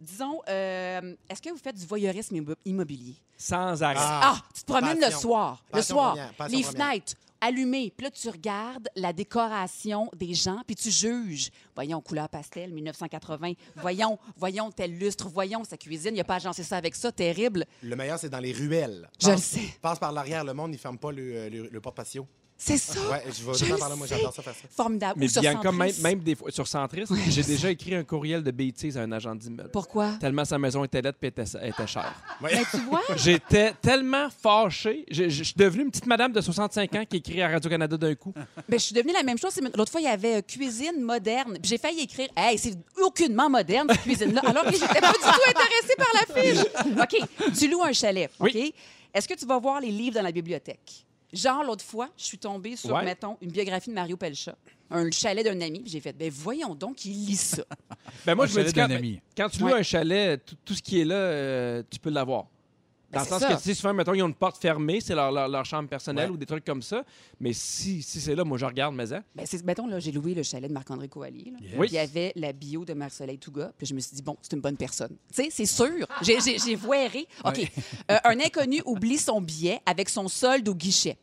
Disons, 0.00 0.40
euh, 0.48 1.16
est-ce 1.28 1.42
que 1.42 1.50
vous 1.50 1.56
faites 1.58 1.76
du 1.76 1.86
voyeurisme 1.86 2.36
immo- 2.36 2.54
immobilier? 2.64 3.16
Sans 3.36 3.82
arrêt. 3.82 3.96
Ah, 3.98 4.40
tu 4.54 4.62
te 4.62 4.66
promènes 4.66 5.00
Passion. 5.00 5.16
le 5.16 5.20
soir. 5.22 5.64
Le 5.72 5.82
soir, 5.82 6.10
première, 6.12 6.34
passion 6.34 6.58
les 6.58 6.64
première. 6.64 6.88
fenêtres 6.90 7.14
allumées. 7.44 7.92
Puis 7.96 8.04
là, 8.04 8.10
tu 8.10 8.28
regardes 8.28 8.88
la 8.96 9.12
décoration 9.12 10.08
des 10.16 10.34
gens, 10.34 10.60
puis 10.66 10.76
tu 10.76 10.90
juges. 10.90 11.50
Voyons, 11.74 12.00
couleur 12.00 12.28
pastel, 12.28 12.72
1980. 12.72 13.52
Voyons, 13.76 14.18
voyons, 14.36 14.70
tel 14.70 14.96
lustre. 14.98 15.28
Voyons, 15.28 15.64
sa 15.64 15.76
cuisine. 15.76 16.10
Il 16.12 16.14
n'y 16.14 16.20
a 16.20 16.24
pas 16.24 16.36
agencé 16.36 16.62
ça 16.62 16.76
avec 16.76 16.94
ça. 16.94 17.12
Terrible. 17.12 17.64
Le 17.82 17.96
meilleur, 17.96 18.18
c'est 18.18 18.28
dans 18.30 18.38
les 18.40 18.52
ruelles. 18.52 19.08
Je 19.22 19.30
le 19.30 19.36
sais. 19.36 19.60
Passe 19.82 19.98
par 19.98 20.12
l'arrière, 20.12 20.44
le 20.44 20.54
monde, 20.54 20.72
il 20.74 20.78
ferme 20.78 20.98
pas 20.98 21.12
le, 21.12 21.48
le- 21.48 21.68
le 21.68 21.80
porte-patio. 21.80 22.26
C'est 22.56 22.78
ça? 22.78 22.98
Ouais, 23.10 23.22
je 23.26 23.44
vais 23.44 23.54
Je 23.54 23.74
par 23.74 23.88
là. 23.88 23.96
Moi, 23.96 24.06
j'adore 24.06 24.32
ça 24.32 24.42
faire 24.42 24.54
ça. 24.54 24.68
Formidable. 24.70 25.14
Mais 25.18 25.26
Ou 25.26 25.28
sur 25.28 25.40
Bianca, 25.42 25.72
même, 25.72 26.18
des 26.20 26.34
fois, 26.34 26.50
sur 26.50 26.66
Centris, 26.68 27.04
j'ai 27.28 27.42
déjà 27.42 27.70
écrit 27.70 27.94
un 27.94 28.04
courriel 28.04 28.42
de 28.42 28.50
bêtises 28.50 28.96
à 28.96 29.02
un 29.02 29.12
agent 29.12 29.34
d'immeuble. 29.34 29.70
Pourquoi? 29.72 30.12
Tellement 30.20 30.44
sa 30.44 30.58
maison 30.58 30.84
était 30.84 31.02
laide 31.02 31.16
et 31.20 31.26
était, 31.26 31.42
était 31.42 31.86
chère. 31.86 32.14
Ouais. 32.40 32.54
Ben, 32.54 32.64
tu 32.70 32.76
vois? 32.88 33.02
J'étais 33.16 33.72
tellement 33.82 34.28
fâché. 34.30 35.04
Je, 35.10 35.24
je- 35.24 35.28
je 35.30 35.42
suis 35.42 35.54
devenue 35.56 35.82
une 35.84 35.90
petite 35.90 36.06
madame 36.06 36.32
de 36.32 36.40
65 36.40 36.94
ans 36.94 37.04
qui 37.08 37.16
écrit 37.16 37.42
à 37.42 37.48
Radio-Canada 37.48 37.96
d'un 37.96 38.14
coup. 38.14 38.32
Ben, 38.68 38.78
je 38.78 38.84
suis 38.84 38.94
devenue 38.94 39.12
la 39.12 39.22
même 39.24 39.36
chose. 39.36 39.52
L'autre 39.76 39.90
fois, 39.92 40.00
il 40.00 40.04
y 40.04 40.08
avait 40.08 40.36
euh, 40.36 40.40
cuisine 40.40 41.00
moderne. 41.00 41.58
J'ai 41.62 41.76
failli 41.76 42.00
écrire 42.02 42.28
Hey, 42.36 42.56
c'est 42.56 42.74
aucunement 43.04 43.50
moderne, 43.50 43.88
cette 43.90 44.02
cuisine-là. 44.02 44.40
Alors 44.46 44.64
que 44.64 44.72
j'étais 44.72 45.00
pas 45.00 45.12
du 45.12 45.18
tout 45.18 45.48
intéressée 45.48 45.96
par 45.98 46.08
la 46.14 46.42
fiche. 46.42 46.98
OK, 47.02 47.54
tu 47.58 47.68
loues 47.68 47.82
un 47.82 47.92
chalet. 47.92 48.30
OK? 48.38 48.50
Oui. 48.54 48.74
Est-ce 49.12 49.28
que 49.28 49.34
tu 49.34 49.44
vas 49.46 49.58
voir 49.58 49.80
les 49.80 49.90
livres 49.90 50.14
dans 50.16 50.22
la 50.22 50.32
bibliothèque? 50.32 51.03
Genre, 51.34 51.64
l'autre 51.64 51.84
fois, 51.84 52.08
je 52.16 52.24
suis 52.24 52.38
tombée 52.38 52.76
sur, 52.76 52.94
Ouais. 52.94 53.04
mettons, 53.04 53.36
une 53.40 53.50
biographie 53.50 53.90
de 53.90 53.94
Mario 53.94 54.16
Pelcha, 54.16 54.54
un 54.90 55.10
chalet 55.10 55.44
d'un 55.44 55.60
ami, 55.60 55.80
puis 55.80 55.90
j'ai 55.90 56.00
fait, 56.00 56.12
ben 56.12 56.30
voyons 56.30 56.74
donc, 56.74 57.04
il 57.04 57.12
lit 57.26 57.36
ça. 57.36 57.64
Ben 58.24 58.34
moi, 58.34 58.44
Un 58.44 58.48
je 58.48 58.58
me 58.60 58.64
dis, 58.64 58.72
quand, 58.72 58.90
ami. 58.90 59.20
quand 59.36 59.48
tu 59.48 59.58
loues 59.60 59.66
Ouais. 59.66 59.72
un 59.80 59.82
chalet, 59.82 60.44
tout, 60.44 60.56
tout 60.64 60.74
ce 60.74 60.82
qui 60.82 61.00
est 61.00 61.04
là, 61.04 61.14
euh, 61.16 61.82
tu 61.90 61.98
peux 61.98 62.10
l'avoir. 62.10 62.46
Ben, 63.14 63.20
Dans 63.20 63.24
le 63.24 63.28
sens 63.28 63.40
ça. 63.40 63.54
que, 63.54 63.60
sais, 63.62 63.74
souvent, 63.74 63.94
mettons, 63.94 64.14
ils 64.14 64.22
ont 64.22 64.28
une 64.28 64.34
porte 64.34 64.58
fermée, 64.60 65.00
c'est 65.00 65.14
leur, 65.14 65.30
leur, 65.32 65.48
leur 65.48 65.64
chambre 65.64 65.88
personnelle 65.88 66.28
Ouais. 66.30 66.34
ou 66.34 66.36
des 66.36 66.46
trucs 66.46 66.64
comme 66.64 66.82
ça. 66.82 67.04
Mais 67.40 67.52
si, 67.52 68.02
si 68.02 68.20
c'est 68.20 68.34
là, 68.34 68.44
moi, 68.44 68.58
je 68.58 68.64
regarde, 68.66 68.94
mais 68.94 69.12
hein. 69.12 69.22
Ben, 69.34 69.46
mettons, 69.64 69.86
là, 69.86 69.98
j'ai 70.00 70.12
loué 70.12 70.34
le 70.34 70.42
chalet 70.42 70.68
de 70.68 70.74
Marc-André 70.74 71.08
Coallier. 71.08 71.52
là. 71.52 71.58
Yes. 71.62 71.72
Oui. 71.78 71.86
Il 71.90 71.94
y 71.94 71.98
avait 71.98 72.32
la 72.36 72.52
bio 72.52 72.84
de 72.84 72.94
Marc-Soleil 72.94 73.38
Touga. 73.38 73.72
Puis 73.78 73.86
je 73.86 73.94
me 73.94 74.00
suis 74.00 74.16
dit, 74.16 74.22
bon, 74.22 74.36
c'est 74.42 74.52
une 74.54 74.60
bonne 74.60 74.76
personne. 74.76 75.16
Tu 75.34 75.44
sais, 75.44 75.48
c'est 75.50 75.66
sûr. 75.66 76.06
J'ai 76.22 76.74
voiré. 76.76 77.26
OK. 77.44 77.70
Euh, 78.10 78.16
un 78.24 78.40
inconnu 78.40 78.82
oublie 78.84 79.18
son 79.18 79.40
billet 79.40 79.80
avec 79.86 80.08
son 80.08 80.28
solde 80.28 80.68
au 80.68 80.74
guichet. 80.74 81.16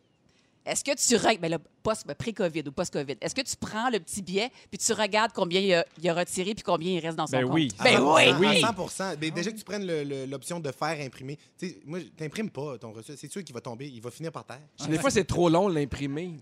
Est-ce 0.66 0.84
que 0.84 0.95
tu 0.95 1.16
règles, 1.16 1.41
ben 1.41 1.57
post- 1.82 2.05
ben, 2.05 2.14
pré-COVID 2.14 2.64
ou 2.68 2.72
post-COVID, 2.72 3.16
est-ce 3.20 3.34
que 3.34 3.41
tu 3.41 3.55
prends 3.55 3.89
le 3.89 3.99
petit 3.99 4.22
billet 4.22 4.51
puis 4.70 4.78
tu 4.78 4.93
regardes 4.93 5.32
combien 5.34 5.59
il 5.59 5.74
a, 5.74 5.86
il 6.01 6.07
a 6.09 6.14
retiré 6.14 6.53
puis 6.53 6.64
combien 6.64 6.91
il 6.91 6.99
reste 6.99 7.18
dans 7.18 7.26
son 7.26 7.32
Ben 7.32 7.43
compte? 7.45 7.53
oui. 7.53 7.72
Ben 7.84 7.97
100%, 7.99 8.38
oui! 8.39 8.64
À 8.64 8.74
100 8.88 9.03
Mais 9.20 9.32
Déjà 9.32 9.51
que 9.51 9.57
tu 9.57 9.64
prennes 9.64 9.86
l'option 10.30 10.59
de 10.59 10.72
faire 10.72 11.03
imprimer. 11.03 11.38
Tu 11.57 11.68
sais, 11.70 11.80
moi, 11.86 11.99
t'imprimes 12.16 12.49
pas 12.51 12.78
ton 12.78 12.91
reçu. 12.91 13.14
C'est 13.18 13.32
sûr 13.32 13.43
qu'il 13.43 13.55
va 13.55 13.62
tomber. 13.62 13.88
Il 13.89 14.01
va 14.01 14.12
finir 14.12 14.32
par 14.32 14.45
terre. 14.45 14.62
Des 14.88 14.99
fois, 14.99 15.09
c'est 15.09 15.24
trop 15.26 15.49
long 15.49 15.68
l'imprimer. 15.68 16.36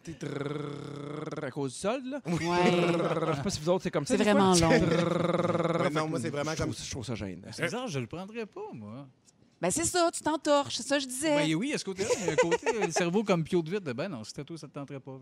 À 1.42 1.52
cause 1.52 1.74
du 1.74 1.80
solde, 1.80 2.06
là. 2.06 2.22
Ouais. 2.26 2.38
Je 2.42 3.36
sais 3.38 3.42
pas 3.44 3.50
si 3.50 3.60
vous 3.62 3.70
autres, 3.70 3.84
c'est 3.84 3.92
comme 3.92 4.06
ça. 4.06 4.18
C'est 4.18 4.24
vraiment 4.24 4.54
long. 4.54 5.90
Non, 5.94 6.08
moi, 6.10 6.20
c'est 6.22 6.30
vraiment 6.30 6.52
Je 6.52 6.58
comme. 6.58 6.72
trouve, 6.74 6.86
je 6.86 6.92
trouve 6.92 7.06
ça 7.06 7.16
gênant. 7.16 7.48
C'est 7.52 7.64
bizarre, 7.64 7.88
je 7.88 8.00
le 8.00 8.08
prendrais 8.08 8.46
pas, 8.46 8.62
moi. 8.74 9.08
Ben, 9.62 9.72
c'est 9.72 9.84
ça, 9.84 10.10
tu 10.14 10.22
t'entorches, 10.22 10.78
c'est 10.78 10.88
ça 10.88 10.96
que 10.96 11.04
je 11.04 11.08
disais. 11.08 11.36
Ben 11.36 11.56
oui, 11.56 11.74
a 11.74 11.78
ce 11.78 11.84
côté-là. 11.84 12.10
mais 12.18 12.22
il 12.22 12.28
y 12.28 12.30
a 12.30 12.34
un 12.34 12.36
côté, 12.38 12.68
euh, 12.68 12.86
le 12.86 12.92
cerveau 12.92 13.24
comme 13.26 13.44
Pio 13.44 13.62
de 13.62 13.70
vide. 13.70 13.84
Ben 13.94 14.08
non, 14.08 14.24
si 14.24 14.30
c'était 14.30 14.46
toi, 14.46 14.58
ça 14.58 14.68
te 14.68 14.74
tenterait 14.74 15.02
pas. 15.02 15.20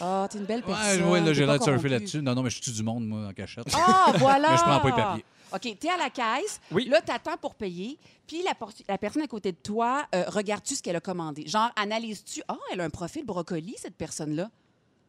Ah, 0.00 0.26
t'es 0.30 0.38
une 0.38 0.46
belle 0.46 0.60
Ouais, 0.60 0.72
personne. 0.72 1.08
ouais, 1.10 1.20
là, 1.20 1.26
t'es 1.26 1.34
j'ai 1.34 1.46
l'air 1.46 1.58
de 1.58 1.62
surfer 1.62 1.88
là-dessus. 1.90 2.22
Non, 2.22 2.34
non, 2.34 2.42
mais 2.42 2.50
je 2.50 2.62
suis 2.62 2.72
du 2.72 2.82
monde, 2.82 3.06
moi, 3.06 3.28
en 3.28 3.32
cachette. 3.32 3.66
Ah, 3.74 4.12
voilà! 4.18 4.52
Mais 4.52 4.56
je 4.56 4.62
prends 4.62 4.80
pas 4.80 4.88
les 4.88 4.94
papiers. 4.96 5.24
OK, 5.52 5.78
t'es 5.78 5.88
à 5.88 5.96
la 5.98 6.10
caisse. 6.10 6.60
Oui. 6.72 6.86
Là, 6.86 7.00
t'attends 7.02 7.36
pour 7.36 7.54
payer. 7.54 7.98
Puis 8.26 8.42
la, 8.42 8.98
personne 8.98 9.22
à 9.22 9.26
côté 9.26 9.52
de 9.52 9.58
toi, 9.58 10.06
euh, 10.14 10.24
regarde-tu 10.28 10.74
ce 10.74 10.82
qu'elle 10.82 10.96
a 10.96 11.00
commandé? 11.00 11.46
Genre, 11.46 11.70
analyses-tu? 11.76 12.42
Ah, 12.48 12.56
elle 12.72 12.80
a 12.80 12.84
un 12.84 12.90
profil 12.90 13.24
brocoli, 13.24 13.74
cette 13.78 13.96
personne-là. 13.96 14.50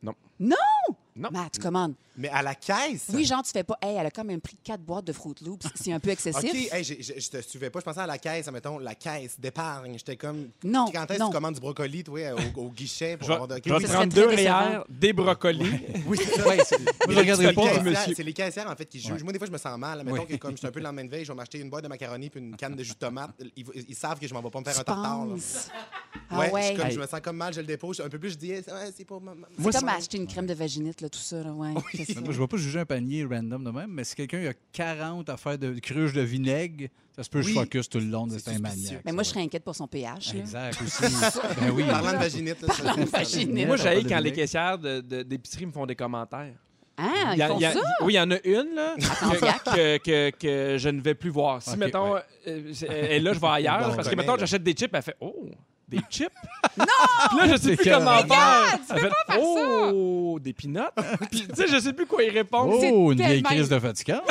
Non. 0.04 0.14
Non! 0.40 0.95
Non. 1.18 1.30
Matt, 1.32 1.54
tu 1.54 1.62
commandes. 1.62 1.94
Mais 2.18 2.30
à 2.30 2.42
la 2.42 2.56
caisse? 2.56 3.08
Oui, 3.14 3.26
genre, 3.26 3.42
tu 3.44 3.52
fais 3.52 3.64
pas. 3.64 3.78
Hey, 3.82 3.96
elle 3.98 4.06
a 4.06 4.12
quand 4.12 4.24
même 4.26 4.40
pris 4.42 4.58
quatre 4.64 4.82
boîtes 4.82 5.06
de 5.06 5.14
Fruit 5.14 5.36
Loops. 5.46 5.66
C'est 5.76 5.92
un 5.94 6.00
peu 6.00 6.10
excessif. 6.10 6.50
OK, 6.50 6.56
hey, 6.74 6.84
j'ai- 6.84 7.02
j'ai- 7.02 7.20
je 7.20 7.30
te 7.30 7.42
suivais 7.42 7.70
pas. 7.70 7.80
Je 7.80 7.86
pensais 7.86 8.00
à 8.02 8.06
la 8.08 8.18
caisse, 8.18 8.50
mettons, 8.52 8.80
la 8.80 8.96
caisse 8.96 9.40
d'épargne. 9.40 9.94
J'étais 9.98 10.16
comme. 10.18 10.50
Non, 10.64 10.86
Quand 10.94 11.04
est-ce 11.04 11.14
que 11.14 11.24
non. 11.24 11.30
tu 11.30 11.34
commandes 11.36 11.54
du 11.56 11.60
brocoli, 11.62 12.04
toi, 12.04 12.20
au, 12.56 12.60
au 12.62 12.70
guichet 12.70 13.16
pour 13.18 13.24
Je 13.28 13.28
vais, 13.30 13.34
avoir 13.34 13.48
de. 13.48 13.56
je 13.66 13.74
vais 13.74 13.80
te 13.80 13.92
prendre 13.92 14.14
deux. 14.14 14.28
REER, 14.28 14.84
des 14.90 15.14
brocolis. 15.14 15.80
oui, 16.08 16.18
c'est 16.22 16.36
ça. 16.42 16.48
Ouais, 16.48 16.58
je 16.58 17.08
Mais 17.10 17.16
regarderai 17.16 17.48
c'est 17.48 17.54
pas. 17.54 17.62
les 17.62 17.68
monsieur. 17.80 17.84
caissières- 17.94 18.14
C'est 18.18 18.24
les 18.24 18.34
caissières, 18.34 18.70
en 18.70 18.76
fait, 18.76 18.86
qui 18.86 19.00
jugent. 19.00 19.12
Ouais. 19.14 19.24
Moi, 19.24 19.32
des 19.34 19.40
fois, 19.40 19.48
je 19.48 19.52
me 19.54 19.58
sens 19.58 19.78
mal. 19.78 20.04
Mettons 20.04 20.18
Oui. 20.22 20.28
que, 20.28 20.36
comme 20.36 20.52
je 20.52 20.58
suis 20.58 20.68
un 20.68 20.72
peu 20.72 20.80
le 20.80 20.86
lendemain 20.86 21.06
de 21.06 21.10
veille, 21.10 21.24
je 21.26 21.32
vais 21.32 21.36
m'acheter 21.38 21.60
une 21.60 21.70
boîte 21.70 21.84
de 21.84 21.90
macaroni 21.90 22.30
puis 22.30 22.40
une 22.42 22.56
canne 22.58 22.76
de 22.76 22.84
jus 22.84 22.94
de 22.94 22.98
tomate. 22.98 23.32
Ils, 23.56 23.66
ils 23.90 23.96
savent 23.96 24.20
que 24.20 24.28
je 24.28 24.34
m'en 24.34 24.42
vais 24.42 24.50
pas 24.50 24.60
me 24.60 24.66
faire 24.66 24.74
Tu 24.74 24.80
un 24.82 24.84
tartare. 24.84 25.28
Ah 26.30 26.40
Ouais, 26.40 26.52
ouais. 26.52 26.74
je, 26.76 26.82
comme, 26.82 26.92
je 26.92 27.00
me 27.00 27.08
sens 27.08 27.20
comme 27.22 27.38
mal, 27.38 27.54
je 27.54 27.60
le 27.62 27.68
dépose. 27.68 28.00
Un 28.02 28.10
peu 28.10 28.18
plus, 28.20 28.32
je 28.32 28.36
dis, 28.38 28.52
ouais, 28.52 28.64
c'est 28.96 29.06
pour 29.06 29.22
ma- 29.22 29.34
C'est 29.58 29.80
comme 29.80 29.90
acheter 29.90 30.18
une 30.18 30.28
crème 30.28 30.48
de 30.48 30.54
vaginite, 30.54 31.02
là, 31.06 31.10
tout 31.10 31.20
ça. 31.20 31.44
Là, 31.44 31.52
ouais. 31.52 31.74
C'est 31.94 32.14
ça. 32.14 32.22
Moi, 32.22 32.32
je 32.32 32.38
ne 32.38 32.42
vais 32.44 32.48
pas 32.48 32.58
juger 32.58 32.80
un 32.80 32.86
panier 32.86 33.24
random 33.26 33.64
de 33.64 33.72
même, 33.72 33.92
mais 33.92 34.04
si 34.04 34.16
quelqu'un 34.16 34.50
a 34.50 34.54
40 34.74 35.30
affaires 35.30 35.58
de 35.58 35.78
cruche 35.80 36.14
de 36.14 36.22
vinaigre, 36.22 36.88
ça 37.16 37.24
se 37.24 37.30
peut 37.30 37.42
que 37.42 37.48
je 37.48 37.54
focus 37.54 37.90
tout 37.90 38.00
le 38.00 38.06
long 38.06 38.28
de 38.28 38.34
un 38.36 38.60
maniaque. 38.60 39.02
Mais 39.06 39.12
ça, 39.12 39.14
moi, 39.16 39.24
je 39.24 39.30
serais 39.30 39.42
inquiète 39.42 39.64
pour 39.64 39.76
son 39.76 39.88
pH. 39.88 40.34
là. 40.34 40.40
Exact, 40.42 40.82
aussi. 40.86 41.02
ben 41.62 41.70
oui. 41.72 41.84
Parlant 41.90 42.12
de 42.12 42.18
vaginite. 42.18 42.62
là, 42.62 42.68
Parlant 42.68 43.04
de 43.04 43.10
vaginite. 43.10 43.68
Moi, 43.68 43.78
j'ai 43.78 44.04
quand 44.04 44.20
les 44.20 44.32
caissières 44.34 44.78
de- 44.78 45.02
de- 45.02 45.24
d'épicerie 45.24 45.66
me 45.66 45.72
font 45.72 45.86
des 45.86 45.96
commentaires. 45.96 46.54
Ah, 46.98 47.34
ils 47.36 47.42
a- 47.42 47.48
font 47.50 47.58
a- 47.58 47.72
ça? 47.74 47.80
Oui, 48.02 48.14
il 48.14 48.16
y 48.16 48.20
en 48.22 48.32
a 48.32 48.38
une 48.46 48.74
là, 48.74 48.96
que, 48.98 49.98
que, 49.98 50.30
que- 50.32 50.78
je 50.78 50.90
ne 50.90 51.02
vais 51.02 51.14
plus 51.14 51.30
voir. 51.30 51.62
Si, 51.62 51.76
mettons, 51.78 52.14
ouais. 52.14 52.22
euh, 52.48 52.72
c'est- 52.74 52.88
elle 52.88 53.12
est 53.12 53.20
là, 53.20 53.34
je 53.34 53.40
vais 53.40 53.48
ailleurs. 53.52 53.90
Bon, 53.90 53.96
parce 53.98 54.08
que, 54.10 54.16
mettons, 54.16 54.38
j'achète 54.38 54.64
des 54.64 54.72
chips, 54.74 54.92
elle 54.94 55.02
fait 55.02 55.16
Oh, 55.20 55.50
des 55.88 56.00
chips? 56.10 56.30
non! 56.78 56.86
Puis 57.30 57.38
là, 57.38 57.48
je 57.48 57.58
sais 57.58 57.70
C'est 57.70 57.76
plus 57.78 57.92
comment 57.92 58.18
faire. 58.26 58.80
Fait 58.88 59.10
Oh, 59.40 60.38
des 60.42 60.54
pinottes? 60.54 60.94
Puis, 61.32 61.48
tu 61.48 61.56
sais, 61.56 61.68
je 61.68 61.80
sais 61.80 61.94
plus 61.94 62.06
quoi 62.06 62.24
y 62.24 62.30
répondre. 62.30 62.74
Oh, 62.78 63.12
une 63.12 63.18
tellement- 63.18 63.32
vieille 63.32 63.44
crise 63.44 63.70
de 63.70 63.80
fatigante. 63.80 64.24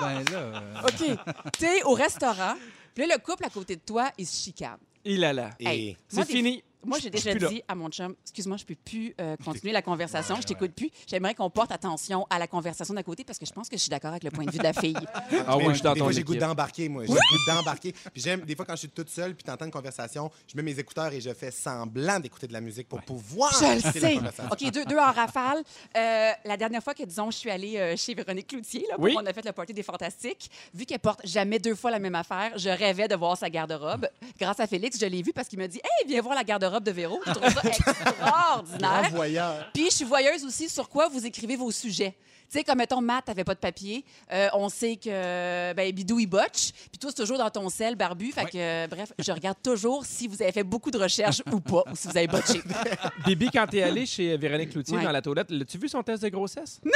ben 0.00 0.24
là. 0.30 0.38
euh, 0.38 0.82
OK. 0.84 1.18
tu 1.58 1.64
es 1.64 1.82
au 1.84 1.92
restaurant, 1.94 2.54
puis 2.94 3.06
là, 3.06 3.14
le 3.16 3.22
couple 3.22 3.44
à 3.46 3.50
côté 3.50 3.76
de 3.76 3.80
toi, 3.84 4.10
il 4.18 4.26
se 4.26 4.42
chicane. 4.44 4.78
Il 5.04 5.24
a 5.24 5.32
là. 5.32 5.50
Hey, 5.58 5.96
C'est 6.08 6.26
fini. 6.26 6.62
Moi, 6.84 6.98
j'ai 7.00 7.10
déjà 7.10 7.34
là. 7.34 7.48
dit 7.48 7.62
à 7.68 7.74
mon 7.74 7.88
chum, 7.90 8.14
excuse-moi, 8.22 8.56
je 8.56 8.64
peux 8.64 8.74
plus 8.74 9.14
euh, 9.20 9.36
continuer 9.44 9.72
la 9.72 9.82
conversation, 9.82 10.36
je 10.40 10.46
t'écoute 10.46 10.72
plus. 10.72 10.90
J'aimerais 11.06 11.34
qu'on 11.34 11.50
porte 11.50 11.70
attention 11.72 12.26
à 12.30 12.38
la 12.38 12.46
conversation 12.46 12.94
d'à 12.94 13.02
côté 13.02 13.24
parce 13.24 13.38
que 13.38 13.46
je 13.46 13.52
pense 13.52 13.68
que 13.68 13.76
je 13.76 13.82
suis 13.82 13.90
d'accord 13.90 14.10
avec 14.10 14.24
le 14.24 14.30
point 14.30 14.44
de 14.44 14.50
vue 14.50 14.58
de 14.58 14.62
la 14.64 14.72
fille. 14.72 14.96
Ah 15.46 15.56
oui, 15.56 15.64
je 15.70 15.74
suis 15.74 15.82
des 15.82 15.98
fois, 16.00 16.12
j'ai 16.12 16.22
goût 16.22 16.34
d'embarquer, 16.36 16.88
moi. 16.88 17.04
J'ai 17.06 17.12
goût 17.12 17.18
d'embarquer. 17.46 17.92
Puis 18.12 18.22
j'aime, 18.22 18.40
des 18.42 18.54
fois, 18.54 18.64
quand 18.64 18.74
je 18.74 18.80
suis 18.80 18.88
toute 18.88 19.08
seule, 19.10 19.34
puis 19.34 19.44
t'entends 19.44 19.64
une 19.64 19.70
conversation, 19.70 20.30
je 20.46 20.56
mets 20.56 20.62
mes 20.62 20.78
écouteurs 20.78 21.12
et 21.12 21.20
je 21.20 21.32
fais 21.34 21.50
semblant 21.50 22.18
d'écouter 22.20 22.46
de 22.46 22.52
la 22.52 22.60
musique 22.60 22.88
pour 22.88 23.00
pouvoir 23.02 23.52
Je 23.58 23.64
le 23.66 23.78
écouter 23.78 24.00
la 24.00 24.08
sais. 24.08 24.14
conversation. 24.16 24.52
OK, 24.52 24.70
deux, 24.72 24.84
deux 24.84 24.98
en 24.98 25.12
rafale. 25.12 25.62
Euh, 25.96 26.30
la 26.44 26.56
dernière 26.56 26.82
fois 26.82 26.94
que, 26.94 27.02
disons, 27.04 27.30
je 27.30 27.36
suis 27.38 27.50
allée 27.50 27.76
euh, 27.78 27.96
chez 27.96 28.14
Véronique 28.14 28.46
Cloutier, 28.48 28.84
là, 28.88 28.96
pour 28.96 29.04
Oui. 29.04 29.14
qu'on 29.14 29.24
a 29.26 29.32
fait 29.32 29.44
le 29.44 29.52
party 29.52 29.72
des 29.74 29.82
Fantastiques, 29.82 30.50
vu 30.74 30.84
qu'elle 30.86 30.98
porte 31.00 31.20
jamais 31.24 31.58
deux 31.58 31.74
fois 31.74 31.90
la 31.90 31.98
même 31.98 32.14
affaire, 32.14 32.52
je 32.56 32.68
rêvais 32.70 33.08
de 33.08 33.14
voir 33.14 33.36
sa 33.36 33.50
garde-robe. 33.50 34.08
Grâce 34.38 34.60
à 34.60 34.66
Félix, 34.66 34.98
je 35.00 35.06
l'ai 35.06 35.22
vu 35.22 35.32
parce 35.32 35.48
qu'il 35.48 35.58
m'a 35.58 35.68
dit 35.68 35.78
Hey, 35.82 36.08
viens 36.08 36.22
voir 36.22 36.34
la 36.34 36.44
garde-robe 36.44 36.71
de 36.80 36.90
Véro. 36.90 37.20
Je 37.26 37.32
trouve 37.32 37.52
ça 37.52 37.60
extraordinaire. 37.68 39.10
voyeur. 39.12 39.66
Puis 39.74 39.86
je 39.90 39.96
suis 39.96 40.04
voyeuse 40.04 40.44
aussi 40.44 40.68
sur 40.68 40.88
quoi 40.88 41.08
vous 41.08 41.24
écrivez 41.26 41.56
vos 41.56 41.70
sujets. 41.70 42.14
Tu 42.50 42.58
sais, 42.58 42.64
comme 42.64 42.76
mettons, 42.78 43.00
Matt, 43.00 43.24
t'avais 43.24 43.44
pas 43.44 43.54
de 43.54 43.60
papier. 43.60 44.04
Euh, 44.30 44.48
on 44.52 44.68
sait 44.68 44.96
que 44.96 45.72
ben, 45.72 45.90
Bidou, 45.90 46.18
il 46.20 46.26
botche. 46.26 46.72
Puis 46.90 46.98
toi, 47.00 47.08
c'est 47.10 47.22
toujours 47.22 47.38
dans 47.38 47.48
ton 47.48 47.70
sel, 47.70 47.96
barbu. 47.96 48.30
Fait 48.30 48.44
que, 48.44 48.50
euh, 48.58 48.86
bref, 48.90 49.10
je 49.18 49.32
regarde 49.32 49.56
toujours 49.62 50.04
si 50.04 50.28
vous 50.28 50.42
avez 50.42 50.52
fait 50.52 50.62
beaucoup 50.62 50.90
de 50.90 50.98
recherches 50.98 51.40
ou 51.50 51.60
pas, 51.60 51.82
ou 51.90 51.96
si 51.96 52.08
vous 52.08 52.16
avez 52.16 52.26
botché. 52.26 52.60
Bibi, 53.24 53.48
quand 53.50 53.66
t'es 53.68 53.82
allé 53.82 54.04
chez 54.04 54.36
Véronique 54.36 54.68
Cloutier 54.70 54.98
Ouais. 54.98 55.02
dans 55.04 55.12
la 55.12 55.22
toilette, 55.22 55.46
l'as-tu 55.50 55.78
vu 55.78 55.88
son 55.88 56.02
test 56.02 56.22
de 56.22 56.28
grossesse? 56.28 56.78
Non! 56.84 56.92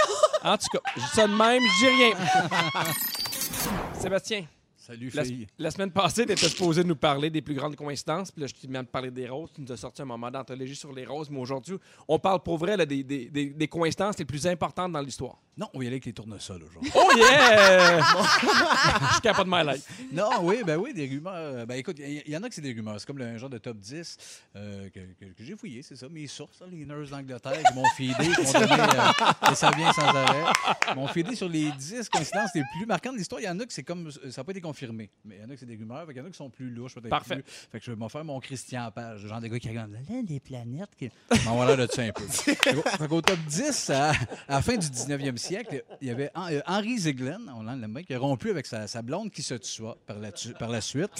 En 0.50 0.58
tout 0.58 0.66
cas, 0.70 0.80
je 0.94 1.00
dis 1.00 1.08
ça 1.14 1.26
de 1.26 1.32
même, 1.32 1.62
je 1.62 1.86
dis 1.86 2.04
rien. 2.04 2.16
Sébastien, 4.00 4.44
Salut, 4.86 5.10
la, 5.14 5.24
fille. 5.24 5.46
la 5.58 5.70
semaine 5.72 5.90
passée, 5.90 6.24
tu 6.26 6.32
étais 6.32 6.48
supposé 6.48 6.84
nous 6.84 6.94
parler 6.94 7.28
des 7.28 7.42
plus 7.42 7.54
grandes 7.54 7.74
coïncidences. 7.74 8.30
Puis 8.30 8.40
là, 8.40 8.46
je 8.46 8.54
t'ai 8.54 8.66
demandé 8.68 8.86
de 8.86 8.90
parler 8.90 9.10
des 9.10 9.28
roses. 9.28 9.50
Tu 9.52 9.60
nous 9.60 9.72
as 9.72 9.76
sorti 9.76 10.00
un 10.02 10.04
moment 10.04 10.30
d'anthologie 10.30 10.76
sur 10.76 10.92
les 10.92 11.04
roses. 11.04 11.28
Mais 11.28 11.40
aujourd'hui, 11.40 11.76
on 12.06 12.18
parle 12.20 12.40
pour 12.42 12.56
vrai 12.58 12.76
là, 12.76 12.86
des, 12.86 13.02
des- 13.02 13.28
des- 13.28 13.50
des 13.50 13.68
coïncidences 13.68 14.16
les 14.18 14.24
plus 14.24 14.46
importantes 14.46 14.92
dans 14.92 15.00
l'histoire. 15.00 15.38
Non, 15.58 15.68
on 15.72 15.80
y 15.80 15.86
aller 15.86 15.94
avec 15.94 16.04
les 16.04 16.12
tournesols 16.12 16.62
aujourd'hui. 16.64 16.92
Oh 16.94 17.10
yeah! 17.16 18.00
je 18.00 19.42
de 19.42 19.48
my 19.48 19.64
life. 19.74 19.88
Non, 20.12 20.28
oui, 20.42 20.58
ben 20.66 20.76
oui, 20.76 20.92
des 20.92 21.06
rumeurs. 21.06 21.66
Ben 21.66 21.76
écoute, 21.76 21.96
il 21.98 22.08
y, 22.10 22.22
il 22.26 22.32
y 22.32 22.36
en 22.36 22.42
a 22.42 22.48
que 22.48 22.54
c'est 22.54 22.60
des 22.60 22.72
rumeurs. 22.74 22.96
C'est 23.00 23.06
comme 23.06 23.16
le, 23.18 23.24
un 23.24 23.38
genre 23.38 23.48
de 23.48 23.56
top 23.58 23.78
10 23.78 24.16
euh, 24.56 24.90
que, 24.90 25.00
que- 25.18 25.32
que 25.32 25.44
j'ai 25.44 25.56
fouillé, 25.56 25.82
c'est 25.82 25.96
ça. 25.96 26.08
Mes 26.10 26.26
sources, 26.26 26.62
les 26.70 26.84
nurses 26.84 27.08
d'Angleterre 27.10 27.62
qui 27.66 27.74
m'ont 27.74 27.88
feedé, 27.96 28.14
qui 28.34 28.42
m'ont 28.42 28.52
donné. 28.52 28.72
euh, 28.72 29.50
et 29.50 29.54
ça 29.54 29.70
vient 29.70 29.92
sans 29.94 30.02
arrêt. 30.02 30.44
Ils 30.90 30.94
m'ont 30.94 31.08
feedé 31.08 31.34
sur 31.34 31.48
les 31.48 31.70
10 31.72 32.08
coïncidences 32.10 32.50
les 32.54 32.62
plus 32.76 32.84
marquantes 32.86 33.14
de 33.14 33.18
l'histoire. 33.18 33.40
Il 33.40 33.44
y 33.44 33.48
en 33.48 33.58
a 33.58 33.64
que 33.64 33.72
c'est 33.72 33.82
comme. 33.82 34.10
Ça 34.10 34.18
n'a 34.40 34.44
pas 34.44 34.50
été 34.52 34.60
confirmé. 34.60 35.08
Mais 35.24 35.36
il 35.36 35.42
y 35.42 35.44
en 35.44 35.48
a 35.48 35.54
que 35.54 35.60
c'est 35.60 35.66
des 35.66 35.76
rumeurs. 35.76 36.06
qu'il 36.06 36.16
y 36.16 36.20
en 36.20 36.26
a 36.26 36.30
qui 36.30 36.36
sont 36.36 36.50
plus 36.50 36.68
louches, 36.70 36.94
peut-être. 36.94 37.08
Parfait. 37.08 37.36
plus. 37.36 37.44
Fait 37.72 37.78
que 37.78 37.84
je 37.86 37.90
vais 37.92 37.96
m'en 37.96 38.10
faire 38.10 38.24
mon 38.24 38.40
Christian 38.40 38.90
Page, 38.90 39.22
le 39.22 39.28
genre 39.30 39.40
de 39.40 39.48
gars 39.48 39.58
qui 39.58 39.68
regarde. 39.70 39.92
Là, 39.92 40.22
des 40.22 40.40
planètes. 40.40 40.90
Qui... 40.98 41.10
m'en 41.46 41.64
l'air 41.64 41.78
de 41.78 41.86
ça 41.90 42.02
un 42.02 42.12
peu. 42.12 42.24
Fait 42.26 42.56
qu'au- 42.56 42.82
fait 42.82 43.08
qu'au 43.08 43.22
top 43.22 43.38
10, 43.48 43.90
à, 43.90 44.10
à 44.10 44.14
la 44.48 44.62
fin 44.62 44.76
du 44.76 44.86
19e 44.86 45.36
siècle, 45.38 45.45
il 45.50 46.08
y 46.08 46.10
avait 46.10 46.30
euh, 46.36 46.60
Henri 46.66 46.98
Zeglen, 46.98 47.50
on 47.54 47.62
l'aime 47.62 47.92
bien, 47.92 48.02
qui 48.02 48.14
a 48.14 48.18
rompu 48.18 48.50
avec 48.50 48.66
sa, 48.66 48.86
sa 48.86 49.02
blonde 49.02 49.30
qui 49.30 49.42
se 49.42 49.54
tua 49.54 49.96
par 50.06 50.18
la, 50.18 50.32
tu- 50.32 50.52
par 50.54 50.68
la 50.68 50.80
suite. 50.80 51.10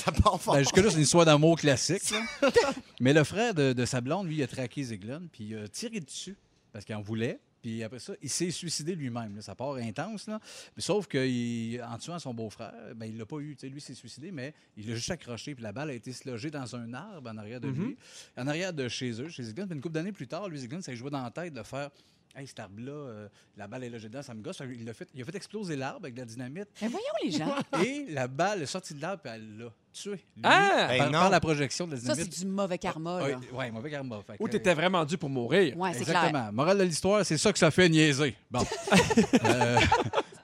Ben, 0.47 0.59
Jusque-là, 0.59 0.91
c'est 0.91 0.97
une 0.97 1.03
histoire 1.03 1.25
d'amour 1.25 1.59
classique. 1.59 2.11
là. 2.11 2.51
Mais 3.01 3.13
le 3.13 3.25
frère 3.25 3.55
de, 3.55 3.73
de 3.73 3.85
sa 3.85 4.01
blonde, 4.01 4.27
lui, 4.27 4.37
il 4.37 4.43
a 4.43 4.47
traqué 4.47 4.83
Zeglen, 4.83 5.29
puis 5.31 5.45
il 5.45 5.57
a 5.59 5.69
tiré 5.69 6.01
dessus 6.01 6.37
parce 6.73 6.85
qu'il 6.85 6.95
en 6.95 7.01
voulait. 7.03 7.41
Puis 7.63 7.83
après 7.83 7.99
ça, 7.99 8.13
il 8.23 8.29
s'est 8.31 8.51
suicidé 8.53 8.95
lui-même. 8.95 9.41
Ça 9.41 9.57
part 9.57 9.75
intense. 9.75 10.29
Là. 10.29 10.39
Mais 10.77 10.83
sauf 10.83 11.09
qu'en 11.09 11.99
tuant 11.99 12.19
son 12.21 12.33
beau-frère, 12.33 12.73
ben, 12.95 13.07
il 13.07 13.19
l'a 13.19 13.27
pas 13.27 13.39
eu. 13.39 13.57
Tu 13.57 13.63
sais, 13.63 13.69
lui, 13.69 13.79
il 13.79 13.81
s'est 13.81 13.95
suicidé, 13.95 14.31
mais 14.31 14.55
il 14.77 14.87
l'a 14.89 14.95
juste 14.95 15.11
accroché. 15.11 15.55
Puis 15.55 15.65
la 15.65 15.73
balle 15.73 15.91
a 15.91 15.95
été 15.95 16.13
se 16.13 16.29
loger 16.31 16.51
dans 16.51 16.77
un 16.77 16.95
arbre 16.95 17.29
en 17.29 17.37
arrière 17.39 17.61
de 17.61 17.69
lui, 17.69 17.97
en 18.37 18.47
arrière 18.47 18.73
de 18.73 18.87
chez 18.89 19.21
eux, 19.21 19.29
chez 19.31 19.43
Zeglen. 19.43 19.67
Puis 19.67 19.75
une 19.75 19.81
couple 19.83 19.95
d'années 19.95 20.13
plus 20.13 20.29
tard, 20.29 20.49
lui, 20.49 20.59
Zeglen, 20.61 20.81
ça 20.81 20.93
lui 20.93 20.99
jouait 20.99 21.11
dans 21.11 21.23
la 21.23 21.31
tête 21.33 21.55
de 21.55 21.63
faire 21.65 21.91
Hey, 22.37 22.47
cet 22.47 22.61
arbre-là, 22.61 22.93
euh, 22.93 23.29
la 23.57 23.67
balle 23.67 23.85
est 23.85 23.89
logée 23.89 24.09
dedans, 24.09 24.23
ça 24.23 24.35
me 24.35 24.43
gosse. 24.43 24.59
Qu'il 24.59 24.85
l'a 24.85 24.93
fait, 24.93 25.09
il 25.15 25.23
a 25.23 25.25
fait 25.25 25.35
exploser 25.37 25.75
l'arbre 25.75 26.01
avec 26.05 26.15
de 26.15 26.21
la 26.21 26.27
dynamite. 26.27 26.69
Mais 26.83 26.89
voyons 26.89 27.07
les 27.25 27.31
gens. 27.31 27.57
Et 27.83 28.05
la 28.11 28.29
balle 28.29 28.63
est 28.63 28.67
sortie 28.67 28.93
de 28.93 29.01
l'arbre 29.01 29.23
et 29.25 29.31
elle 29.31 29.57
l'a 29.59 29.73
tué. 29.97 30.11
lui, 30.13 30.21
Ah! 30.43 30.87
Ben 30.91 31.11
par, 31.11 31.31
la 31.31 31.41
projection 31.41 31.87
de 31.87 31.95
la 31.95 32.01
Ça, 32.01 32.15
c'est 32.15 32.29
du 32.29 32.47
mauvais 32.47 32.79
karma. 32.79 33.23
Oui, 33.25 33.31
Là. 33.33 33.39
ouais, 33.59 33.71
mauvais 33.71 33.91
karma. 33.91 34.21
Fait 34.27 34.37
que- 34.37 34.43
Ou 34.43 34.49
t'étais 34.49 34.75
vraiment 34.75 35.05
dû 35.05 35.17
pour 35.19 35.31
mourir. 35.31 35.77
Ouais, 35.77 35.93
c'est 35.95 36.05
clair. 36.05 36.17
Exactement. 36.25 36.53
Morale 36.53 36.79
de 36.79 36.85
l'histoire, 36.85 37.25
c'est 37.25 37.39
ça 37.39 37.53
que 37.53 37.59
ça 37.59 37.71
fait 37.71 37.89
niaiser. 37.89 38.37
Bon. 38.51 38.61
Euh, 39.45 39.79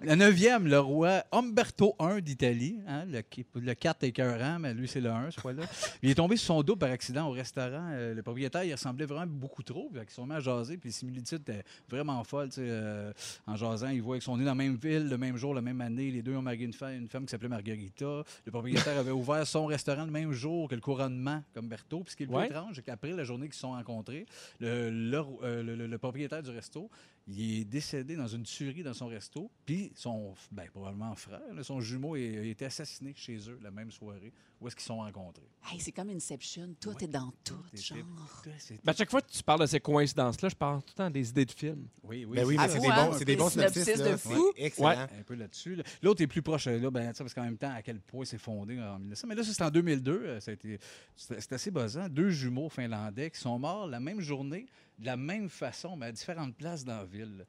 le 0.05 0.15
neuvième, 0.17 0.67
le 0.67 0.81
roi 0.81 1.23
Umberto 1.31 1.95
I 2.01 2.21
d'Italie. 2.23 2.81
hein, 2.89 3.05
le, 3.05 3.23
le 3.61 3.75
4 3.75 4.03
écœurant, 4.05 4.59
mais 4.59 4.75
lui, 4.75 4.89
c'est 4.89 5.01
le 5.01 5.11
1, 5.11 5.31
ce 5.31 5.41
fois-là. 5.41 5.63
Il 6.03 6.11
est 6.11 6.15
tombé 6.17 6.37
sur 6.37 6.47
son 6.57 6.63
dos 6.63 6.75
par 6.75 6.91
accident 6.91 7.29
au 7.29 7.31
restaurant. 7.33 7.91
Euh, 7.93 8.13
le 8.15 8.23
propriétaire, 8.23 8.65
il 8.65 8.73
ressemblait 8.73 9.07
vraiment 9.07 9.27
beaucoup 9.29 9.63
trop. 9.63 9.91
Se 10.09 10.15
sont 10.17 10.27
mis 10.27 10.35
à 10.35 10.41
jaser, 10.41 10.77
puis 10.77 10.89
les 10.89 10.93
similitudes 10.93 11.43
étaient 11.43 11.63
vraiment 11.89 12.23
folles. 12.25 12.49
euh, 12.59 13.13
en 13.47 13.55
jasant, 13.55 13.89
il 13.91 14.03
voit 14.03 14.17
qu'ils 14.17 14.23
sont 14.25 14.37
nés 14.37 14.45
dans 14.45 14.51
la 14.51 14.55
même 14.57 14.77
ville, 14.77 15.09
le 15.09 15.19
même 15.19 15.37
jour, 15.37 15.55
la 15.55 15.63
même 15.63 15.81
année. 15.81 16.11
Les 16.11 16.23
deux 16.23 16.35
ont 16.37 16.43
marié 16.43 16.65
une 16.65 16.73
femme, 16.73 16.95
une 16.95 17.09
femme 17.09 17.25
qui 17.25 17.31
s'appelait 17.31 17.49
Margarita. 17.49 18.25
Le 18.45 18.51
propriétaire 18.51 18.99
avait 18.99 19.13
ouvert 19.13 19.42
son 19.45 19.67
restaurant 19.67 20.05
le 20.05 20.11
même 20.11 20.33
jour 20.33 20.69
que 20.69 20.75
le 20.75 20.81
couronnement 20.81 21.43
qu'Umberto. 21.55 22.01
Puis 22.01 22.13
ce 22.13 22.17
qui 22.17 22.23
est 22.23 22.27
le 22.27 22.33
plus 22.33 22.39
Ouais. 22.39 22.47
étrange, 22.47 22.77
c'est 22.77 22.83
qu'après 22.83 23.13
la 23.13 23.25
journée 23.25 23.47
qu'ils 23.47 23.55
se 23.55 23.61
sont 23.61 23.73
rencontrés, 23.73 24.27
le, 24.61 24.91
le- 24.91 25.25
euh, 25.43 25.63
le 25.89 25.99
propriétaire 25.99 26.43
du 26.43 26.51
resto, 26.51 26.91
il 27.29 27.61
est 27.61 27.65
décédé 27.65 28.17
dans 28.17 28.27
une 28.27 28.43
tuerie 28.43 28.83
dans 28.83 28.95
son 28.95 29.07
resto, 29.07 29.51
puis 29.65 29.93
son, 29.95 30.35
ben, 30.51 30.69
probablement 30.71 31.15
frère, 31.15 31.41
là, 31.55 31.63
son 31.63 31.81
jumeau, 31.81 32.15
a 32.15 32.19
a 32.19 32.21
été 32.45 32.65
assassiné 32.65 33.13
chez 33.17 33.37
eux 33.49 33.59
la 33.63 33.71
même 33.71 33.91
soirée 33.91 34.33
où 34.61 34.69
est-ce 34.69 34.77
qu'ils 34.77 34.83
se 34.83 34.87
sont 34.89 34.99
rencontrés. 34.99 35.49
Hey, 35.71 35.81
c'est 35.81 35.91
comme 35.93 36.11
Inception. 36.11 36.75
Tout 36.81 36.91
Ouais. 36.91 37.05
est 37.05 37.09
dans 37.09 37.33
tout, 37.45 37.57
genre. 37.75 37.99
Ben, 38.85 38.93
à 38.93 38.95
chaque 38.95 39.11
fois 39.11 39.21
que 39.21 39.31
tu 39.31 39.43
parles 39.43 39.61
de 39.61 39.67
ces 39.67 39.81
coïncidences-là, 39.81 40.49
je 40.51 40.55
parle 40.55 40.81
tout 40.83 40.93
le 40.97 41.05
temps 41.05 41.11
des 41.11 41.29
idées 41.31 41.45
de 41.45 41.51
films. 41.53 41.89
Oui, 42.05 42.25
oui. 42.25 42.37
Ben 42.37 42.45
oui, 42.45 42.57
mais 42.57 42.69
ça. 42.69 42.75
c'est 42.75 42.81
des 42.81 42.87
hein, 42.89 43.07
bons, 43.11 43.19
c'est 43.19 43.25
des 43.25 43.37
bons 43.37 43.49
synopsis 43.51 43.83
synopsis. 43.85 44.07
de 44.13 44.17
fou. 44.17 44.31
Ouais, 44.35 44.53
Excellent. 44.57 44.89
un 45.19 45.23
peu 45.27 45.35
là-dessus. 45.35 45.75
là. 45.77 45.83
L'autre 46.03 46.23
est 46.23 46.27
plus 46.29 46.43
proche, 46.43 46.67
là, 46.67 46.91
ben, 46.91 47.13
parce 47.17 47.35
qu'en 47.35 47.43
même 47.45 47.59
temps, 47.59 47.73
à 47.75 47.83
quel 47.83 48.01
point 48.01 48.25
c'est 48.25 48.39
fondé 48.39 48.81
en 48.81 48.99
1900. 49.01 49.27
Mais 49.29 49.35
là, 49.35 49.43
c'est 49.43 49.63
en 49.63 49.71
2002. 49.71 50.13
euh, 50.25 50.41
c'est 51.17 51.53
assez 51.53 51.71
buzzant. 51.73 52.09
Deux 52.09 52.31
jumeaux 52.31 52.69
finlandais 52.69 53.31
qui 53.31 53.41
sont 53.41 53.59
morts 53.59 53.87
la 53.89 53.99
même 54.01 54.21
journée 54.21 54.67
de 55.03 55.07
la 55.07 55.17
même 55.17 55.49
façon, 55.51 55.97
mais 55.97 56.07
à 56.07 56.13
différentes 56.13 56.55
places 56.57 56.85
dans 56.85 56.97
la 56.99 57.05
ville. 57.05 57.45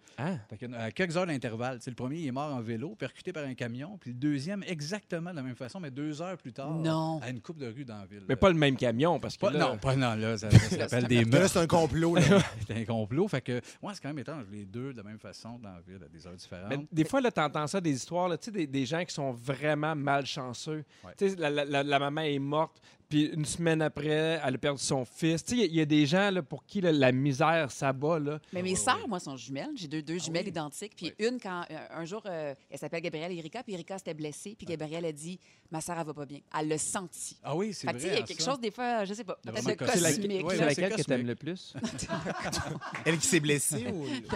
Fait 0.50 0.58
que, 0.58 0.74
à 0.74 0.92
quelques 0.92 1.16
heures 1.16 1.28
d'intervalle. 1.28 1.78
Tu 1.78 1.84
sais, 1.86 1.92
Le 1.92 1.96
premier, 1.96 2.18
il 2.18 2.28
est 2.28 2.32
mort 2.32 2.54
en 2.54 2.62
vélo, 2.62 2.96
percuté 2.96 3.32
par 3.32 3.46
un 3.46 3.54
camion. 3.54 3.98
Puis 4.00 4.10
le 4.12 4.18
deuxième, 4.18 4.64
exactement 4.64 5.32
de 5.32 5.36
la 5.36 5.44
même 5.44 5.56
façon, 5.56 5.80
mais 5.80 5.92
deux 5.92 6.22
heures 6.22 6.38
plus 6.38 6.52
tard, 6.52 6.72
Non. 6.74 7.20
à 7.22 7.30
une 7.30 7.40
coupe 7.42 7.58
de 7.60 7.68
rue 7.68 7.86
dans 7.86 8.00
la 8.00 8.06
ville. 8.06 8.24
Mais 8.28 8.36
pas 8.36 8.50
le 8.50 8.56
même 8.58 8.76
camion, 8.76 9.20
parce 9.20 9.36
que 9.38 9.42
Pas- 9.42 9.52
là- 9.52 9.60
non, 9.70 9.78
pas 9.78 9.96
non, 9.96 10.16
là, 10.16 10.38
ça, 10.38 10.50
ça 10.52 10.90
s'appelle 10.90 11.08
des 11.08 11.26
meurtres. 11.26 11.50
c'est 11.54 11.60
un 11.64 11.68
complot. 11.68 12.16
Là. 12.16 12.22
C'est 12.68 12.78
un 12.78 12.86
complot. 12.86 13.28
Fait 13.28 13.42
que, 13.42 13.54
ouais, 13.82 13.94
c'est 13.94 14.02
quand 14.02 14.10
même 14.10 14.20
étrange. 14.20 14.46
Les 14.52 14.66
deux 14.66 14.92
de 14.94 14.98
la 14.98 15.04
même 15.04 15.20
façon 15.20 15.60
dans 15.60 15.74
la 15.74 15.82
ville 15.82 16.00
à 16.04 16.08
des 16.08 16.26
heures 16.26 16.36
différentes. 16.36 16.70
Mais 16.70 16.86
des 16.92 17.04
fois, 17.06 17.22
là, 17.22 17.32
tu 17.32 17.40
entends 17.40 17.68
ça, 17.68 17.80
des 17.80 17.92
histoires, 17.92 18.28
là, 18.30 18.38
tu 18.38 18.46
sais, 18.46 18.52
des, 18.52 18.68
des 18.68 18.86
gens 18.86 19.04
qui 19.06 19.14
sont 19.14 19.32
vraiment 19.32 19.96
malchanceux. 19.96 20.84
Ouais. 21.04 21.12
Tu 21.18 21.30
sais, 21.30 21.36
la, 21.36 21.50
la- 21.50 21.66
la- 21.66 21.84
la 21.84 22.00
maman 22.00 22.22
est 22.22 22.40
morte, 22.40 22.82
puis 23.14 23.26
une 23.32 23.46
semaine 23.46 23.82
après, 23.84 24.40
elle 24.44 24.56
a 24.56 24.58
perdu 24.58 24.82
son 24.82 25.06
fils. 25.06 25.44
Tu 25.46 25.52
sais, 25.52 25.56
il 25.58 25.62
y 25.62 25.64
a- 25.64 25.68
il 25.68 25.76
y, 25.76 25.82
a 25.82 25.86
des 25.86 26.06
gens 26.08 26.32
là, 26.32 26.42
pour 26.42 26.66
qui 26.66 26.82
là, 26.82 26.92
la 26.92 27.12
misère 27.12 27.70
s'abat. 27.70 28.18
Là. 28.18 28.40
Mais 28.52 28.64
mes 28.64 28.72
Ouais, 28.72 28.76
sœurs, 28.76 28.98
ouais. 29.04 29.08
moi, 29.08 29.20
sont 29.20 29.38
jumelles. 29.38 29.70
J'ai 29.76 29.88
deux, 29.88 30.02
deux 30.02 30.18
jumelles 30.18 30.44
oui? 30.46 30.50
identiques. 30.50 30.94
Puis 30.96 31.14
une, 31.20 31.40
quand 31.40 31.62
euh, 31.70 31.78
un 31.92 32.06
jour, 32.06 32.24
euh, 32.26 32.56
elle 32.72 32.80
s'appelle 32.80 33.02
Gabrielle 33.02 33.32
et 33.32 33.38
Erika, 33.38 33.62
puis 33.62 33.74
Erika 33.76 34.00
s'était 34.00 34.16
blessée. 34.16 34.56
Puis 34.58 34.66
Gabrielle 34.66 35.06
a 35.06 35.12
dit 35.12 35.40
Ma 35.72 35.80
sœur, 35.82 35.96
elle 36.00 36.06
va 36.08 36.14
pas 36.14 36.26
bien. 36.26 36.40
Elle 36.60 36.68
l'a 36.70 36.78
senti. 36.78 37.38
Ah 37.44 37.56
oui, 37.56 37.74
c'est 37.74 37.88
Fait 37.88 37.94
vrai. 37.94 37.98
que, 37.98 38.00
tu 38.00 38.04
sais, 38.04 38.08
il 38.08 38.14
y 38.14 38.18
a 38.18 38.22
hein, 38.22 38.26
quelque 38.28 38.44
ça. 38.44 38.52
chose, 38.52 38.60
des 38.60 38.72
fois, 38.72 39.06
je 39.06 39.14
sais 39.14 39.24
pas, 39.24 39.38
peut-être 39.44 39.56
de 39.58 39.62
C'est, 39.70 39.76
cosmique. 39.76 40.44
laquelle 40.60 40.96
que 40.96 41.02
t'aimes 41.04 41.28
le 41.28 41.36
plus? 41.36 41.74
Elle 43.06 43.18
qui 43.18 43.28
s'est 43.28 43.40
blessée. 43.40 43.86
ou- 43.94 44.06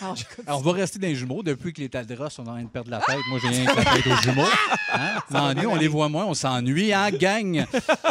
Ah, 0.00 0.14
Alors, 0.46 0.60
on 0.60 0.62
va 0.62 0.72
rester 0.72 0.98
dans 0.98 1.06
les 1.08 1.14
jumeaux. 1.14 1.42
Depuis 1.42 1.72
que 1.72 1.80
les 1.80 1.88
Taldras 1.88 2.30
sont 2.30 2.42
en 2.42 2.52
train 2.52 2.62
de 2.62 2.68
perdre 2.68 2.90
la 2.90 3.00
tête, 3.00 3.18
moi, 3.28 3.38
j'ai 3.42 3.48
rien 3.48 3.66
que 3.66 3.76
la 3.76 3.84
tête 3.84 4.06
aux 4.06 4.22
jumeaux. 4.22 4.42
Hein? 4.94 5.22
On 5.66 5.74
les 5.76 5.88
voit 5.88 6.10
moins, 6.10 6.26
on 6.26 6.34
s'ennuie, 6.34 6.92
hein, 6.92 7.10
gang? 7.12 7.64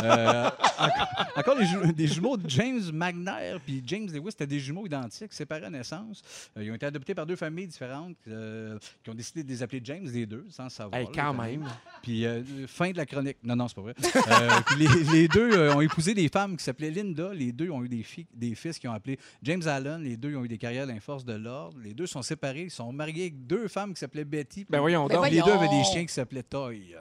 Euh, 0.03 0.49
en- 0.79 1.39
encore 1.39 1.57
des, 1.57 1.65
ju- 1.65 1.93
des 1.93 2.07
jumeaux 2.07 2.37
de 2.37 2.49
James 2.49 2.81
McNair 2.93 3.59
puis 3.65 3.81
James 3.85 4.07
Lewis, 4.11 4.31
c'était 4.31 4.47
des 4.47 4.59
jumeaux 4.59 4.85
identiques, 4.85 5.33
séparés 5.33 5.65
à 5.65 5.69
naissance. 5.69 6.21
Euh, 6.57 6.63
ils 6.63 6.71
ont 6.71 6.75
été 6.75 6.85
adoptés 6.85 7.13
par 7.15 7.25
deux 7.25 7.35
familles 7.35 7.67
différentes 7.67 8.15
euh, 8.27 8.77
qui 9.03 9.09
ont 9.09 9.13
décidé 9.13 9.43
de 9.43 9.49
les 9.49 9.63
appeler 9.63 9.81
James, 9.83 10.07
les 10.11 10.25
deux, 10.25 10.45
sans 10.49 10.69
savoir. 10.69 10.99
Hey, 11.01 11.07
quand 11.13 11.33
même. 11.33 11.65
Puis, 12.01 12.25
euh, 12.25 12.41
fin 12.67 12.91
de 12.91 12.97
la 12.97 13.05
chronique. 13.05 13.37
Non, 13.43 13.55
non, 13.55 13.67
c'est 13.67 13.75
pas 13.75 13.81
vrai. 13.81 13.93
Euh, 14.15 14.49
puis 14.65 14.75
les, 14.77 15.03
les 15.11 15.27
deux 15.27 15.51
euh, 15.53 15.73
ont 15.75 15.81
épousé 15.81 16.13
des 16.13 16.27
femmes 16.29 16.57
qui 16.57 16.63
s'appelaient 16.63 16.91
Linda. 16.91 17.33
Les 17.33 17.51
deux 17.51 17.69
ont 17.69 17.83
eu 17.83 17.89
des, 17.89 18.03
filles, 18.03 18.27
des 18.33 18.55
fils 18.55 18.79
qui 18.79 18.87
ont 18.87 18.93
appelé 18.93 19.17
James 19.43 19.61
Allen. 19.67 20.01
Les 20.03 20.17
deux 20.17 20.35
ont 20.35 20.43
eu 20.43 20.47
des 20.47 20.57
carrières 20.57 20.87
dans 20.87 20.93
les 20.93 20.99
forces 20.99 21.25
de 21.25 21.33
l'ordre. 21.33 21.77
Les 21.83 21.93
deux 21.93 22.07
sont 22.07 22.21
séparés. 22.21 22.63
Ils 22.63 22.71
sont 22.71 22.91
mariés 22.91 23.23
avec 23.23 23.45
deux 23.47 23.67
femmes 23.67 23.93
qui 23.93 23.99
s'appelaient 23.99 24.25
Betty. 24.25 24.65
Ben 24.69 24.79
voyons 24.79 25.07
Ben 25.07 25.21
les 25.29 25.41
deux 25.41 25.51
avaient 25.51 25.67
des 25.69 25.83
chiens 25.83 26.05
qui 26.05 26.13
s'appelaient 26.13 26.43
Toy. 26.43 26.95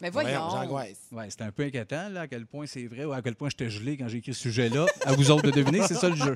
Mais 0.00 0.10
Voyons. 0.10 0.48
Ouais, 1.12 1.30
c'était 1.30 1.44
un 1.44 1.52
peu 1.52 1.64
inquiétant, 1.64 2.08
là, 2.10 2.22
à 2.22 2.26
quel 2.26 2.46
point 2.46 2.66
c'est 2.66 2.86
vrai 2.86 3.04
ou 3.04 3.12
à 3.12 3.22
quel 3.22 3.34
point 3.34 3.48
j'étais 3.50 3.70
gelé 3.70 3.96
quand 3.96 4.08
j'ai 4.08 4.18
écrit 4.18 4.34
ce 4.34 4.40
sujet-là. 4.40 4.86
À 5.04 5.12
vous 5.12 5.30
autres 5.30 5.42
de 5.44 5.50
deviner, 5.50 5.82
c'est 5.86 5.94
ça 5.94 6.08
le 6.08 6.16
jeu. 6.16 6.34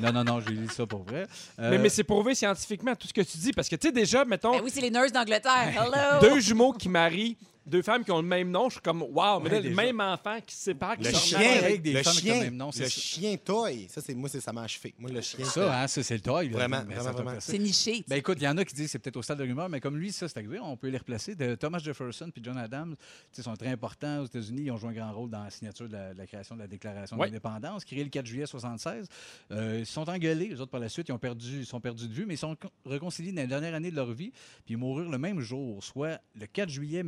Non, 0.00 0.12
non, 0.12 0.24
non, 0.24 0.40
j'ai 0.40 0.54
dit 0.54 0.68
ça 0.72 0.86
pour 0.86 1.02
vrai. 1.04 1.26
Euh, 1.58 1.70
Mais, 1.70 1.78
mais 1.78 1.88
c'est 1.88 2.04
prouvé 2.04 2.34
scientifiquement 2.34 2.94
tout 2.94 3.06
ce 3.08 3.12
que 3.12 3.20
tu 3.22 3.38
dis, 3.38 3.52
parce 3.52 3.68
que 3.68 3.76
tu 3.76 3.88
sais, 3.88 3.92
déjà, 3.92 4.24
mettons, 4.24 4.52
Ben 4.52 4.62
oui, 4.64 4.70
c'est 4.72 4.80
les 4.80 4.90
nurses 4.90 5.12
d'Angleterre. 5.12 5.72
Hello! 5.74 6.20
deux 6.20 6.40
jumeaux 6.40 6.72
qui 6.72 6.88
marient 6.88 7.36
deux 7.66 7.82
femmes 7.82 8.04
qui 8.04 8.10
ont 8.10 8.20
le 8.20 8.26
même 8.28 8.50
nom, 8.50 8.68
je 8.68 8.74
suis 8.74 8.82
comme, 8.82 9.02
wow, 9.02 9.40
mais 9.40 9.44
Ouais, 9.44 9.50
là, 9.50 9.56
le 9.60 9.62
déjà. 9.70 9.82
même 9.82 10.00
enfant 10.00 10.38
qui 10.44 10.54
se 10.54 10.62
sépare, 10.62 10.96
qui 10.96 11.04
Le 11.04 11.12
se 11.12 11.26
chien, 11.28 11.38
avec 11.62 11.82
des 11.82 11.92
le 11.92 12.02
femmes 12.02 12.12
avec 12.12 12.24
le 12.24 12.30
chien, 12.32 12.40
même 12.44 12.56
nom, 12.56 12.72
c'est 12.72 12.84
le 12.84 12.88
ça. 12.88 13.00
chien 13.00 13.36
toy. 13.36 13.86
Ça, 13.88 14.00
c'est 14.00 14.14
moi, 14.14 14.28
c'est 14.28 14.40
ça 14.40 14.52
m'a 14.52 14.62
achevé. 14.62 14.94
Moi, 14.98 15.10
le 15.10 15.20
chien. 15.20 15.44
Ça, 15.44 15.82
hein, 15.82 15.86
ça, 15.86 16.02
c'est 16.02 16.14
le 16.14 16.20
Toy. 16.20 16.48
là. 16.48 16.52
Vraiment, 16.58 16.78
Mais 16.86 16.94
vraiment, 16.94 17.04
ça 17.04 17.22
vraiment. 17.22 17.40
C'est 17.40 17.58
niché. 17.58 18.04
Ben 18.08 18.16
écoute, 18.16 18.38
il 18.40 18.44
y 18.44 18.48
en 18.48 18.56
a 18.58 18.64
qui 18.64 18.74
disent 18.74 18.86
que 18.86 18.92
c'est 18.92 18.98
peut-être 18.98 19.16
au 19.16 19.22
stade 19.22 19.38
de 19.38 19.44
rumeur, 19.44 19.68
mais 19.68 19.80
comme 19.80 19.96
lui, 19.96 20.12
ça, 20.12 20.28
c'est 20.28 20.38
arrivé, 20.38 20.58
on 20.60 20.76
peut 20.76 20.88
les 20.88 20.98
replacer. 20.98 21.34
De 21.34 21.54
Thomas 21.54 21.78
Jefferson 21.78 22.30
puis 22.32 22.42
John 22.44 22.56
Adams, 22.58 22.94
tu 22.96 23.06
sais, 23.32 23.42
sont 23.42 23.54
très 23.56 23.68
importants 23.68 24.20
aux 24.20 24.26
États-Unis. 24.26 24.62
Ils 24.64 24.70
ont 24.70 24.76
joué 24.76 24.90
un 24.90 24.92
grand 24.94 25.12
rôle 25.12 25.30
dans 25.30 25.42
la 25.44 25.50
signature 25.50 25.88
de 25.88 25.92
la, 25.92 26.12
de 26.12 26.18
la 26.18 26.26
création 26.26 26.54
de 26.54 26.60
la 26.60 26.66
Déclaration 26.66 27.16
Ouais. 27.18 27.26
d'indépendance, 27.28 27.84
créée 27.84 28.02
le 28.04 28.10
4 28.10 28.26
juillet 28.26 28.46
76. 28.46 29.06
Euh, 29.52 29.78
ils 29.80 29.86
se 29.86 29.92
sont 29.92 30.08
engueulés, 30.08 30.48
les 30.48 30.60
autres, 30.60 30.70
par 30.70 30.80
la 30.80 30.88
suite. 30.88 31.08
Ils 31.08 31.12
ont 31.12 31.18
perdu, 31.18 31.58
ils 31.60 31.66
sont 31.66 31.80
perdus 31.80 32.08
de 32.08 32.12
vue, 32.12 32.26
mais 32.26 32.34
ils 32.34 32.38
sont 32.38 32.56
con- 32.56 32.70
réconciliés 32.84 33.32
dans 33.32 33.42
la 33.42 33.46
dernière 33.46 33.74
année 33.74 33.90
de 33.90 33.96
leur 33.96 34.12
vie, 34.12 34.30
puis 34.64 34.74
ils 34.74 34.76
moururent 34.76 35.10
le 35.10 35.18
même 35.18 35.40
jour, 35.40 35.82
soit 35.82 36.20
le 36.38 36.46
4 36.46 36.68
juillet 36.68 37.02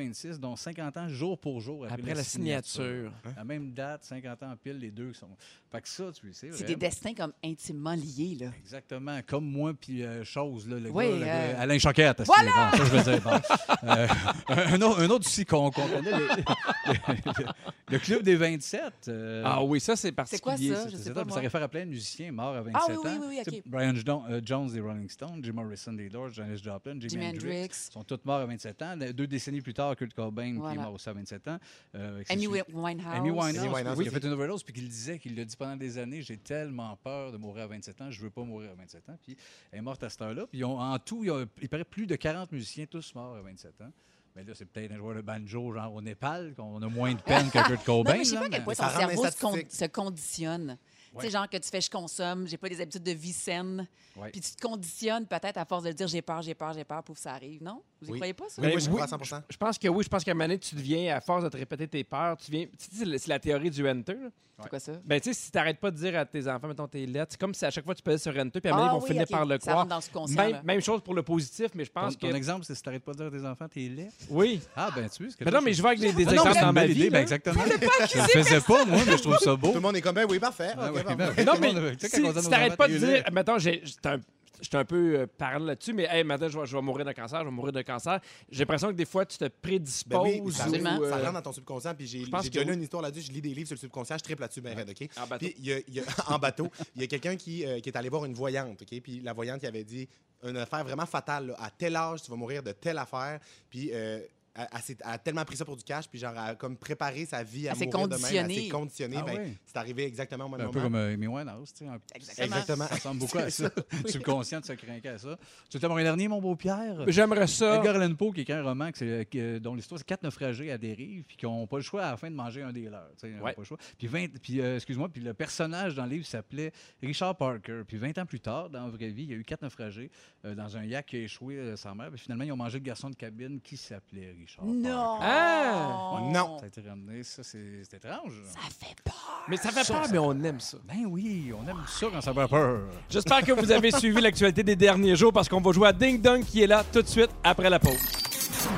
1826, 0.00 0.40
dont 0.40 0.56
50 0.56 0.96
ans 0.96 1.08
jour 1.08 1.38
pour 1.38 1.60
jour 1.60 1.84
après, 1.84 2.00
Après 2.00 2.14
la 2.14 2.24
signature. 2.24 3.12
La 3.36 3.44
même 3.44 3.72
date, 3.72 4.04
50 4.04 4.42
ans 4.42 4.54
pile, 4.62 4.78
les 4.78 4.90
deux 4.90 5.12
sont. 5.12 5.28
Fait 5.70 5.80
que 5.80 5.88
ça, 5.88 6.04
tu 6.12 6.32
sais, 6.32 6.48
C'est 6.52 6.64
des 6.64 6.74
destins 6.76 7.14
comme 7.14 7.32
intimement 7.44 7.94
liés, 7.94 8.36
là. 8.40 8.48
Exactement, 8.60 9.20
comme 9.26 9.44
moi 9.44 9.72
puis 9.78 10.02
euh, 10.02 10.24
chose 10.24 10.68
là, 10.68 10.78
le 10.80 10.90
Oui, 10.90 11.04
gars, 11.04 11.10
le 11.16 11.22
euh, 11.22 11.52
gars- 11.52 11.60
Alain 11.60 11.78
Choquette. 11.78 12.22
Voilà! 12.26 12.70
qu'il 12.72 12.80
est 12.80 12.80
bon? 12.80 12.84
ça 12.84 12.84
je 12.84 12.96
veux 12.96 13.12
dire. 13.12 13.22
bon. 13.22 13.88
Euh, 13.88 14.08
un, 14.48 14.82
autre, 14.82 15.00
un 15.00 15.10
autre 15.10 15.26
aussi 15.26 15.44
qu'on 15.44 15.70
connaît, 15.70 16.02
le, 16.10 16.26
le- 16.26 17.46
le 17.90 17.98
club 17.98 18.22
des 18.22 18.36
27. 18.36 18.92
euh, 19.08 19.42
Ah 19.44 19.62
oui, 19.64 19.80
ça, 19.80 19.96
c'est 19.96 20.08
C'est 20.08 20.12
particulier. 20.12 20.40
quoi 20.42 20.76
ça? 20.76 20.82
ça? 20.84 20.88
Je 20.88 20.96
c'est 20.96 21.02
sais 21.04 21.14
ça, 21.14 21.24
pas, 21.24 21.32
ça 21.34 21.40
réfère 21.40 21.62
à 21.62 21.68
plein 21.68 21.84
de 21.84 21.90
musiciens 21.90 22.32
morts 22.32 22.54
à 22.56 22.62
27 22.62 22.74
Ah 22.74 22.84
oui, 22.88 22.96
oui, 23.04 23.10
ans. 23.10 23.20
oui, 23.28 23.42
oui. 23.52 23.62
Brian 23.66 23.94
euh, 24.30 24.40
Jones 24.44 24.70
des 24.72 24.80
Rolling 24.80 25.08
Stones, 25.08 25.40
Jim 25.42 25.52
Morrison 25.52 25.92
des 25.92 26.08
Doors, 26.08 26.30
Janis 26.30 26.58
Joplin, 26.62 26.96
Jimi 27.00 27.26
Hendrix. 27.26 27.38
Hendrix. 27.38 27.68
Ils 27.88 27.92
sont 27.92 28.04
tous 28.04 28.20
morts 28.24 28.40
à 28.40 28.46
27 28.46 28.82
ans. 28.82 28.94
Deux 29.14 29.26
décennies 29.26 29.60
plus 29.60 29.74
tard, 29.74 29.89
Kurt 29.96 30.12
Cobain, 30.14 30.52
qui 30.52 30.56
est 30.74 30.78
mort 30.82 30.92
aussi 30.94 31.08
à 31.08 31.12
27 31.12 31.48
ans. 31.48 31.58
euh, 31.94 32.22
Amy. 32.28 32.46
Winehouse. 32.46 32.66
Amy 33.14 33.30
Winehouse, 33.30 33.58
Amy 33.58 33.68
Winehouse, 33.74 33.98
oui, 33.98 34.04
qui 34.04 34.08
a 34.08 34.12
fait 34.12 34.26
une 34.26 34.32
overdose, 34.32 34.62
puis 34.62 34.72
qu'il 34.72 34.88
disait, 34.88 35.18
qu'il 35.18 35.36
l'a 35.36 35.44
dit 35.44 35.56
pendant 35.56 35.76
des 35.76 35.98
années, 35.98 36.22
j'ai 36.22 36.36
tellement 36.36 36.96
peur 36.96 37.32
de 37.32 37.36
mourir 37.36 37.64
à 37.64 37.66
27 37.68 38.00
ans, 38.02 38.10
je 38.10 38.20
veux 38.20 38.30
pas 38.30 38.42
mourir 38.44 38.70
à 38.70 38.74
27 38.74 39.08
ans. 39.08 39.18
Puis 39.22 39.36
elle 39.72 39.78
est 39.78 39.82
morte 39.82 40.02
à 40.02 40.10
cette 40.10 40.22
heure-là. 40.22 40.46
Puis 40.46 40.58
ils 40.58 40.64
ont- 40.64 40.78
en 40.80 40.98
tout, 40.98 41.24
il, 41.24 41.28
y 41.28 41.30
a, 41.30 41.44
il 41.62 41.68
paraît 41.68 41.84
plus 41.84 42.06
de 42.06 42.16
40 42.16 42.50
musiciens, 42.52 42.86
tous 42.86 43.14
morts 43.14 43.36
à 43.36 43.42
27 43.42 43.80
ans. 43.82 43.90
Mais 44.36 44.44
là, 44.44 44.52
c'est 44.54 44.64
peut-être 44.64 44.92
un 44.92 44.96
joueur 44.96 45.16
de 45.16 45.22
banjo, 45.22 45.72
genre 45.74 45.92
au 45.92 46.00
Népal, 46.00 46.54
qu'on 46.54 46.80
a 46.80 46.88
moins 46.88 47.12
de 47.14 47.20
peine 47.20 47.50
que 47.50 47.66
Kurt 47.66 47.84
Cobain. 47.84 48.12
Non, 48.14 48.18
mais 48.18 48.24
je 48.24 48.30
sais 48.30 48.36
pas 48.36 48.44
à 48.44 48.48
quel 48.48 48.62
point 48.64 48.74
ça 48.74 48.86
ton 48.86 48.92
rend 48.92 48.98
cerveau 49.08 49.26
se, 49.26 49.40
con- 49.40 49.68
se 49.68 49.84
conditionne. 49.86 50.78
Tu 51.18 51.20
sais, 51.22 51.30
genre 51.30 51.48
que 51.48 51.56
tu 51.56 51.68
fais 51.68 51.80
je 51.80 51.90
consomme, 51.90 52.46
j'ai 52.46 52.56
pas 52.56 52.68
des 52.68 52.80
habitudes 52.80 53.02
de 53.02 53.10
vie 53.10 53.32
saine. 53.32 53.88
Ouais. 54.16 54.30
Puis 54.30 54.40
tu 54.40 54.52
te 54.54 54.60
conditionnes 54.64 55.26
peut-être 55.26 55.56
à 55.58 55.64
force 55.64 55.82
de 55.82 55.90
dire 55.90 56.06
j'ai 56.06 56.22
peur, 56.22 56.40
j'ai 56.42 56.54
peur, 56.54 56.72
j'ai 56.72 56.84
peur, 56.84 57.02
pouf, 57.02 57.18
ça 57.18 57.32
arrive. 57.32 57.60
Non? 57.60 57.82
Vous 58.02 58.08
y 58.08 58.12
Oui. 58.12 58.18
croyez 58.18 58.32
pas, 58.34 58.44
ça? 58.48 58.62
Oui, 58.62 58.68
moi, 58.68 58.78
je 58.78 58.84
oui. 58.86 58.90
crois 58.92 59.04
à 59.04 59.08
100 59.08 59.18
Je 59.50 59.56
pense 59.56 59.78
que 59.78 59.88
oui, 59.88 60.04
je 60.04 60.08
pense 60.08 60.24
qu'à 60.24 60.30
un 60.30 60.34
moment 60.34 60.44
donné, 60.44 60.58
tu 60.58 60.74
deviens, 60.74 61.14
à 61.16 61.20
force 61.20 61.44
de 61.44 61.48
te 61.50 61.56
répéter 61.56 61.86
tes 61.86 62.04
peurs, 62.04 62.36
tu 62.38 62.50
viens. 62.50 62.64
Tu 62.66 62.96
sais, 62.96 63.18
c'est 63.18 63.28
la- 63.28 63.38
théorie 63.38 63.70
du 63.70 63.86
enter. 63.88 64.14
là. 64.14 64.28
C'est 64.62 64.68
quoi 64.68 64.78
ça? 64.78 64.92
Ben, 65.06 65.18
tu 65.18 65.32
sais, 65.32 65.40
si 65.40 65.50
t'arrêtes 65.50 65.78
pas 65.80 65.90
de 65.90 65.96
dire 65.96 66.18
à 66.18 66.26
tes 66.26 66.46
enfants, 66.46 66.68
mettons, 66.68 66.86
t'es 66.86 67.06
lettre, 67.06 67.28
c'est 67.30 67.40
comme 67.40 67.54
si 67.54 67.64
à 67.64 67.70
chaque 67.70 67.82
fois 67.86 67.94
tu 67.94 68.02
pesais 68.02 68.18
sur 68.30 68.38
enter, 68.38 68.60
puis 68.60 68.70
à 68.70 68.74
un 68.74 68.76
moment 68.76 68.88
Ah 68.90 68.92
donné, 68.92 68.98
ils 68.98 69.00
vont 69.00 69.04
oui, 69.06 69.08
finir 69.10 69.22
ok. 69.22 69.30
par 69.30 69.44
le 69.46 69.54
Ça 69.54 69.58
croire. 69.58 69.76
rentre 69.78 69.88
dans 69.88 70.00
subconscient, 70.02 70.36
Même, 70.42 70.52
là. 70.52 70.62
même 70.62 70.80
chose 70.82 71.00
pour 71.02 71.14
le 71.14 71.22
positif, 71.22 71.68
mais 71.74 71.86
je 71.86 71.90
pense 71.90 72.18
ton, 72.18 72.26
que. 72.26 72.30
ton 72.30 72.36
exemple, 72.36 72.64
c'est 72.66 72.74
si 72.74 72.82
t'arrêtes 72.82 73.02
pas 73.02 73.12
de 73.12 73.16
dire 73.16 73.26
à 73.26 73.30
tes 73.30 73.46
enfants, 73.46 73.68
t'es 73.72 73.88
laid. 73.88 74.10
Oui. 74.28 74.60
Ah, 74.76 74.90
ben 74.94 75.08
tu 75.08 75.24
vois. 75.24 75.32
Mais 75.46 75.50
non, 75.50 75.60
mais 75.62 75.72
je 75.72 75.80
vais 75.82 75.88
avec 75.88 76.00
des, 76.00 76.12
des 76.12 76.26
Ah 76.28 76.32
non, 76.34 76.44
mais 76.44 76.50
exemples 76.50 76.60
dans 76.66 76.72
ma 76.74 76.86
vie. 76.86 77.04
ben 77.04 77.12
là. 77.14 77.20
exactement. 77.22 77.64
Je 77.64 78.18
le 78.18 78.42
faisais 78.44 78.60
pas, 78.60 78.84
moi, 78.84 79.00
mais 79.06 79.16
je 79.16 79.22
trouve 79.22 79.38
ça 79.38 79.56
beau. 79.56 79.68
Tout 79.68 79.74
le 79.76 79.80
monde 79.80 79.96
est 79.96 80.02
comme, 80.02 80.14
ben 80.14 80.26
oui, 80.28 80.38
parfait. 80.38 80.72
Ah, 80.76 80.90
ok, 80.90 80.94
ouais, 80.96 81.04
bon. 81.04 81.14
ben, 81.16 81.26
Non, 81.26 81.32
tout 81.34 81.38
le 81.54 81.60
mais 81.60 81.72
monde- 81.72 81.96
tu 81.98 82.08
sais, 82.08 82.16
si, 82.16 82.22
quand 82.22 82.28
on 82.28 82.32
dit 82.32 82.38
à 82.38 82.40
si 82.42 82.44
nos 82.46 82.50
t'arrêtes 82.50 82.66
enfants, 82.72 82.76
pas 82.76 82.88
de 82.88 82.92
t'es 82.98 82.98
dire, 83.06 83.24
mettons, 83.32 83.58
j'ai- 83.58 83.80
j'étais 83.82 84.08
un, 84.10 84.20
j'étais 84.60 84.76
un 84.76 84.84
peu 84.84 85.18
euh, 85.20 85.26
parlant 85.26 85.64
là-dessus, 85.66 85.92
mais 85.92 86.06
hey, 86.10 86.24
maintenant, 86.24 86.48
je 86.48 86.58
vais, 86.58 86.66
je 86.66 86.76
vais 86.76 86.82
mourir 86.82 87.04
de 87.06 87.12
cancer, 87.12 87.40
je 87.40 87.44
vais 87.44 87.50
mourir 87.50 87.72
de 87.72 87.82
cancer. 87.82 88.20
J'ai 88.50 88.60
l'impression 88.60 88.88
que 88.88 88.92
des 88.94 89.04
fois, 89.04 89.24
tu 89.26 89.38
te 89.38 89.44
Ben 89.44 89.50
prédisposes. 89.62 90.22
oui, 90.22 90.52
ça, 90.52 90.64
ou, 90.64 90.66
Absolument. 90.68 91.00
euh, 91.02 91.10
ça 91.10 91.16
rentre 91.18 91.32
dans 91.32 91.42
ton 91.42 91.52
subconscient. 91.52 91.94
Puis 91.94 92.06
j'ai 92.06 92.24
Je 92.24 92.48
déjà 92.48 92.64
lu 92.64 92.74
une 92.74 92.82
histoire 92.82 93.02
là-dessus. 93.02 93.26
Je 93.28 93.32
lis 93.32 93.40
des 93.40 93.54
livres 93.54 93.66
sur 93.68 93.74
le 93.74 93.80
subconscient. 93.80 94.16
Je 94.18 94.22
triple 94.24 94.42
là-dessus, 94.42 94.60
ben 94.60 94.76
raide, 94.76 94.90
OK? 94.90 95.08
En 95.18 95.26
bateau. 95.26 95.46
Y 95.58 95.72
a- 95.72 95.78
y 95.88 96.00
a- 96.00 96.04
en 96.34 96.38
bateau, 96.38 96.68
il 96.96 97.02
y 97.02 97.04
a 97.04 97.06
quelqu'un 97.08 97.36
qui, 97.36 97.64
euh, 97.66 97.80
qui 97.80 97.88
est 97.88 97.96
allé 97.96 98.08
voir 98.08 98.24
une 98.24 98.34
voyante, 98.34 98.80
OK? 98.82 99.00
Puis 99.00 99.20
la 99.20 99.32
voyante, 99.32 99.60
il 99.62 99.66
avait 99.66 99.84
dit 99.84 100.08
une 100.46 100.56
affaire 100.56 100.84
vraiment 100.84 101.06
fatale. 101.06 101.48
là. 101.48 101.56
À 101.58 101.70
tel 101.70 101.96
âge, 101.96 102.22
tu 102.22 102.30
vas 102.30 102.36
mourir 102.36 102.62
de 102.62 102.72
telle 102.72 102.98
affaire. 102.98 103.40
Puis 103.68 103.90
euh, 103.92 104.20
elle, 104.54 104.66
elle 104.74 104.96
a 105.02 105.18
tellement 105.18 105.44
pris 105.44 105.56
ça 105.56 105.64
pour 105.64 105.76
du 105.76 105.84
cash, 105.84 106.08
puis 106.08 106.18
genre, 106.18 106.32
elle 106.32 106.38
a 106.50 106.54
comme 106.54 106.76
préparé 106.76 107.24
sa 107.26 107.42
vie 107.42 107.68
à 107.68 107.72
Elle 107.72 107.86
mourir 107.88 108.08
de 108.08 108.16
même. 108.16 108.50
Elle 108.50 108.54
s'est 108.54 108.68
conditionnée. 108.68 109.16
Ah 109.20 109.22
Ben, 109.24 109.36
ouais. 109.38 109.52
C'est 109.64 109.76
arrivé 109.76 110.04
exactement 110.04 110.46
au 110.46 110.48
même 110.48 110.60
Un 110.60 110.64
moment. 110.64 110.72
peu 110.72 110.80
comme 110.80 110.94
euh, 110.96 111.14
Amy 111.14 111.26
Winehouse, 111.26 111.72
tu 111.72 111.78
sais. 111.84 111.86
un- 111.90 112.00
Exactement. 112.14 112.46
Exactement. 112.46 112.86
Ça 112.86 112.94
ressemble 112.94 113.20
beaucoup 113.20 113.38
à 113.38 113.50
ça. 113.50 113.70
Subconscient 114.06 114.60
de 114.60 114.64
se 114.66 114.72
craquer 114.72 115.08
à 115.08 115.18
ça. 115.18 115.38
Tu 115.68 115.78
veux 115.78 115.90
un 115.90 116.02
dernier, 116.02 116.28
mon 116.28 116.40
beau 116.40 116.56
Pierre? 116.56 117.04
J'aimerais 117.08 117.46
ça. 117.46 117.76
Edgar 117.76 117.96
Allan 117.96 118.14
Poe, 118.14 118.32
qui 118.32 118.40
écrit 118.42 118.52
un 118.54 118.62
roman 118.62 118.90
que 118.92 119.58
dont 119.58 119.74
l'histoire, 119.74 119.98
c'est 119.98 120.06
quatre 120.06 120.22
naufragés 120.22 120.70
à 120.70 120.78
dérive, 120.78 121.24
puis 121.24 121.36
qui 121.36 121.46
n'ont 121.46 121.66
pas 121.66 121.76
le 121.76 121.82
choix 121.82 122.02
à 122.04 122.10
la 122.12 122.16
fin 122.16 122.30
de 122.30 122.34
manger 122.36 122.62
un 122.62 122.72
des 122.72 122.88
leurs. 122.88 123.10
tu 123.18 123.28
sais, 123.32 123.40
Ouais. 123.40 123.52
pas 123.52 123.60
le 123.60 123.64
choix. 123.64 123.78
Puis, 123.98 124.06
20 124.06 124.38
puis 124.40 124.60
euh, 124.60 124.76
excuse-moi, 124.76 125.08
puis 125.08 125.22
le 125.22 125.34
personnage 125.34 125.94
dans 125.94 126.04
le 126.04 126.10
livre 126.10 126.26
s'appelait 126.26 126.72
Richard 127.02 127.36
Parker. 127.36 127.82
Puis 127.86 127.96
20 127.96 128.18
ans 128.18 128.26
plus 128.26 128.40
tard, 128.40 128.70
dans 128.70 128.84
la 128.84 128.90
vraie 128.90 129.10
vie, 129.10 129.24
il 129.24 129.30
y 129.30 129.32
a 129.34 129.36
eu 129.36 129.44
quatre 129.44 129.62
naufragés 129.62 130.10
euh, 130.44 130.54
dans 130.54 130.76
un 130.76 130.84
yacht 130.84 131.06
qui 131.06 131.16
a 131.16 131.20
échoué 131.20 131.56
euh, 131.56 131.76
sans 131.76 131.94
mer. 131.94 132.10
Puis 132.10 132.20
finalement, 132.20 132.44
ils 132.44 132.52
ont 132.52 132.56
mangé 132.56 132.78
le 132.78 132.84
garçon 132.84 133.10
de 133.10 133.16
cabine 133.16 133.60
qui 133.60 133.76
s'appelait 133.76 134.34
Richard 134.40 134.64
Non! 134.64 135.18
Ah! 135.20 136.18
Non. 136.32 136.58
Ça 136.58 136.64
a 136.64 136.68
été 136.68 136.80
ramené. 136.80 137.22
Ça, 137.22 137.42
c'est 137.42 137.82
c'est 137.88 137.96
étrange. 137.98 138.32
Ça 138.52 138.60
fait 138.78 138.96
peur. 139.04 139.44
Mais 139.48 139.56
ça 139.56 139.70
fait 139.70 139.84
Ça, 139.84 139.94
peur, 139.94 140.04
ça- 140.06 140.12
mais 140.12 140.18
on 140.18 140.32
aime 140.42 140.60
ça. 140.60 140.78
Ben 140.84 141.04
oui, 141.06 141.52
on 141.56 141.68
aime 141.68 141.82
ça 141.86 142.06
quand 142.12 142.20
ça 142.20 142.32
fait 142.34 142.48
peur. 142.48 142.80
J'espère 143.08 143.42
que 143.42 143.52
vous 143.52 143.70
avez 143.70 143.90
suivi 143.90 144.20
l'actualité 144.20 144.62
des 144.62 144.76
derniers 144.76 145.16
jours 145.16 145.32
parce 145.32 145.48
qu'on 145.48 145.60
va 145.60 145.72
jouer 145.72 145.88
à 145.88 145.92
Ding 145.92 146.20
Dong 146.20 146.44
qui 146.44 146.62
est 146.62 146.66
là 146.66 146.84
tout 146.92 147.02
de 147.02 147.08
suite 147.08 147.30
après 147.44 147.70
la 147.70 147.78
pause. 147.78 147.98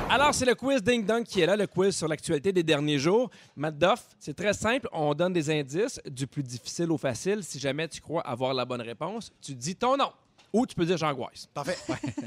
Alors, 0.09 0.33
c'est 0.33 0.45
le 0.45 0.55
quiz 0.55 0.81
Ding 0.81 1.05
Dong 1.05 1.23
qui 1.23 1.41
est 1.41 1.45
là, 1.45 1.55
le 1.55 1.67
quiz 1.67 1.95
sur 1.95 2.07
l'actualité 2.07 2.51
des 2.53 2.63
derniers 2.63 2.99
jours. 2.99 3.29
Matt 3.55 3.77
Duff, 3.77 4.03
c'est 4.19 4.35
très 4.35 4.53
simple. 4.53 4.87
On 4.93 5.13
donne 5.13 5.33
des 5.33 5.49
indices 5.49 5.99
du 6.09 6.25
plus 6.27 6.43
difficile 6.43 6.91
au 6.91 6.97
facile. 6.97 7.43
Si 7.43 7.59
jamais 7.59 7.87
tu 7.87 7.99
crois 7.99 8.21
avoir 8.21 8.53
la 8.53 8.63
bonne 8.65 8.81
réponse, 8.81 9.31
tu 9.41 9.53
dis 9.55 9.75
ton 9.75 9.97
nom. 9.97 10.11
Ou 10.53 10.65
tu 10.67 10.75
peux 10.75 10.85
dire 10.85 10.97
j'angoisse. 10.97 11.47
Parfait. 11.53 11.75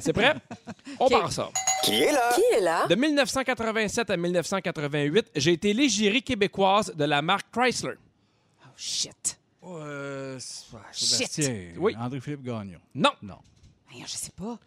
C'est 0.00 0.12
prêt? 0.12 0.34
On 1.00 1.08
part 1.08 1.30
ça. 1.32 1.48
Qui 1.84 1.94
est 2.02 2.12
là? 2.12 2.32
Qui 2.34 2.42
est 2.56 2.60
là? 2.60 2.86
De 2.88 2.96
1987 2.96 4.10
à 4.10 4.16
1988, 4.16 5.30
j'ai 5.36 5.52
été 5.52 5.72
l'égérie 5.72 6.22
québécoise 6.22 6.92
de 6.94 7.04
la 7.04 7.22
marque 7.22 7.46
Chrysler. 7.52 7.94
Oh, 8.64 8.68
shit. 8.76 9.38
Euh, 9.64 10.38
Shit. 10.92 11.32
Sébastien. 11.32 11.68
Oui. 11.78 11.94
André-Philippe 11.98 12.42
Gagnon. 12.42 12.78
Non. 12.94 13.12
Non. 13.22 13.38
Je 13.92 14.06
sais 14.06 14.32
pas. 14.36 14.58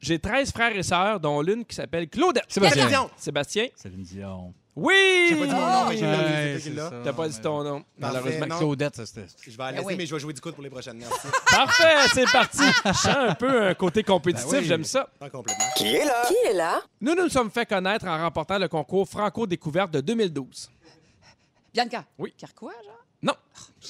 J'ai 0.00 0.18
13 0.18 0.52
frères 0.52 0.76
et 0.76 0.82
sœurs, 0.82 1.20
dont 1.20 1.40
l'une 1.40 1.64
qui 1.64 1.74
s'appelle 1.74 2.08
Claudette. 2.08 2.44
Sébastien. 2.48 3.08
Sébastien. 3.16 3.68
Céline 3.74 4.02
Dion. 4.02 4.54
Oui! 4.76 5.26
J'ai 5.30 5.36
pas 5.36 5.46
dit 5.46 5.52
mon 5.54 5.60
nom, 5.66 5.88
mais 5.88 5.96
j'ai 5.96 6.04
Ouais, 6.06 6.12
pas 6.16 6.56
dit 6.56 6.60
c'est 6.62 6.70
là. 6.74 6.90
ça. 6.90 6.96
T'as 7.02 7.12
pas 7.14 7.28
dit 7.28 7.40
ton 7.40 7.64
nom, 7.64 7.84
malheureusement. 7.98 8.46
non. 8.46 8.58
Claudette, 8.58 8.96
ça, 8.96 9.06
c'était. 9.06 9.26
Je 9.42 9.50
vais 9.50 9.56
la 9.56 9.72
Ben 9.72 9.82
oui. 9.84 9.94
mais 9.96 10.04
je 10.04 10.14
vais 10.14 10.20
jouer 10.20 10.34
du 10.34 10.40
coude 10.42 10.52
pour 10.54 10.62
les 10.62 10.68
prochaines. 10.68 10.98
Merci. 10.98 11.28
Parfait, 11.50 11.94
c'est 12.12 12.30
parti. 12.30 12.58
Je 12.84 12.92
sens 12.92 13.06
un 13.16 13.34
peu 13.34 13.68
un 13.68 13.74
côté 13.74 14.02
compétitif, 14.02 14.50
Ben 14.50 14.58
oui. 14.58 14.64
j'aime 14.66 14.84
ça. 14.84 15.08
Pas 15.18 15.30
complètement. 15.30 15.64
Qui 15.76 15.94
est 15.96 16.04
là? 16.04 16.24
Qui 16.28 16.34
est 16.50 16.52
là? 16.52 16.82
Nous 17.00 17.14
nous 17.14 17.30
sommes 17.30 17.50
fait 17.50 17.64
connaître 17.64 18.06
en 18.06 18.18
remportant 18.18 18.58
le 18.58 18.68
concours 18.68 19.08
Franco-Découverte 19.08 19.92
de 19.92 20.00
2012. 20.02 20.70
Bianca? 21.72 22.04
Oui. 22.18 22.34
Carquois, 22.36 22.72
genre? 22.84 23.04
Non. 23.22 23.34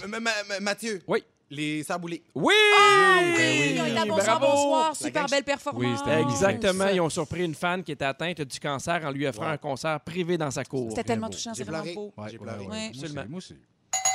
Ma- 0.09 0.21
ma- 0.21 0.31
ma- 0.49 0.61
Mathieu? 0.61 1.03
Oui. 1.09 1.25
Les 1.49 1.85
saboulés. 1.85 2.25
Oui! 2.35 2.53
Ah 2.81 3.21
oui, 3.23 3.33
oui. 3.39 3.79
on 3.81 3.85
est 3.87 3.97
à 3.99 4.05
bonsoir, 4.05 4.41
Bravo. 4.41 4.53
bonsoir. 4.57 4.89
La 4.89 4.95
Super 4.95 5.23
gang- 5.23 5.31
belle 5.31 5.45
performance. 5.45 5.83
Oui, 5.85 5.95
c'était 5.97 6.21
Exactement, 6.23 6.89
ils 6.89 7.01
ont 7.01 7.09
surpris 7.09 7.45
une 7.45 7.55
fan 7.55 7.85
qui 7.85 7.93
était 7.93 8.05
atteinte 8.05 8.41
du 8.41 8.59
cancer 8.59 9.01
en 9.05 9.11
lui 9.11 9.27
offrant 9.29 9.47
un 9.47 9.57
concert 9.57 10.01
privé 10.01 10.37
dans 10.37 10.51
sa 10.51 10.65
cour. 10.65 10.87
C'était 10.91 11.05
tellement 11.05 11.29
beau. 11.29 11.33
touchant, 11.35 11.53
J'ai 11.55 11.63
c'est 11.63 11.71
vraiment 11.71 11.83
pleuré. 11.85 11.95
beau. 11.95 12.13
Ouais, 12.17 12.29
J'ai 12.31 12.39
pleuré. 12.39 12.67
ouais. 12.67 12.87
Absolument. 12.89 13.25
Moi 13.29 13.39
aussi. 13.39 13.57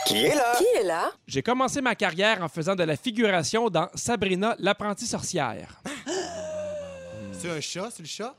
Qui 0.07 0.25
est 0.25 0.35
là? 0.35 0.55
Qui 0.57 0.65
est 0.79 0.83
là? 0.83 1.11
J'ai 1.25 1.41
commencé 1.41 1.79
ma 1.79 1.95
carrière 1.95 2.41
en 2.43 2.49
faisant 2.49 2.75
de 2.75 2.83
la 2.83 2.97
figuration 2.97 3.69
dans 3.69 3.87
Sabrina, 3.95 4.55
l'apprentie 4.59 5.07
sorcière. 5.07 5.81
C'est 7.33 7.49
un 7.49 7.61
chat, 7.61 7.89
c'est 7.91 8.03
le 8.03 8.07
chat? 8.07 8.35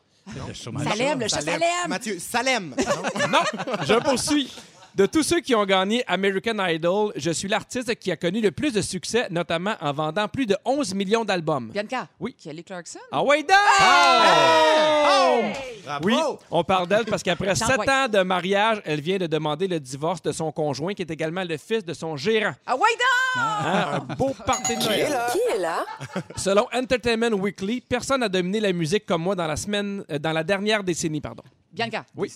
Salem, 0.84 1.18
le 1.18 1.26
chat 1.28 1.40
Salem. 1.40 1.60
Mathieu, 1.88 2.18
Salem. 2.20 2.74
Non? 2.78 3.26
Non, 3.28 3.38
je 3.84 3.94
poursuis. 3.94 4.52
De 4.94 5.06
tous 5.06 5.22
ceux 5.22 5.40
qui 5.40 5.54
ont 5.54 5.64
gagné 5.64 6.04
American 6.06 6.54
Idol, 6.66 7.12
je 7.16 7.30
suis 7.30 7.48
l'artiste 7.48 7.94
qui 7.94 8.10
a 8.12 8.16
connu 8.16 8.42
le 8.42 8.50
plus 8.50 8.74
de 8.74 8.82
succès, 8.82 9.26
notamment 9.30 9.74
en 9.80 9.90
vendant 9.92 10.28
plus 10.28 10.44
de 10.44 10.54
11 10.66 10.92
millions 10.94 11.24
d'albums. 11.24 11.70
Bianca. 11.70 12.08
Oui. 12.20 12.34
Kelly 12.38 12.62
Clarkson. 12.62 12.98
Ah 13.10 13.24
ouais, 13.24 13.42
donc! 13.42 13.56
Bravo! 15.84 16.04
Oui, 16.04 16.14
on 16.50 16.62
parle 16.62 16.88
d'elle 16.88 17.06
parce 17.06 17.22
qu'après 17.22 17.54
Jean 17.54 17.66
sept 17.66 17.78
White. 17.78 17.88
ans 17.88 18.08
de 18.08 18.22
mariage, 18.22 18.82
elle 18.84 19.00
vient 19.00 19.16
de 19.16 19.26
demander 19.26 19.66
le 19.66 19.80
divorce 19.80 20.20
de 20.20 20.30
son 20.30 20.52
conjoint, 20.52 20.92
qui 20.92 21.00
est 21.02 21.10
également 21.10 21.42
le 21.44 21.56
fils 21.56 21.84
de 21.86 21.94
son 21.94 22.16
gérant. 22.18 22.52
Ah 22.66 22.74
ouais, 22.76 22.80
donc! 22.90 23.42
Hein, 23.42 23.84
un 24.10 24.14
beau 24.14 24.32
party 24.44 24.76
de 24.76 24.80
Qui 24.82 24.88
est 24.88 25.08
Noël. 25.08 25.10
là? 25.10 25.26
Qui 25.32 25.38
est 25.54 25.58
là? 25.58 25.84
Selon 26.36 26.66
Entertainment 26.74 27.32
Weekly, 27.34 27.80
personne 27.80 28.20
n'a 28.20 28.28
dominé 28.28 28.60
la 28.60 28.72
musique 28.74 29.06
comme 29.06 29.22
moi 29.22 29.34
dans 29.34 29.46
la 29.46 29.56
semaine, 29.56 30.04
euh, 30.10 30.18
dans 30.18 30.32
la 30.32 30.44
dernière 30.44 30.84
décennie, 30.84 31.22
pardon. 31.22 31.42
Bianca. 31.72 32.04
Oui. 32.14 32.30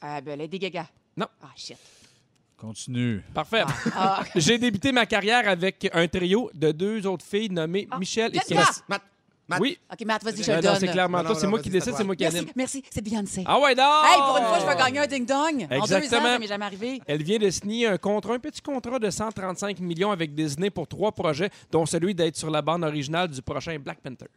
Ah, 0.00 0.22
ben, 0.22 0.38
Lady 0.38 0.58
Gaga. 0.58 0.86
Non. 1.20 1.26
Ah, 1.42 1.48
shit. 1.54 1.76
Continue. 2.56 3.22
Parfait. 3.34 3.62
Ah, 3.94 4.22
J'ai 4.34 4.56
débuté 4.58 4.90
ma 4.90 5.04
carrière 5.04 5.46
avec 5.48 5.90
un 5.92 6.08
trio 6.08 6.50
de 6.54 6.72
deux 6.72 7.06
autres 7.06 7.24
filles 7.26 7.50
nommées 7.50 7.86
Ah, 7.90 7.98
Michel 7.98 8.30
et! 8.34 8.38
Christine. 8.38 8.58
Matt. 9.50 9.60
Oui. 9.60 9.78
OK, 9.92 10.04
Matt, 10.06 10.24
vas-y, 10.24 10.42
je 10.42 10.50
le 10.50 10.56
non, 10.56 10.62
donne. 10.62 10.76
c'est 10.80 10.88
clairement 10.88 11.22
toi, 11.24 11.34
c'est 11.34 11.46
moi 11.48 11.60
qui 11.60 11.68
décide, 11.70 11.94
c'est 11.96 12.04
moi 12.04 12.14
qui 12.16 12.22
Merci, 12.22 12.38
anime. 12.38 12.50
merci, 12.54 12.84
c'est 12.88 13.02
Beyoncé. 13.02 13.42
Ah 13.46 13.58
ouais, 13.58 13.74
non! 13.74 13.82
Hey, 14.04 14.16
pour 14.18 14.36
une 14.38 14.44
fois, 14.44 14.58
je 14.60 14.66
vais 14.66 14.76
gagner 14.76 14.98
un 15.00 15.06
ding-dong. 15.06 15.66
En 15.70 15.84
deux 15.86 15.94
ans, 15.94 16.00
ça 16.08 16.38
m'est 16.38 16.46
jamais 16.46 16.64
arrivé. 16.64 17.00
Elle 17.06 17.22
vient 17.22 17.38
de 17.38 17.50
signer 17.50 17.86
un 17.88 17.98
contrat, 17.98 18.34
un 18.34 18.38
petit 18.38 18.60
contrat 18.62 18.98
de 18.98 19.10
135 19.10 19.80
millions 19.80 20.10
avec 20.12 20.34
Disney 20.34 20.70
pour 20.70 20.86
trois 20.86 21.12
projets, 21.12 21.50
dont 21.70 21.84
celui 21.84 22.14
d'être 22.14 22.36
sur 22.36 22.50
la 22.50 22.62
bande 22.62 22.84
originale 22.84 23.28
du 23.28 23.42
prochain 23.42 23.76
Black 23.78 24.00
Panthers. 24.00 24.28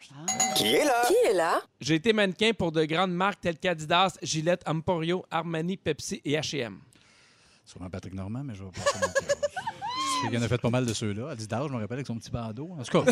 Qui 0.55 0.68
est 0.74 0.84
là? 0.86 1.03
Qui 1.07 1.14
est 1.30 1.34
là? 1.34 1.61
J'ai 1.80 1.95
été 1.95 2.11
mannequin 2.11 2.51
pour 2.57 2.72
de 2.72 2.84
grandes 2.86 3.14
marques 3.14 3.41
telles 3.41 3.59
qu'Adidas, 3.59 4.18
Gillette, 4.22 4.64
Emporio, 4.68 5.24
Armani, 5.30 5.78
Pepsi 5.78 6.22
et 6.26 6.34
H&M. 6.34 6.80
Sûrement 7.66 7.89
Patrick 7.89 8.14
Normand, 8.14 8.43
mais 8.43 8.55
je 8.55 8.64
vais 8.64 8.70
passer 8.72 8.99
qu'il 10.30 10.39
en 10.39 10.41
a 10.41 10.47
fait 10.47 10.57
pas 10.61 10.69
mal 10.69 10.86
de 10.86 10.93
ceux-là. 10.93 11.30
Adidas, 11.32 11.67
je 11.67 11.74
me 11.74 11.80
rappelle 11.80 11.97
avec 11.97 12.07
son 12.07 12.15
petit 12.15 12.32
bandeau. 12.32 12.69
En 12.80 12.84
tout 12.84 13.03
cas, 13.03 13.11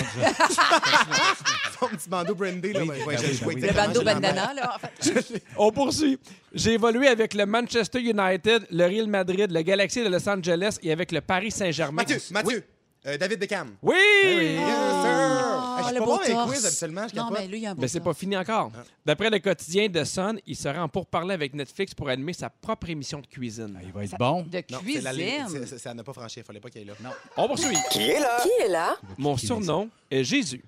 Ton 1.79 1.87
petit 1.95 2.09
bandeau 2.09 2.35
brandé, 2.35 2.73
là. 2.73 2.81
Oui, 2.81 2.87
ben 2.87 2.95
oui, 3.07 3.15
ben 3.17 3.47
oui. 3.47 3.61
Le 3.61 3.73
bandeau 3.73 4.01
bandana, 4.03 4.53
là, 4.53 4.75
en 4.75 4.79
fait. 4.79 5.41
On 5.57 5.71
poursuit. 5.71 6.17
J'ai 6.53 6.73
évolué 6.73 7.07
avec 7.07 7.33
le 7.33 7.45
Manchester 7.45 7.99
United, 7.99 8.67
le 8.71 8.85
Real 8.85 9.07
Madrid, 9.07 9.51
le 9.51 9.61
Galaxy 9.61 10.03
de 10.03 10.09
Los 10.09 10.27
Angeles 10.27 10.77
et 10.83 10.91
avec 10.91 11.11
le 11.11 11.21
Paris 11.21 11.51
Saint-Germain. 11.51 12.03
Mathieu, 12.03 12.17
Mathieu. 12.31 12.63
Euh, 13.07 13.17
David 13.17 13.39
Beckham. 13.39 13.69
Oui! 13.81 13.95
Yes, 13.95 14.59
sir. 14.59 15.50
Oh, 15.87 15.93
le 15.93 15.99
beau 15.99 16.17
torse. 16.17 16.27
je 16.27 16.85
Non, 16.87 17.07
capote. 17.07 17.39
mais 17.39 17.47
lui, 17.47 17.59
il 17.61 17.65
a 17.67 17.71
un 17.71 17.75
beau 17.75 17.81
Mais 17.81 17.87
c'est 17.87 17.99
pas 17.99 18.13
fini 18.13 18.35
encore. 18.37 18.71
D'après 19.05 19.29
le 19.29 19.39
quotidien 19.39 19.87
de 19.89 20.03
Sun, 20.03 20.39
il 20.45 20.55
sera 20.55 20.83
en 20.83 20.87
pourparlers 20.89 21.33
avec 21.33 21.53
Netflix 21.53 21.93
pour 21.93 22.09
animer 22.09 22.33
sa 22.33 22.49
propre 22.49 22.89
émission 22.89 23.19
de 23.19 23.27
cuisine. 23.27 23.79
il 23.83 23.91
va 23.91 24.03
être 24.03 24.17
bon. 24.17 24.43
De 24.43 24.63
Non, 24.71 24.79
c'est 24.85 25.01
la 25.01 25.13
ligne. 25.13 25.43
cuisine. 25.45 25.47
C'est- 25.61 25.65
c'est- 25.67 25.77
Ça 25.79 25.93
n'a 25.93 26.03
pas 26.03 26.13
franchi. 26.13 26.39
Il 26.39 26.43
fallait 26.45 26.59
pas 26.59 26.69
qu'il 26.69 26.81
y 26.81 26.83
ait 26.83 26.87
là. 26.87 26.93
On 27.37 27.47
poursuit. 27.47 27.75
Qui 27.91 28.03
est 28.09 28.19
là? 28.19 28.39
Qui 28.43 28.49
est 28.63 28.69
là? 28.69 28.95
Mon 29.17 29.35
surnom 29.37 29.89
est 30.09 30.23
Jésus. 30.23 30.63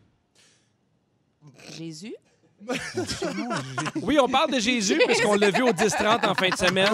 Jésus? 1.77 2.15
Oui, 4.01 4.17
on 4.19 4.27
parle 4.29 4.51
de 4.51 4.59
Jésus 4.59 4.99
parce 5.05 5.19
qu'on 5.21 5.35
l'a 5.35 5.51
vu 5.51 5.63
au 5.63 5.71
10-30 5.73 6.25
en 6.25 6.33
fin 6.33 6.49
de 6.49 6.55
semaine. 6.55 6.87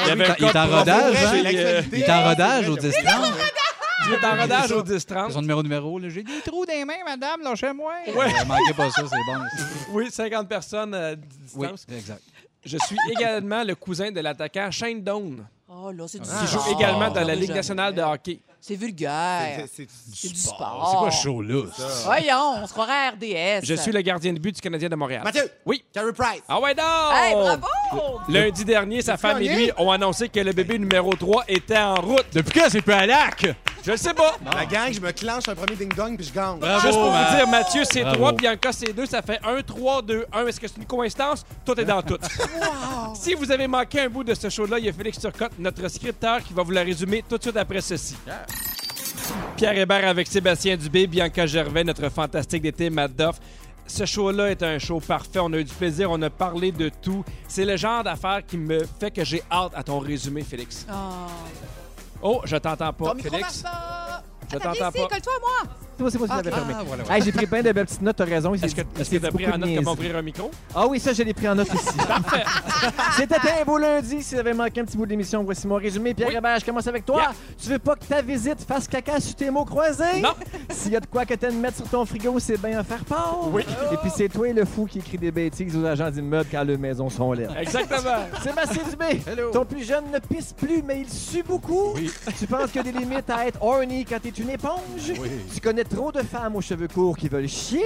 Il 0.00 0.06
y 0.06 0.10
avait 0.10 0.24
un 0.28 0.34
il 0.38 0.44
est 0.44 0.46
code 0.46 0.56
en 0.56 0.66
promo 0.66 0.78
rodage, 0.78 1.16
hein? 1.16 1.32
euh, 1.34 1.82
Il 1.92 2.02
est 2.02 2.10
en 2.10 2.24
rodage 2.28 2.68
au 2.68 2.74
Ouais, 2.74 2.80
10 2.80 2.96
Il 4.06 4.12
est 4.14 4.24
en 4.24 4.40
rodage 4.40 4.72
au 4.72 4.84
C'est 4.86 4.96
10-30. 5.12 5.32
son 5.32 5.40
numéro 5.40 5.62
numéro. 5.62 5.98
là. 5.98 6.08
J'ai 6.08 6.22
des 6.22 6.40
trous 6.44 6.64
dans 6.64 6.72
les 6.72 6.84
mains, 6.84 6.94
madame, 7.04 7.42
là, 7.42 7.54
chez 7.54 7.72
moi. 7.72 7.92
Ouais. 8.06 8.12
Euh, 8.26 8.44
manquez 8.46 8.74
pas 8.74 8.90
ça, 8.90 9.02
c'est 9.08 9.16
bon. 9.26 9.38
Oui, 9.92 10.10
50 10.10 10.48
personnes 10.48 10.94
à 10.94 11.10
Oui, 11.54 11.66
distance. 11.68 11.86
exact. 11.92 12.22
Je 12.64 12.76
suis 12.86 12.96
également 13.16 13.62
le 13.64 13.74
cousin 13.74 14.10
de 14.10 14.20
l'attaquant 14.20 14.70
Shane 14.70 15.02
Doan, 15.02 15.46
Oh 15.70 15.90
là, 15.92 16.04
c'est 16.08 16.18
du 16.18 16.24
qui 16.28 16.30
sport. 16.46 16.64
joue 16.64 16.72
également 16.72 17.10
dans 17.10 17.22
la 17.26 17.34
Ligue 17.34 17.52
nationale 17.54 17.94
de 17.94 18.00
hockey. 18.02 18.40
C'est 18.60 18.74
vulgaire. 18.74 19.60
C'est- 19.72 19.84
c'est- 19.84 19.88
C'est 20.14 20.28
du 20.28 20.34
C'est 20.34 20.48
sport. 20.48 20.96
quoi 20.98 21.10
ce 21.10 21.22
show-là? 21.22 21.64
Voyons, 22.04 22.54
on 22.62 22.66
se 22.66 22.72
croirait 22.72 22.92
à 22.92 23.10
RDS. 23.10 23.64
Je 23.64 23.74
suis 23.74 23.92
le 23.92 24.00
gardien 24.00 24.32
de 24.32 24.38
but 24.40 24.54
du 24.54 24.60
Canadien 24.60 24.88
de 24.88 24.96
Montréal. 24.96 25.22
Mathieu. 25.24 25.48
Oui. 25.64 25.84
Carey 25.92 26.12
Price. 26.12 26.42
Ah 26.48 26.58
ouais, 26.60 26.74
donc! 26.74 26.84
Hey, 27.14 27.34
bravo! 27.34 28.20
Lundi 28.28 28.64
dernier, 28.64 29.02
sa 29.02 29.16
femme 29.16 29.40
et 29.42 29.48
lui 29.54 29.70
ont 29.76 29.90
annoncé 29.92 30.28
que 30.28 30.40
le 30.40 30.52
bébé 30.52 30.78
numéro 30.78 31.14
3 31.14 31.44
était 31.48 31.78
en 31.78 31.94
route. 31.96 32.26
Depuis 32.32 32.58
quand 32.60 32.66
c'est 32.68 32.82
plus 32.82 32.92
à 32.94 33.06
lac? 33.06 33.46
Je 33.84 33.92
le 33.92 33.96
sais 33.96 34.12
pas. 34.14 34.36
La 34.54 34.66
gang, 34.66 34.92
je 34.92 35.00
me 35.00 35.12
clenche 35.12 35.48
un 35.48 35.54
premier 35.54 35.76
ding-dong 35.76 36.16
puis 36.16 36.26
je 36.26 36.32
gagne. 36.32 36.58
Bravo, 36.58 36.80
Juste 36.80 36.98
pour 36.98 37.10
Matt. 37.10 37.30
vous 37.30 37.36
dire, 37.36 37.48
Mathieu, 37.48 37.82
c'est 37.84 38.00
Bravo. 38.02 38.16
3, 38.16 38.32
Bianca, 38.32 38.72
c'est 38.72 38.92
2, 38.92 39.06
ça 39.06 39.22
fait 39.22 39.40
1, 39.44 39.62
3, 39.62 40.02
2, 40.02 40.26
1. 40.32 40.46
Est-ce 40.46 40.60
que 40.60 40.68
c'est 40.68 40.76
une 40.76 40.84
coïncidence? 40.86 41.44
Tout 41.64 41.78
est 41.80 41.84
dans 41.84 42.02
tout. 42.02 42.18
Si 43.14 43.34
vous 43.34 43.50
avez 43.50 43.66
manqué 43.66 44.00
un 44.02 44.08
bout 44.08 44.22
de 44.24 44.34
ce 44.34 44.48
show-là, 44.48 44.78
il 44.78 44.84
y 44.84 44.88
a 44.88 44.92
Félix 44.92 45.18
Turcotte, 45.18 45.52
notre 45.58 45.88
scripteur, 45.88 46.42
qui 46.42 46.52
va 46.52 46.62
vous 46.62 46.70
le 46.70 46.80
résumer 46.80 47.24
tout 47.28 47.36
de 47.38 47.42
suite 47.42 47.56
après 47.56 47.80
ceci. 47.80 48.16
Pierre 49.56 49.76
Hébert 49.78 50.06
avec 50.08 50.26
Sébastien 50.26 50.76
Dubé, 50.76 51.06
Bianca 51.06 51.46
Gervais, 51.46 51.84
notre 51.84 52.08
fantastique 52.10 52.62
d'été, 52.62 52.90
Matt 52.90 53.12
Duff. 53.16 53.36
Ce 53.86 54.04
show-là 54.04 54.50
est 54.50 54.62
un 54.62 54.78
show 54.78 55.00
parfait. 55.00 55.38
On 55.40 55.52
a 55.54 55.56
eu 55.58 55.64
du 55.64 55.72
plaisir, 55.74 56.10
on 56.10 56.20
a 56.22 56.28
parlé 56.30 56.70
de 56.72 56.90
tout. 57.02 57.24
C'est 57.48 57.64
le 57.64 57.76
genre 57.76 58.04
d'affaire 58.04 58.42
qui 58.46 58.58
me 58.58 58.84
fait 59.00 59.10
que 59.10 59.24
j'ai 59.24 59.42
hâte 59.50 59.72
à 59.74 59.82
ton 59.82 59.98
résumé, 59.98 60.42
Félix. 60.42 60.86
Oh. 60.90 60.94
Oh, 62.22 62.40
je 62.44 62.56
t'entends 62.56 62.92
pas, 62.92 63.06
Ton 63.10 63.14
micro 63.14 63.30
marche 63.38 63.42
Félix. 63.52 63.62
pas. 63.62 64.22
Je 64.50 64.56
Attends, 64.56 64.72
viens 64.72 64.84
t'entends 64.84 64.98
ici, 64.98 65.02
pas. 65.08 65.14
colle-toi 65.14 65.32
à 65.36 65.40
moi. 65.40 65.74
C'est 65.98 66.02
moi, 66.02 66.10
c'est 66.12 66.18
moi 66.18 66.28
qui 66.28 66.36
l'avais 66.36 66.50
fermé. 66.50 66.74
Voilà, 66.86 67.02
voilà. 67.02 67.16
Hey, 67.16 67.22
j'ai 67.24 67.32
pris 67.32 67.46
plein 67.46 67.60
de 67.60 67.72
belles 67.72 67.86
petites 67.86 68.02
notes, 68.02 68.16
t'as 68.16 68.24
raison. 68.24 68.54
Est-ce 68.54 68.74
que 68.74 68.82
est-ce 69.00 69.10
que 69.10 69.16
t'as 69.16 69.32
pris 69.32 69.48
en 69.50 69.58
note 69.58 69.70
comment 69.76 69.92
ouvrir 69.92 70.16
un 70.16 70.22
micro? 70.22 70.50
Ah 70.74 70.86
oui, 70.86 71.00
ça, 71.00 71.12
je 71.12 71.22
l'ai 71.24 71.34
pris 71.34 71.48
en 71.48 71.56
note 71.56 71.68
aussi. 71.74 71.96
Parfait. 72.06 72.44
C'était 73.16 73.34
un 73.34 73.64
beau 73.64 73.78
lundi. 73.78 74.22
Si 74.22 74.34
vous 74.34 74.40
avez 74.40 74.52
manqué 74.52 74.80
un 74.80 74.84
petit 74.84 74.96
bout 74.96 75.06
de 75.06 75.10
l'émission, 75.10 75.42
voici 75.42 75.66
mon 75.66 75.74
résumé. 75.74 76.14
Pierre 76.14 76.28
Oui. 76.28 76.36
Hébert, 76.36 76.60
je 76.60 76.64
commence 76.64 76.86
avec 76.86 77.04
toi. 77.04 77.16
Yeah. 77.16 77.32
Tu 77.60 77.68
veux 77.70 77.78
pas 77.80 77.96
que 77.96 78.04
ta 78.04 78.22
visite 78.22 78.64
fasse 78.66 78.86
caca 78.86 79.18
sur 79.18 79.34
tes 79.34 79.50
mots 79.50 79.64
croisés? 79.64 80.20
Non. 80.22 80.34
S'il 80.70 80.92
y 80.92 80.96
a 80.96 81.00
de 81.00 81.06
quoi 81.06 81.26
que 81.26 81.34
t'aimes 81.34 81.58
mettre 81.58 81.78
sur 81.78 81.88
ton 81.88 82.04
frigo, 82.04 82.38
c'est 82.38 82.60
bien 82.60 82.78
à 82.78 82.84
faire 82.84 83.04
part. 83.04 83.40
Oui. 83.50 83.64
Et 83.92 83.96
puis 83.96 84.10
c'est 84.14 84.28
toi 84.28 84.52
le 84.52 84.64
fou 84.64 84.86
qui 84.86 85.00
écrit 85.00 85.18
des 85.18 85.32
bêtises 85.32 85.76
aux 85.76 85.84
agents 85.84 86.10
d'immeubles 86.10 86.48
quand 86.50 86.62
leurs 86.62 86.78
maisons 86.78 87.10
sont 87.10 87.32
laides. 87.32 87.50
Exactement. 87.58 88.18
Sébastien 88.42 88.82
Dubé, 88.88 89.20
ton 89.52 89.64
plus 89.64 89.84
jeune 89.84 90.04
ne 90.12 90.18
pisse 90.20 90.52
plus, 90.52 90.80
mais 90.86 91.00
il 91.00 91.10
sue 91.10 91.42
beaucoup. 91.42 91.94
Oui. 91.96 92.08
Tu 92.38 92.46
penses 92.46 92.70
qu'il 92.70 92.76
y 92.86 92.88
a 92.88 92.92
des 92.92 92.98
limites 92.98 93.28
à 93.30 93.46
être 93.48 93.60
horny 93.60 94.04
quand 94.04 94.20
t'es 94.22 94.28
une 94.28 94.50
éponge? 94.50 94.78
Oui. 95.20 95.30
Tu 95.52 95.60
connais 95.60 95.84
trop 95.88 96.12
de 96.12 96.22
femmes 96.22 96.56
aux 96.56 96.60
cheveux 96.60 96.88
courts 96.88 97.16
qui 97.16 97.28
veulent 97.28 97.48
chier. 97.48 97.84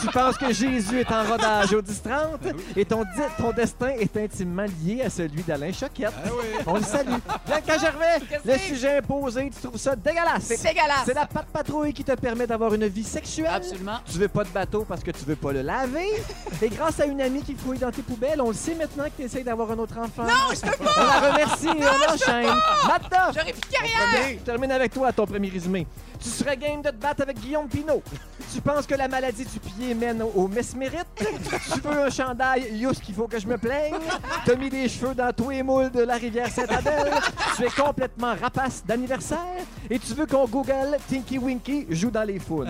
tu 0.00 0.06
penses 0.08 0.36
que 0.36 0.52
Jésus 0.52 1.00
est 1.00 1.10
en 1.12 1.24
rodage 1.24 1.72
au 1.72 1.80
10-30 1.82 2.54
et 2.76 2.84
ton, 2.84 3.02
di- 3.02 3.08
ton 3.38 3.52
destin 3.52 3.88
est 3.98 4.16
intimement 4.16 4.66
lié 4.84 5.02
à 5.06 5.10
celui 5.10 5.42
d'Alain 5.42 5.72
Choquette. 5.72 6.12
Ah 6.24 6.28
oui. 6.30 6.62
On 6.66 6.74
le 6.74 6.82
salue. 6.82 7.08
Bianca 7.46 7.78
Gervais, 7.78 8.18
le 8.44 8.58
sujet 8.58 8.98
imposé, 8.98 9.50
tu 9.50 9.60
trouves 9.66 9.78
ça 9.80 9.94
dégueulasse? 9.96 10.42
C'est 10.44 10.62
dégueulasse. 10.62 11.02
C'est 11.06 11.14
la 11.14 11.26
patte 11.26 11.46
patrouille 11.48 11.92
qui 11.92 12.04
te 12.04 12.12
permet 12.12 12.46
d'avoir 12.46 12.74
une 12.74 12.86
vie 12.86 13.04
sexuelle. 13.04 13.46
Absolument. 13.52 13.98
Tu 14.10 14.18
veux 14.18 14.28
pas 14.28 14.44
de 14.44 14.50
bateau 14.50 14.84
parce 14.88 15.02
que 15.02 15.10
tu 15.10 15.24
veux 15.24 15.36
pas 15.36 15.52
le 15.52 15.62
laver. 15.62 16.22
Et 16.60 16.68
grâce 16.68 17.00
à 17.00 17.06
une 17.06 17.20
amie 17.20 17.42
qui 17.42 17.54
fouille 17.54 17.78
dans 17.78 17.90
tes 17.90 18.02
poubelles, 18.02 18.40
on 18.40 18.48
le 18.48 18.54
sait 18.54 18.74
maintenant 18.74 19.04
que 19.04 19.10
tu 19.16 19.22
essaies 19.22 19.42
d'avoir 19.44 19.70
un 19.70 19.78
autre 19.78 19.96
enfant. 19.98 20.24
Non, 20.24 20.54
je 20.54 20.60
peux 20.60 20.84
pas! 20.84 20.90
On 20.98 21.04
la 21.06 21.30
remercie 21.32 21.66
et 21.68 21.70
on 21.84 22.14
enchaîne. 22.14 22.54
J'aurais 23.34 23.52
plus 23.52 23.60
de 23.60 23.66
carrière. 23.74 24.28
je 24.32 24.44
termine 24.44 24.72
avec 24.72 24.92
toi 24.92 25.12
ton 25.12 25.26
premier 25.26 25.48
résumé. 25.48 25.86
Tu 26.20 26.28
serais 26.30 26.56
game 26.56 26.82
de 26.82 26.90
te 26.90 26.96
battre 26.96 27.22
avec 27.22 27.38
Guillaume 27.40 27.68
Pinot. 27.68 28.02
tu 28.52 28.60
penses 28.60 28.86
que 28.86 28.94
la 28.94 29.06
maladie 29.08 29.44
du 29.44 29.60
pied 29.60 29.88
les 29.88 29.94
mènes 29.94 30.22
au 30.34 30.48
mesmérite? 30.48 31.06
tu 31.16 31.80
veux 31.80 32.02
un 32.06 32.10
chandail, 32.10 32.68
Yous 32.76 32.92
qu'il 32.94 33.14
faut 33.14 33.28
que 33.28 33.38
je 33.38 33.46
me 33.46 33.56
plaigne? 33.56 33.94
T'as 34.44 34.54
mis 34.56 34.68
des 34.70 34.88
cheveux 34.88 35.14
dans 35.14 35.32
tous 35.32 35.50
les 35.50 35.62
moules 35.62 35.90
de 35.90 36.02
la 36.02 36.14
rivière 36.14 36.48
Sainte-Adèle. 36.48 37.12
tu 37.56 37.64
es 37.64 37.70
complètement 37.70 38.34
rapace 38.40 38.82
d'anniversaire? 38.84 39.38
Et 39.88 39.98
tu 39.98 40.14
veux 40.14 40.26
qu'on 40.26 40.46
google 40.46 40.96
Tinky 41.08 41.38
Winky 41.38 41.86
joue 41.90 42.10
dans 42.10 42.24
les 42.24 42.38
foules? 42.38 42.68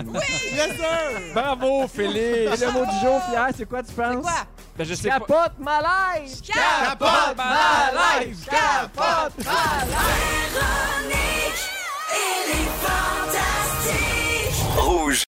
Yes, 0.53 0.77
sir! 0.77 1.33
Bravo, 1.35 1.85
Et 1.85 1.89
Félix! 1.89 2.61
le 2.61 2.73
mot 2.73 2.85
du 2.85 2.99
jour, 3.01 3.21
Pierre, 3.31 3.49
c'est 3.57 3.67
quoi 3.69 3.83
tu 3.83 3.93
penses? 3.93 4.15
C'est 4.17 4.21
quoi? 4.21 4.47
Ben, 4.77 4.85
je 4.85 4.95
sais 4.95 5.09
pas. 5.09 5.19
Capote 5.21 5.59
ma 5.59 5.81
life! 5.81 6.43
Capote 6.43 7.37
ma 7.37 8.21
life! 8.21 8.45
Capote 8.47 9.45
ma 9.45 9.85
life! 9.85 11.78
Et 12.11 12.49
les 12.49 12.67
fantastiques. 12.83 14.65
Rouge. 14.77 15.25